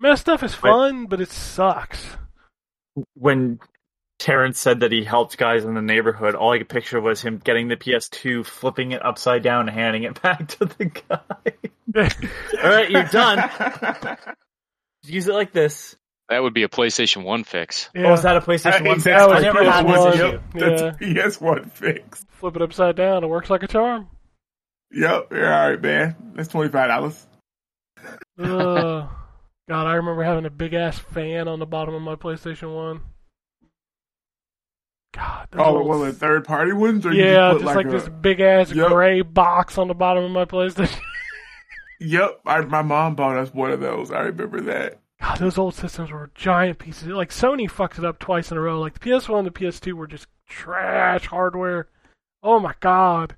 Man, 0.00 0.12
that 0.12 0.18
stuff 0.18 0.42
is 0.42 0.54
fun, 0.54 1.06
but 1.06 1.20
it 1.20 1.30
sucks. 1.30 2.16
when 3.14 3.60
Terrence 4.18 4.58
said 4.58 4.80
that 4.80 4.90
he 4.92 5.04
helped 5.04 5.38
guys 5.38 5.64
in 5.64 5.74
the 5.74 5.80
neighborhood, 5.82 6.34
all 6.34 6.52
I 6.52 6.58
could 6.58 6.68
picture 6.68 7.00
was 7.00 7.22
him 7.22 7.40
getting 7.42 7.68
the 7.68 7.76
PS2, 7.76 8.44
flipping 8.44 8.90
it 8.92 9.04
upside 9.06 9.42
down, 9.42 9.68
and 9.68 9.70
handing 9.78 10.02
it 10.02 10.20
back 10.22 10.48
to 10.48 10.64
the 10.66 10.86
guy. 10.86 11.18
all 12.64 12.70
right, 12.70 12.90
you're 12.90 13.04
done. 13.04 13.48
Use 15.04 15.28
it 15.28 15.32
like 15.34 15.52
this. 15.52 15.94
That 16.28 16.42
would 16.42 16.54
be 16.54 16.64
a 16.64 16.68
PlayStation 16.68 17.22
One 17.22 17.44
fix. 17.44 17.88
yeah. 17.94 18.08
Oh, 18.10 18.14
is 18.14 18.22
that 18.22 18.36
a 18.36 18.40
PlayStation 18.40 18.84
One? 18.86 18.96
Exactly. 18.96 19.12
That 19.12 19.28
was 19.28 19.38
I 19.38 19.40
never 19.42 19.64
had 19.64 19.86
PS1. 19.86 20.10
this 20.12 20.18
Yep, 20.18 20.42
issue. 21.04 21.14
that's 21.14 21.36
PS1 21.38 21.70
fix. 21.70 22.26
Flip 22.32 22.56
it 22.56 22.62
upside 22.62 22.96
down, 22.96 23.22
it 23.22 23.28
works 23.28 23.48
like 23.48 23.62
a 23.62 23.68
charm. 23.68 24.08
Yep. 24.96 25.28
Yeah, 25.32 25.60
all 25.62 25.70
right, 25.70 25.80
man. 25.82 26.16
That's 26.34 26.48
twenty 26.48 26.70
five 26.70 26.88
dollars. 26.88 27.26
Ugh. 28.38 29.08
God, 29.68 29.86
I 29.88 29.94
remember 29.94 30.22
having 30.22 30.46
a 30.46 30.50
big 30.50 30.74
ass 30.74 30.96
fan 30.98 31.48
on 31.48 31.58
the 31.58 31.66
bottom 31.66 31.94
of 31.94 32.00
my 32.02 32.14
PlayStation 32.14 32.72
One. 32.74 33.00
God, 35.14 35.48
those 35.50 35.60
Oh, 35.64 35.92
of 35.92 36.00
the 36.06 36.12
third 36.12 36.44
party 36.44 36.72
ones, 36.72 37.04
or 37.06 37.12
yeah, 37.12 37.52
just 37.54 37.64
like, 37.64 37.76
like, 37.76 37.90
this 37.90 38.08
big 38.08 38.40
ass 38.40 38.70
Yep. 38.72 38.88
gray 38.90 39.22
box 39.22 39.78
on 39.78 39.88
the 39.88 39.94
bottom 39.94 40.24
of 40.24 40.30
my 40.30 40.44
PlayStation. 40.44 41.00
Yep, 41.98 42.40
I, 42.44 42.60
my 42.60 42.82
mom 42.82 43.14
bought 43.14 43.38
us 43.38 43.54
one 43.54 43.70
of 43.70 43.80
those. 43.80 44.10
I 44.10 44.20
remember 44.20 44.60
that. 44.60 44.98
God, 45.18 45.38
those 45.38 45.56
old 45.56 45.74
systems 45.74 46.10
were 46.10 46.30
giant 46.34 46.78
pieces. 46.78 47.08
Like 47.08 47.30
Sony 47.30 47.70
fucked 47.70 47.98
it 47.98 48.04
up 48.04 48.18
twice 48.18 48.50
in 48.50 48.58
a 48.58 48.60
row. 48.60 48.78
Like 48.78 48.92
the 48.98 49.00
PS1 49.10 49.38
and 49.38 49.46
the 49.46 49.50
PS2 49.50 49.94
were 49.94 50.06
just 50.06 50.26
trash 50.46 51.24
hardware. 51.24 51.88
Oh 52.42 52.60
my 52.60 52.74
god. 52.80 53.36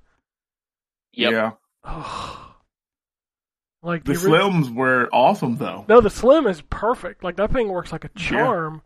Yep. 1.19 1.31
Yeah, 1.31 1.51
Like 3.81 4.03
the 4.03 4.13
the, 4.13 4.29
ori- 4.29 4.39
Slims 4.39 4.73
were 4.75 5.07
awesome 5.13 5.55
though. 5.57 5.85
No, 5.87 6.01
the 6.01 6.09
Slim 6.09 6.47
is 6.47 6.61
perfect. 6.69 7.23
Like 7.23 7.37
that 7.37 7.51
thing 7.51 7.69
works 7.69 7.91
like 7.91 8.03
a 8.03 8.09
charm. 8.09 8.81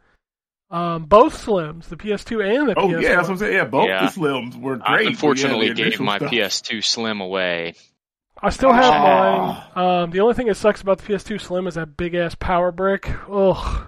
Um, 0.70 1.06
both 1.06 1.36
Slims, 1.46 1.86
the 1.86 1.96
PS2 1.98 2.44
and 2.60 2.70
the 2.70 2.76
Oh 2.80 2.88
PS1. 2.88 3.02
yeah, 3.02 3.16
that's 3.16 3.28
what 3.28 3.34
I'm 3.34 3.38
saying. 3.38 3.54
Yeah, 3.54 3.66
both 3.66 3.88
Yeah. 3.88 4.06
the 4.06 4.12
Slims 4.20 4.56
were 4.60 4.78
great. 4.78 4.88
I 4.90 5.02
unfortunately 5.04 5.68
yeah, 5.68 5.74
gave 5.74 6.00
my 6.00 6.18
stuff- 6.18 6.32
PS2 6.32 6.84
Slim 6.84 7.22
away. 7.22 7.74
I 8.42 8.50
still 8.50 8.74
have 8.74 8.94
Ah. 8.94 9.72
mine. 9.76 9.86
Um, 10.04 10.10
the 10.12 10.20
only 10.20 10.34
thing 10.34 10.48
that 10.48 10.56
sucks 10.56 10.82
about 10.82 10.98
the 11.00 11.06
PS2 11.06 11.40
Slim 11.40 11.66
is 11.68 11.76
that 11.76 11.96
big 11.98 12.14
ass 12.14 12.36
power 12.36 12.72
brick. 12.72 13.10
Ugh. 13.32 13.88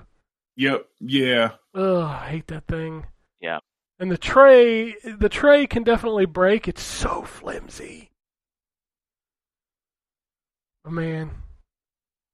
Yep. 0.56 0.86
Yeah. 1.02 1.52
Ugh, 1.76 2.04
I 2.04 2.28
hate 2.30 2.48
that 2.48 2.66
thing. 2.68 3.06
Yeah. 3.42 3.60
And 4.00 4.10
the 4.12 4.18
tray, 4.18 4.96
the 5.04 5.30
tray 5.30 5.68
can 5.68 5.84
definitely 5.84 6.26
break. 6.26 6.68
It's 6.68 6.82
so 6.84 7.24
flimsy. 7.24 8.12
Oh, 10.86 10.92
man, 10.92 11.32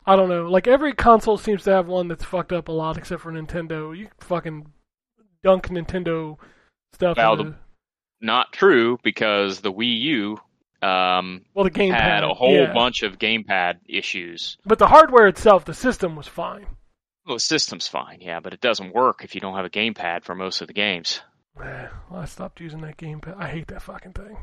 I 0.06 0.16
don't 0.16 0.30
know. 0.30 0.50
Like 0.50 0.68
every 0.68 0.94
console 0.94 1.38
seems 1.38 1.64
to 1.64 1.72
have 1.72 1.88
one 1.88 2.08
that's 2.08 2.24
fucked 2.24 2.52
up 2.52 2.68
a 2.68 2.72
lot, 2.72 2.98
except 2.98 3.22
for 3.22 3.32
Nintendo. 3.32 3.98
You 3.98 4.10
fucking 4.20 4.72
dunk 5.44 5.68
Nintendo 5.70 6.38
stuff. 6.94 7.18
Well, 7.18 7.34
into- 7.34 7.52
the- 7.52 7.56
Not 8.22 8.52
true 8.52 8.98
because 9.04 9.62
the 9.62 9.72
Wii 9.72 10.00
U 10.02 10.38
um, 10.82 11.46
well, 11.54 11.64
the 11.64 11.72
gamepad 11.72 12.02
had 12.02 12.24
a 12.24 12.34
whole 12.34 12.56
yeah. 12.56 12.74
bunch 12.74 13.04
of 13.04 13.20
gamepad 13.20 13.78
issues. 13.88 14.58
but 14.66 14.80
the 14.80 14.88
hardware 14.88 15.28
itself, 15.28 15.64
the 15.64 15.76
system 15.76 16.16
was 16.16 16.28
fine. 16.28 16.66
Well, 17.26 17.36
the 17.36 17.40
system's 17.40 17.88
fine, 17.88 18.20
yeah, 18.22 18.40
but 18.40 18.54
it 18.54 18.62
doesn't 18.62 18.96
work 18.96 19.24
if 19.24 19.36
you 19.36 19.42
don't 19.42 19.56
have 19.56 19.66
a 19.66 19.70
gamepad 19.70 20.24
for 20.24 20.34
most 20.34 20.62
of 20.62 20.68
the 20.68 20.74
games. 20.74 21.22
Well, 21.56 21.90
I 22.12 22.26
stopped 22.26 22.60
using 22.62 22.82
that 22.82 22.98
gamepad. 22.98 23.38
I 23.38 23.48
hate 23.48 23.68
that 23.68 23.84
fucking 23.84 24.14
thing. 24.14 24.38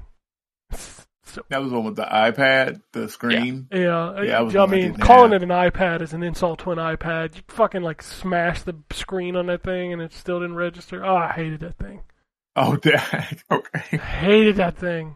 That 1.51 1.63
was 1.63 1.73
one 1.73 1.85
with 1.85 1.97
the 1.97 2.05
iPad, 2.05 2.81
the 2.93 3.09
screen. 3.09 3.69
Yeah, 3.73 4.23
Yeah, 4.23 4.39
I 4.39 4.43
was 4.43 4.55
I 4.57 4.67
mean, 4.67 4.95
calling 4.97 5.33
have. 5.33 5.43
it 5.43 5.51
an 5.51 5.51
iPad 5.51 6.01
is 6.03 6.13
an 6.13 6.23
insult 6.23 6.61
to 6.61 6.73
an 6.73 6.79
iPad. 6.79 7.37
You 7.37 7.43
fucking 7.49 7.83
like 7.83 8.03
smash 8.03 8.63
the 8.63 8.77
screen 8.93 9.37
on 9.37 9.47
that 9.47 9.63
thing 9.63 9.93
and 9.93 10.01
it 10.03 10.13
still 10.13 10.41
didn't 10.41 10.57
register. 10.57 11.05
Oh, 11.05 11.17
I 11.17 11.33
hated 11.33 11.61
that 11.61 11.79
thing. 11.79 12.03
Oh, 12.57 12.77
dang. 12.83 13.39
Okay. 13.51 13.81
I 13.93 13.97
Hated 13.97 14.57
that 14.57 14.77
thing. 14.77 15.15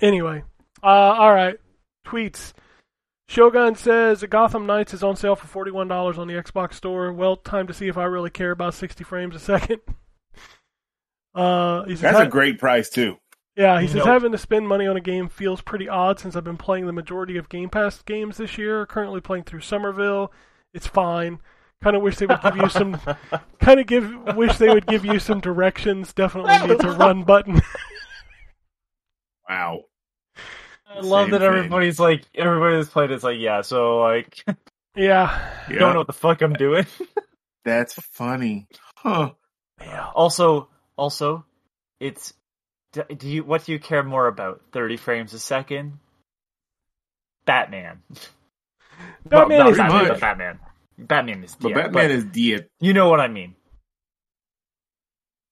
Anyway, 0.00 0.42
uh, 0.82 0.86
all 0.86 1.32
right. 1.32 1.58
Tweets. 2.06 2.52
Shogun 3.26 3.74
says 3.74 4.22
Gotham 4.28 4.66
Knights 4.66 4.92
is 4.92 5.02
on 5.02 5.16
sale 5.16 5.34
for 5.36 5.46
forty 5.46 5.70
one 5.70 5.88
dollars 5.88 6.18
on 6.18 6.28
the 6.28 6.34
Xbox 6.34 6.74
Store. 6.74 7.12
Well, 7.12 7.36
time 7.36 7.66
to 7.68 7.72
see 7.72 7.88
if 7.88 7.96
I 7.96 8.04
really 8.04 8.28
care 8.30 8.50
about 8.50 8.74
sixty 8.74 9.04
frames 9.04 9.34
a 9.34 9.38
second. 9.40 9.80
Uh, 11.34 11.82
he 11.86 11.96
says, 11.96 12.12
That's 12.12 12.20
a 12.20 12.30
great 12.30 12.60
price 12.60 12.88
too. 12.88 13.16
Yeah, 13.56 13.80
he 13.80 13.86
says 13.86 13.96
Nope. 13.96 14.06
having 14.06 14.32
to 14.32 14.38
spend 14.38 14.66
money 14.66 14.86
on 14.86 14.96
a 14.96 15.00
game 15.00 15.28
feels 15.28 15.60
pretty 15.60 15.88
odd 15.88 16.18
since 16.18 16.34
I've 16.34 16.42
been 16.44 16.56
playing 16.56 16.86
the 16.86 16.92
majority 16.92 17.36
of 17.36 17.48
Game 17.48 17.68
Pass 17.70 18.02
games 18.02 18.36
this 18.36 18.58
year. 18.58 18.84
Currently 18.86 19.20
playing 19.20 19.44
through 19.44 19.60
Somerville. 19.60 20.32
It's 20.72 20.88
fine. 20.88 21.38
Kind 21.82 21.94
of 21.94 22.02
wish 22.02 22.16
they 22.16 22.26
would 22.26 22.42
give 22.42 22.56
you 22.56 22.68
some. 22.68 22.98
Kind 23.60 23.78
of 23.78 23.86
give. 23.86 24.12
Wish 24.36 24.56
they 24.58 24.68
would 24.70 24.86
give 24.86 25.04
you 25.04 25.18
some 25.20 25.40
directions. 25.40 26.12
Definitely 26.12 26.66
needs 26.68 26.82
a 26.84 26.90
run 26.92 27.22
button. 27.22 27.60
Wow. 29.48 29.80
I 30.88 31.00
love 31.00 31.24
Same 31.26 31.30
that 31.32 31.38
thing. 31.40 31.46
everybody's 31.48 31.98
like, 32.00 32.24
everybody 32.34 32.76
that's 32.76 32.88
played 32.88 33.10
is 33.10 33.24
like, 33.24 33.38
yeah, 33.38 33.60
so 33.62 33.98
like, 34.00 34.42
yeah. 34.96 35.38
Yeah. 35.68 35.78
don't 35.78 35.92
know 35.92 35.98
what 35.98 36.06
the 36.06 36.12
fuck 36.12 36.40
I'm 36.42 36.52
doing. 36.54 36.86
That's 37.64 37.94
funny. 37.94 38.66
Huh. 38.96 39.32
Yeah. 39.80 40.08
Also, 40.14 40.68
also, 40.96 41.44
it's 42.00 42.32
do 42.94 43.02
do 43.14 43.28
you 43.28 43.44
what 43.44 43.64
do 43.64 43.72
you 43.72 43.78
care 43.78 44.02
more 44.02 44.26
about? 44.26 44.62
Thirty 44.72 44.96
frames 44.96 45.34
a 45.34 45.38
second? 45.38 45.98
Batman. 47.44 48.02
Batman 49.26 49.58
not 49.58 49.70
is 49.72 49.76
Batman, 49.78 50.08
much. 50.08 50.20
Batman. 50.20 50.58
Batman 50.98 51.44
is 51.44 51.54
But 51.56 51.68
yeah, 51.70 51.74
Batman 51.74 51.92
but 51.92 52.10
is 52.10 52.24
dead. 52.26 52.68
You 52.80 52.92
know 52.94 53.08
what 53.10 53.20
I 53.20 53.28
mean? 53.28 53.54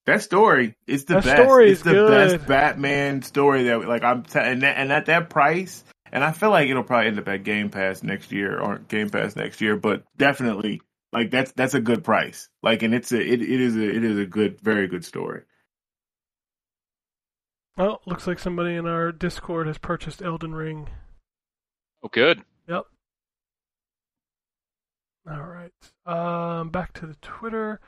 That 0.05 0.21
story 0.21 0.75
is 0.87 1.05
the 1.05 1.15
That 1.15 1.23
best. 1.23 1.43
story 1.43 1.69
it's 1.71 1.79
is 1.79 1.83
the 1.83 1.91
good. 1.91 2.09
best 2.39 2.47
Batman 2.47 3.21
story 3.21 3.63
that 3.63 3.87
like 3.87 4.03
I'm 4.03 4.23
t- 4.23 4.39
and, 4.39 4.61
that, 4.61 4.77
and 4.77 4.91
at 4.91 5.05
that 5.05 5.29
price, 5.29 5.83
and 6.11 6.23
I 6.23 6.31
feel 6.31 6.49
like 6.49 6.69
it'll 6.69 6.83
probably 6.83 7.07
end 7.07 7.19
up 7.19 7.27
at 7.29 7.43
Game 7.43 7.69
Pass 7.69 8.03
next 8.03 8.31
year 8.31 8.59
or 8.59 8.79
Game 8.79 9.09
Pass 9.09 9.35
next 9.35 9.61
year, 9.61 9.77
but 9.77 10.03
definitely 10.17 10.81
like 11.13 11.31
that's 11.31 11.51
that's 11.53 11.73
a 11.73 11.79
good 11.79 12.03
price. 12.03 12.49
Like 12.61 12.83
and 12.83 12.93
it's 12.93 13.11
a 13.13 13.21
it, 13.21 13.41
it 13.41 13.61
is 13.61 13.75
a 13.77 13.89
it 13.95 14.03
is 14.03 14.17
a 14.19 14.25
good 14.25 14.59
very 14.61 14.87
good 14.87 15.05
story. 15.05 15.43
Oh, 17.77 17.97
looks 18.05 18.27
like 18.27 18.39
somebody 18.39 18.75
in 18.75 18.85
our 18.85 19.11
Discord 19.11 19.67
has 19.67 19.77
purchased 19.77 20.21
Elden 20.21 20.53
Ring. 20.53 20.89
Oh, 22.03 22.09
good. 22.11 22.43
Yep. 22.67 22.85
All 25.29 25.41
right. 25.41 25.71
Um, 26.05 26.69
back 26.69 26.93
to 26.93 27.07
the 27.07 27.15
Twitter. 27.15 27.79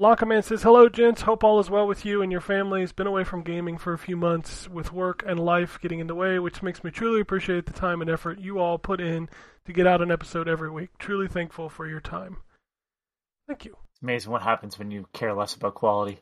Lockerman 0.00 0.44
says, 0.44 0.62
Hello, 0.62 0.88
gents. 0.88 1.22
Hope 1.22 1.42
all 1.42 1.58
is 1.58 1.68
well 1.68 1.88
with 1.88 2.04
you 2.04 2.22
and 2.22 2.30
your 2.30 2.40
families. 2.40 2.92
Been 2.92 3.08
away 3.08 3.24
from 3.24 3.42
gaming 3.42 3.78
for 3.78 3.92
a 3.92 3.98
few 3.98 4.16
months 4.16 4.68
with 4.68 4.92
work 4.92 5.24
and 5.26 5.40
life 5.40 5.80
getting 5.80 5.98
in 5.98 6.06
the 6.06 6.14
way, 6.14 6.38
which 6.38 6.62
makes 6.62 6.84
me 6.84 6.92
truly 6.92 7.20
appreciate 7.20 7.66
the 7.66 7.72
time 7.72 8.00
and 8.00 8.08
effort 8.08 8.38
you 8.38 8.60
all 8.60 8.78
put 8.78 9.00
in 9.00 9.28
to 9.64 9.72
get 9.72 9.88
out 9.88 10.00
an 10.00 10.12
episode 10.12 10.46
every 10.46 10.70
week. 10.70 10.90
Truly 10.98 11.26
thankful 11.26 11.68
for 11.68 11.88
your 11.88 12.00
time. 12.00 12.36
Thank 13.48 13.64
you. 13.64 13.76
It's 13.92 14.02
amazing 14.02 14.30
what 14.30 14.42
happens 14.42 14.78
when 14.78 14.92
you 14.92 15.08
care 15.12 15.34
less 15.34 15.54
about 15.56 15.74
quality. 15.74 16.20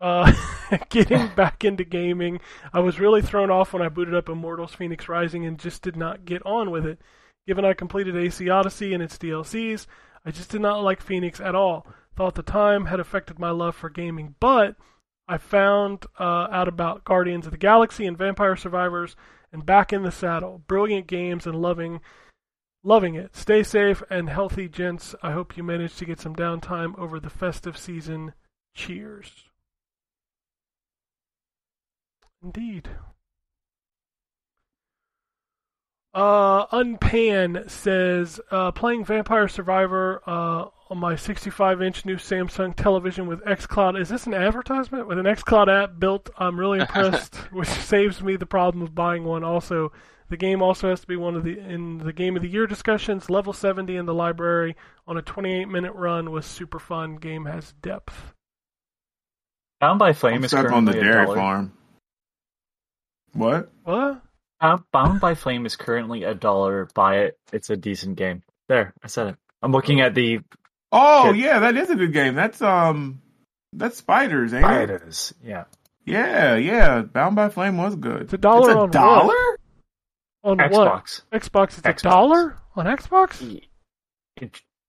Uh, 0.00 0.32
getting 0.88 1.28
back 1.36 1.64
into 1.64 1.84
gaming, 1.84 2.40
I 2.72 2.80
was 2.80 3.00
really 3.00 3.22
thrown 3.22 3.50
off 3.50 3.72
when 3.72 3.82
I 3.82 3.88
booted 3.88 4.14
up 4.14 4.28
Immortals 4.28 4.74
Fenyx 4.74 5.08
Rising 5.08 5.44
and 5.44 5.58
just 5.58 5.82
did 5.82 5.96
not 5.96 6.24
get 6.24 6.44
on 6.46 6.70
with 6.70 6.86
it. 6.86 7.00
Given 7.46 7.64
I 7.64 7.74
completed 7.74 8.16
AC 8.16 8.48
Odyssey 8.48 8.94
and 8.94 9.02
its 9.02 9.18
DLCs, 9.18 9.86
I 10.24 10.30
just 10.30 10.50
did 10.50 10.60
not 10.60 10.82
like 10.82 11.04
Fenyx 11.04 11.44
at 11.44 11.54
all. 11.54 11.86
Thought 12.16 12.34
the 12.34 12.42
time 12.42 12.86
had 12.86 13.00
affected 13.00 13.38
my 13.38 13.50
love 13.50 13.74
for 13.74 13.88
gaming, 13.88 14.34
but 14.40 14.76
I 15.28 15.38
found 15.38 16.06
uh, 16.18 16.48
out 16.50 16.68
about 16.68 17.04
Guardians 17.04 17.46
of 17.46 17.52
the 17.52 17.58
Galaxy 17.58 18.06
and 18.06 18.18
Vampire 18.18 18.56
Survivors 18.56 19.16
and 19.52 19.64
back 19.64 19.92
in 19.92 20.02
the 20.02 20.12
saddle. 20.12 20.62
Brilliant 20.66 21.06
games 21.06 21.46
and 21.46 21.60
loving 21.60 22.00
loving 22.82 23.14
it. 23.14 23.36
Stay 23.36 23.62
safe 23.62 24.02
and 24.10 24.28
healthy, 24.28 24.68
gents. 24.68 25.14
I 25.22 25.32
hope 25.32 25.56
you 25.56 25.62
manage 25.62 25.96
to 25.96 26.04
get 26.04 26.20
some 26.20 26.34
downtime 26.34 26.98
over 26.98 27.20
the 27.20 27.30
festive 27.30 27.76
season. 27.76 28.32
Cheers. 28.74 29.49
Indeed. 32.42 32.88
Uh, 36.12 36.66
Unpan 36.66 37.70
says, 37.70 38.40
uh, 38.50 38.72
playing 38.72 39.04
Vampire 39.04 39.46
Survivor 39.46 40.20
uh, 40.26 40.66
on 40.90 40.98
my 40.98 41.14
65-inch 41.14 42.04
new 42.04 42.16
Samsung 42.16 42.74
television 42.74 43.28
with 43.28 43.44
xCloud. 43.44 44.00
Is 44.00 44.08
this 44.08 44.26
an 44.26 44.34
advertisement? 44.34 45.06
With 45.06 45.18
an 45.18 45.26
xCloud 45.26 45.68
app 45.68 46.00
built, 46.00 46.28
I'm 46.36 46.58
really 46.58 46.80
impressed, 46.80 47.36
which 47.52 47.68
saves 47.68 48.22
me 48.22 48.34
the 48.36 48.46
problem 48.46 48.82
of 48.82 48.92
buying 48.92 49.22
one. 49.22 49.44
Also, 49.44 49.92
the 50.30 50.36
game 50.36 50.62
also 50.62 50.88
has 50.90 51.00
to 51.00 51.06
be 51.06 51.16
one 51.16 51.36
of 51.36 51.44
the 51.44 51.58
in 51.58 51.98
the 51.98 52.12
game 52.12 52.34
of 52.34 52.42
the 52.42 52.48
year 52.48 52.66
discussions. 52.66 53.30
Level 53.30 53.52
70 53.52 53.94
in 53.96 54.06
the 54.06 54.14
library 54.14 54.76
on 55.06 55.16
a 55.16 55.22
28-minute 55.22 55.92
run 55.92 56.32
was 56.32 56.44
super 56.44 56.80
fun. 56.80 57.16
Game 57.16 57.44
has 57.44 57.72
depth. 57.82 58.34
Bound 59.80 59.98
by 60.00 60.12
Flame 60.12 60.36
I'm 60.36 60.44
is 60.44 60.50
stuck 60.50 60.72
on 60.72 60.84
the 60.84 60.92
dairy 60.92 61.26
farm. 61.26 61.72
What? 63.32 63.70
What? 63.84 64.20
Uh, 64.60 64.78
Bound 64.92 65.20
by 65.20 65.34
Flame 65.34 65.64
is 65.66 65.76
currently 65.76 66.24
a 66.24 66.34
dollar. 66.34 66.88
Buy 66.94 67.18
it. 67.20 67.38
It's 67.52 67.70
a 67.70 67.76
decent 67.76 68.16
game. 68.16 68.42
There, 68.68 68.92
I 69.02 69.06
said 69.06 69.28
it. 69.28 69.36
I'm 69.62 69.72
looking 69.72 70.00
at 70.00 70.14
the 70.14 70.40
Oh 70.92 71.32
Shit. 71.32 71.36
yeah, 71.42 71.60
that 71.60 71.76
is 71.76 71.88
a 71.90 71.94
good 71.96 72.12
game. 72.12 72.34
That's 72.34 72.60
um, 72.60 73.22
that's 73.72 73.96
spiders, 73.96 74.52
ain't 74.52 74.64
it? 74.64 74.66
spiders. 74.68 75.34
Yeah, 75.42 75.64
Yeah, 76.04 76.56
yeah. 76.56 77.02
Bound 77.02 77.36
by 77.36 77.48
Flame 77.48 77.76
was 77.78 77.94
good. 77.94 78.22
It's 78.22 78.32
a 78.32 78.38
dollar 78.38 78.70
It's 78.70 78.74
a 78.76 78.78
on 78.78 78.88
what? 78.88 78.92
dollar. 78.92 79.58
On 80.42 80.58
what? 80.58 80.70
Xbox. 80.72 81.22
Xbox. 81.32 81.78
It's 81.86 82.02
a 82.02 82.08
dollar 82.08 82.56
on 82.74 82.86
Xbox. 82.86 83.60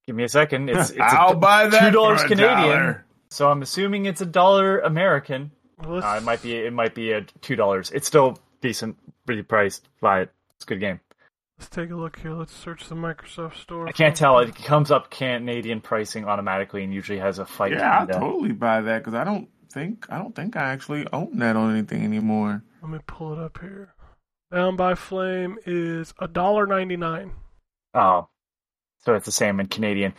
Give 0.07 0.15
me 0.15 0.23
a 0.23 0.29
second. 0.29 0.69
It's 0.69 0.89
it's 0.89 0.99
I'll 0.99 1.33
a, 1.33 1.35
buy 1.37 1.67
that 1.67 1.79
two 1.89 1.91
dollars 1.91 2.23
Canadian. 2.23 2.47
dollar. 2.49 3.05
So 3.29 3.49
I'm 3.49 3.61
assuming 3.61 4.05
it's 4.05 4.21
a 4.21 4.25
dollar 4.25 4.79
American. 4.79 5.51
Well, 5.85 6.03
Uh, 6.03 6.17
it 6.17 6.23
might 6.23 6.41
be 6.41 6.53
it 6.55 6.73
might 6.73 6.93
be 6.95 7.11
a 7.11 7.21
two 7.41 7.55
dollars. 7.55 7.91
It's 7.91 8.07
still 8.07 8.37
decent, 8.61 8.97
pretty 9.25 9.43
priced. 9.43 9.87
Buy 10.01 10.21
it. 10.21 10.31
It's 10.55 10.65
a 10.65 10.67
good 10.67 10.79
game. 10.79 10.99
Let's 11.57 11.69
take 11.69 11.91
a 11.91 11.95
look 11.95 12.17
here. 12.19 12.31
Let's 12.31 12.55
search 12.55 12.87
the 12.89 12.95
Microsoft 12.95 13.55
Store. 13.55 13.87
I 13.87 13.91
can't 13.91 14.15
tell. 14.15 14.39
It 14.39 14.55
comes 14.55 14.89
up 14.89 15.11
Canadian 15.11 15.79
pricing 15.81 16.25
automatically, 16.25 16.83
and 16.83 16.91
usually 16.93 17.19
has 17.19 17.37
a 17.39 17.45
fight. 17.45 17.71
Yeah, 17.73 17.99
I'll 17.99 18.07
totally 18.07 18.51
buy 18.51 18.81
that 18.81 18.99
because 18.99 19.13
I 19.13 19.23
don't 19.23 19.47
think 19.71 20.07
I 20.09 20.17
don't 20.17 20.35
think 20.35 20.55
I 20.55 20.71
actually 20.71 21.05
own 21.13 21.37
that 21.37 21.55
on 21.55 21.71
anything 21.71 22.03
anymore. 22.03 22.63
Let 22.81 22.91
me 22.91 22.99
pull 23.05 23.33
it 23.33 23.39
up 23.39 23.59
here. 23.59 23.93
Bound 24.49 24.75
by 24.77 24.95
Flame 24.95 25.57
is 25.65 26.13
a 26.19 26.27
dollar 26.27 26.65
ninety 26.65 26.97
nine. 26.97 27.31
Oh, 27.93 28.27
so 29.05 29.13
it's 29.13 29.25
the 29.25 29.31
same 29.31 29.59
in 29.59 29.67
Canadian. 29.67 30.13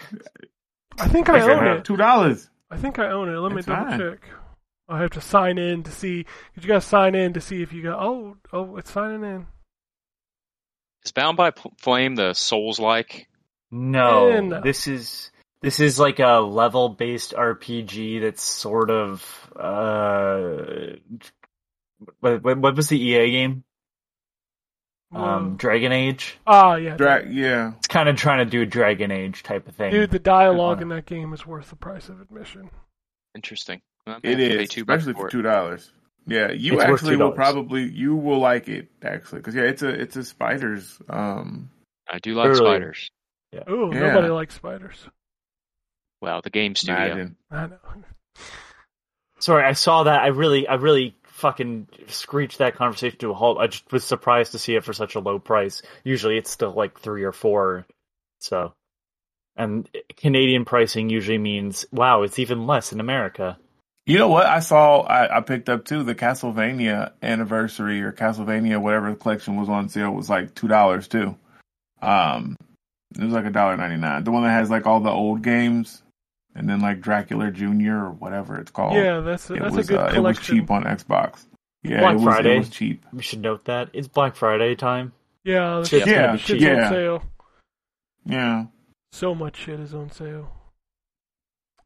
I 0.98 1.08
think 1.08 1.28
I 1.28 1.40
own 1.40 1.66
it. 1.66 1.84
Two 1.84 1.96
dollars. 1.96 2.48
I 2.70 2.76
think 2.76 2.98
I 2.98 3.10
own 3.10 3.28
it. 3.28 3.36
Let 3.38 3.52
me 3.52 3.62
double 3.62 3.84
fine. 3.90 3.98
check. 3.98 4.20
I 4.88 5.00
have 5.00 5.10
to 5.10 5.20
sign 5.20 5.58
in 5.58 5.82
to 5.84 5.90
see. 5.90 6.24
Cause 6.24 6.64
you 6.64 6.68
got 6.68 6.82
to 6.82 6.88
sign 6.88 7.14
in 7.14 7.32
to 7.34 7.40
see 7.40 7.62
if 7.62 7.72
you 7.72 7.82
got. 7.82 8.02
Oh, 8.02 8.36
oh, 8.52 8.76
it's 8.76 8.90
signing 8.90 9.22
in. 9.24 9.46
Is 11.04 11.12
Bound 11.12 11.36
by 11.36 11.52
Flame 11.78 12.14
the 12.14 12.32
Souls 12.34 12.78
like? 12.78 13.28
No, 13.70 14.28
Eh, 14.28 14.40
no. 14.40 14.60
this 14.60 14.86
is 14.86 15.30
this 15.62 15.80
is 15.80 15.98
like 15.98 16.18
a 16.20 16.40
level 16.40 16.90
based 16.90 17.32
RPG 17.32 18.20
that's 18.20 18.42
sort 18.42 18.90
of 18.90 19.50
uh, 19.56 20.96
what, 22.20 22.42
what, 22.44 22.58
what 22.58 22.76
was 22.76 22.88
the 22.88 22.98
EA 23.00 23.30
game? 23.30 23.64
Um, 25.14 25.56
Dragon 25.56 25.92
Age. 25.92 26.38
ah, 26.46 26.76
yeah, 26.76 26.96
Dra- 26.96 27.26
yeah. 27.28 27.72
It's 27.78 27.86
kind 27.88 28.08
of 28.08 28.16
trying 28.16 28.38
to 28.44 28.50
do 28.50 28.62
a 28.62 28.66
Dragon 28.66 29.10
Age 29.10 29.42
type 29.42 29.68
of 29.68 29.74
thing. 29.76 29.90
dude. 29.92 30.10
The 30.10 30.18
dialogue 30.18 30.78
Uh, 30.78 30.82
in 30.82 30.88
that 30.88 31.04
game 31.06 31.32
is 31.34 31.46
worth 31.46 31.68
the 31.70 31.76
price 31.76 32.08
of 32.08 32.20
admission. 32.20 32.70
Interesting. 33.34 33.82
Well, 34.06 34.18
It 34.22 34.26
I 34.26 34.30
have 34.30 34.38
to 34.50 34.56
pay 34.56 34.62
is, 34.64 34.68
two 34.68 34.80
especially 34.82 35.12
for 35.14 35.28
two 35.30 35.42
dollars. 35.42 35.90
Yeah, 36.26 36.52
you 36.52 36.74
It's 36.74 36.82
actually 36.84 37.16
will 37.16 37.32
probably 37.32 37.82
you 37.82 38.14
will 38.16 38.38
like 38.38 38.68
it 38.68 38.88
actually 39.02 39.40
because 39.40 39.54
yeah, 39.54 39.62
it's 39.62 39.82
a 39.82 39.88
it's 39.88 40.16
a 40.16 40.24
spiders. 40.24 40.98
Um, 41.08 41.70
I 42.08 42.18
do 42.18 42.34
like 42.34 42.48
Early. 42.48 42.58
spiders. 42.58 43.10
Ooh, 43.68 43.90
Yeah. 43.92 44.00
nobody 44.00 44.28
likes 44.28 44.54
spiders. 44.54 44.96
Well, 46.20 46.40
the 46.42 46.50
game 46.50 46.74
studio. 46.74 47.04
imagine. 47.04 47.36
I 47.50 47.66
know. 47.66 47.78
Sorry, 49.40 49.64
I 49.64 49.72
saw 49.72 50.04
that. 50.04 50.20
I 50.22 50.28
really, 50.28 50.68
I 50.68 50.74
really 50.74 51.16
fucking 51.24 51.88
screeched 52.06 52.58
that 52.58 52.76
conversation 52.76 53.18
to 53.18 53.30
a 53.30 53.34
halt. 53.34 53.58
I 53.58 53.66
just 53.66 53.90
was 53.90 54.04
surprised 54.04 54.52
to 54.52 54.58
see 54.60 54.76
it 54.76 54.84
for 54.84 54.92
such 54.92 55.16
a 55.16 55.20
low 55.20 55.40
price. 55.40 55.82
Usually, 56.04 56.36
it's 56.38 56.50
still 56.50 56.72
like 56.72 57.00
three 57.00 57.24
or 57.24 57.32
four. 57.32 57.84
So, 58.38 58.72
and 59.56 59.88
Canadian 60.16 60.64
pricing 60.64 61.10
usually 61.10 61.38
means 61.38 61.84
wow, 61.90 62.22
it's 62.22 62.38
even 62.38 62.68
less 62.68 62.92
in 62.92 63.00
America. 63.00 63.58
You 64.06 64.18
know 64.18 64.28
what? 64.28 64.46
I 64.46 64.58
saw 64.60 65.02
I, 65.02 65.38
I 65.38 65.40
picked 65.42 65.68
up 65.68 65.84
too 65.84 66.02
the 66.02 66.14
Castlevania 66.14 67.12
anniversary 67.22 68.02
or 68.02 68.12
Castlevania 68.12 68.80
whatever 68.80 69.10
the 69.10 69.16
collection 69.16 69.56
was 69.56 69.68
on 69.68 69.88
sale 69.88 70.10
was 70.10 70.28
like 70.28 70.54
two 70.54 70.66
dollars 70.68 71.06
too. 71.08 71.36
Um, 72.00 72.56
it 73.16 73.22
was 73.22 73.32
like 73.32 73.44
a 73.44 73.50
dollar 73.50 73.76
ninety 73.76 73.96
nine. 73.96 74.24
The 74.24 74.32
one 74.32 74.42
that 74.42 74.50
has 74.50 74.70
like 74.70 74.86
all 74.86 74.98
the 75.00 75.10
old 75.10 75.42
games, 75.42 76.02
and 76.54 76.68
then 76.68 76.80
like 76.80 77.00
Dracula 77.00 77.52
Junior 77.52 78.06
or 78.06 78.10
whatever 78.10 78.58
it's 78.58 78.72
called. 78.72 78.94
Yeah, 78.96 79.20
that's 79.20 79.48
a, 79.50 79.54
it 79.54 79.60
that's 79.60 79.76
was 79.76 79.88
a 79.88 79.92
good 79.92 80.00
uh, 80.00 80.12
it 80.16 80.20
was 80.20 80.38
cheap 80.40 80.70
on 80.70 80.82
Xbox. 80.82 81.44
Yeah, 81.84 82.00
Black 82.00 82.12
it 82.14 82.16
was 82.16 82.24
Friday. 82.24 82.54
it 82.56 82.58
was 82.58 82.70
cheap. 82.70 83.06
We 83.12 83.22
should 83.22 83.40
note 83.42 83.66
that 83.66 83.90
it's 83.92 84.08
Black 84.08 84.34
Friday 84.34 84.74
time. 84.74 85.12
Yeah, 85.44 85.80
the 85.80 85.84
Shit's 85.88 86.04
shit- 86.06 86.16
gonna 86.16 86.32
be 86.32 86.38
shit's 86.38 86.60
cheap. 86.60 86.70
on 86.70 86.76
Yeah. 86.76 86.90
sale. 86.90 87.22
Yeah. 88.24 88.64
So 89.12 89.34
much 89.34 89.56
shit 89.56 89.78
is 89.78 89.94
on 89.94 90.10
sale. 90.10 90.50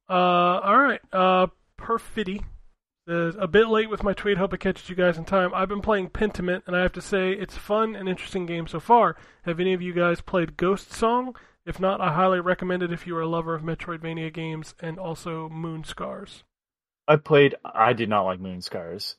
Uh, 0.09 0.13
all 0.13 0.79
right. 0.79 1.01
Uh, 1.13 1.49
Perfidy 1.77 2.43
a 3.09 3.47
bit 3.47 3.69
late 3.69 3.89
with 3.89 4.03
my 4.03 4.12
tweet. 4.12 4.39
Hope 4.39 4.53
it 4.53 4.61
catches 4.61 4.89
you 4.89 4.97
guys 4.97 5.16
in 5.16 5.24
time. 5.24 5.53
I've 5.55 5.69
been 5.69 5.81
playing 5.81 6.11
Pentiment, 6.11 6.62
and 6.66 6.74
I 6.74 6.82
have 6.82 6.93
to 6.94 7.01
say 7.01 7.32
it's 7.32 7.57
fun 7.57 7.94
and 7.94 8.09
interesting 8.09 8.47
game 8.47 8.66
so 8.66 8.81
far. 8.81 9.16
Have 9.43 9.61
any 9.61 9.73
of 9.73 9.82
you 9.82 9.93
guys 9.93 10.20
played 10.20 10.57
Ghost 10.57 10.93
Song? 10.93 11.36
If 11.65 11.78
not, 11.78 12.01
I 12.01 12.12
highly 12.12 12.40
recommend 12.40 12.82
it 12.82 12.93
if 12.93 13.07
you 13.07 13.16
are 13.16 13.23
a 13.23 13.28
lover 13.28 13.55
of 13.55 13.62
Metroidvania 13.62 14.32
games 14.32 14.74
and 14.81 14.98
also 14.98 15.48
Moonscars. 15.48 16.43
I 17.09 17.16
played. 17.16 17.55
I 17.65 17.93
did 17.93 18.09
not 18.09 18.24
like 18.24 18.40
Moonscars. 18.40 19.15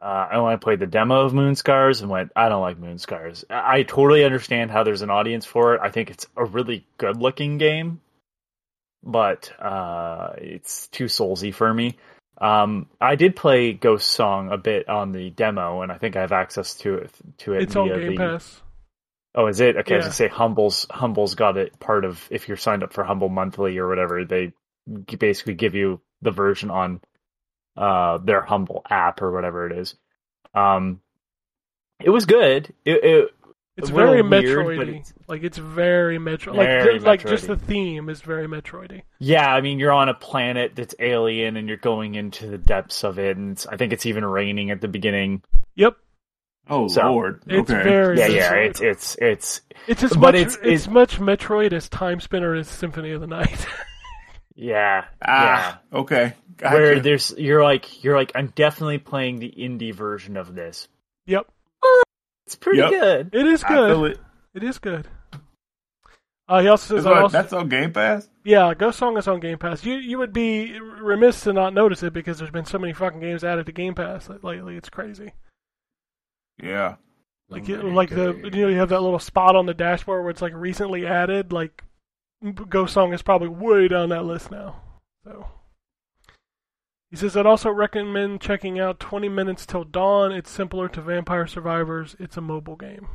Uh, 0.00 0.28
I 0.30 0.36
only 0.36 0.56
played 0.56 0.80
the 0.80 0.86
demo 0.86 1.26
of 1.26 1.32
Moonscars 1.32 2.00
and 2.00 2.10
went, 2.10 2.32
I 2.34 2.48
don't 2.48 2.62
like 2.62 2.80
Moonscars. 2.80 3.44
I, 3.50 3.78
I 3.78 3.82
totally 3.82 4.24
understand 4.24 4.70
how 4.70 4.82
there's 4.82 5.02
an 5.02 5.10
audience 5.10 5.44
for 5.44 5.74
it. 5.74 5.80
I 5.82 5.90
think 5.90 6.10
it's 6.10 6.26
a 6.36 6.44
really 6.44 6.86
good 6.96 7.18
looking 7.18 7.58
game, 7.58 8.00
but 9.02 9.52
uh, 9.60 10.34
it's 10.38 10.88
too 10.88 11.06
soulsy 11.06 11.54
for 11.54 11.72
me. 11.72 11.96
Um, 12.40 12.88
I 13.00 13.16
did 13.16 13.36
play 13.36 13.72
Ghost 13.74 14.10
Song 14.10 14.50
a 14.50 14.56
bit 14.56 14.88
on 14.88 15.12
the 15.12 15.30
demo, 15.30 15.82
and 15.82 15.92
I 15.92 15.98
think 15.98 16.16
I 16.16 16.22
have 16.22 16.32
access 16.32 16.74
to 16.76 16.94
it. 16.94 17.10
To 17.38 17.54
it 17.54 17.62
It's 17.64 17.76
on 17.76 17.88
Game 17.88 18.08
the, 18.08 18.16
Pass. 18.16 18.62
Oh, 19.34 19.46
is 19.46 19.60
it? 19.60 19.76
Okay, 19.76 19.94
I 19.94 19.98
was 19.98 20.04
Yeah. 20.04 20.08
gonna 20.08 20.14
say 20.14 20.28
Humble's 20.28 20.86
Humble's 20.90 21.34
got 21.34 21.56
it 21.56 21.78
part 21.78 22.04
of 22.04 22.26
if 22.30 22.48
you're 22.48 22.56
signed 22.56 22.82
up 22.82 22.92
for 22.92 23.04
Humble 23.04 23.28
monthly 23.28 23.78
or 23.78 23.88
whatever, 23.88 24.24
they 24.24 24.52
basically 25.18 25.54
give 25.54 25.74
you 25.74 26.00
the 26.22 26.30
version 26.30 26.70
on 26.70 27.00
uh 27.76 28.18
their 28.18 28.40
Humble 28.42 28.82
app 28.88 29.22
or 29.22 29.30
whatever 29.30 29.66
it 29.66 29.78
is. 29.78 29.94
Um 30.54 31.00
it 32.02 32.10
was 32.10 32.24
good. 32.24 32.72
It, 32.84 33.04
it 33.04 33.34
It's 33.82 33.90
a 33.90 33.94
little 33.94 34.10
very 34.10 34.22
weird, 34.22 34.78
Metroidy. 34.78 34.88
it's- 34.90 35.12
Like 35.28 35.42
it's 35.42 35.58
very 35.58 36.18
Metro. 36.18 36.52
Like 36.54 36.66
Very 36.68 36.98
ju- 36.98 37.04
like 37.04 37.26
just 37.26 37.46
the 37.46 37.56
theme 37.56 38.08
is 38.08 38.20
very 38.22 38.46
Metroidy. 38.46 39.02
yeah, 39.18 39.52
I 39.54 39.60
mean 39.60 39.78
you're 39.78 39.92
on 39.92 40.08
a 40.08 40.14
planet 40.14 40.72
that's 40.74 40.94
alien 40.98 41.56
and 41.56 41.68
you're 41.68 41.76
going 41.76 42.14
into 42.14 42.46
the 42.48 42.58
depths 42.58 43.04
of 43.04 43.18
it 43.18 43.36
and 43.36 43.52
it's, 43.52 43.66
I 43.66 43.76
think 43.76 43.92
it's 43.92 44.06
even 44.06 44.24
raining 44.24 44.70
at 44.70 44.80
the 44.80 44.88
beginning. 44.88 45.42
Yep. 45.76 45.96
Oh 46.68 46.86
So, 46.88 47.02
lord. 47.12 47.42
It's 47.46 47.70
okay. 47.70 47.82
very 47.82 48.18
Yeah, 48.18 48.26
yeah, 48.26 48.52
it's 48.54 48.80
it's 48.80 49.16
it's 49.20 49.60
It's 49.88 50.02
as 50.04 50.16
much 50.16 50.34
it's- 50.34 50.54
it's, 50.56 50.66
it's- 50.66 50.88
much 50.88 51.18
Metroid 51.18 51.72
as 51.72 51.88
Timespinner 51.88 52.58
as 52.58 52.68
Symphony 52.68 53.10
of 53.12 53.20
the 53.20 53.26
Night. 53.26 53.66
Yeah, 54.56 55.04
Ah, 55.24 55.80
okay. 55.92 56.34
yeah. 56.60 56.74
Where 56.74 57.00
there's 57.00 57.32
you're 57.38 57.62
like 57.62 58.04
you're 58.04 58.16
like 58.16 58.32
I'm 58.34 58.48
definitely 58.54 58.98
playing 58.98 59.38
the 59.38 59.50
indie 59.56 59.94
version 59.94 60.36
of 60.36 60.54
this. 60.54 60.86
Yep, 61.26 61.46
It's 62.50 62.56
pretty 62.56 62.78
Yep. 62.78 62.90
good. 62.90 63.30
it 63.32 63.46
is 63.46 63.62
I 63.62 63.68
feel 63.68 64.00
good. 64.00 64.10
it. 64.12 64.18
It 64.54 64.64
is 64.64 64.78
good. 64.80 65.06
Uh, 66.48 66.60
he 66.62 66.66
also 66.66 66.96
says, 66.96 67.04
That's, 67.04 67.06
I 67.06 67.10
what- 67.14 67.22
also, 67.22 67.32
that's 67.38 67.52
on 67.52 67.68
Game 67.68 67.92
Pass. 67.92 68.28
yeah, 68.42 68.74
Ghost 68.74 68.98
Song 68.98 69.16
is 69.16 69.28
on 69.28 69.38
Game 69.38 69.56
Pass. 69.56 69.84
You 69.84 69.94
you 69.94 70.18
would 70.18 70.32
be 70.32 70.80
remiss 70.80 71.42
to 71.42 71.52
not 71.52 71.74
notice 71.74 72.02
it 72.02 72.12
because 72.12 72.38
there's 72.38 72.50
been 72.50 72.64
so 72.64 72.76
many 72.76 72.92
fucking 72.92 73.20
games 73.20 73.44
added 73.44 73.66
to 73.66 73.72
Game 73.72 73.94
Pass 73.94 74.28
lately. 74.42 74.76
It's 74.76 74.88
crazy. 74.90 75.32
Yeah. 76.60 76.96
Like 77.48 77.68
you, 77.68 77.76
like 77.82 78.10
the 78.10 78.34
you 78.52 78.62
know 78.62 78.68
you 78.68 78.78
have 78.78 78.88
that 78.88 79.00
little 79.02 79.18
spot 79.20 79.54
on 79.54 79.66
the 79.66 79.74
dashboard 79.74 80.22
where 80.22 80.30
it's 80.30 80.42
like 80.42 80.52
recently 80.54 81.06
added. 81.06 81.52
Like 81.52 81.84
Ghost 82.68 82.94
Song 82.94 83.12
is 83.12 83.22
probably 83.22 83.48
way 83.48 83.86
down 83.86 84.08
that 84.08 84.24
list 84.24 84.50
now. 84.50 84.82
So 85.22 85.46
he 87.10 87.16
says 87.16 87.36
I'd 87.36 87.46
also 87.46 87.70
recommend 87.70 88.40
checking 88.40 88.78
out 88.78 89.00
20 89.00 89.28
Minutes 89.28 89.66
Till 89.66 89.84
Dawn. 89.84 90.32
It's 90.32 90.50
similar 90.50 90.88
to 90.88 91.00
Vampire 91.02 91.46
Survivors. 91.46 92.16
It's 92.18 92.36
a 92.36 92.40
mobile 92.40 92.76
game. 92.76 93.08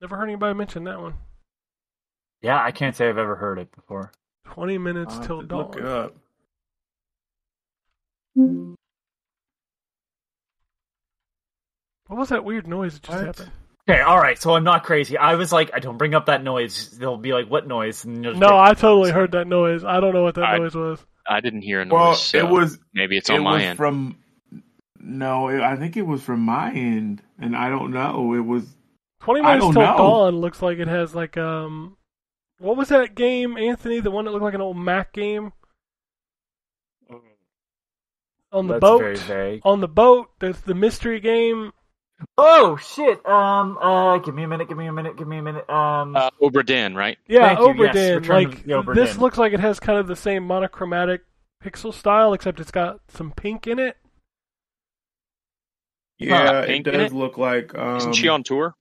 Never 0.00 0.16
heard 0.16 0.24
anybody 0.28 0.54
mention 0.54 0.84
that 0.84 1.00
one. 1.00 1.14
Yeah, 2.42 2.62
I 2.62 2.72
can't 2.72 2.96
say 2.96 3.08
I've 3.08 3.18
ever 3.18 3.36
heard 3.36 3.58
it 3.58 3.70
before. 3.74 4.12
20 4.46 4.78
Minutes 4.78 5.14
I'll 5.14 5.26
Till 5.26 5.46
to 5.46 5.56
look 5.56 5.76
it 5.76 5.82
Dawn. 5.82 6.04
up. 6.04 6.16
What 12.06 12.18
was 12.18 12.28
that 12.30 12.44
weird 12.44 12.66
noise 12.66 12.94
that 12.94 13.02
just 13.02 13.16
What? 13.18 13.26
happened? 13.26 13.52
Okay, 13.88 14.00
all 14.00 14.18
right. 14.18 14.40
So 14.40 14.54
I'm 14.54 14.64
not 14.64 14.84
crazy. 14.84 15.16
I 15.16 15.34
was 15.34 15.52
like, 15.52 15.70
I 15.74 15.80
don't 15.80 15.98
bring 15.98 16.14
up 16.14 16.26
that 16.26 16.42
noise. 16.44 16.90
They'll 16.90 17.16
be 17.16 17.32
like, 17.32 17.48
"What 17.48 17.66
noise?" 17.66 18.04
And 18.04 18.20
No, 18.22 18.32
be- 18.34 18.46
I 18.46 18.74
totally 18.74 19.10
heard 19.10 19.32
that 19.32 19.46
noise. 19.46 19.84
I 19.84 20.00
don't 20.00 20.14
know 20.14 20.22
what 20.22 20.34
that 20.36 20.44
I- 20.44 20.58
noise 20.58 20.74
was. 20.74 21.04
I 21.30 21.40
didn't 21.40 21.62
hear 21.62 21.80
a 21.80 21.84
noise. 21.84 21.92
Well, 21.92 22.14
so 22.14 22.38
it 22.38 22.48
was 22.48 22.78
maybe 22.92 23.16
it's 23.16 23.30
it 23.30 23.34
on 23.36 23.44
my 23.44 23.54
was 23.54 23.62
end. 23.62 23.76
from. 23.78 24.16
No, 24.98 25.48
it, 25.48 25.60
I 25.62 25.76
think 25.76 25.96
it 25.96 26.02
was 26.02 26.22
from 26.22 26.40
my 26.40 26.72
end, 26.72 27.22
and 27.38 27.56
I 27.56 27.70
don't 27.70 27.92
know. 27.92 28.34
It 28.34 28.40
was 28.44 28.66
20 29.20 29.40
Minutes 29.40 29.64
don't 29.64 29.72
Till 29.72 29.82
know. 29.82 29.96
Dawn 29.96 30.36
looks 30.40 30.60
like 30.60 30.78
it 30.78 30.88
has 30.88 31.14
like 31.14 31.36
um 31.38 31.96
what 32.58 32.76
was 32.76 32.88
that 32.88 33.14
game, 33.14 33.56
Anthony? 33.56 34.00
The 34.00 34.10
one 34.10 34.26
that 34.26 34.32
looked 34.32 34.42
like 34.44 34.54
an 34.54 34.60
old 34.60 34.76
Mac 34.76 35.12
game? 35.14 35.52
On 38.52 38.66
the 38.66 38.74
That's 38.74 38.80
boat. 38.80 38.98
very 38.98 39.16
vague. 39.16 39.60
On 39.64 39.80
the 39.80 39.88
boat, 39.88 40.30
there's 40.40 40.60
the 40.62 40.74
mystery 40.74 41.20
game. 41.20 41.72
Oh 42.36 42.76
shit! 42.76 43.24
Um, 43.26 43.78
uh, 43.78 44.18
give 44.18 44.34
me 44.34 44.42
a 44.42 44.48
minute. 44.48 44.68
Give 44.68 44.76
me 44.76 44.86
a 44.86 44.92
minute. 44.92 45.16
Give 45.16 45.26
me 45.28 45.38
a 45.38 45.42
minute. 45.42 45.68
Um, 45.70 46.16
uh, 46.16 46.30
Obra 46.40 46.64
Dinn, 46.64 46.94
right? 46.94 47.18
Yeah, 47.26 47.54
Thank 47.54 47.76
you, 47.78 47.84
yes, 47.84 48.16
Return 48.16 48.44
like 48.44 48.64
the 48.64 48.72
Obra 48.72 48.94
this 48.94 49.16
looks 49.18 49.38
like 49.38 49.52
it 49.52 49.60
has 49.60 49.80
kind 49.80 49.98
of 49.98 50.06
the 50.06 50.16
same 50.16 50.46
monochromatic 50.46 51.22
pixel 51.64 51.92
style, 51.94 52.32
except 52.32 52.60
it's 52.60 52.70
got 52.70 53.00
some 53.08 53.32
pink 53.32 53.66
in 53.66 53.78
it. 53.78 53.96
yeah. 56.18 56.60
it 56.62 56.82
does 56.82 57.12
it? 57.12 57.14
look 57.14 57.38
like. 57.38 57.76
Um, 57.76 57.96
Isn't 57.96 58.12
she 58.14 58.28
on 58.28 58.42
tour? 58.42 58.74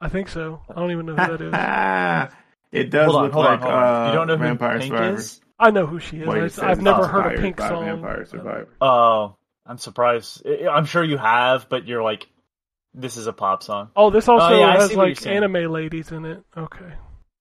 I 0.00 0.08
think 0.08 0.28
so. 0.28 0.60
I 0.68 0.74
don't 0.74 0.90
even 0.90 1.06
know 1.06 1.16
who 1.16 1.36
that 1.36 2.28
is. 2.28 2.34
it 2.72 2.90
does 2.90 3.06
hold 3.06 3.16
on, 3.16 3.24
look 3.24 3.34
on, 3.34 3.44
like 3.44 3.62
on. 3.62 3.72
Uh, 3.72 4.08
You 4.08 4.14
don't 4.14 4.26
know 4.26 4.36
who 4.36 4.44
Vampire 4.44 4.78
Pink 4.78 4.92
Survivor. 4.92 5.16
is? 5.16 5.40
I 5.58 5.70
know 5.70 5.86
who 5.86 5.98
she 5.98 6.18
is. 6.18 6.26
Wait, 6.26 6.42
I- 6.42 6.44
it 6.46 6.52
says 6.52 6.64
I've 6.64 6.82
never 6.82 7.06
heard 7.06 7.34
a 7.34 7.40
pink 7.40 7.58
song. 7.58 7.84
Vampire 7.84 8.26
Survivor. 8.26 8.68
oh, 8.80 9.36
I'm 9.64 9.78
surprised. 9.78 10.46
I'm 10.46 10.84
sure 10.84 11.02
you 11.02 11.16
have, 11.16 11.68
but 11.68 11.86
you're 11.86 12.02
like, 12.02 12.26
this 12.96 13.16
is 13.16 13.26
a 13.26 13.32
pop 13.32 13.62
song. 13.62 13.90
Oh, 13.94 14.10
this 14.10 14.26
also 14.28 14.46
Oh, 14.46 14.58
yeah, 14.58 14.72
has 14.72 14.90
see 14.90 14.96
what 14.96 15.08
you're 15.08 15.14
like 15.14 15.26
anime 15.26 15.70
ladies 15.72 16.10
in 16.10 16.24
it. 16.24 16.42
Okay. 16.56 16.92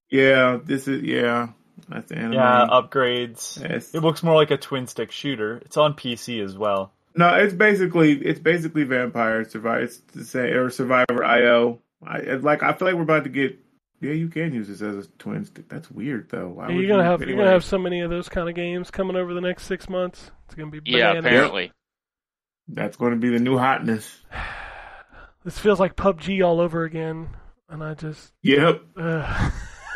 Yeah, 0.09 0.59
this 0.63 0.87
is 0.87 1.01
yeah. 1.01 1.49
That's 1.89 2.11
anime. 2.11 2.33
Yeah, 2.33 2.67
upgrades. 2.69 3.61
Yes. 3.61 3.93
It 3.93 4.01
looks 4.01 4.21
more 4.23 4.35
like 4.35 4.51
a 4.51 4.57
twin 4.57 4.87
stick 4.87 5.11
shooter. 5.11 5.57
It's 5.57 5.77
on 5.77 5.93
PC 5.93 6.43
as 6.43 6.57
well. 6.57 6.91
No, 7.15 7.33
it's 7.35 7.53
basically 7.53 8.13
it's 8.13 8.39
basically 8.39 8.83
Vampire 8.83 9.47
Survivor. 9.47 9.83
It's 9.83 9.97
the 10.13 10.25
same 10.25 10.53
or 10.53 10.69
Survivor 10.69 11.23
IO. 11.23 11.79
I 12.05 12.19
like 12.35 12.61
I 12.61 12.73
feel 12.73 12.87
like 12.87 12.95
we're 12.95 13.03
about 13.03 13.23
to 13.23 13.29
get. 13.29 13.57
Yeah, 14.01 14.11
you 14.11 14.27
can 14.27 14.53
use 14.53 14.67
this 14.67 14.81
as 14.81 15.05
a 15.05 15.09
twin 15.17 15.45
stick. 15.45 15.69
That's 15.69 15.89
weird 15.89 16.29
though. 16.29 16.49
Why 16.49 16.67
yeah, 16.69 16.75
you're 16.75 16.87
gonna 16.87 17.03
you- 17.03 17.09
have 17.09 17.19
you're 17.21 17.29
anyway. 17.29 17.43
gonna 17.43 17.53
have 17.53 17.63
so 17.63 17.77
many 17.77 18.01
of 18.01 18.09
those 18.09 18.27
kind 18.27 18.49
of 18.49 18.55
games 18.55 18.91
coming 18.91 19.15
over 19.15 19.33
the 19.33 19.41
next 19.41 19.63
six 19.65 19.87
months. 19.89 20.31
It's 20.45 20.55
gonna 20.55 20.69
be 20.69 20.81
Yeah, 20.85 21.13
apparently. 21.13 21.71
That's 22.67 22.97
going 22.97 23.11
to 23.11 23.17
be 23.19 23.29
the 23.29 23.39
new 23.39 23.57
hotness. 23.57 24.21
This 25.45 25.59
feels 25.59 25.79
like 25.79 25.95
PUBG 25.95 26.43
all 26.43 26.59
over 26.59 26.83
again, 26.85 27.29
and 27.69 27.83
I 27.83 27.93
just 27.93 28.33
Yep. 28.41 28.81
uh, 28.97 29.51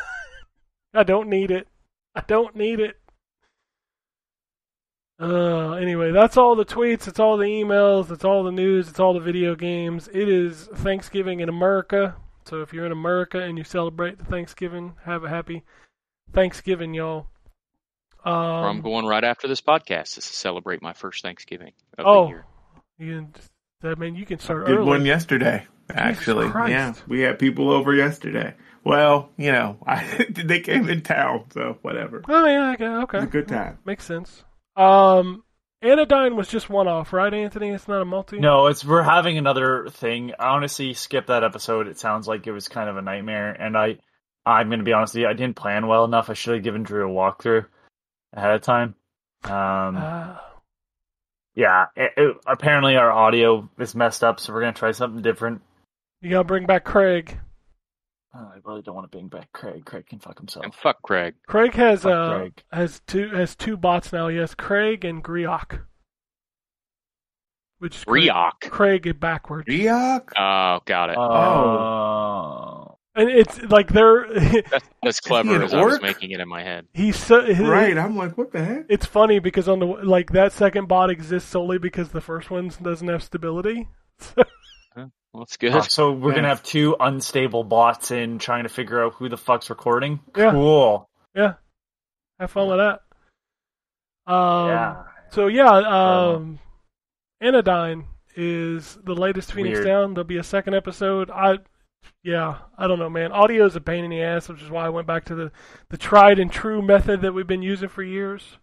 I 0.93 1.03
don't 1.03 1.27
need 1.27 1.49
it. 1.49 1.67
I 2.13 2.21
don't 2.21 2.55
need 2.55 2.79
it. 2.79 2.97
Uh, 5.19 5.73
anyway, 5.73 6.11
that's 6.11 6.37
all 6.37 6.55
the 6.55 6.63
tweets. 6.63 7.07
It's 7.07 7.19
all 7.19 7.35
the 7.35 7.45
emails. 7.45 8.11
It's 8.11 8.23
all 8.23 8.43
the 8.43 8.51
news. 8.51 8.89
It's 8.89 8.99
all 8.99 9.13
the 9.13 9.19
video 9.19 9.55
games. 9.55 10.07
It 10.13 10.29
is 10.29 10.69
Thanksgiving 10.75 11.39
in 11.39 11.49
America. 11.49 12.15
So 12.45 12.61
if 12.61 12.71
you're 12.71 12.85
in 12.85 12.91
America 12.91 13.39
and 13.41 13.57
you 13.57 13.63
celebrate 13.63 14.19
the 14.19 14.25
Thanksgiving, 14.25 14.95
have 15.03 15.23
a 15.23 15.29
happy 15.29 15.63
Thanksgiving, 16.31 16.93
y'all. 16.93 17.27
Um, 18.23 18.33
I'm 18.33 18.81
going 18.81 19.05
right 19.05 19.23
after 19.23 19.47
this 19.47 19.61
podcast 19.61 20.13
to 20.13 20.21
celebrate 20.21 20.81
my 20.81 20.93
first 20.93 21.23
Thanksgiving 21.23 21.73
of 21.97 22.05
oh, 22.05 22.23
the 22.23 22.29
year. 22.29 22.45
you 22.99 23.15
can, 23.15 23.33
I 23.83 23.95
mean, 23.95 24.15
you 24.15 24.25
can 24.25 24.39
start 24.39 24.65
Did 24.65 24.77
early. 24.77 24.85
one 24.85 25.05
yesterday. 25.05 25.65
Actually, 25.91 26.47
yeah, 26.69 26.93
we 27.07 27.21
had 27.21 27.39
people 27.39 27.71
over 27.71 27.93
yesterday. 27.95 28.53
Well, 28.83 29.31
you 29.37 29.51
know, 29.51 29.77
I, 29.87 30.27
they 30.29 30.59
came 30.59 30.87
in 30.87 31.01
town, 31.01 31.45
so 31.51 31.77
whatever. 31.81 32.23
Oh 32.29 32.45
yeah, 32.45 32.73
okay, 32.73 32.85
okay. 32.85 33.17
It 33.17 33.21
was 33.21 33.29
a 33.29 33.31
good 33.31 33.47
time. 33.47 33.79
Makes 33.85 34.05
sense. 34.05 34.43
Um, 34.75 35.43
Anodyne 35.81 36.35
was 36.35 36.47
just 36.47 36.69
one 36.69 36.87
off, 36.87 37.11
right, 37.13 37.33
Anthony? 37.33 37.69
It's 37.69 37.87
not 37.87 38.01
a 38.01 38.05
multi. 38.05 38.39
No, 38.39 38.67
it's 38.67 38.85
we're 38.85 39.01
having 39.01 39.37
another 39.37 39.87
thing. 39.89 40.33
I 40.37 40.49
honestly 40.49 40.93
skipped 40.93 41.27
that 41.27 41.43
episode. 41.43 41.87
It 41.87 41.97
sounds 41.97 42.27
like 42.27 42.45
it 42.45 42.51
was 42.51 42.67
kind 42.67 42.89
of 42.89 42.97
a 42.97 43.01
nightmare, 43.01 43.51
and 43.51 43.77
I, 43.77 43.97
I'm 44.45 44.69
gonna 44.69 44.83
be 44.83 44.93
honest 44.93 45.15
with 45.15 45.21
you, 45.21 45.27
I 45.27 45.33
didn't 45.33 45.55
plan 45.55 45.87
well 45.87 46.05
enough. 46.05 46.29
I 46.29 46.33
should 46.33 46.53
have 46.55 46.63
given 46.63 46.83
Drew 46.83 47.09
a 47.09 47.13
walkthrough 47.13 47.65
ahead 48.33 48.51
of 48.55 48.61
time. 48.61 48.95
Um, 49.45 49.97
Ah, 49.97 50.45
yeah, 51.59 51.87
it, 51.95 52.11
it- 52.15 52.37
apparently 52.47 52.95
our 52.95 53.11
audio 53.11 53.69
is 53.77 53.93
messed 53.93 54.23
up, 54.23 54.39
so 54.39 54.53
we're 54.53 54.61
gonna 54.61 54.71
try 54.73 54.91
something 54.93 55.21
different. 55.21 55.61
you 56.21 56.29
gotta 56.31 56.45
bring 56.45 56.65
back 56.65 56.85
Craig. 56.85 57.37
Oh, 58.33 58.51
I 58.55 58.59
really 58.63 58.81
don't 58.83 58.93
want 58.95 59.11
to 59.11 59.17
bring 59.17 59.27
back 59.27 59.51
Craig. 59.53 59.83
Craig 59.85 60.05
can 60.07 60.19
fuck 60.19 60.37
himself. 60.37 60.63
And 60.63 60.73
fuck 60.73 61.01
Craig. 61.01 61.33
Craig 61.47 61.73
has 61.73 62.03
Fuck 62.03 62.11
uh 62.13 62.37
Craig. 62.37 62.63
has 62.71 63.01
two 63.07 63.27
has 63.29 63.55
two 63.55 63.75
bots 63.75 64.13
now. 64.13 64.27
He 64.27 64.37
has 64.37 64.53
Craig 64.55 65.03
and 65.03 65.23
Griok, 65.23 65.81
which 67.79 67.95
is 67.97 68.03
Craig, 68.05 68.29
Riok. 68.29 68.69
Craig 68.69 69.19
backwards, 69.19 69.67
Riok? 69.67 70.29
Oh, 70.37 70.79
got 70.85 71.09
it. 71.09 71.17
Oh, 71.17 72.78
and 73.15 73.29
it's 73.29 73.61
like 73.63 73.89
they're 73.91 74.27
that's 74.71 74.87
as 75.03 75.19
clever 75.19 75.55
an 75.55 75.61
as 75.63 75.73
I 75.73 75.83
was 75.83 76.01
making 76.01 76.31
it 76.31 76.39
in 76.39 76.47
my 76.47 76.63
head. 76.63 76.87
he's 76.93 77.17
so 77.17 77.43
his- 77.43 77.59
Right. 77.59 77.97
I'm 77.97 78.15
like, 78.15 78.37
what 78.37 78.51
the 78.51 78.63
heck? 78.63 78.85
It's 78.89 79.05
funny 79.05 79.39
because 79.39 79.67
on 79.67 79.79
the 79.79 79.85
like 79.85 80.31
that 80.31 80.51
second 80.53 80.87
bot 80.87 81.09
exists 81.09 81.49
solely 81.49 81.77
because 81.79 82.09
the 82.09 82.21
first 82.21 82.49
one 82.51 82.71
doesn't 82.81 83.07
have 83.07 83.23
stability. 83.23 83.87
Well, 85.31 85.43
that's 85.43 85.57
good. 85.57 85.75
Oh, 85.75 85.81
so 85.81 86.11
we're 86.11 86.33
gonna 86.33 86.47
have 86.47 86.63
two 86.63 86.95
unstable 86.99 87.63
bots 87.63 88.09
in 88.09 88.39
trying 88.39 88.63
to 88.63 88.69
figure 88.69 89.03
out 89.03 89.13
who 89.13 89.29
the 89.29 89.37
fuck's 89.37 89.69
recording. 89.69 90.19
Yeah. 90.35 90.49
Cool. 90.49 91.07
Yeah, 91.35 91.53
have 92.39 92.49
fun 92.49 92.67
with 92.67 92.79
that. 92.79 93.01
Um, 94.33 94.69
yeah. 94.69 95.03
So 95.29 95.45
yeah, 95.45 95.69
um, 95.69 96.57
Anodyne 97.41 98.05
is 98.35 98.97
the 99.03 99.13
latest 99.13 99.53
Phoenix 99.53 99.75
Weird. 99.75 99.85
Down. 99.85 100.13
There'll 100.15 100.25
be 100.27 100.37
a 100.37 100.43
second 100.43 100.73
episode. 100.73 101.29
I, 101.29 101.59
yeah, 102.23 102.59
I 102.77 102.87
don't 102.87 102.99
know, 102.99 103.09
man. 103.09 103.31
Audio 103.31 103.65
is 103.65 103.75
a 103.75 103.81
pain 103.81 104.03
in 104.03 104.09
the 104.09 104.21
ass, 104.21 104.49
which 104.49 104.61
is 104.61 104.69
why 104.69 104.85
I 104.85 104.89
went 104.89 105.07
back 105.07 105.25
to 105.25 105.35
the 105.35 105.51
the 105.89 105.97
tried 105.97 106.39
and 106.39 106.51
true 106.51 106.81
method 106.81 107.21
that 107.21 107.33
we've 107.33 107.47
been 107.47 107.61
using 107.61 107.89
for 107.89 108.03
years. 108.03 108.57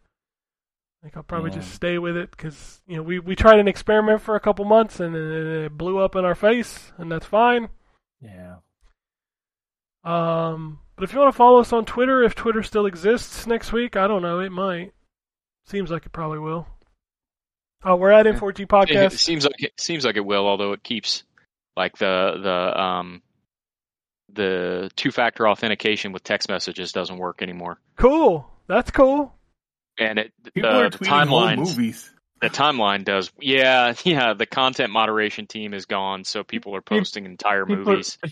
I 1.03 1.07
think 1.07 1.17
I'll 1.17 1.23
probably 1.23 1.51
Yeah. 1.51 1.57
just 1.59 1.73
stay 1.73 1.99
with 1.99 2.17
it 2.17 2.31
because 2.31 2.81
you 2.87 2.97
know 2.97 3.03
we 3.03 3.19
we 3.19 3.37
tried 3.37 3.59
an 3.59 3.69
experiment 3.69 4.21
for 4.23 4.35
a 4.37 4.41
couple 4.41 4.65
months 4.65 4.99
and 5.01 5.15
then 5.15 5.23
it 5.23 5.77
blew 5.79 5.99
up 5.99 6.17
in 6.17 6.25
our 6.25 6.35
face, 6.35 6.93
and 6.99 7.11
that's 7.13 7.27
fine. 7.27 7.69
Yeah. 8.21 8.57
Um, 10.05 10.79
but 10.97 11.05
if 11.05 11.13
you 11.13 11.19
want 11.19 11.33
to 11.33 11.37
follow 11.37 11.61
us 11.61 11.73
on 11.73 11.85
Twitter, 11.85 12.23
if 12.23 12.35
Twitter 12.35 12.63
still 12.63 12.87
exists 12.87 13.47
next 13.47 13.73
week, 13.73 13.97
I 13.97 14.07
don't 14.07 14.23
know. 14.23 14.39
It 14.41 14.51
might. 14.53 14.93
Seems 15.67 15.91
like 15.91 16.07
it 16.07 16.13
probably 16.13 16.39
will. 16.39 16.67
Uh, 17.89 17.97
we're 17.97 18.11
at 18.13 18.27
Yeah. 18.27 18.33
M4G 18.33 18.61
It 18.63 18.69
Podcast. 18.69 19.19
seems 19.19 19.45
like 19.45 19.63
it 19.63 19.81
seems 19.81 20.05
like 20.05 20.17
it 20.17 20.25
will, 20.25 20.47
although 20.47 20.73
it 20.73 20.83
keeps 20.83 21.25
like 21.77 21.99
the 21.99 22.39
the 22.43 22.81
um 22.81 23.23
the 24.37 24.91
two 24.97 25.11
factor 25.11 25.49
authentication 25.49 26.13
with 26.13 26.23
text 26.23 26.49
messages 26.49 26.93
doesn't 26.93 27.19
work 27.19 27.43
anymore. 27.43 27.81
Cool. 27.97 28.49
That's 28.69 28.91
cool. 28.93 29.35
And 29.99 30.19
it 30.21 30.33
the, 30.45 30.51
People 30.53 30.71
are 30.71 30.91
the 30.91 30.99
tweeting 30.99 31.27
whole 31.27 31.41
timelines 31.43 31.77
movies. 31.77 32.11
the 32.41 32.51
timeline 32.51 33.05
does 33.05 33.33
yeah, 33.41 33.95
yeah, 34.05 34.35
the 34.35 34.47
content 34.47 34.93
moderation 34.93 35.47
team 35.47 35.75
is 35.75 35.87
gone, 35.87 36.25
so 36.25 36.45
people 36.45 36.77
are 36.77 36.83
posting 36.83 37.25
entire 37.27 37.67
People- 37.67 37.85
movies. 37.85 38.19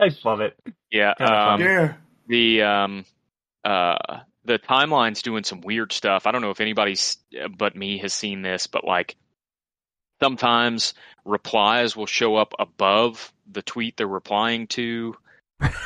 I 0.00 0.08
love 0.24 0.40
it. 0.40 0.56
Yeah. 0.90 1.12
Um. 1.20 1.60
Yeah. 1.60 1.94
the 2.26 2.62
um 2.62 3.04
uh 3.64 3.96
the 4.46 4.58
timeline's 4.58 5.20
doing 5.20 5.44
some 5.44 5.60
weird 5.60 5.92
stuff. 5.92 6.26
I 6.26 6.32
don't 6.32 6.40
know 6.40 6.50
if 6.50 6.62
anybody's 6.62 7.18
but 7.58 7.76
me 7.76 7.98
has 7.98 8.14
seen 8.14 8.40
this, 8.40 8.66
but 8.68 8.84
like 8.84 9.16
sometimes 10.22 10.94
replies 11.30 11.96
will 11.96 12.06
show 12.06 12.36
up 12.36 12.54
above 12.58 13.32
the 13.50 13.62
tweet 13.62 13.96
they're 13.96 14.06
replying 14.06 14.66
to. 14.68 15.16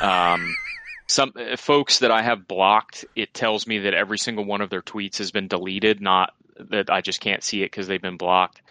Um, 0.01 0.55
some 1.07 1.33
uh, 1.35 1.55
folks 1.55 1.99
that 1.99 2.11
I 2.11 2.21
have 2.21 2.47
blocked, 2.47 3.05
it 3.15 3.33
tells 3.33 3.67
me 3.67 3.79
that 3.79 3.93
every 3.93 4.17
single 4.17 4.45
one 4.45 4.61
of 4.61 4.69
their 4.69 4.81
tweets 4.81 5.17
has 5.19 5.31
been 5.31 5.47
deleted, 5.47 6.01
not 6.01 6.33
that 6.71 6.89
I 6.89 7.01
just 7.01 7.21
can't 7.21 7.43
see 7.43 7.61
it 7.61 7.71
because 7.71 7.87
they've 7.87 8.01
been 8.01 8.17
blocked. 8.17 8.61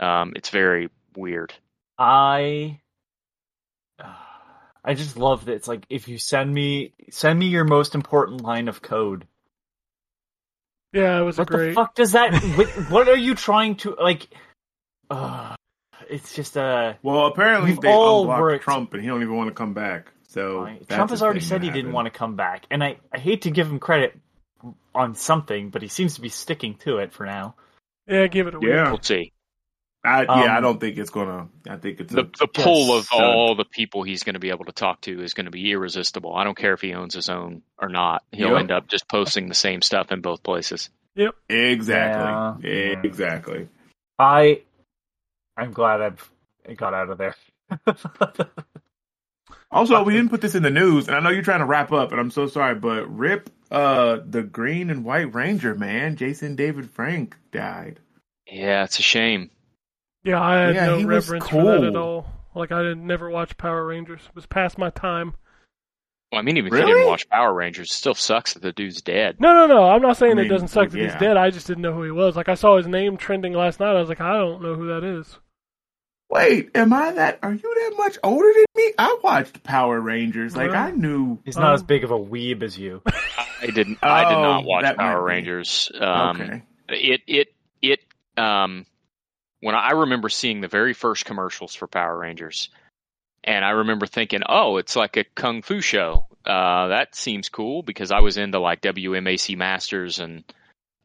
Um, 0.00 0.32
it's 0.36 0.50
very 0.50 0.90
weird. 1.14 1.54
I 1.98 2.80
I 4.86 4.94
just 4.94 5.16
love 5.16 5.46
that 5.46 5.54
it's 5.54 5.66
like 5.66 5.84
if 5.90 6.06
you 6.06 6.16
send 6.16 6.52
me 6.52 6.92
send 7.10 7.38
me 7.38 7.46
your 7.46 7.64
most 7.64 7.94
important 7.96 8.42
line 8.42 8.68
of 8.68 8.80
code. 8.82 9.26
Yeah, 10.92 11.20
it 11.20 11.24
was 11.24 11.38
What 11.38 11.48
a 11.50 11.52
great. 11.52 11.68
the 11.70 11.74
fuck 11.74 11.94
does 11.96 12.12
that? 12.12 12.32
what, 12.56 12.68
what 12.90 13.08
are 13.08 13.16
you 13.16 13.34
trying 13.34 13.74
to 13.78 13.96
like? 14.00 14.28
Uh, 15.10 15.55
it's 16.08 16.34
just 16.34 16.56
uh, 16.56 16.94
Well, 17.02 17.26
apparently 17.26 17.72
they 17.74 17.88
all 17.92 18.22
unblocked 18.22 18.40
worked- 18.40 18.64
Trump, 18.64 18.94
and 18.94 19.02
he 19.02 19.08
don't 19.08 19.22
even 19.22 19.36
want 19.36 19.48
to 19.48 19.54
come 19.54 19.74
back. 19.74 20.12
So 20.28 20.68
Trump 20.88 21.10
has 21.10 21.22
already 21.22 21.40
said 21.40 21.62
that 21.62 21.66
he 21.66 21.70
didn't 21.72 21.92
want 21.92 22.06
to 22.06 22.10
come 22.10 22.36
back, 22.36 22.66
and 22.70 22.82
I 22.84 22.98
I 23.12 23.18
hate 23.18 23.42
to 23.42 23.50
give 23.50 23.68
him 23.68 23.78
credit 23.78 24.18
on 24.94 25.14
something, 25.14 25.70
but 25.70 25.82
he 25.82 25.88
seems 25.88 26.14
to 26.14 26.20
be 26.20 26.28
sticking 26.28 26.74
to 26.78 26.98
it 26.98 27.12
for 27.12 27.24
now. 27.26 27.54
Yeah, 28.06 28.26
give 28.26 28.46
it 28.46 28.54
a 28.54 28.58
week. 28.58 28.68
Yeah, 28.70 28.90
We'll 28.90 29.02
see. 29.02 29.32
I, 30.04 30.22
yeah. 30.22 30.30
I 30.30 30.56
Um, 30.58 30.62
don't 30.62 30.80
think 30.80 30.98
it's 30.98 31.10
gonna. 31.10 31.48
I 31.68 31.76
think 31.76 32.00
it's 32.00 32.12
The 32.12 32.20
a, 32.22 32.30
the 32.38 32.46
pull 32.46 32.96
of 32.96 33.06
stunt. 33.06 33.24
all 33.24 33.54
the 33.56 33.64
people 33.64 34.02
he's 34.04 34.22
going 34.22 34.34
to 34.34 34.40
be 34.40 34.50
able 34.50 34.66
to 34.66 34.72
talk 34.72 35.00
to 35.02 35.20
is 35.22 35.34
going 35.34 35.46
to 35.46 35.50
be 35.50 35.72
irresistible. 35.72 36.34
I 36.34 36.44
don't 36.44 36.56
care 36.56 36.74
if 36.74 36.80
he 36.80 36.94
owns 36.94 37.14
his 37.14 37.28
own 37.28 37.62
or 37.78 37.88
not. 37.88 38.22
He'll 38.30 38.50
Yep. 38.50 38.58
end 38.60 38.70
up 38.72 38.86
just 38.88 39.08
posting 39.08 39.48
the 39.48 39.54
same 39.54 39.82
stuff 39.82 40.12
in 40.12 40.20
both 40.20 40.42
places. 40.44 40.90
Yep, 41.16 41.34
exactly, 41.48 42.70
Yeah. 42.70 43.00
exactly. 43.02 43.68
I 44.18 44.62
I'm 45.56 45.72
glad 45.72 46.00
I've 46.02 46.30
I 46.68 46.74
got 46.74 46.94
out 46.94 47.10
of 47.10 47.18
there. 47.18 47.34
Also, 49.70 50.02
we 50.04 50.12
didn't 50.12 50.30
put 50.30 50.40
this 50.40 50.54
in 50.54 50.62
the 50.62 50.70
news, 50.70 51.08
and 51.08 51.16
I 51.16 51.20
know 51.20 51.30
you're 51.30 51.42
trying 51.42 51.58
to 51.58 51.66
wrap 51.66 51.92
up, 51.92 52.12
and 52.12 52.20
I'm 52.20 52.30
so 52.30 52.46
sorry, 52.46 52.74
but 52.76 53.04
rip 53.14 53.50
uh 53.70 54.20
the 54.24 54.42
Green 54.42 54.90
and 54.90 55.04
White 55.04 55.34
Ranger, 55.34 55.74
man. 55.74 56.16
Jason 56.16 56.54
David 56.54 56.88
Frank 56.88 57.36
died. 57.50 57.98
Yeah, 58.46 58.84
it's 58.84 58.98
a 59.00 59.02
shame. 59.02 59.50
Yeah, 60.22 60.40
I 60.40 60.54
had 60.56 60.74
Yeah, 60.76 60.86
no 60.86 60.98
he 60.98 61.04
was 61.04 61.26
for 61.26 61.32
that 61.38 61.44
at 61.44 61.50
cool. 61.50 61.96
all. 61.96 62.26
Like 62.54 62.70
I 62.70 62.80
didn't 62.82 63.06
never 63.06 63.28
watch 63.28 63.56
Power 63.56 63.84
Rangers. 63.84 64.20
It 64.28 64.34
was 64.34 64.46
past 64.46 64.78
my 64.78 64.90
time. 64.90 65.34
Well, 66.30 66.38
I 66.40 66.42
mean, 66.42 66.56
even 66.56 66.72
if 66.72 66.78
you 66.80 66.86
didn't 66.86 67.06
watch 67.08 67.28
Power 67.28 67.52
Rangers, 67.52 67.90
it 67.90 67.94
still 67.94 68.14
sucks 68.14 68.54
that 68.54 68.62
the 68.62 68.72
dude's 68.72 69.02
dead. 69.02 69.40
No, 69.40 69.52
no, 69.52 69.66
no. 69.66 69.90
I'm 69.90 70.02
not 70.02 70.16
saying 70.16 70.38
I 70.38 70.42
it 70.42 70.48
doesn't 70.48 70.68
suck 70.68 70.90
that 70.90 70.98
he's 71.00 71.14
dead. 71.16 71.36
I 71.36 71.50
just 71.50 71.66
didn't 71.66 71.82
know 71.82 71.92
who 71.92 72.04
he 72.04 72.10
was. 72.10 72.36
Like 72.36 72.48
I 72.48 72.54
saw 72.54 72.76
his 72.76 72.86
name 72.86 73.16
trending 73.16 73.52
last 73.52 73.78
night. 73.80 73.96
I 73.96 74.00
was 74.00 74.08
like, 74.08 74.20
I 74.20 74.32
don't 74.38 74.62
know 74.62 74.74
who 74.74 74.86
that 74.88 75.04
is. 75.04 75.38
Wait, 76.28 76.70
am 76.74 76.92
I 76.92 77.12
that? 77.12 77.38
Are 77.42 77.52
you 77.52 77.60
that 77.88 77.94
much 77.96 78.18
older 78.24 78.52
than 78.52 78.64
me? 78.74 78.92
I 78.98 79.18
watched 79.22 79.62
Power 79.62 80.00
Rangers. 80.00 80.56
Like 80.56 80.72
I 80.72 80.90
knew. 80.90 81.38
He's 81.44 81.56
not 81.56 81.68
Um, 81.68 81.74
as 81.74 81.82
big 81.82 82.02
of 82.04 82.10
a 82.10 82.18
weeb 82.18 82.62
as 82.62 82.76
you. 82.76 83.02
I 83.06 83.66
didn't. 83.66 83.98
I 84.02 84.24
did 84.28 84.34
not 84.38 84.64
Oh, 84.64 84.66
watch 84.66 84.82
that 84.82 84.96
Power 84.96 85.20
be. 85.22 85.28
Rangers. 85.32 85.90
Um, 85.98 86.40
okay. 86.40 86.62
It 86.88 87.20
it 87.26 87.48
it. 87.80 88.00
Um, 88.36 88.86
when 89.60 89.74
I 89.74 89.92
remember 89.92 90.28
seeing 90.28 90.60
the 90.60 90.68
very 90.68 90.92
first 90.94 91.24
commercials 91.24 91.74
for 91.74 91.86
Power 91.86 92.18
Rangers, 92.18 92.68
and 93.44 93.64
I 93.64 93.70
remember 93.70 94.06
thinking, 94.06 94.42
"Oh, 94.48 94.76
it's 94.78 94.96
like 94.96 95.16
a 95.16 95.24
kung 95.24 95.62
fu 95.62 95.80
show." 95.80 96.26
Uh, 96.44 96.88
that 96.88 97.14
seems 97.14 97.48
cool 97.48 97.82
because 97.82 98.10
I 98.10 98.20
was 98.20 98.36
into 98.36 98.58
like 98.58 98.80
WMAC 98.82 99.56
Masters 99.56 100.18
and 100.18 100.44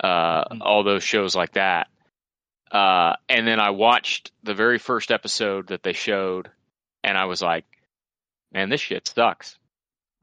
uh, 0.04 0.46
Mhm. 0.46 0.62
all 0.62 0.84
those 0.84 1.04
shows 1.04 1.36
like 1.36 1.54
that. 1.54 1.88
Uh, 2.72 3.16
and 3.28 3.46
then 3.48 3.60
I 3.60 3.72
watched 3.72 4.32
the 4.44 4.54
very 4.54 4.78
first 4.80 5.12
episode 5.12 5.68
that 5.68 5.84
they 5.84 5.94
showed, 5.94 6.50
and 7.04 7.18
I 7.18 7.26
was 7.26 7.42
like, 7.42 7.66
"Man, 8.54 8.70
this 8.70 8.82
shit 8.82 9.08
sucks." 9.08 9.58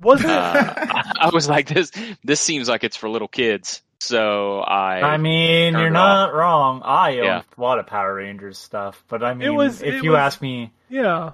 Wasn't 0.00 0.30
it? 0.30 0.36
Uh, 0.36 1.02
I 1.20 1.30
was 1.32 1.48
like, 1.48 1.68
"This 1.68 1.90
this 2.24 2.40
seems 2.40 2.68
like 2.68 2.84
it's 2.84 2.96
for 2.96 3.08
little 3.08 3.28
kids." 3.28 3.82
So 4.00 4.60
I, 4.60 5.00
I 5.02 5.16
mean, 5.16 5.74
you're 5.74 5.88
it 5.88 5.90
not 5.90 6.32
wrong. 6.32 6.82
I 6.84 7.18
own 7.18 7.24
Yeah. 7.24 7.42
a 7.56 7.60
lot 7.60 7.80
of 7.80 7.86
Power 7.88 8.14
Rangers 8.14 8.56
stuff, 8.56 9.02
but 9.08 9.22
I 9.24 9.34
mean, 9.34 9.54
was- 9.56 9.82
if 9.82 9.94
it 9.94 10.04
you 10.04 10.10
was- 10.12 10.18
ask 10.18 10.40
me, 10.40 10.72
yeah. 10.88 11.32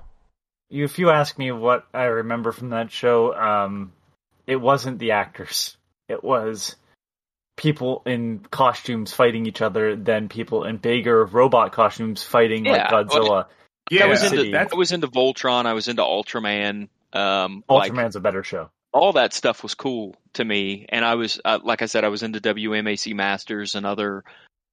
you 0.71 0.85
if 0.85 0.99
you 0.99 1.11
ask 1.11 1.39
me 1.39 1.53
what 1.53 1.87
I 1.93 2.05
remember 2.05 2.53
from 2.53 2.71
that 2.71 2.91
show, 2.91 3.35
um, 3.35 3.93
it 4.47 4.57
wasn't 4.57 4.99
the 4.99 5.11
actors. 5.13 5.77
It 6.09 6.25
was 6.25 6.75
people 7.57 8.03
in 8.07 8.41
costumes 8.51 9.13
fighting 9.13 9.47
each 9.47 9.63
other, 9.63 9.97
than 9.97 10.29
people 10.29 10.65
in 10.65 10.77
bigger 10.79 11.25
robot 11.25 11.73
costumes 11.73 12.23
fighting 12.23 12.65
like 12.65 12.77
Yeah, 12.77 12.93
well, 12.93 13.05
Godzilla. 13.05 13.47
Yeah, 13.91 14.05
I 14.05 14.07
was 14.07 14.23
into 14.23 14.51
that's 14.51 14.73
I 14.73 14.77
was 14.77 14.93
into 14.93 15.09
Voltron. 15.09 15.67
I 15.67 15.75
was 15.75 15.89
into 15.89 16.03
Ultraman. 16.03 16.89
Um, 17.13 17.63
like 17.69 17.93
Ultraman's 17.93 18.17
a 18.17 18.21
better 18.21 18.43
show. 18.43 18.71
all 18.93 19.13
that 19.13 19.33
stuff 19.33 19.63
was 19.63 19.75
cool 19.75 20.17
to 20.35 20.45
me, 20.45 20.87
and 20.89 21.05
I 21.05 21.15
was 21.15 21.41
uh, 21.45 21.59
like 21.63 21.83
I 21.83 21.87
said, 21.87 22.05
I 22.05 22.09
was 22.09 22.23
into 22.23 22.41
WMAC 22.41 23.15
Masters 23.15 23.75
and 23.75 23.85
other 23.87 24.25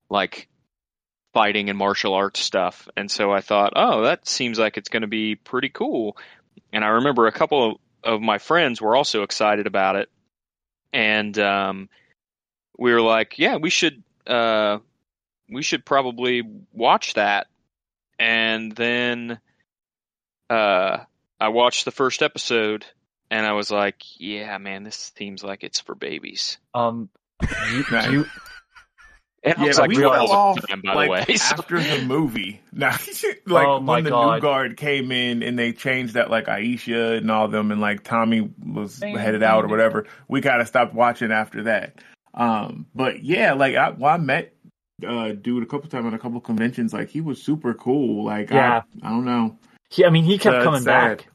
like 0.10 0.48
fighting 1.34 1.70
and 1.70 1.78
martial 1.78 2.14
arts 2.14 2.40
stuff, 2.40 2.88
and 2.98 3.12
so 3.12 3.32
I 3.32 3.42
thought, 3.42 3.74
oh, 3.76 4.04
that 4.04 4.28
seems 4.28 4.58
like 4.58 4.78
it's 4.78 4.90
going 4.90 5.02
to 5.02 5.08
be 5.08 5.36
pretty 5.36 5.70
cool. 5.70 6.18
And 6.74 6.84
I 6.84 6.90
remember 6.90 7.28
a 7.28 7.32
couple 7.32 7.72
of, 7.72 7.78
of 8.16 8.22
my 8.22 8.38
friends 8.38 8.82
were 8.82 8.96
also 8.96 9.24
excited 9.24 9.68
about 9.68 9.98
it, 9.98 10.10
and 10.94 11.38
um, 11.38 11.90
we 12.82 12.92
were 12.92 13.02
like, 13.02 13.38
yeah, 13.38 13.58
we 13.58 13.70
should 13.70 14.02
uh, 14.26 14.80
we 15.48 15.62
should 15.62 15.86
probably 15.86 16.42
watch 16.74 17.14
that. 17.14 17.46
And 18.18 18.72
then 18.72 19.40
uh, 20.50 20.98
I 21.40 21.50
watched 21.50 21.86
the 21.86 21.92
first 21.92 22.22
episode, 22.24 22.86
and 23.30 23.46
I 23.46 23.54
was 23.54 23.70
like, 23.72 23.98
yeah, 24.20 24.58
man, 24.58 24.84
this 24.84 25.12
seems 25.16 25.44
like 25.44 25.64
it's 25.64 25.80
for 25.80 25.94
babies. 25.96 26.58
Um, 26.74 27.10
you, 27.72 27.86
you, 28.12 28.26
And 29.44 29.56
I 29.58 29.62
yeah, 29.62 29.68
was 29.68 29.80
like, 29.80 29.90
we 29.90 29.98
real 29.98 30.12
fell 30.12 30.32
off 30.32 30.68
time, 30.68 30.82
by 30.84 30.94
like 30.94 31.08
the 31.08 31.32
way. 31.34 31.36
So- 31.38 31.56
after 31.56 31.80
the 31.82 32.02
movie. 32.04 32.62
Now, 32.74 32.96
like 33.48 33.68
Oh, 33.68 33.80
when 33.82 34.04
the 34.06 34.10
God. 34.12 34.36
new 34.36 34.42
guard 34.42 34.78
came 34.78 35.12
in 35.12 35.44
and 35.44 35.60
they 35.60 35.74
changed 35.74 36.14
that, 36.14 36.30
like 36.32 36.46
Aisha 36.46 37.18
and 37.18 37.30
all 37.30 37.48
them, 37.48 37.72
and 37.72 37.82
like 37.82 38.04
Tommy 38.04 38.50
was 38.66 39.00
Bing, 39.00 39.18
headed 39.18 39.44
out 39.44 39.66
or 39.66 39.68
whatever. 39.68 40.06
We 40.28 40.42
kind 40.42 40.62
of 40.62 40.68
stopped 40.68 40.94
watching 40.94 41.32
after 41.32 41.64
that. 41.64 42.02
Um, 42.34 42.86
but 42.96 43.24
yeah, 43.24 43.54
like 43.54 43.76
I, 43.76 43.90
well, 43.92 44.14
I 44.14 44.18
met 44.18 44.54
uh 45.08 45.30
dude 45.32 45.64
a 45.64 45.66
couple 45.66 45.90
times 45.90 46.06
on 46.06 46.14
a 46.14 46.20
couple 46.20 46.40
conventions. 46.42 46.94
Like 46.94 47.10
he 47.10 47.22
was 47.22 47.42
super 47.42 47.74
cool. 47.74 48.24
Like 48.26 48.50
Yeah. 48.52 48.84
I, 49.04 49.08
I 49.08 49.10
don't 49.10 49.26
know. 49.26 49.58
he, 49.90 50.06
I 50.06 50.10
mean, 50.10 50.24
he 50.24 50.38
kept 50.38 50.54
That's 50.54 50.64
coming 50.64 50.82
sad. 50.82 51.18
back. 51.18 51.28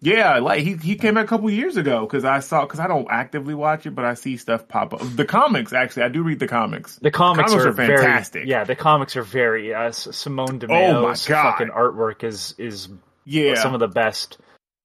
Yeah, 0.00 0.38
like 0.40 0.62
he 0.62 0.74
he 0.76 0.94
came 0.96 1.14
back 1.14 1.24
a 1.24 1.28
couple 1.28 1.48
years 1.50 1.78
ago 1.78 2.00
because 2.02 2.24
I 2.24 2.40
saw 2.40 2.66
because 2.66 2.80
I 2.80 2.86
don't 2.86 3.06
actively 3.10 3.54
watch 3.54 3.86
it, 3.86 3.92
but 3.92 4.04
I 4.04 4.12
see 4.12 4.36
stuff 4.36 4.68
pop 4.68 4.92
up. 4.92 5.00
The 5.16 5.24
comics 5.24 5.72
actually, 5.72 6.02
I 6.02 6.08
do 6.08 6.22
read 6.22 6.38
the 6.38 6.46
comics. 6.46 6.96
The 6.96 7.10
comics, 7.10 7.50
Comics 7.50 7.64
are, 7.64 7.70
are 7.70 7.74
fantastic. 7.74 8.42
Very, 8.42 8.50
yeah, 8.50 8.64
the 8.64 8.76
comics 8.76 9.16
are 9.16 9.22
very. 9.22 9.72
Uh, 9.74 9.84
S- 9.84 10.08
Simone 10.14 10.58
Di 10.58 10.66
Meo's 10.66 11.26
God. 11.26 11.52
fucking 11.52 11.68
artwork 11.68 12.24
is 12.24 12.54
is 12.58 12.90
Yeah, 13.24 13.54
some 13.54 13.72
of 13.72 13.80
the 13.80 13.88
best. 13.88 14.36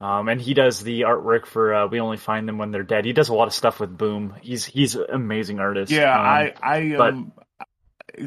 Um, 0.02 0.28
and 0.30 0.42
he 0.42 0.54
does 0.56 0.82
the 0.82 1.02
artwork 1.02 1.46
for 1.46 1.74
uh, 1.74 1.88
"We 1.88 2.00
Only 2.00 2.18
Find 2.18 2.48
Them 2.48 2.58
When 2.58 2.72
They're 2.72 2.82
Dead." 2.84 3.06
He 3.06 3.14
does 3.14 3.30
a 3.30 3.36
lot 3.36 3.48
of 3.48 3.54
stuff 3.54 3.80
with 3.80 3.96
Boom. 3.96 4.36
He's 4.42 4.66
he's 4.66 4.96
an 4.96 5.06
amazing 5.14 5.60
artist. 5.60 5.92
Yeah, 5.92 6.12
Um, 6.14 6.26
I 6.26 6.54
I 6.62 6.94
but- 6.98 7.14
um 7.14 7.32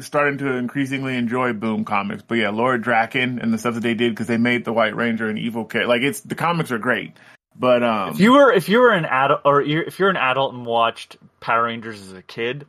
starting 0.01 0.37
to 0.39 0.53
increasingly 0.53 1.15
enjoy 1.15 1.53
Boom 1.53 1.85
comics, 1.85 2.23
but 2.25 2.35
yeah, 2.35 2.49
Lord 2.49 2.83
Drakkon 2.83 3.41
and 3.43 3.53
the 3.53 3.57
stuff 3.57 3.75
that 3.75 3.83
they 3.83 3.93
did 3.93 4.13
because 4.13 4.27
they 4.27 4.37
made 4.37 4.65
the 4.65 4.73
White 4.73 4.95
Ranger 4.95 5.27
an 5.29 5.37
evil 5.37 5.65
character. 5.65 5.87
Like 5.89 6.01
it's 6.01 6.21
the 6.21 6.33
comics 6.35 6.71
are 6.71 6.79
great, 6.79 7.13
but 7.55 7.83
um, 7.83 8.09
If 8.11 8.19
you 8.19 8.31
were 8.31 8.51
if 8.53 8.69
you 8.69 8.79
were 8.79 8.91
an 8.91 9.05
adult 9.05 9.41
or 9.45 9.61
you're, 9.61 9.83
if 9.83 9.99
you're 9.99 10.09
an 10.09 10.17
adult 10.17 10.53
and 10.53 10.65
watched 10.65 11.17
Power 11.39 11.65
Rangers 11.65 12.01
as 12.01 12.13
a 12.13 12.21
kid, 12.23 12.65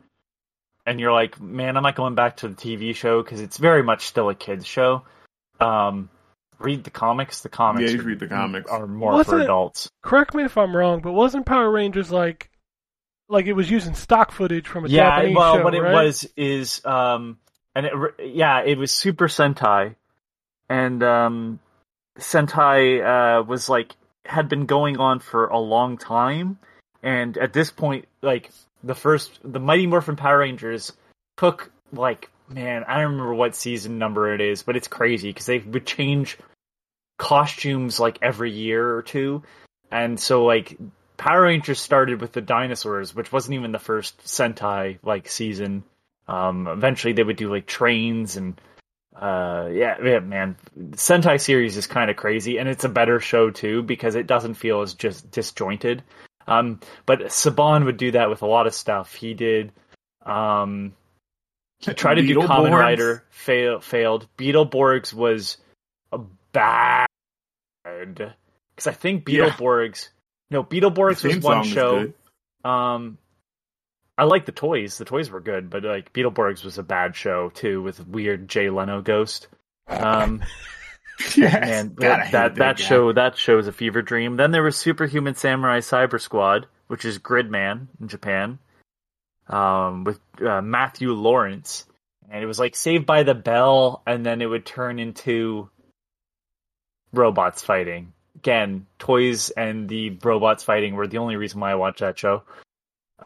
and 0.85 0.99
you're 0.99 1.13
like, 1.13 1.39
man, 1.41 1.75
I'm 1.77 1.83
not 1.83 1.95
going 1.95 2.15
back 2.15 2.37
to 2.37 2.49
the 2.49 2.55
TV 2.55 2.93
show 2.95 3.23
because 3.23 3.41
it's 3.41 3.57
very 3.57 3.83
much 3.83 4.05
still 4.05 4.29
a 4.29 4.35
kids 4.35 4.65
show. 4.65 5.03
Um, 5.59 6.09
read 6.59 6.83
the 6.83 6.89
comics. 6.89 7.41
The 7.41 7.49
comics. 7.49 7.91
Yeah, 7.91 7.97
you 7.97 8.01
are- 8.01 8.05
read 8.05 8.19
the 8.19 8.27
comics. 8.27 8.69
Are 8.69 8.87
more 8.87 9.13
What's 9.13 9.29
for 9.29 9.39
adults. 9.39 9.89
Correct 10.01 10.33
me 10.33 10.43
if 10.43 10.57
I'm 10.57 10.75
wrong, 10.75 11.01
but 11.01 11.13
wasn't 11.13 11.45
Power 11.45 11.69
Rangers 11.69 12.11
like 12.11 12.49
like 13.29 13.45
it 13.45 13.53
was 13.53 13.69
using 13.69 13.93
stock 13.93 14.31
footage 14.31 14.67
from 14.67 14.85
a 14.85 14.87
yeah, 14.87 15.09
Japanese 15.09 15.35
well, 15.35 15.55
show, 15.55 15.63
what 15.63 15.75
it 15.75 15.83
was 15.83 16.27
is, 16.37 16.83
um, 16.85 17.37
and 17.75 17.85
it, 17.85 17.93
yeah, 18.33 18.61
it 18.61 18.77
was 18.77 18.91
Super 18.91 19.27
Sentai, 19.27 19.95
and 20.69 21.03
um, 21.03 21.59
Sentai 22.17 23.39
uh, 23.39 23.43
was 23.43 23.69
like 23.69 23.95
had 24.25 24.49
been 24.49 24.65
going 24.65 24.97
on 24.97 25.19
for 25.19 25.47
a 25.47 25.59
long 25.59 25.97
time, 25.97 26.57
and 27.03 27.37
at 27.37 27.53
this 27.53 27.69
point, 27.69 28.07
like 28.21 28.51
the 28.83 28.95
first, 28.95 29.39
the 29.43 29.59
Mighty 29.59 29.87
Morphin 29.87 30.15
Power 30.15 30.39
Rangers 30.39 30.93
took 31.37 31.71
like, 31.91 32.29
man, 32.49 32.83
I 32.87 33.01
don't 33.01 33.11
remember 33.11 33.33
what 33.33 33.55
season 33.55 33.97
number 33.97 34.33
it 34.33 34.41
is, 34.41 34.63
but 34.63 34.75
it's 34.75 34.87
crazy 34.87 35.29
because 35.29 35.45
they 35.45 35.59
would 35.59 35.85
change 35.85 36.37
costumes 37.17 37.99
like 37.99 38.19
every 38.21 38.51
year 38.51 38.95
or 38.95 39.01
two, 39.01 39.43
and 39.91 40.19
so 40.19 40.45
like 40.45 40.77
Power 41.17 41.43
Rangers 41.43 41.79
started 41.79 42.21
with 42.21 42.31
the 42.31 42.41
dinosaurs, 42.41 43.15
which 43.15 43.31
wasn't 43.31 43.55
even 43.55 43.71
the 43.71 43.79
first 43.79 44.19
Sentai 44.23 44.99
like 45.03 45.27
season. 45.27 45.83
Um, 46.27 46.67
eventually, 46.67 47.13
they 47.13 47.23
would 47.23 47.37
do 47.37 47.51
like 47.51 47.65
trains 47.65 48.37
and 48.37 48.59
uh, 49.19 49.69
yeah, 49.71 49.97
yeah, 50.03 50.19
man. 50.19 50.57
Sentai 50.91 51.41
series 51.41 51.75
is 51.75 51.87
kind 51.87 52.11
of 52.11 52.17
crazy, 52.17 52.59
and 52.59 52.69
it's 52.69 52.83
a 52.83 52.89
better 52.89 53.19
show 53.19 53.49
too 53.49 53.81
because 53.81 54.15
it 54.15 54.27
doesn't 54.27 54.53
feel 54.53 54.81
as 54.81 54.93
just 54.93 55.31
disjointed. 55.31 56.03
Um, 56.47 56.79
but 57.05 57.21
Saban 57.23 57.85
would 57.85 57.97
do 57.97 58.11
that 58.11 58.29
with 58.29 58.41
a 58.43 58.47
lot 58.47 58.67
of 58.67 58.75
stuff. 58.75 59.13
He 59.15 59.33
did. 59.33 59.71
Um, 60.25 60.93
tried 61.81 62.15
to 62.15 62.21
do 62.23 62.41
Common? 62.41 62.73
Rider, 62.73 63.23
fail, 63.29 63.79
failed. 63.79 64.27
Beetleborgs 64.37 65.13
was 65.13 65.57
a 66.11 66.19
bad 66.51 67.07
because 67.83 68.87
I 68.87 68.91
think 68.91 69.27
Yeah. 69.29 69.49
Beetleborgs. 69.49 70.09
No, 70.49 70.63
Beetleborgs 70.63 71.23
was 71.23 71.43
one 71.43 71.63
show. 71.63 72.13
Um, 72.63 73.17
I 74.17 74.23
like 74.23 74.45
the 74.45 74.51
toys. 74.51 74.97
The 74.97 75.05
toys 75.05 75.29
were 75.29 75.39
good, 75.41 75.69
but 75.69 75.83
like 75.83 76.11
Beetleborgs 76.13 76.63
was 76.63 76.77
a 76.77 76.83
bad 76.83 77.15
show 77.15 77.49
too, 77.49 77.81
with 77.81 78.05
weird 78.07 78.47
Jay 78.47 78.69
Leno 78.69 79.01
ghost. 79.01 79.47
Um, 79.87 80.41
Yes. 81.35 81.55
and 81.55 81.95
that 81.97 82.31
that, 82.33 82.55
that 82.57 82.77
show 82.77 83.11
that 83.11 83.37
show 83.39 83.57
is 83.57 83.65
a 83.67 83.71
fever 83.71 84.03
dream. 84.03 84.37
Then 84.37 84.51
there 84.51 84.61
was 84.61 84.77
Superhuman 84.77 85.33
Samurai 85.33 85.79
Cyber 85.79 86.21
Squad, 86.21 86.67
which 86.89 87.05
is 87.05 87.17
Gridman 87.17 87.87
in 87.99 88.07
Japan, 88.07 88.59
um, 89.49 90.03
with 90.03 90.19
uh, 90.45 90.61
Matthew 90.61 91.13
Lawrence, 91.13 91.85
and 92.29 92.43
it 92.43 92.47
was 92.47 92.59
like 92.59 92.75
Saved 92.75 93.05
by 93.05 93.23
the 93.23 93.35
Bell, 93.35 94.01
and 94.05 94.25
then 94.25 94.41
it 94.41 94.45
would 94.47 94.65
turn 94.65 94.99
into 94.99 95.69
robots 97.13 97.63
fighting. 97.63 98.13
Again, 98.35 98.85
toys 98.99 99.49
and 99.49 99.89
the 99.89 100.11
robots 100.23 100.63
fighting 100.63 100.95
were 100.95 101.07
the 101.07 101.17
only 101.17 101.35
reason 101.35 101.59
why 101.59 101.71
I 101.71 101.75
watched 101.75 101.99
that 102.01 102.19
show. 102.19 102.43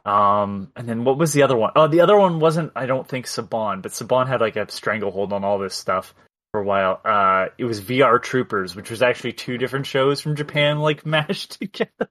Um, 0.05 0.71
and 0.75 0.87
then 0.87 1.03
what 1.03 1.17
was 1.17 1.33
the 1.33 1.43
other 1.43 1.57
one? 1.57 1.71
Oh, 1.75 1.87
the 1.87 2.01
other 2.01 2.17
one 2.17 2.39
wasn't, 2.39 2.71
I 2.75 2.85
don't 2.85 3.07
think 3.07 3.25
Saban, 3.25 3.81
but 3.81 3.91
Saban 3.91 4.27
had 4.27 4.41
like 4.41 4.55
a 4.55 4.71
stranglehold 4.71 5.33
on 5.33 5.43
all 5.43 5.59
this 5.59 5.75
stuff 5.75 6.13
for 6.51 6.61
a 6.61 6.63
while. 6.63 7.01
Uh, 7.03 7.47
it 7.57 7.65
was 7.65 7.81
VR 7.81 8.21
Troopers, 8.21 8.75
which 8.75 8.89
was 8.89 9.01
actually 9.01 9.33
two 9.33 9.57
different 9.57 9.85
shows 9.85 10.21
from 10.21 10.35
Japan, 10.35 10.79
like 10.79 11.05
mashed 11.05 11.59
together. 11.59 12.09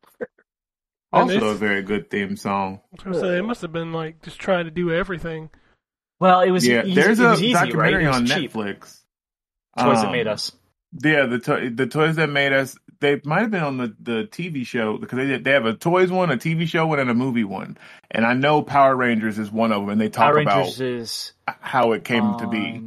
And 1.12 1.30
Also, 1.30 1.48
a 1.48 1.54
very 1.54 1.82
good 1.82 2.08
theme 2.10 2.36
song. 2.36 2.80
I 2.84 2.86
was 2.92 3.02
gonna 3.04 3.20
say, 3.20 3.38
it 3.38 3.42
must 3.42 3.62
have 3.62 3.72
been 3.72 3.92
like 3.92 4.22
just 4.22 4.38
trying 4.38 4.66
to 4.66 4.70
do 4.70 4.92
everything. 4.92 5.50
Well, 6.20 6.40
it 6.42 6.50
was 6.50 6.66
Yeah, 6.66 6.84
easy, 6.84 6.94
there's 6.94 7.18
it 7.18 7.24
a 7.26 7.30
was 7.30 7.42
easy, 7.42 7.54
right? 7.54 7.64
documentary 7.64 8.04
It 8.04 8.08
was 8.08 8.16
on 8.16 8.26
cheap. 8.26 8.52
Netflix. 8.52 9.00
Toys 9.78 10.00
that 10.02 10.06
Um, 10.06 10.12
made 10.12 10.26
us. 10.26 10.52
Yeah, 11.02 11.26
the 11.26 11.38
to- 11.40 11.70
the 11.70 11.86
toys 11.86 12.16
that 12.16 12.28
made 12.30 12.52
us. 12.52 12.76
They 13.00 13.20
might 13.24 13.40
have 13.40 13.50
been 13.50 13.62
on 13.62 13.76
the, 13.78 13.96
the 14.00 14.28
TV 14.30 14.66
show 14.66 14.98
because 14.98 15.16
they 15.16 15.38
they 15.38 15.52
have 15.52 15.64
a 15.64 15.72
toys 15.74 16.10
one, 16.10 16.30
a 16.30 16.36
TV 16.36 16.68
show 16.68 16.86
one, 16.86 16.98
and 16.98 17.08
a 17.10 17.14
movie 17.14 17.44
one. 17.44 17.78
And 18.10 18.26
I 18.26 18.34
know 18.34 18.62
Power 18.62 18.94
Rangers 18.94 19.38
is 19.38 19.50
one 19.50 19.72
of 19.72 19.80
them, 19.82 19.88
and 19.90 20.00
they 20.00 20.08
talk 20.10 20.32
Power 20.32 20.40
about 20.40 20.58
Rangers 20.64 20.80
is 20.80 21.32
how 21.46 21.92
it 21.92 22.04
came 22.04 22.36
to 22.38 22.46
be. 22.46 22.82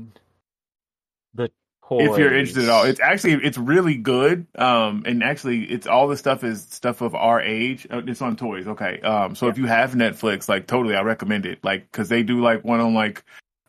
If 1.92 2.18
you're 2.18 2.34
interested 2.34 2.64
at 2.64 2.70
all, 2.70 2.84
it's 2.86 3.00
actually 3.00 3.34
it's 3.34 3.58
really 3.58 3.96
good. 3.96 4.48
Um, 4.56 5.04
and 5.06 5.24
actually, 5.24 5.64
it's 5.66 5.86
all 5.86 6.08
the 6.08 6.18
stuff 6.18 6.44
is 6.44 6.64
stuff 6.64 7.02
of 7.02 7.14
our 7.14 7.42
age. 7.42 7.86
Uh, 7.90 8.02
It's 8.08 8.22
on 8.22 8.36
toys, 8.36 8.68
okay. 8.68 9.00
Um, 9.02 9.36
so 9.36 9.48
if 9.48 9.58
you 9.58 9.66
have 9.66 9.92
Netflix, 9.94 10.48
like 10.48 10.66
totally, 10.68 10.96
I 10.96 11.02
recommend 11.02 11.46
it. 11.46 11.64
Like 11.64 11.92
because 11.92 12.10
they 12.10 12.24
do 12.24 12.42
like 12.42 12.64
one 12.64 12.80
on 12.80 12.94
like 12.94 13.24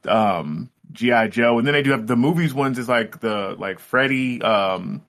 um 0.06 0.70
GI 0.92 1.28
Joe, 1.28 1.58
and 1.58 1.66
then 1.66 1.74
they 1.74 1.82
do 1.82 1.90
have 1.90 2.06
the 2.06 2.16
movies 2.16 2.54
ones 2.54 2.78
is 2.78 2.88
like 2.88 3.20
the 3.20 3.56
like 3.58 3.78
Freddy, 3.78 4.40
um, 4.42 5.02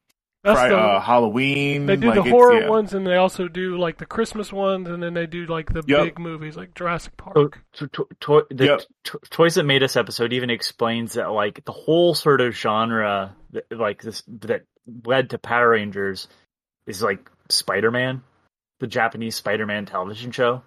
That's 0.46 0.60
Fri- 0.60 0.70
the, 0.70 0.78
uh, 0.78 1.02
Halloween. 1.02 1.88
they 1.88 1.96
do 1.96 2.08
like, 2.14 2.24
the 2.24 2.30
horror 2.30 2.62
yeah. 2.62 2.70
ones, 2.70 2.94
and 2.94 3.06
they 3.06 3.16
also 3.16 3.48
do 3.48 3.78
like 3.80 3.98
the 3.98 4.06
Christmas 4.06 4.54
ones, 4.54 4.88
and 4.88 5.02
then 5.02 5.16
they 5.16 5.26
do 5.26 5.46
like 5.48 5.74
the 5.74 5.84
Yep. 5.88 6.04
big 6.04 6.20
movies 6.20 6.56
like 6.56 6.76
Jurassic 6.76 7.18
Park. 7.18 7.60
So, 7.74 7.88
to, 7.88 7.88
to, 7.88 8.08
to, 8.22 8.44
the 8.52 8.66
Yep. 8.66 8.82
to- 9.06 9.20
Toys 9.32 9.56
That 9.56 9.64
Made 9.66 9.82
Us 9.82 9.96
episode 9.96 10.34
even 10.34 10.52
explains 10.52 11.14
that 11.14 11.32
like 11.32 11.66
the 11.66 11.72
whole 11.72 12.14
sort 12.14 12.42
of 12.42 12.54
genre 12.56 13.36
that, 13.52 13.66
like 13.72 14.04
this 14.04 14.22
that 14.42 14.66
led 15.04 15.32
to 15.32 15.40
Power 15.40 15.72
Rangers 15.72 16.28
is 16.86 17.02
like 17.02 17.28
Spider-Man, 17.50 18.22
the 18.80 18.88
Japanese 18.88 19.36
Spider-Man 19.36 19.88
television 19.88 20.30
show. 20.32 20.62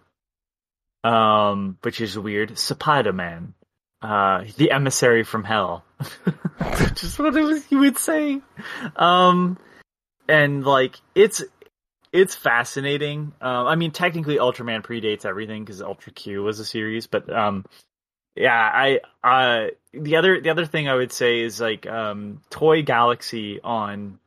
Um, 1.05 1.78
which 1.83 2.01
is 2.01 2.19
weird. 2.19 2.59
Spider-Man, 2.59 3.55
uh, 4.03 4.43
the 4.57 4.73
emissary 4.73 5.23
from 5.23 5.44
hell, 5.44 5.85
Just 6.94 7.19
what 7.20 7.36
it 7.36 7.43
was 7.43 7.70
you 7.70 7.78
would 7.78 7.99
say. 7.99 8.41
Um, 8.97 9.59
and 10.29 10.65
like 10.65 10.97
it's 11.15 11.43
it's 12.13 12.35
fascinating. 12.35 13.33
Um, 13.41 13.67
I 13.67 13.75
mean, 13.77 13.91
technically, 13.91 14.37
Ultraman 14.37 14.83
predates 14.83 15.25
everything 15.25 15.65
because 15.65 15.83
Ultra 15.83 16.13
Q 16.13 16.43
was 16.43 16.61
a 16.61 16.65
series, 16.65 17.07
but 17.07 17.31
um, 17.33 17.65
yeah, 18.35 18.53
I 18.53 19.01
uh, 19.25 19.69
the 19.93 20.17
other 20.17 20.41
the 20.41 20.51
other 20.51 20.67
thing 20.67 20.89
I 20.89 20.95
would 20.95 21.13
say 21.13 21.41
is 21.41 21.61
like 21.61 21.87
um, 21.87 22.41
Toy 22.51 22.83
Galaxy 22.83 23.61
on 23.63 24.19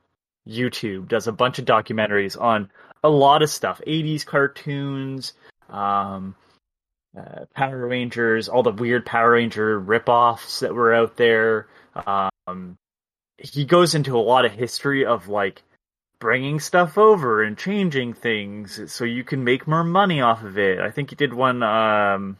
YouTube 0.48 1.08
does 1.08 1.28
a 1.28 1.32
bunch 1.32 1.60
of 1.60 1.66
documentaries 1.66 2.40
on 2.40 2.70
a 3.04 3.10
lot 3.10 3.42
of 3.42 3.50
stuff, 3.50 3.82
'80s 3.86 4.26
cartoons, 4.26 5.34
um, 5.70 6.36
uh, 7.18 7.46
Power 7.56 7.88
Rangers, 7.88 8.48
all 8.50 8.64
the 8.64 8.72
weird 8.72 9.06
Power 9.06 9.32
Ranger 9.32 9.80
ripoffs 9.80 10.60
that 10.60 10.74
were 10.74 10.94
out 10.94 11.18
there. 11.18 11.68
Um, 12.06 12.78
he 13.38 13.66
goes 13.66 13.96
into 13.96 14.18
a 14.18 14.22
lot 14.22 14.46
of 14.46 14.52
history 14.52 15.06
of 15.06 15.28
like 15.28 15.64
bringing 16.22 16.62
stuff 16.62 16.98
over 16.98 17.44
and 17.44 17.58
changing 17.58 18.14
things 18.14 18.80
so 18.94 19.04
you 19.04 19.26
can 19.26 19.44
make 19.44 19.68
more 19.68 19.84
money 19.84 20.22
off 20.22 20.44
of 20.44 20.58
it. 20.58 20.80
I 20.80 20.92
think 20.92 21.10
he 21.10 21.18
did 21.18 21.34
one. 21.34 21.62
Um, 21.64 22.38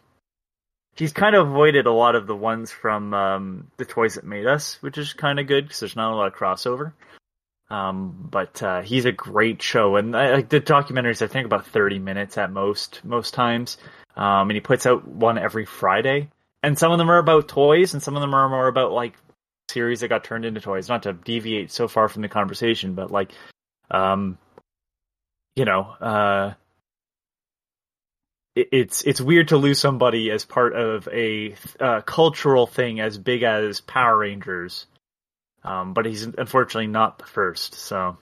he's 0.96 1.12
kind 1.12 1.36
of 1.36 1.48
avoided 1.48 1.88
a 1.88 1.92
lot 1.92 2.16
of 2.16 2.28
the 2.28 2.36
ones 2.36 2.72
from 2.72 3.14
um, 3.14 3.72
the 3.76 3.86
toys 3.86 4.14
that 4.16 4.24
made 4.24 4.48
us, 4.48 4.78
which 4.82 4.98
is 4.98 5.12
kind 5.12 5.40
of 5.40 5.48
good 5.48 5.66
because 5.66 5.82
there's 5.82 5.96
not 5.98 6.14
a 6.14 6.16
lot 6.16 6.28
of 6.28 6.36
crossover. 6.36 6.94
Um, 7.70 8.28
but 8.30 8.62
uh, 8.62 8.82
he's 8.82 9.06
a 9.06 9.14
great 9.14 9.62
show, 9.62 9.96
and 9.96 10.16
I, 10.16 10.34
like 10.34 10.50
the 10.50 10.60
documentaries, 10.60 11.22
I 11.22 11.28
think 11.28 11.46
about 11.46 11.66
thirty 11.66 12.00
minutes 12.00 12.38
at 12.38 12.52
most, 12.52 13.00
most 13.06 13.34
times. 13.34 13.78
Um, 14.18 14.50
and 14.50 14.52
he 14.52 14.60
puts 14.60 14.86
out 14.86 15.08
one 15.08 15.38
every 15.38 15.66
Friday, 15.66 16.30
and 16.62 16.78
some 16.78 16.92
of 16.92 16.98
them 16.98 17.10
are 17.10 17.18
about 17.18 17.48
toys, 17.48 17.94
and 17.94 18.04
some 18.04 18.18
of 18.18 18.22
them 18.22 18.34
are 18.34 18.50
more 18.50 18.68
about 18.68 18.92
like 18.92 19.14
series 19.70 20.02
that 20.02 20.10
got 20.10 20.26
turned 20.26 20.44
into 20.44 20.60
toys. 20.60 20.90
Not 20.90 21.04
to 21.04 21.14
deviate 21.14 21.72
so 21.72 21.88
far 21.88 22.10
from 22.10 22.24
the 22.24 22.28
conversation, 22.28 22.94
but 22.94 23.10
like 23.10 23.32
um 23.92 24.38
you 25.56 25.66
know 25.66 25.82
uh 25.82 26.54
it, 28.56 28.68
it's 28.72 29.04
it's 29.04 29.22
weird 29.22 29.50
to 29.50 29.58
lose 29.58 29.80
somebody 29.80 30.32
as 30.32 30.46
part 30.46 30.74
of 30.76 31.08
a 31.12 31.56
uh, 31.80 32.02
cultural 32.02 32.68
thing 32.68 33.00
as 33.00 33.18
big 33.18 33.44
as 33.44 33.82
Power 33.82 34.18
Rangers 34.18 34.88
um 35.64 35.94
but 35.94 36.06
he's 36.06 36.24
unfortunately 36.24 36.88
not 36.88 37.20
the 37.20 37.26
first 37.26 37.76
so 37.76 38.18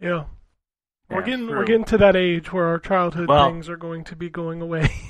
Yeah. 0.00 0.24
We're 1.10 1.20
Yeah, 1.20 1.26
getting 1.26 1.48
we're 1.48 1.64
getting 1.64 1.84
to 1.86 1.98
that 1.98 2.16
age 2.16 2.52
where 2.52 2.66
our 2.66 2.78
childhood 2.78 3.28
Well- 3.28 3.48
things 3.48 3.68
are 3.68 3.76
going 3.78 4.04
to 4.04 4.16
be 4.16 4.28
going 4.30 4.60
away. 4.60 4.90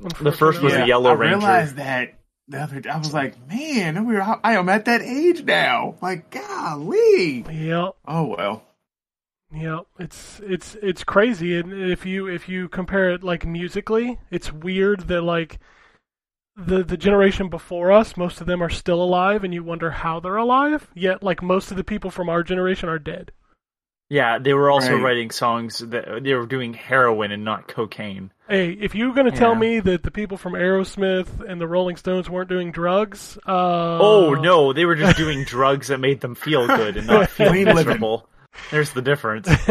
The 0.00 0.32
first 0.32 0.40
was 0.62 0.72
unfortunately. 0.72 0.82
a 0.84 0.86
Yellow 0.86 1.10
I 1.10 1.12
Ranger. 1.12 1.34
I 1.34 1.38
realized 1.40 1.76
that 1.76 2.14
the 2.48 2.58
other 2.62 2.80
day. 2.80 2.88
I 2.88 2.96
was 2.96 3.12
like, 3.12 3.34
man, 3.46 4.06
we're, 4.06 4.22
I 4.22 4.54
am 4.54 4.70
at 4.70 4.86
that 4.86 5.02
age 5.02 5.42
now. 5.44 5.96
Like, 6.00 6.30
golly. 6.30 7.44
Yep. 7.46 7.96
Oh 8.08 8.24
well. 8.34 8.62
Yeah, 9.52 9.80
it's 9.98 10.40
it's 10.44 10.76
it's 10.82 11.02
crazy, 11.04 11.56
and 11.58 11.72
if 11.72 12.06
you 12.06 12.28
if 12.28 12.48
you 12.48 12.68
compare 12.68 13.10
it 13.10 13.24
like 13.24 13.44
musically, 13.44 14.18
it's 14.30 14.52
weird 14.52 15.08
that 15.08 15.22
like 15.22 15.58
the 16.56 16.84
the 16.84 16.96
generation 16.96 17.48
before 17.48 17.90
us, 17.90 18.16
most 18.16 18.40
of 18.40 18.46
them 18.46 18.62
are 18.62 18.68
still 18.70 19.02
alive, 19.02 19.42
and 19.42 19.52
you 19.52 19.64
wonder 19.64 19.90
how 19.90 20.20
they're 20.20 20.36
alive. 20.36 20.88
Yet, 20.94 21.22
like 21.22 21.42
most 21.42 21.70
of 21.72 21.76
the 21.76 21.84
people 21.84 22.10
from 22.10 22.28
our 22.28 22.42
generation 22.44 22.88
are 22.88 22.98
dead. 22.98 23.32
yeah 24.12 24.38
they 24.40 24.52
were 24.54 24.70
also 24.70 24.94
Right. 24.94 25.02
writing 25.04 25.30
songs 25.30 25.78
that 25.78 26.22
they 26.24 26.34
were 26.34 26.46
doing 26.46 26.74
heroin 26.74 27.30
and 27.30 27.44
not 27.44 27.68
cocaine 27.68 28.32
Hey, 28.48 28.72
if 28.72 28.92
you're 28.96 29.14
gonna 29.14 29.30
tell 29.30 29.52
Yeah. 29.52 29.58
me 29.60 29.80
that 29.80 30.02
the 30.02 30.10
people 30.10 30.36
from 30.36 30.54
Aerosmith 30.54 31.40
and 31.48 31.60
the 31.60 31.68
Rolling 31.68 31.94
Stones 31.96 32.28
weren't 32.28 32.48
doing 32.48 32.72
drugs, 32.72 33.38
uh, 33.46 33.98
oh 34.00 34.34
no 34.34 34.72
they 34.72 34.84
were 34.84 34.96
just 34.96 35.16
doing 35.16 35.44
drugs 35.44 35.86
that 35.88 35.98
made 36.00 36.20
them 36.20 36.34
feel 36.34 36.66
good 36.66 36.96
and 36.96 37.06
not 37.06 37.28
feel 37.36 37.50
Clean 37.50 37.64
miserable 37.66 38.28
there's 38.70 38.92
the 38.92 39.02
difference 39.02 39.48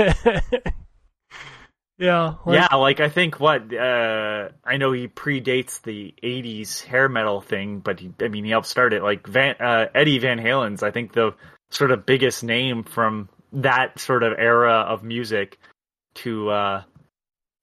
yeah, 1.97 2.35
like, 2.45 2.67
yeah, 2.71 2.75
like 2.75 2.99
I 3.01 3.09
think 3.09 3.39
what 3.39 3.73
uh 3.73 4.49
I 4.63 4.77
know 4.77 4.91
he 4.93 5.07
predates 5.07 5.81
the 5.81 6.13
'80s 6.23 6.83
hair 6.83 7.09
metal 7.09 7.41
thing, 7.41 7.79
but 7.79 7.99
he, 7.99 8.13
I 8.21 8.29
mean 8.29 8.45
he 8.45 8.51
helped 8.51 8.67
start 8.67 8.93
it. 8.93 9.03
Like 9.03 9.27
Van 9.27 9.55
uh, 9.59 9.87
Eddie 9.93 10.19
Van 10.19 10.39
Halen's, 10.39 10.81
I 10.81 10.91
think 10.91 11.11
the 11.13 11.35
sort 11.71 11.91
of 11.91 12.05
biggest 12.05 12.43
name 12.43 12.83
from 12.83 13.27
that 13.51 13.99
sort 13.99 14.23
of 14.23 14.33
era 14.37 14.73
of 14.87 15.03
music 15.03 15.59
to 16.15 16.49
uh 16.49 16.83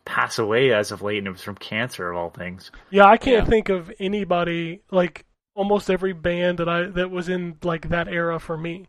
pass 0.05 0.39
away 0.39 0.73
as 0.73 0.93
of 0.93 1.03
late, 1.03 1.19
and 1.19 1.27
it 1.27 1.33
was 1.33 1.43
from 1.43 1.57
cancer 1.57 2.11
of 2.11 2.17
all 2.17 2.31
things. 2.31 2.71
Yeah, 2.91 3.07
I 3.07 3.17
can't 3.17 3.45
Yeah. 3.45 3.45
think 3.47 3.69
of 3.69 3.93
anybody 3.99 4.83
like 4.91 5.25
almost 5.55 5.91
every 5.91 6.13
band 6.13 6.59
that 6.59 6.69
I 6.69 6.85
that 6.85 7.11
was 7.11 7.29
in 7.29 7.59
like 7.63 7.89
that 7.89 8.09
era 8.09 8.39
for 8.39 8.57
me, 8.57 8.89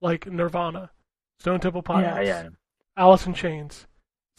like 0.00 0.26
Nirvana, 0.26 0.90
Stone 1.44 1.60
Temple 1.60 1.82
Pilots, 1.82 2.48
Alice 2.96 3.26
in 3.26 3.34
Chains, 3.34 3.86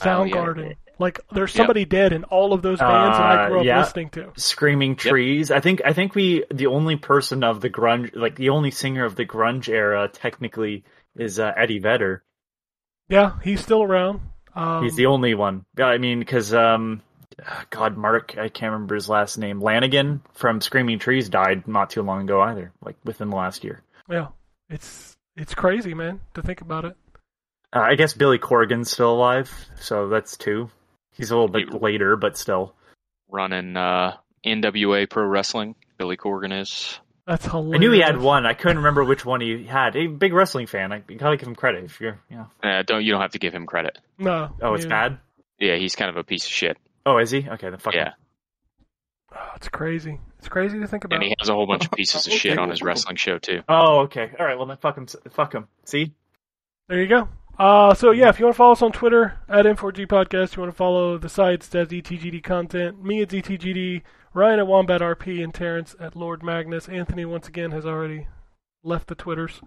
Oh, 0.02 0.24
yeah. 0.24 0.34
Soundgarden. 0.36 0.76
Like 0.98 1.20
there's 1.32 1.54
somebody 1.54 1.86
dead 1.86 2.14
in 2.14 2.24
all 2.24 2.52
of 2.52 2.64
those 2.64 2.80
bands 2.80 3.18
that 3.18 3.22
I 3.22 3.44
Uh, 3.46 3.50
grew 3.50 3.60
up 3.60 3.66
yeah. 3.66 3.80
listening 3.80 4.10
to. 4.12 4.32
Screaming 4.38 4.96
Trees. 4.96 5.52
I 5.52 5.60
think 5.60 5.82
I 5.86 5.94
think 5.94 6.16
we 6.16 6.46
the 6.52 6.66
only 6.66 6.96
person 6.96 7.44
of 7.44 7.62
the 7.62 7.70
grunge 7.70 8.16
like 8.16 8.36
the 8.38 8.50
only 8.50 8.72
singer 8.72 9.06
of 9.06 9.16
the 9.16 9.26
grunge 9.26 9.70
era 9.70 10.08
technically 10.08 10.84
is 11.16 11.38
uh, 11.40 11.54
Eddie 11.56 11.78
Vedder. 11.80 12.24
Yeah, 13.08 13.34
he's 13.44 13.62
still 13.62 13.84
around. 13.84 14.22
Um, 14.56 14.84
He's 14.84 14.96
the 14.96 15.06
only 15.06 15.36
one. 15.36 15.64
Yeah, 15.78 15.86
I 15.86 16.00
mean, 16.00 16.18
because 16.20 16.54
um, 16.56 17.02
God, 17.70 17.98
Mark, 17.98 18.36
I 18.38 18.48
can't 18.50 18.72
remember 18.74 18.96
his 18.96 19.10
last 19.10 19.38
name. 19.38 19.60
Lanegan 19.62 20.22
from 20.34 20.60
Screaming 20.60 20.98
Trees 20.98 21.30
died 21.30 21.68
not 21.68 21.90
too 21.92 22.02
long 22.02 22.22
ago 22.24 22.42
either, 22.42 22.72
like 22.82 22.96
within 23.04 23.30
the 23.30 23.36
last 23.36 23.64
year. 23.64 23.84
yeah. 24.10 24.30
It's 24.70 25.15
it's 25.36 25.54
crazy, 25.56 25.94
man, 25.94 26.22
to 26.34 26.42
think 26.42 26.62
about 26.62 26.86
it. 26.86 26.96
Uh, 27.74 27.80
I 27.80 27.96
guess 27.96 28.14
Billy 28.14 28.40
Corgan's 28.40 28.92
still 28.92 29.12
alive, 29.14 29.52
so 29.80 30.08
that's 30.10 30.38
two. 30.38 30.70
He's 31.12 31.32
a 31.32 31.36
little 31.36 31.48
bit 31.50 31.70
He- 31.72 31.78
later, 31.80 32.16
but 32.16 32.38
still. 32.38 32.74
Running 33.30 33.76
uh, 33.76 34.18
NWA 34.46 35.10
Pro 35.10 35.26
Wrestling. 35.26 35.76
Billy 35.98 36.16
Corgan 36.18 36.62
is. 36.62 37.00
That's 37.28 37.46
hilarious. 37.46 37.76
I 37.76 37.78
knew 37.80 37.92
he 37.92 38.02
had 38.02 38.20
one. 38.20 38.46
I 38.46 38.54
couldn't 38.54 38.78
remember 38.78 39.04
which 39.04 39.26
one 39.26 39.42
he 39.42 39.64
had. 39.64 39.96
A 39.96 40.06
big 40.08 40.32
wrestling 40.34 40.68
fan. 40.68 40.92
I 40.92 41.02
you 41.10 41.18
gotta 41.18 41.38
give 41.38 41.48
him 41.48 41.56
credit 41.56 41.84
if 41.86 42.00
you're, 42.00 42.20
you 42.30 42.38
know. 42.38 42.48
Uh, 42.64 42.84
don't 42.84 43.04
you 43.04 43.12
don't 43.12 43.22
have 43.22 43.32
to 43.32 43.40
give 43.40 43.54
him 43.54 43.66
credit. 43.66 43.98
No. 44.20 44.52
Oh, 44.62 44.76
it's 44.76 44.84
yeah. 44.86 44.90
bad. 44.90 45.18
Yeah, 45.60 45.76
he's 45.78 45.96
kind 45.96 46.10
of 46.12 46.18
a 46.18 46.24
piece 46.24 46.46
of 46.46 46.52
shit. 46.52 46.78
Oh, 47.06 47.18
is 47.18 47.32
he? 47.32 47.50
Okay, 47.50 47.70
then 47.72 47.80
fuck 47.80 47.96
Yeah. 47.96 48.10
him. 48.10 48.14
Oh, 49.36 49.52
it's 49.56 49.68
crazy. 49.68 50.20
It's 50.40 50.48
crazy 50.48 50.80
to 50.80 50.88
think 50.88 51.04
about. 51.04 51.16
And 51.16 51.24
he 51.24 51.36
has 51.40 51.50
a 51.50 51.54
whole 51.54 51.68
bunch 51.68 51.86
of 51.86 51.92
pieces 51.92 52.26
of 52.28 52.34
shit 52.40 52.58
on 52.58 52.70
his 52.70 52.82
wrestling 52.82 53.16
show 53.18 53.38
too. 53.38 53.62
Oh, 53.68 54.02
okay. 54.02 54.32
All 54.40 54.46
right. 54.46 54.58
Well, 54.58 54.68
then 54.68 54.78
fuck 54.78 54.98
him. 54.98 55.08
Fuck 55.32 55.54
him. 55.54 55.68
See? 55.84 56.14
There 56.88 57.02
you 57.02 57.08
go. 57.08 57.28
Uh, 57.58 57.94
so 57.94 58.12
yeah, 58.12 58.30
if 58.30 58.40
you 58.40 58.46
want 58.46 58.56
to 58.56 58.58
follow 58.58 58.74
us 58.74 58.82
on 58.82 58.92
Twitter 58.92 59.40
at 59.48 59.66
M4G 59.66 60.08
Podcast, 60.08 60.56
you 60.56 60.62
want 60.62 60.72
to 60.74 60.78
follow 60.78 61.18
the 61.18 61.30
sites 61.30 61.68
that's 61.68 61.92
ZTGD 61.92 62.44
content, 62.44 63.02
me 63.04 63.22
at 63.22 63.30
ZTGD, 63.30 64.02
Ryan 64.34 64.60
at 64.60 64.68
Wombat 64.68 65.00
RP, 65.02 65.42
and 65.44 65.54
Terrence 65.54 65.96
at 66.00 66.16
Lord 66.18 66.44
Magnus. 66.44 66.90
Anthony 66.90 67.24
once 67.24 67.48
again 67.48 67.72
has 67.72 67.86
already 67.86 68.28
left 68.84 69.08
the 69.08 69.16
Twitters. 69.16 69.62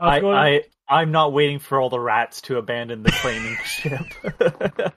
Uh, 0.00 0.04
I, 0.04 0.20
wanna- 0.22 0.38
I, 0.38 0.62
I'm 0.88 1.12
not 1.12 1.32
waiting 1.32 1.60
for 1.60 1.80
all 1.80 1.88
the 1.88 2.00
rats 2.00 2.40
to 2.42 2.58
abandon 2.58 3.04
the 3.04 3.12
claiming 3.12 3.56
ship. 3.64 4.02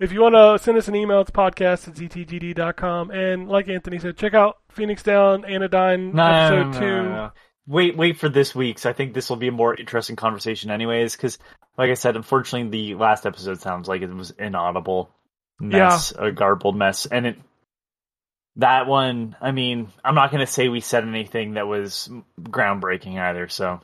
If 0.00 0.12
you 0.12 0.22
want 0.22 0.34
to 0.34 0.58
send 0.64 0.78
us 0.78 0.88
an 0.88 0.96
email, 0.96 1.20
it's 1.20 1.30
podcast 1.30 1.86
at 1.86 1.94
ztgd.com. 1.94 3.10
And 3.10 3.48
like 3.48 3.68
Anthony 3.68 3.98
said, 3.98 4.16
check 4.16 4.32
out 4.32 4.56
Phoenix 4.70 5.02
Down 5.02 5.44
Anodyne 5.44 6.14
No, 6.14 6.24
episode 6.24 6.56
no, 6.56 6.70
no, 6.72 7.02
2. 7.02 7.08
no. 7.10 7.30
Wait, 7.66 7.96
wait 7.96 8.18
for 8.18 8.30
this 8.30 8.54
week's. 8.54 8.86
I 8.86 8.94
think 8.94 9.12
this 9.12 9.28
will 9.28 9.36
be 9.36 9.48
a 9.48 9.52
more 9.52 9.74
interesting 9.74 10.16
conversation, 10.16 10.70
anyways. 10.70 11.14
Because, 11.14 11.38
like 11.76 11.90
I 11.90 11.94
said, 11.94 12.16
unfortunately, 12.16 12.70
the 12.70 12.94
last 12.94 13.26
episode 13.26 13.60
sounds 13.60 13.88
like 13.88 14.00
it 14.00 14.12
was 14.12 14.30
inaudible 14.30 15.10
mess, 15.60 16.12
a 16.18 16.32
garbled 16.32 16.76
mess, 16.76 17.06
and 17.06 17.26
it. 17.26 17.38
That 18.56 18.88
one, 18.88 19.36
I 19.40 19.52
mean, 19.52 19.88
I'm 20.04 20.16
not 20.16 20.32
going 20.32 20.44
to 20.44 20.52
say 20.52 20.68
we 20.68 20.80
said 20.80 21.04
anything 21.04 21.54
that 21.54 21.68
was 21.68 22.10
groundbreaking 22.40 23.18
either. 23.18 23.48
So, 23.48 23.80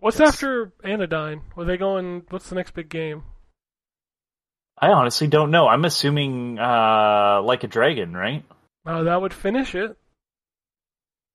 What's 0.00 0.20
after 0.20 0.72
Anodyne? 0.84 1.42
Were 1.56 1.64
they 1.64 1.76
going, 1.76 2.22
what's 2.30 2.48
the 2.48 2.54
next 2.54 2.72
big 2.72 2.88
game? 2.88 3.24
I 4.80 4.88
honestly 4.88 5.26
don't 5.26 5.50
know. 5.50 5.66
I'm 5.68 5.84
assuming, 5.84 6.58
uh, 6.58 7.42
like 7.42 7.64
a 7.64 7.68
dragon, 7.68 8.14
right? 8.16 8.44
Uh, 8.86 9.02
that 9.04 9.20
would 9.20 9.34
finish 9.34 9.74
it. 9.74 9.96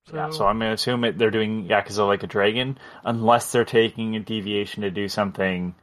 So, 0.07 0.15
Yeah, 0.15 0.29
so 0.31 0.45
I'm 0.47 0.59
gonna 0.59 0.73
assume 0.73 1.03
it, 1.05 1.17
they're 1.17 1.31
doing 1.31 1.67
Yakuza 1.67 2.05
like 2.05 2.23
a 2.23 2.27
dragon, 2.27 2.77
unless 3.05 3.51
they're 3.51 3.65
taking 3.65 4.15
a 4.15 4.19
deviation 4.19 4.83
to 4.83 4.91
do 4.91 5.07
something. 5.07 5.75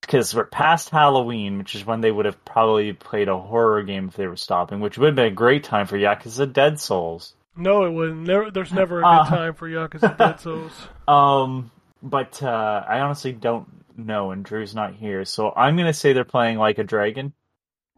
Because 0.00 0.34
we're 0.34 0.44
past 0.46 0.88
Halloween, 0.90 1.58
which 1.58 1.74
is 1.74 1.84
when 1.84 2.00
they 2.00 2.10
would 2.10 2.24
have 2.24 2.42
probably 2.44 2.92
played 2.94 3.28
a 3.28 3.36
horror 3.38 3.82
game 3.82 4.08
if 4.08 4.16
they 4.16 4.26
were 4.26 4.36
stopping, 4.36 4.80
which 4.80 4.96
would 4.98 5.06
have 5.08 5.14
been 5.14 5.26
a 5.26 5.30
great 5.30 5.62
time 5.62 5.86
for 5.86 5.98
Yakuza 5.98 6.50
Dead 6.52 6.80
Souls. 6.80 7.34
no, 7.56 7.84
it 7.84 7.90
wouldn't. 7.90 8.26
Never, 8.26 8.50
there's 8.50 8.72
never 8.72 9.00
a 9.00 9.02
good 9.02 9.08
Uh. 9.08 9.24
time 9.28 9.54
for 9.54 9.68
Yakuza 9.68 10.16
Dead 10.16 10.40
Souls. 10.46 10.72
Um, 11.06 11.70
but 12.02 12.42
uh, 12.42 12.82
I 12.88 13.00
honestly 13.00 13.32
don't 13.32 13.68
know, 14.06 14.30
and 14.30 14.44
Drew's 14.44 14.74
not 14.74 14.94
here, 14.94 15.24
so 15.24 15.52
I'm 15.56 15.76
gonna 15.76 15.92
say 15.92 16.12
they're 16.12 16.24
playing 16.24 16.58
like 16.58 16.78
a 16.78 16.84
dragon. 16.84 17.32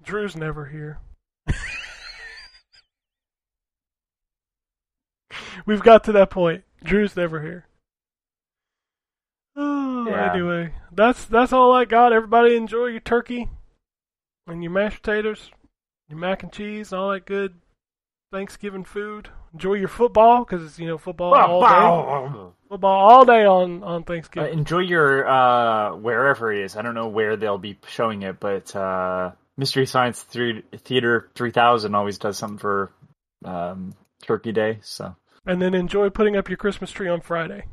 Drew's 0.04 0.36
never 0.36 0.66
here. 0.66 0.98
We've 5.66 5.82
got 5.82 6.04
to 6.04 6.12
that 6.12 6.30
point. 6.30 6.64
Drew's 6.82 7.16
never 7.16 7.40
here. 7.42 7.66
Oh, 9.54 10.06
Yeah. 10.08 10.32
anyway, 10.32 10.72
that's 10.92 11.24
that's 11.26 11.52
all 11.52 11.72
I 11.72 11.84
got. 11.84 12.12
Everybody 12.12 12.56
enjoy 12.56 12.86
your 12.86 13.00
turkey 13.00 13.48
and 14.46 14.62
your 14.62 14.72
mashed 14.72 15.02
potatoes, 15.02 15.50
your 16.08 16.18
mac 16.18 16.42
and 16.42 16.52
cheese, 16.52 16.92
all 16.92 17.10
that 17.10 17.26
good 17.26 17.54
Thanksgiving 18.32 18.84
food. 18.84 19.28
Enjoy 19.52 19.74
your 19.74 19.88
football 19.88 20.44
because 20.44 20.64
it's 20.64 20.78
you 20.78 20.86
know 20.88 20.96
football 20.98 21.34
all 21.34 21.60
day. 21.60 21.66
Football 22.72 23.10
all 23.10 23.24
day 23.26 23.44
on 23.44 23.82
on 23.82 24.00
Uh, 24.00 24.04
Thanksgiving. 24.06 24.50
enjoy 24.60 24.78
your 24.78 25.28
uh, 25.28 25.94
wherever 25.94 26.50
it 26.50 26.64
is. 26.64 26.74
I 26.74 26.80
don't 26.80 26.94
know 26.94 27.08
where 27.08 27.36
they'll 27.36 27.58
be 27.58 27.78
showing 27.86 28.22
it, 28.22 28.40
but 28.40 28.74
uh, 28.74 29.32
Mystery 29.58 29.84
Science 29.84 30.22
Thre- 30.22 30.60
Theater 30.78 31.28
3000 31.34 31.94
always 31.94 32.16
does 32.16 32.38
something 32.38 32.56
for 32.56 32.90
um, 33.44 33.92
Turkey 34.22 34.52
Day. 34.52 34.78
So 34.80 35.14
and 35.44 35.60
then 35.60 35.74
enjoy 35.74 36.08
putting 36.08 36.34
up 36.34 36.48
your 36.48 36.56
Christmas 36.56 36.90
tree 36.90 37.10
on 37.10 37.20
Friday. 37.20 37.64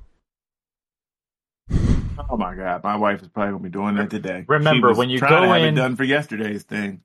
Oh 2.29 2.35
my 2.35 2.53
god, 2.53 2.83
my 2.83 2.97
wife 2.97 3.21
is 3.21 3.29
probably 3.29 3.51
gonna 3.53 3.63
be 3.63 3.69
doing 3.69 3.95
that 3.95 4.09
today. 4.09 4.43
Remember, 4.49 4.93
when 4.93 5.09
you 5.09 5.19
trying 5.19 5.43
to 5.43 5.47
go 5.47 5.53
have 5.53 5.61
in- 5.61 5.75
it 5.75 5.81
done 5.81 5.95
for 5.95 6.03
yesterday's 6.03 6.63
thing. 6.63 6.99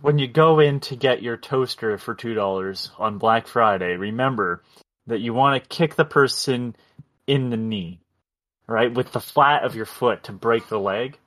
when 0.00 0.18
you 0.18 0.26
go 0.26 0.58
in 0.58 0.80
to 0.80 0.96
get 0.96 1.22
your 1.22 1.36
toaster 1.36 1.96
for 1.96 2.12
two 2.12 2.34
dollars 2.34 2.90
on 2.98 3.18
Black 3.18 3.46
Friday, 3.46 3.94
remember 3.94 4.64
that 5.06 5.20
you 5.20 5.32
want 5.32 5.62
to 5.62 5.68
kick 5.68 5.94
the 5.94 6.04
person 6.04 6.74
in 7.26 7.50
the 7.50 7.56
knee, 7.56 8.00
right, 8.66 8.92
with 8.92 9.12
the 9.12 9.20
flat 9.20 9.64
of 9.64 9.74
your 9.74 9.86
foot 9.86 10.24
to 10.24 10.32
break 10.32 10.68
the 10.68 10.78
leg. 10.78 11.18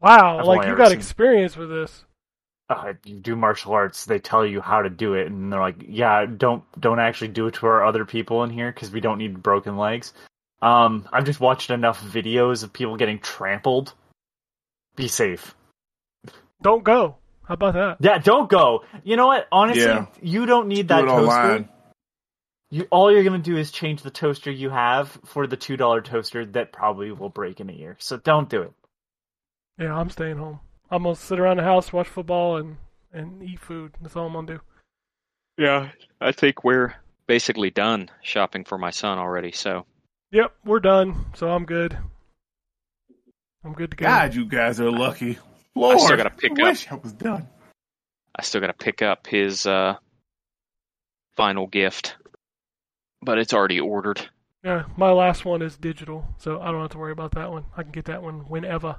Wow, 0.00 0.38
I've 0.38 0.46
like 0.46 0.66
you 0.68 0.76
got 0.76 0.88
seen- 0.88 0.98
experience 0.98 1.56
with 1.56 1.70
this. 1.70 2.04
uh, 2.68 2.92
you 3.04 3.20
do 3.20 3.36
martial 3.36 3.72
arts, 3.72 4.04
they 4.04 4.18
tell 4.18 4.44
you 4.44 4.60
how 4.60 4.82
to 4.82 4.90
do 4.90 5.14
it, 5.14 5.28
and 5.28 5.52
they're 5.52 5.60
like, 5.60 5.76
"Yeah, 5.86 6.26
don't 6.26 6.64
don't 6.80 6.98
actually 7.00 7.28
do 7.28 7.46
it 7.46 7.54
to 7.54 7.66
our 7.66 7.84
other 7.84 8.04
people 8.04 8.42
in 8.44 8.50
here 8.50 8.70
because 8.72 8.90
we 8.90 9.00
don't 9.00 9.18
need 9.18 9.42
broken 9.42 9.76
legs." 9.76 10.12
Um, 10.62 11.08
I've 11.12 11.24
just 11.24 11.38
watched 11.40 11.70
enough 11.70 12.00
videos 12.02 12.62
of 12.64 12.72
people 12.72 12.96
getting 12.96 13.18
trampled. 13.20 13.92
Be 14.96 15.06
safe. 15.08 15.54
Don't 16.62 16.82
go. 16.82 17.16
How 17.44 17.54
about 17.54 17.74
that? 17.74 17.98
Yeah, 18.00 18.18
don't 18.18 18.48
go. 18.48 18.84
You 19.04 19.16
know 19.16 19.26
what? 19.28 19.46
Honestly, 19.52 19.82
Yeah. 19.84 20.06
you 20.20 20.46
don't 20.46 20.66
need 20.68 20.88
Do 20.88 20.94
that 20.94 21.04
it 21.04 21.06
toaster. 21.08 21.30
online. 21.30 21.68
You 22.70 22.86
all 22.90 23.12
you're 23.12 23.24
gonna 23.24 23.38
do 23.38 23.56
is 23.56 23.70
change 23.70 24.02
the 24.02 24.10
toaster 24.10 24.50
you 24.50 24.70
have 24.70 25.16
for 25.24 25.46
the 25.46 25.56
two 25.56 25.76
dollar 25.76 26.00
toaster 26.00 26.44
that 26.46 26.72
probably 26.72 27.12
will 27.12 27.28
break 27.28 27.60
in 27.60 27.70
a 27.70 27.72
year. 27.72 27.96
So 28.00 28.16
don't 28.16 28.48
do 28.48 28.62
it. 28.62 28.72
Yeah, 29.78 29.94
I'm 29.94 30.10
staying 30.10 30.36
home. 30.38 30.60
I'm 30.90 31.04
gonna 31.04 31.14
sit 31.16 31.38
around 31.38 31.58
the 31.58 31.62
house, 31.62 31.92
watch 31.92 32.08
football, 32.08 32.56
and 32.56 32.76
and 33.12 33.42
eat 33.42 33.60
food. 33.60 33.92
That's 34.00 34.16
all 34.16 34.26
I'm 34.26 34.32
gonna 34.32 34.46
do. 34.46 34.60
Yeah, 35.58 35.90
I 36.20 36.32
think 36.32 36.64
we're 36.64 36.94
basically 37.26 37.70
done 37.70 38.10
shopping 38.22 38.64
for 38.64 38.78
my 38.78 38.90
son 38.90 39.18
already. 39.18 39.52
So 39.52 39.86
Yep, 40.32 40.52
we're 40.64 40.80
done. 40.80 41.26
So 41.34 41.48
I'm 41.48 41.64
good. 41.66 41.96
I'm 43.64 43.72
good 43.74 43.92
to 43.92 43.96
go. 43.96 44.06
God, 44.06 44.34
you 44.34 44.44
guys 44.44 44.80
are 44.80 44.90
lucky. 44.90 45.38
Lord, 45.74 45.96
I 45.96 46.00
still 46.00 46.16
gotta 46.16 46.30
pick 46.30 46.52
I 46.58 46.62
up. 46.62 46.68
wish 46.70 46.90
I 46.90 46.94
was 46.96 47.12
done. 47.12 47.48
I 48.38 48.42
still 48.42 48.60
got 48.60 48.66
to 48.66 48.74
pick 48.74 49.00
up 49.00 49.26
his 49.26 49.66
uh, 49.66 49.96
final 51.36 51.66
gift, 51.66 52.16
but 53.22 53.38
it's 53.38 53.52
already 53.52 53.80
ordered. 53.80 54.28
Yeah, 54.64 54.84
my 54.96 55.12
last 55.12 55.44
one 55.44 55.62
is 55.62 55.76
digital, 55.76 56.24
so 56.38 56.60
I 56.60 56.72
don't 56.72 56.80
have 56.80 56.90
to 56.90 56.98
worry 56.98 57.12
about 57.12 57.32
that 57.32 57.50
one. 57.50 57.66
I 57.76 57.82
can 57.82 57.92
get 57.92 58.06
that 58.06 58.22
one 58.22 58.40
whenever. 58.48 58.96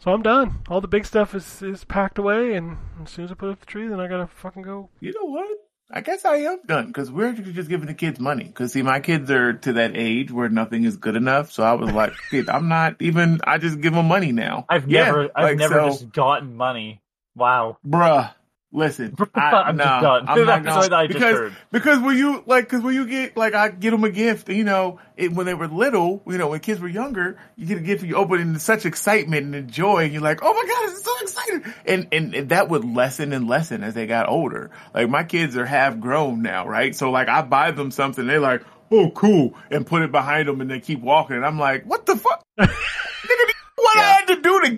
So 0.00 0.12
I'm 0.12 0.22
done. 0.22 0.60
All 0.68 0.80
the 0.80 0.88
big 0.88 1.04
stuff 1.06 1.34
is 1.34 1.60
is 1.62 1.84
packed 1.84 2.18
away, 2.18 2.54
and 2.54 2.78
as 3.02 3.10
soon 3.10 3.24
as 3.24 3.32
I 3.32 3.34
put 3.34 3.50
up 3.50 3.60
the 3.60 3.66
tree, 3.66 3.88
then 3.88 4.00
I 4.00 4.06
gotta 4.08 4.26
fucking 4.28 4.62
go. 4.62 4.90
You 5.00 5.12
know 5.12 5.26
what? 5.30 5.48
I 5.90 6.02
guess 6.02 6.24
I 6.24 6.36
am 6.36 6.58
done 6.66 6.88
because 6.88 7.10
we're 7.10 7.32
just 7.32 7.68
giving 7.68 7.86
the 7.86 7.94
kids 7.94 8.20
money. 8.20 8.44
Because 8.44 8.72
see, 8.72 8.82
my 8.82 9.00
kids 9.00 9.30
are 9.30 9.54
to 9.54 9.72
that 9.74 9.96
age 9.96 10.30
where 10.30 10.48
nothing 10.50 10.84
is 10.84 10.96
good 10.96 11.16
enough. 11.16 11.50
So 11.50 11.62
I 11.64 11.72
was 11.72 11.90
like, 11.92 12.12
"Kid, 12.30 12.48
I'm 12.48 12.68
not 12.68 12.96
even. 13.00 13.40
I 13.44 13.58
just 13.58 13.80
give 13.80 13.92
them 13.94 14.06
money 14.06 14.30
now. 14.30 14.66
I've 14.68 14.88
Yeah, 14.88 15.04
never 15.06 15.30
I've 15.34 15.44
like, 15.44 15.56
never 15.58 15.74
so- 15.74 15.86
just 15.88 16.12
gotten 16.12 16.56
money. 16.56 17.00
Wow. 17.34 17.78
bruh. 17.86 18.32
Listen, 18.70 19.16
I, 19.34 19.40
I'm 19.40 19.76
no, 19.76 19.84
just 19.84 20.02
done. 20.02 20.28
I'm 20.28 20.44
not 20.44 20.62
gonna, 20.62 20.94
I 20.94 21.06
because 21.06 21.22
heard. 21.22 21.56
because 21.72 22.00
when 22.00 22.18
you 22.18 22.42
like 22.44 22.64
because 22.64 22.82
when 22.82 22.94
you 22.94 23.06
get 23.06 23.34
like 23.34 23.54
I 23.54 23.70
get 23.70 23.92
them 23.92 24.04
a 24.04 24.10
gift, 24.10 24.50
you 24.50 24.64
know, 24.64 25.00
it, 25.16 25.32
when 25.32 25.46
they 25.46 25.54
were 25.54 25.68
little, 25.68 26.22
you 26.26 26.36
know, 26.36 26.48
when 26.48 26.60
kids 26.60 26.78
were 26.78 26.88
younger, 26.88 27.38
you 27.56 27.64
get 27.64 27.78
a 27.78 27.80
gift, 27.80 28.04
you 28.04 28.16
open 28.16 28.38
it 28.38 28.42
in 28.42 28.58
such 28.58 28.84
excitement 28.84 29.54
and 29.54 29.72
joy, 29.72 30.04
and 30.04 30.12
you're 30.12 30.20
like, 30.20 30.40
oh 30.42 30.52
my 30.52 30.64
god, 30.68 30.92
it's 30.92 31.02
so 31.02 31.12
exciting, 31.22 31.74
and, 31.86 32.08
and 32.12 32.34
and 32.34 32.48
that 32.50 32.68
would 32.68 32.84
lessen 32.84 33.32
and 33.32 33.48
lessen 33.48 33.82
as 33.82 33.94
they 33.94 34.06
got 34.06 34.28
older. 34.28 34.70
Like 34.92 35.08
my 35.08 35.24
kids 35.24 35.56
are 35.56 35.64
half 35.64 35.98
grown 35.98 36.42
now, 36.42 36.68
right? 36.68 36.94
So 36.94 37.10
like 37.10 37.28
I 37.28 37.40
buy 37.40 37.70
them 37.70 37.90
something, 37.90 38.26
they're 38.26 38.38
like, 38.38 38.62
oh 38.90 39.10
cool, 39.12 39.54
and 39.70 39.86
put 39.86 40.02
it 40.02 40.12
behind 40.12 40.46
them, 40.46 40.60
and 40.60 40.70
they 40.70 40.80
keep 40.80 41.00
walking, 41.00 41.36
and 41.36 41.46
I'm 41.46 41.58
like, 41.58 41.84
what 41.84 42.04
the 42.04 42.16
fuck? 42.16 42.44
Nigga, 42.60 43.52
what 43.76 43.96
I 43.96 44.02
had 44.02 44.26
to 44.26 44.42
do 44.42 44.60
to 44.60 44.70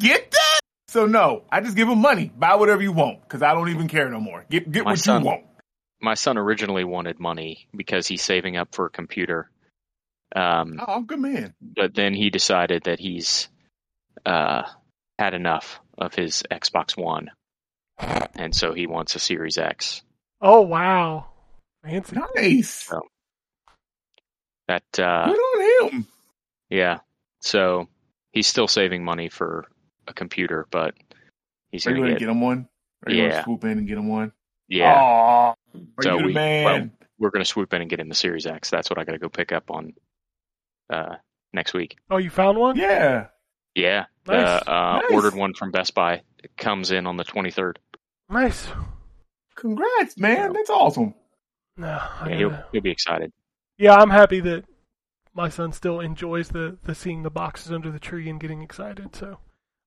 So 0.90 1.06
no, 1.06 1.44
I 1.52 1.60
just 1.60 1.76
give 1.76 1.88
him 1.88 2.00
money. 2.00 2.32
Buy 2.36 2.56
whatever 2.56 2.82
you 2.82 2.90
want 2.90 3.22
because 3.22 3.42
I 3.42 3.54
don't 3.54 3.68
even 3.68 3.86
care 3.86 4.08
no 4.10 4.18
more. 4.18 4.44
Get 4.50 4.70
get 4.72 4.84
My 4.84 4.90
what 4.92 4.98
son- 4.98 5.20
you 5.22 5.26
want. 5.28 5.44
My 6.00 6.14
son 6.14 6.36
originally 6.36 6.82
wanted 6.82 7.20
money 7.20 7.68
because 7.76 8.08
he's 8.08 8.22
saving 8.22 8.56
up 8.56 8.74
for 8.74 8.86
a 8.86 8.90
computer. 8.90 9.50
Um, 10.34 10.80
Oh, 10.80 10.94
I'm 10.94 11.06
good 11.06 11.20
man. 11.20 11.54
but 11.60 11.94
then 11.94 12.12
he 12.14 12.30
decided 12.30 12.84
that 12.84 12.98
he's 12.98 13.48
uh, 14.26 14.62
had 15.18 15.34
enough 15.34 15.80
of 15.96 16.12
his 16.14 16.42
Xbox 16.50 16.96
One, 16.96 17.30
and 18.34 18.52
so 18.54 18.72
he 18.74 18.86
wants 18.88 19.14
a 19.14 19.20
Series 19.20 19.58
X. 19.58 20.02
Oh 20.40 20.62
wow, 20.62 21.26
fancy. 21.84 22.16
Nice. 22.34 22.90
That 24.68 24.82
uh, 24.98 25.26
Good 25.26 25.36
on 25.38 25.92
him. 25.92 26.06
yeah, 26.68 26.98
so 27.40 27.88
he's 28.32 28.46
still 28.46 28.68
saving 28.68 29.04
money 29.04 29.28
for 29.28 29.66
a 30.10 30.14
computer, 30.14 30.66
but 30.70 30.94
he's 31.70 31.86
Are 31.86 31.90
gonna 31.90 32.00
gonna 32.02 32.12
get, 32.12 32.20
get 32.20 32.28
him 32.28 32.40
one? 32.40 32.68
Are 33.06 33.12
you 33.12 33.22
Yeah. 33.22 33.30
gonna 33.30 33.42
swoop 33.44 33.64
in 33.64 33.78
and 33.78 33.86
get 33.88 33.96
him 33.98 34.08
one? 34.08 34.32
yeah. 34.68 34.92
Aw, 34.94 35.50
are 35.50 36.02
So 36.02 36.12
you 36.14 36.18
the 36.20 36.26
we- 36.26 36.32
man? 36.34 36.64
well, 36.64 36.90
We're 37.18 37.30
gonna 37.30 37.44
swoop 37.44 37.72
in 37.74 37.80
and 37.82 37.90
get 37.90 38.00
him 38.00 38.08
the 38.08 38.14
Series 38.14 38.46
X. 38.46 38.70
That's 38.70 38.88
what 38.90 38.98
I 38.98 39.04
got 39.04 39.12
to 39.12 39.18
go 39.18 39.28
pick 39.28 39.52
up 39.52 39.70
on 39.70 39.92
uh, 40.90 41.16
next 41.52 41.72
week. 41.74 41.96
Oh, 42.10 42.16
you 42.18 42.30
found 42.30 42.58
one? 42.58 42.76
yeah. 42.76 43.28
Yeah, 43.76 44.06
Nice. 44.26 44.62
uh, 44.66 44.70
uh, 44.70 45.00
Nice. 45.02 45.12
ordered 45.12 45.34
one 45.36 45.54
from 45.54 45.70
Best 45.70 45.94
Buy. 45.94 46.22
It 46.42 46.56
comes 46.56 46.90
in 46.90 47.06
on 47.06 47.16
the 47.16 47.22
23rd. 47.24 47.76
Nice. 48.28 48.68
Congrats, 49.54 50.16
man. 50.18 50.52
That's 50.52 50.70
awesome. 50.70 51.14
No, 51.76 52.00
Yeah, 52.26 52.36
he'll 52.36 52.64
he'll 52.72 52.80
be 52.82 52.90
excited. 52.90 53.32
yeah, 53.78 53.94
I'm 53.94 54.10
happy 54.10 54.40
that 54.40 54.64
my 55.34 55.48
son 55.48 55.72
still 55.72 56.00
enjoys 56.00 56.48
the, 56.48 56.78
the 56.82 56.94
seeing 56.94 57.22
the 57.22 57.30
boxes 57.30 57.70
under 57.70 57.90
the 57.90 58.00
tree 58.00 58.28
and 58.28 58.40
getting 58.40 58.60
excited. 58.62 59.14
So 59.14 59.38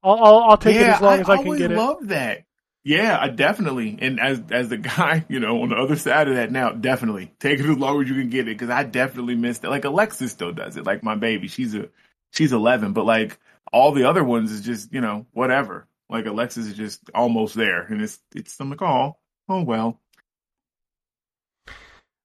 I'll 0.04 0.24
I'll, 0.24 0.38
I'll 0.52 0.58
take 0.58 0.76
it 0.76 0.88
as 0.88 1.02
long 1.02 1.20
as 1.20 1.30
I 1.30 1.42
can 1.42 1.58
get 1.58 1.72
it. 1.72 1.78
I 1.78 1.78
love 1.78 2.08
that. 2.10 2.46
Yeah, 2.84 3.18
I 3.20 3.30
definitely. 3.30 3.98
And 4.02 4.20
as 4.20 4.42
as 4.52 4.70
the 4.70 4.78
guy, 4.98 5.26
you 5.30 5.40
know, 5.40 5.62
on 5.62 5.70
the 5.70 5.76
other 5.76 5.96
side 5.96 6.28
of 6.28 6.36
that 6.36 6.52
now, 6.52 6.72
definitely 6.72 7.32
take 7.40 7.60
it 7.60 7.66
as 7.66 7.78
long 7.78 8.02
as 8.02 8.10
you 8.10 8.16
can 8.16 8.30
get 8.30 8.42
it 8.42 8.58
because 8.58 8.70
I 8.70 8.84
definitely 8.84 9.36
missed 9.36 9.64
it. 9.64 9.70
Like 9.70 9.86
Alexis 9.86 10.32
still 10.32 10.52
does 10.52 10.78
it. 10.78 10.86
Like 10.86 11.04
my 11.04 11.16
baby, 11.16 11.48
she's 11.48 11.74
a 11.76 11.90
she's 12.32 12.52
eleven, 12.52 12.94
but 12.94 13.06
like 13.06 13.40
all 13.72 13.94
the 13.94 14.04
other 14.04 14.24
ones 14.24 14.52
is 14.52 14.62
just 14.62 14.94
you 14.94 15.02
know 15.02 15.26
whatever. 15.32 15.88
Like 16.10 16.26
Alexis 16.26 16.68
is 16.68 16.76
just 16.76 17.00
almost 17.16 17.56
there, 17.56 17.84
and 17.84 18.02
it's 18.02 18.20
it's 18.36 18.60
I'm 18.60 18.70
like 18.70 18.82
oh 18.82 19.16
oh 19.48 19.64
well. 19.64 20.00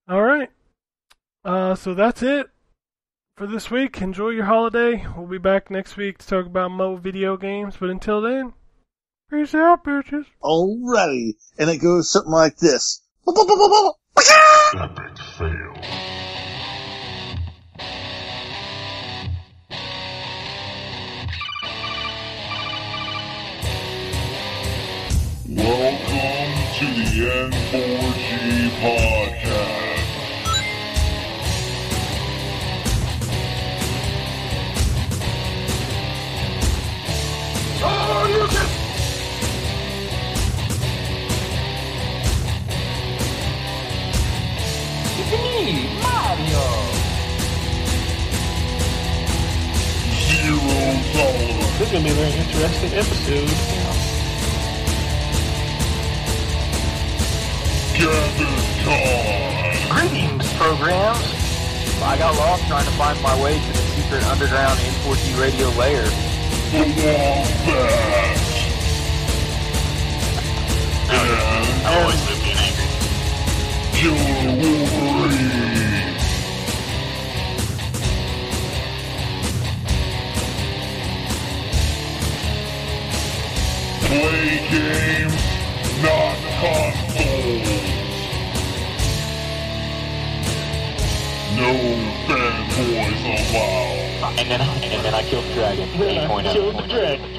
All 0.09 0.23
right. 0.23 0.51
Uh, 1.45 1.75
so 1.75 1.95
that's 1.95 2.23
it 2.23 2.51
for 3.39 3.47
this 3.47 3.71
week. 3.71 4.03
Enjoy 4.03 4.31
your 4.31 4.47
holiday. 4.47 5.07
We'll 5.17 5.29
be 5.29 5.39
back 5.39 5.71
next 5.71 5.97
week 5.97 6.19
to 6.19 6.27
talk 6.27 6.47
about 6.47 6.73
mo 6.73 6.97
video 6.97 7.37
games. 7.37 7.77
But 7.79 7.91
until 7.91 8.21
then, 8.21 8.53
peace 9.31 9.55
out, 9.55 9.85
bitches. 9.85 10.25
Alrighty. 10.43 11.35
And 11.57 11.71
it 11.71 11.79
goes 11.79 12.11
something 12.11 12.33
like 12.33 12.57
this. 12.57 13.01
Epic 13.29 15.19
fail. 15.39 15.75
Welcome 25.47 26.53
to 26.75 26.87
the 26.87 27.07
N4G 27.31 28.69
podcast. 28.81 29.18
Zero 37.79 37.91
tolerance. 51.13 51.79
This 51.79 51.87
is 51.87 51.93
to 51.93 52.03
be 52.03 52.11
a 52.11 52.15
very 52.15 52.33
interesting 52.33 52.93
episode. 52.95 53.49
Gaviscon. 57.95 59.09
Greetings, 59.91 60.53
programs. 60.55 61.27
I 62.03 62.17
got 62.19 62.35
lost 62.37 62.67
trying 62.67 62.85
to 62.85 62.91
find 62.93 63.23
my 63.23 63.41
way 63.41 63.61
to 63.61 63.73
the 63.73 63.79
secret 63.95 64.25
underground 64.25 64.81
N4T 64.81 65.41
radio 65.41 65.69
lair. 65.79 66.28
The 66.71 66.81
Wombat. 66.81 68.39
And 71.11 71.87
Always 71.87 72.21
move 72.29 72.43
being 72.45 72.59
angry. 72.59 72.89
Killer 73.95 74.51
Wolverine. 74.61 76.17
Play 84.09 84.69
games, 84.71 85.43
not 86.03 86.37
consoles. 86.61 87.98
No 91.59 91.75
fanboys 92.29 93.19
allowed. 93.51 94.39
And 94.39 94.49
then, 94.49 94.61
and 94.61 95.05
then 95.05 95.13
I 95.13 95.23
killed 95.23 95.45
the 95.47 95.55
dragon. 95.55 95.89
8.0. 95.89 96.53
Killed 96.53 96.77
the 96.77 96.87
dragon. 96.87 97.38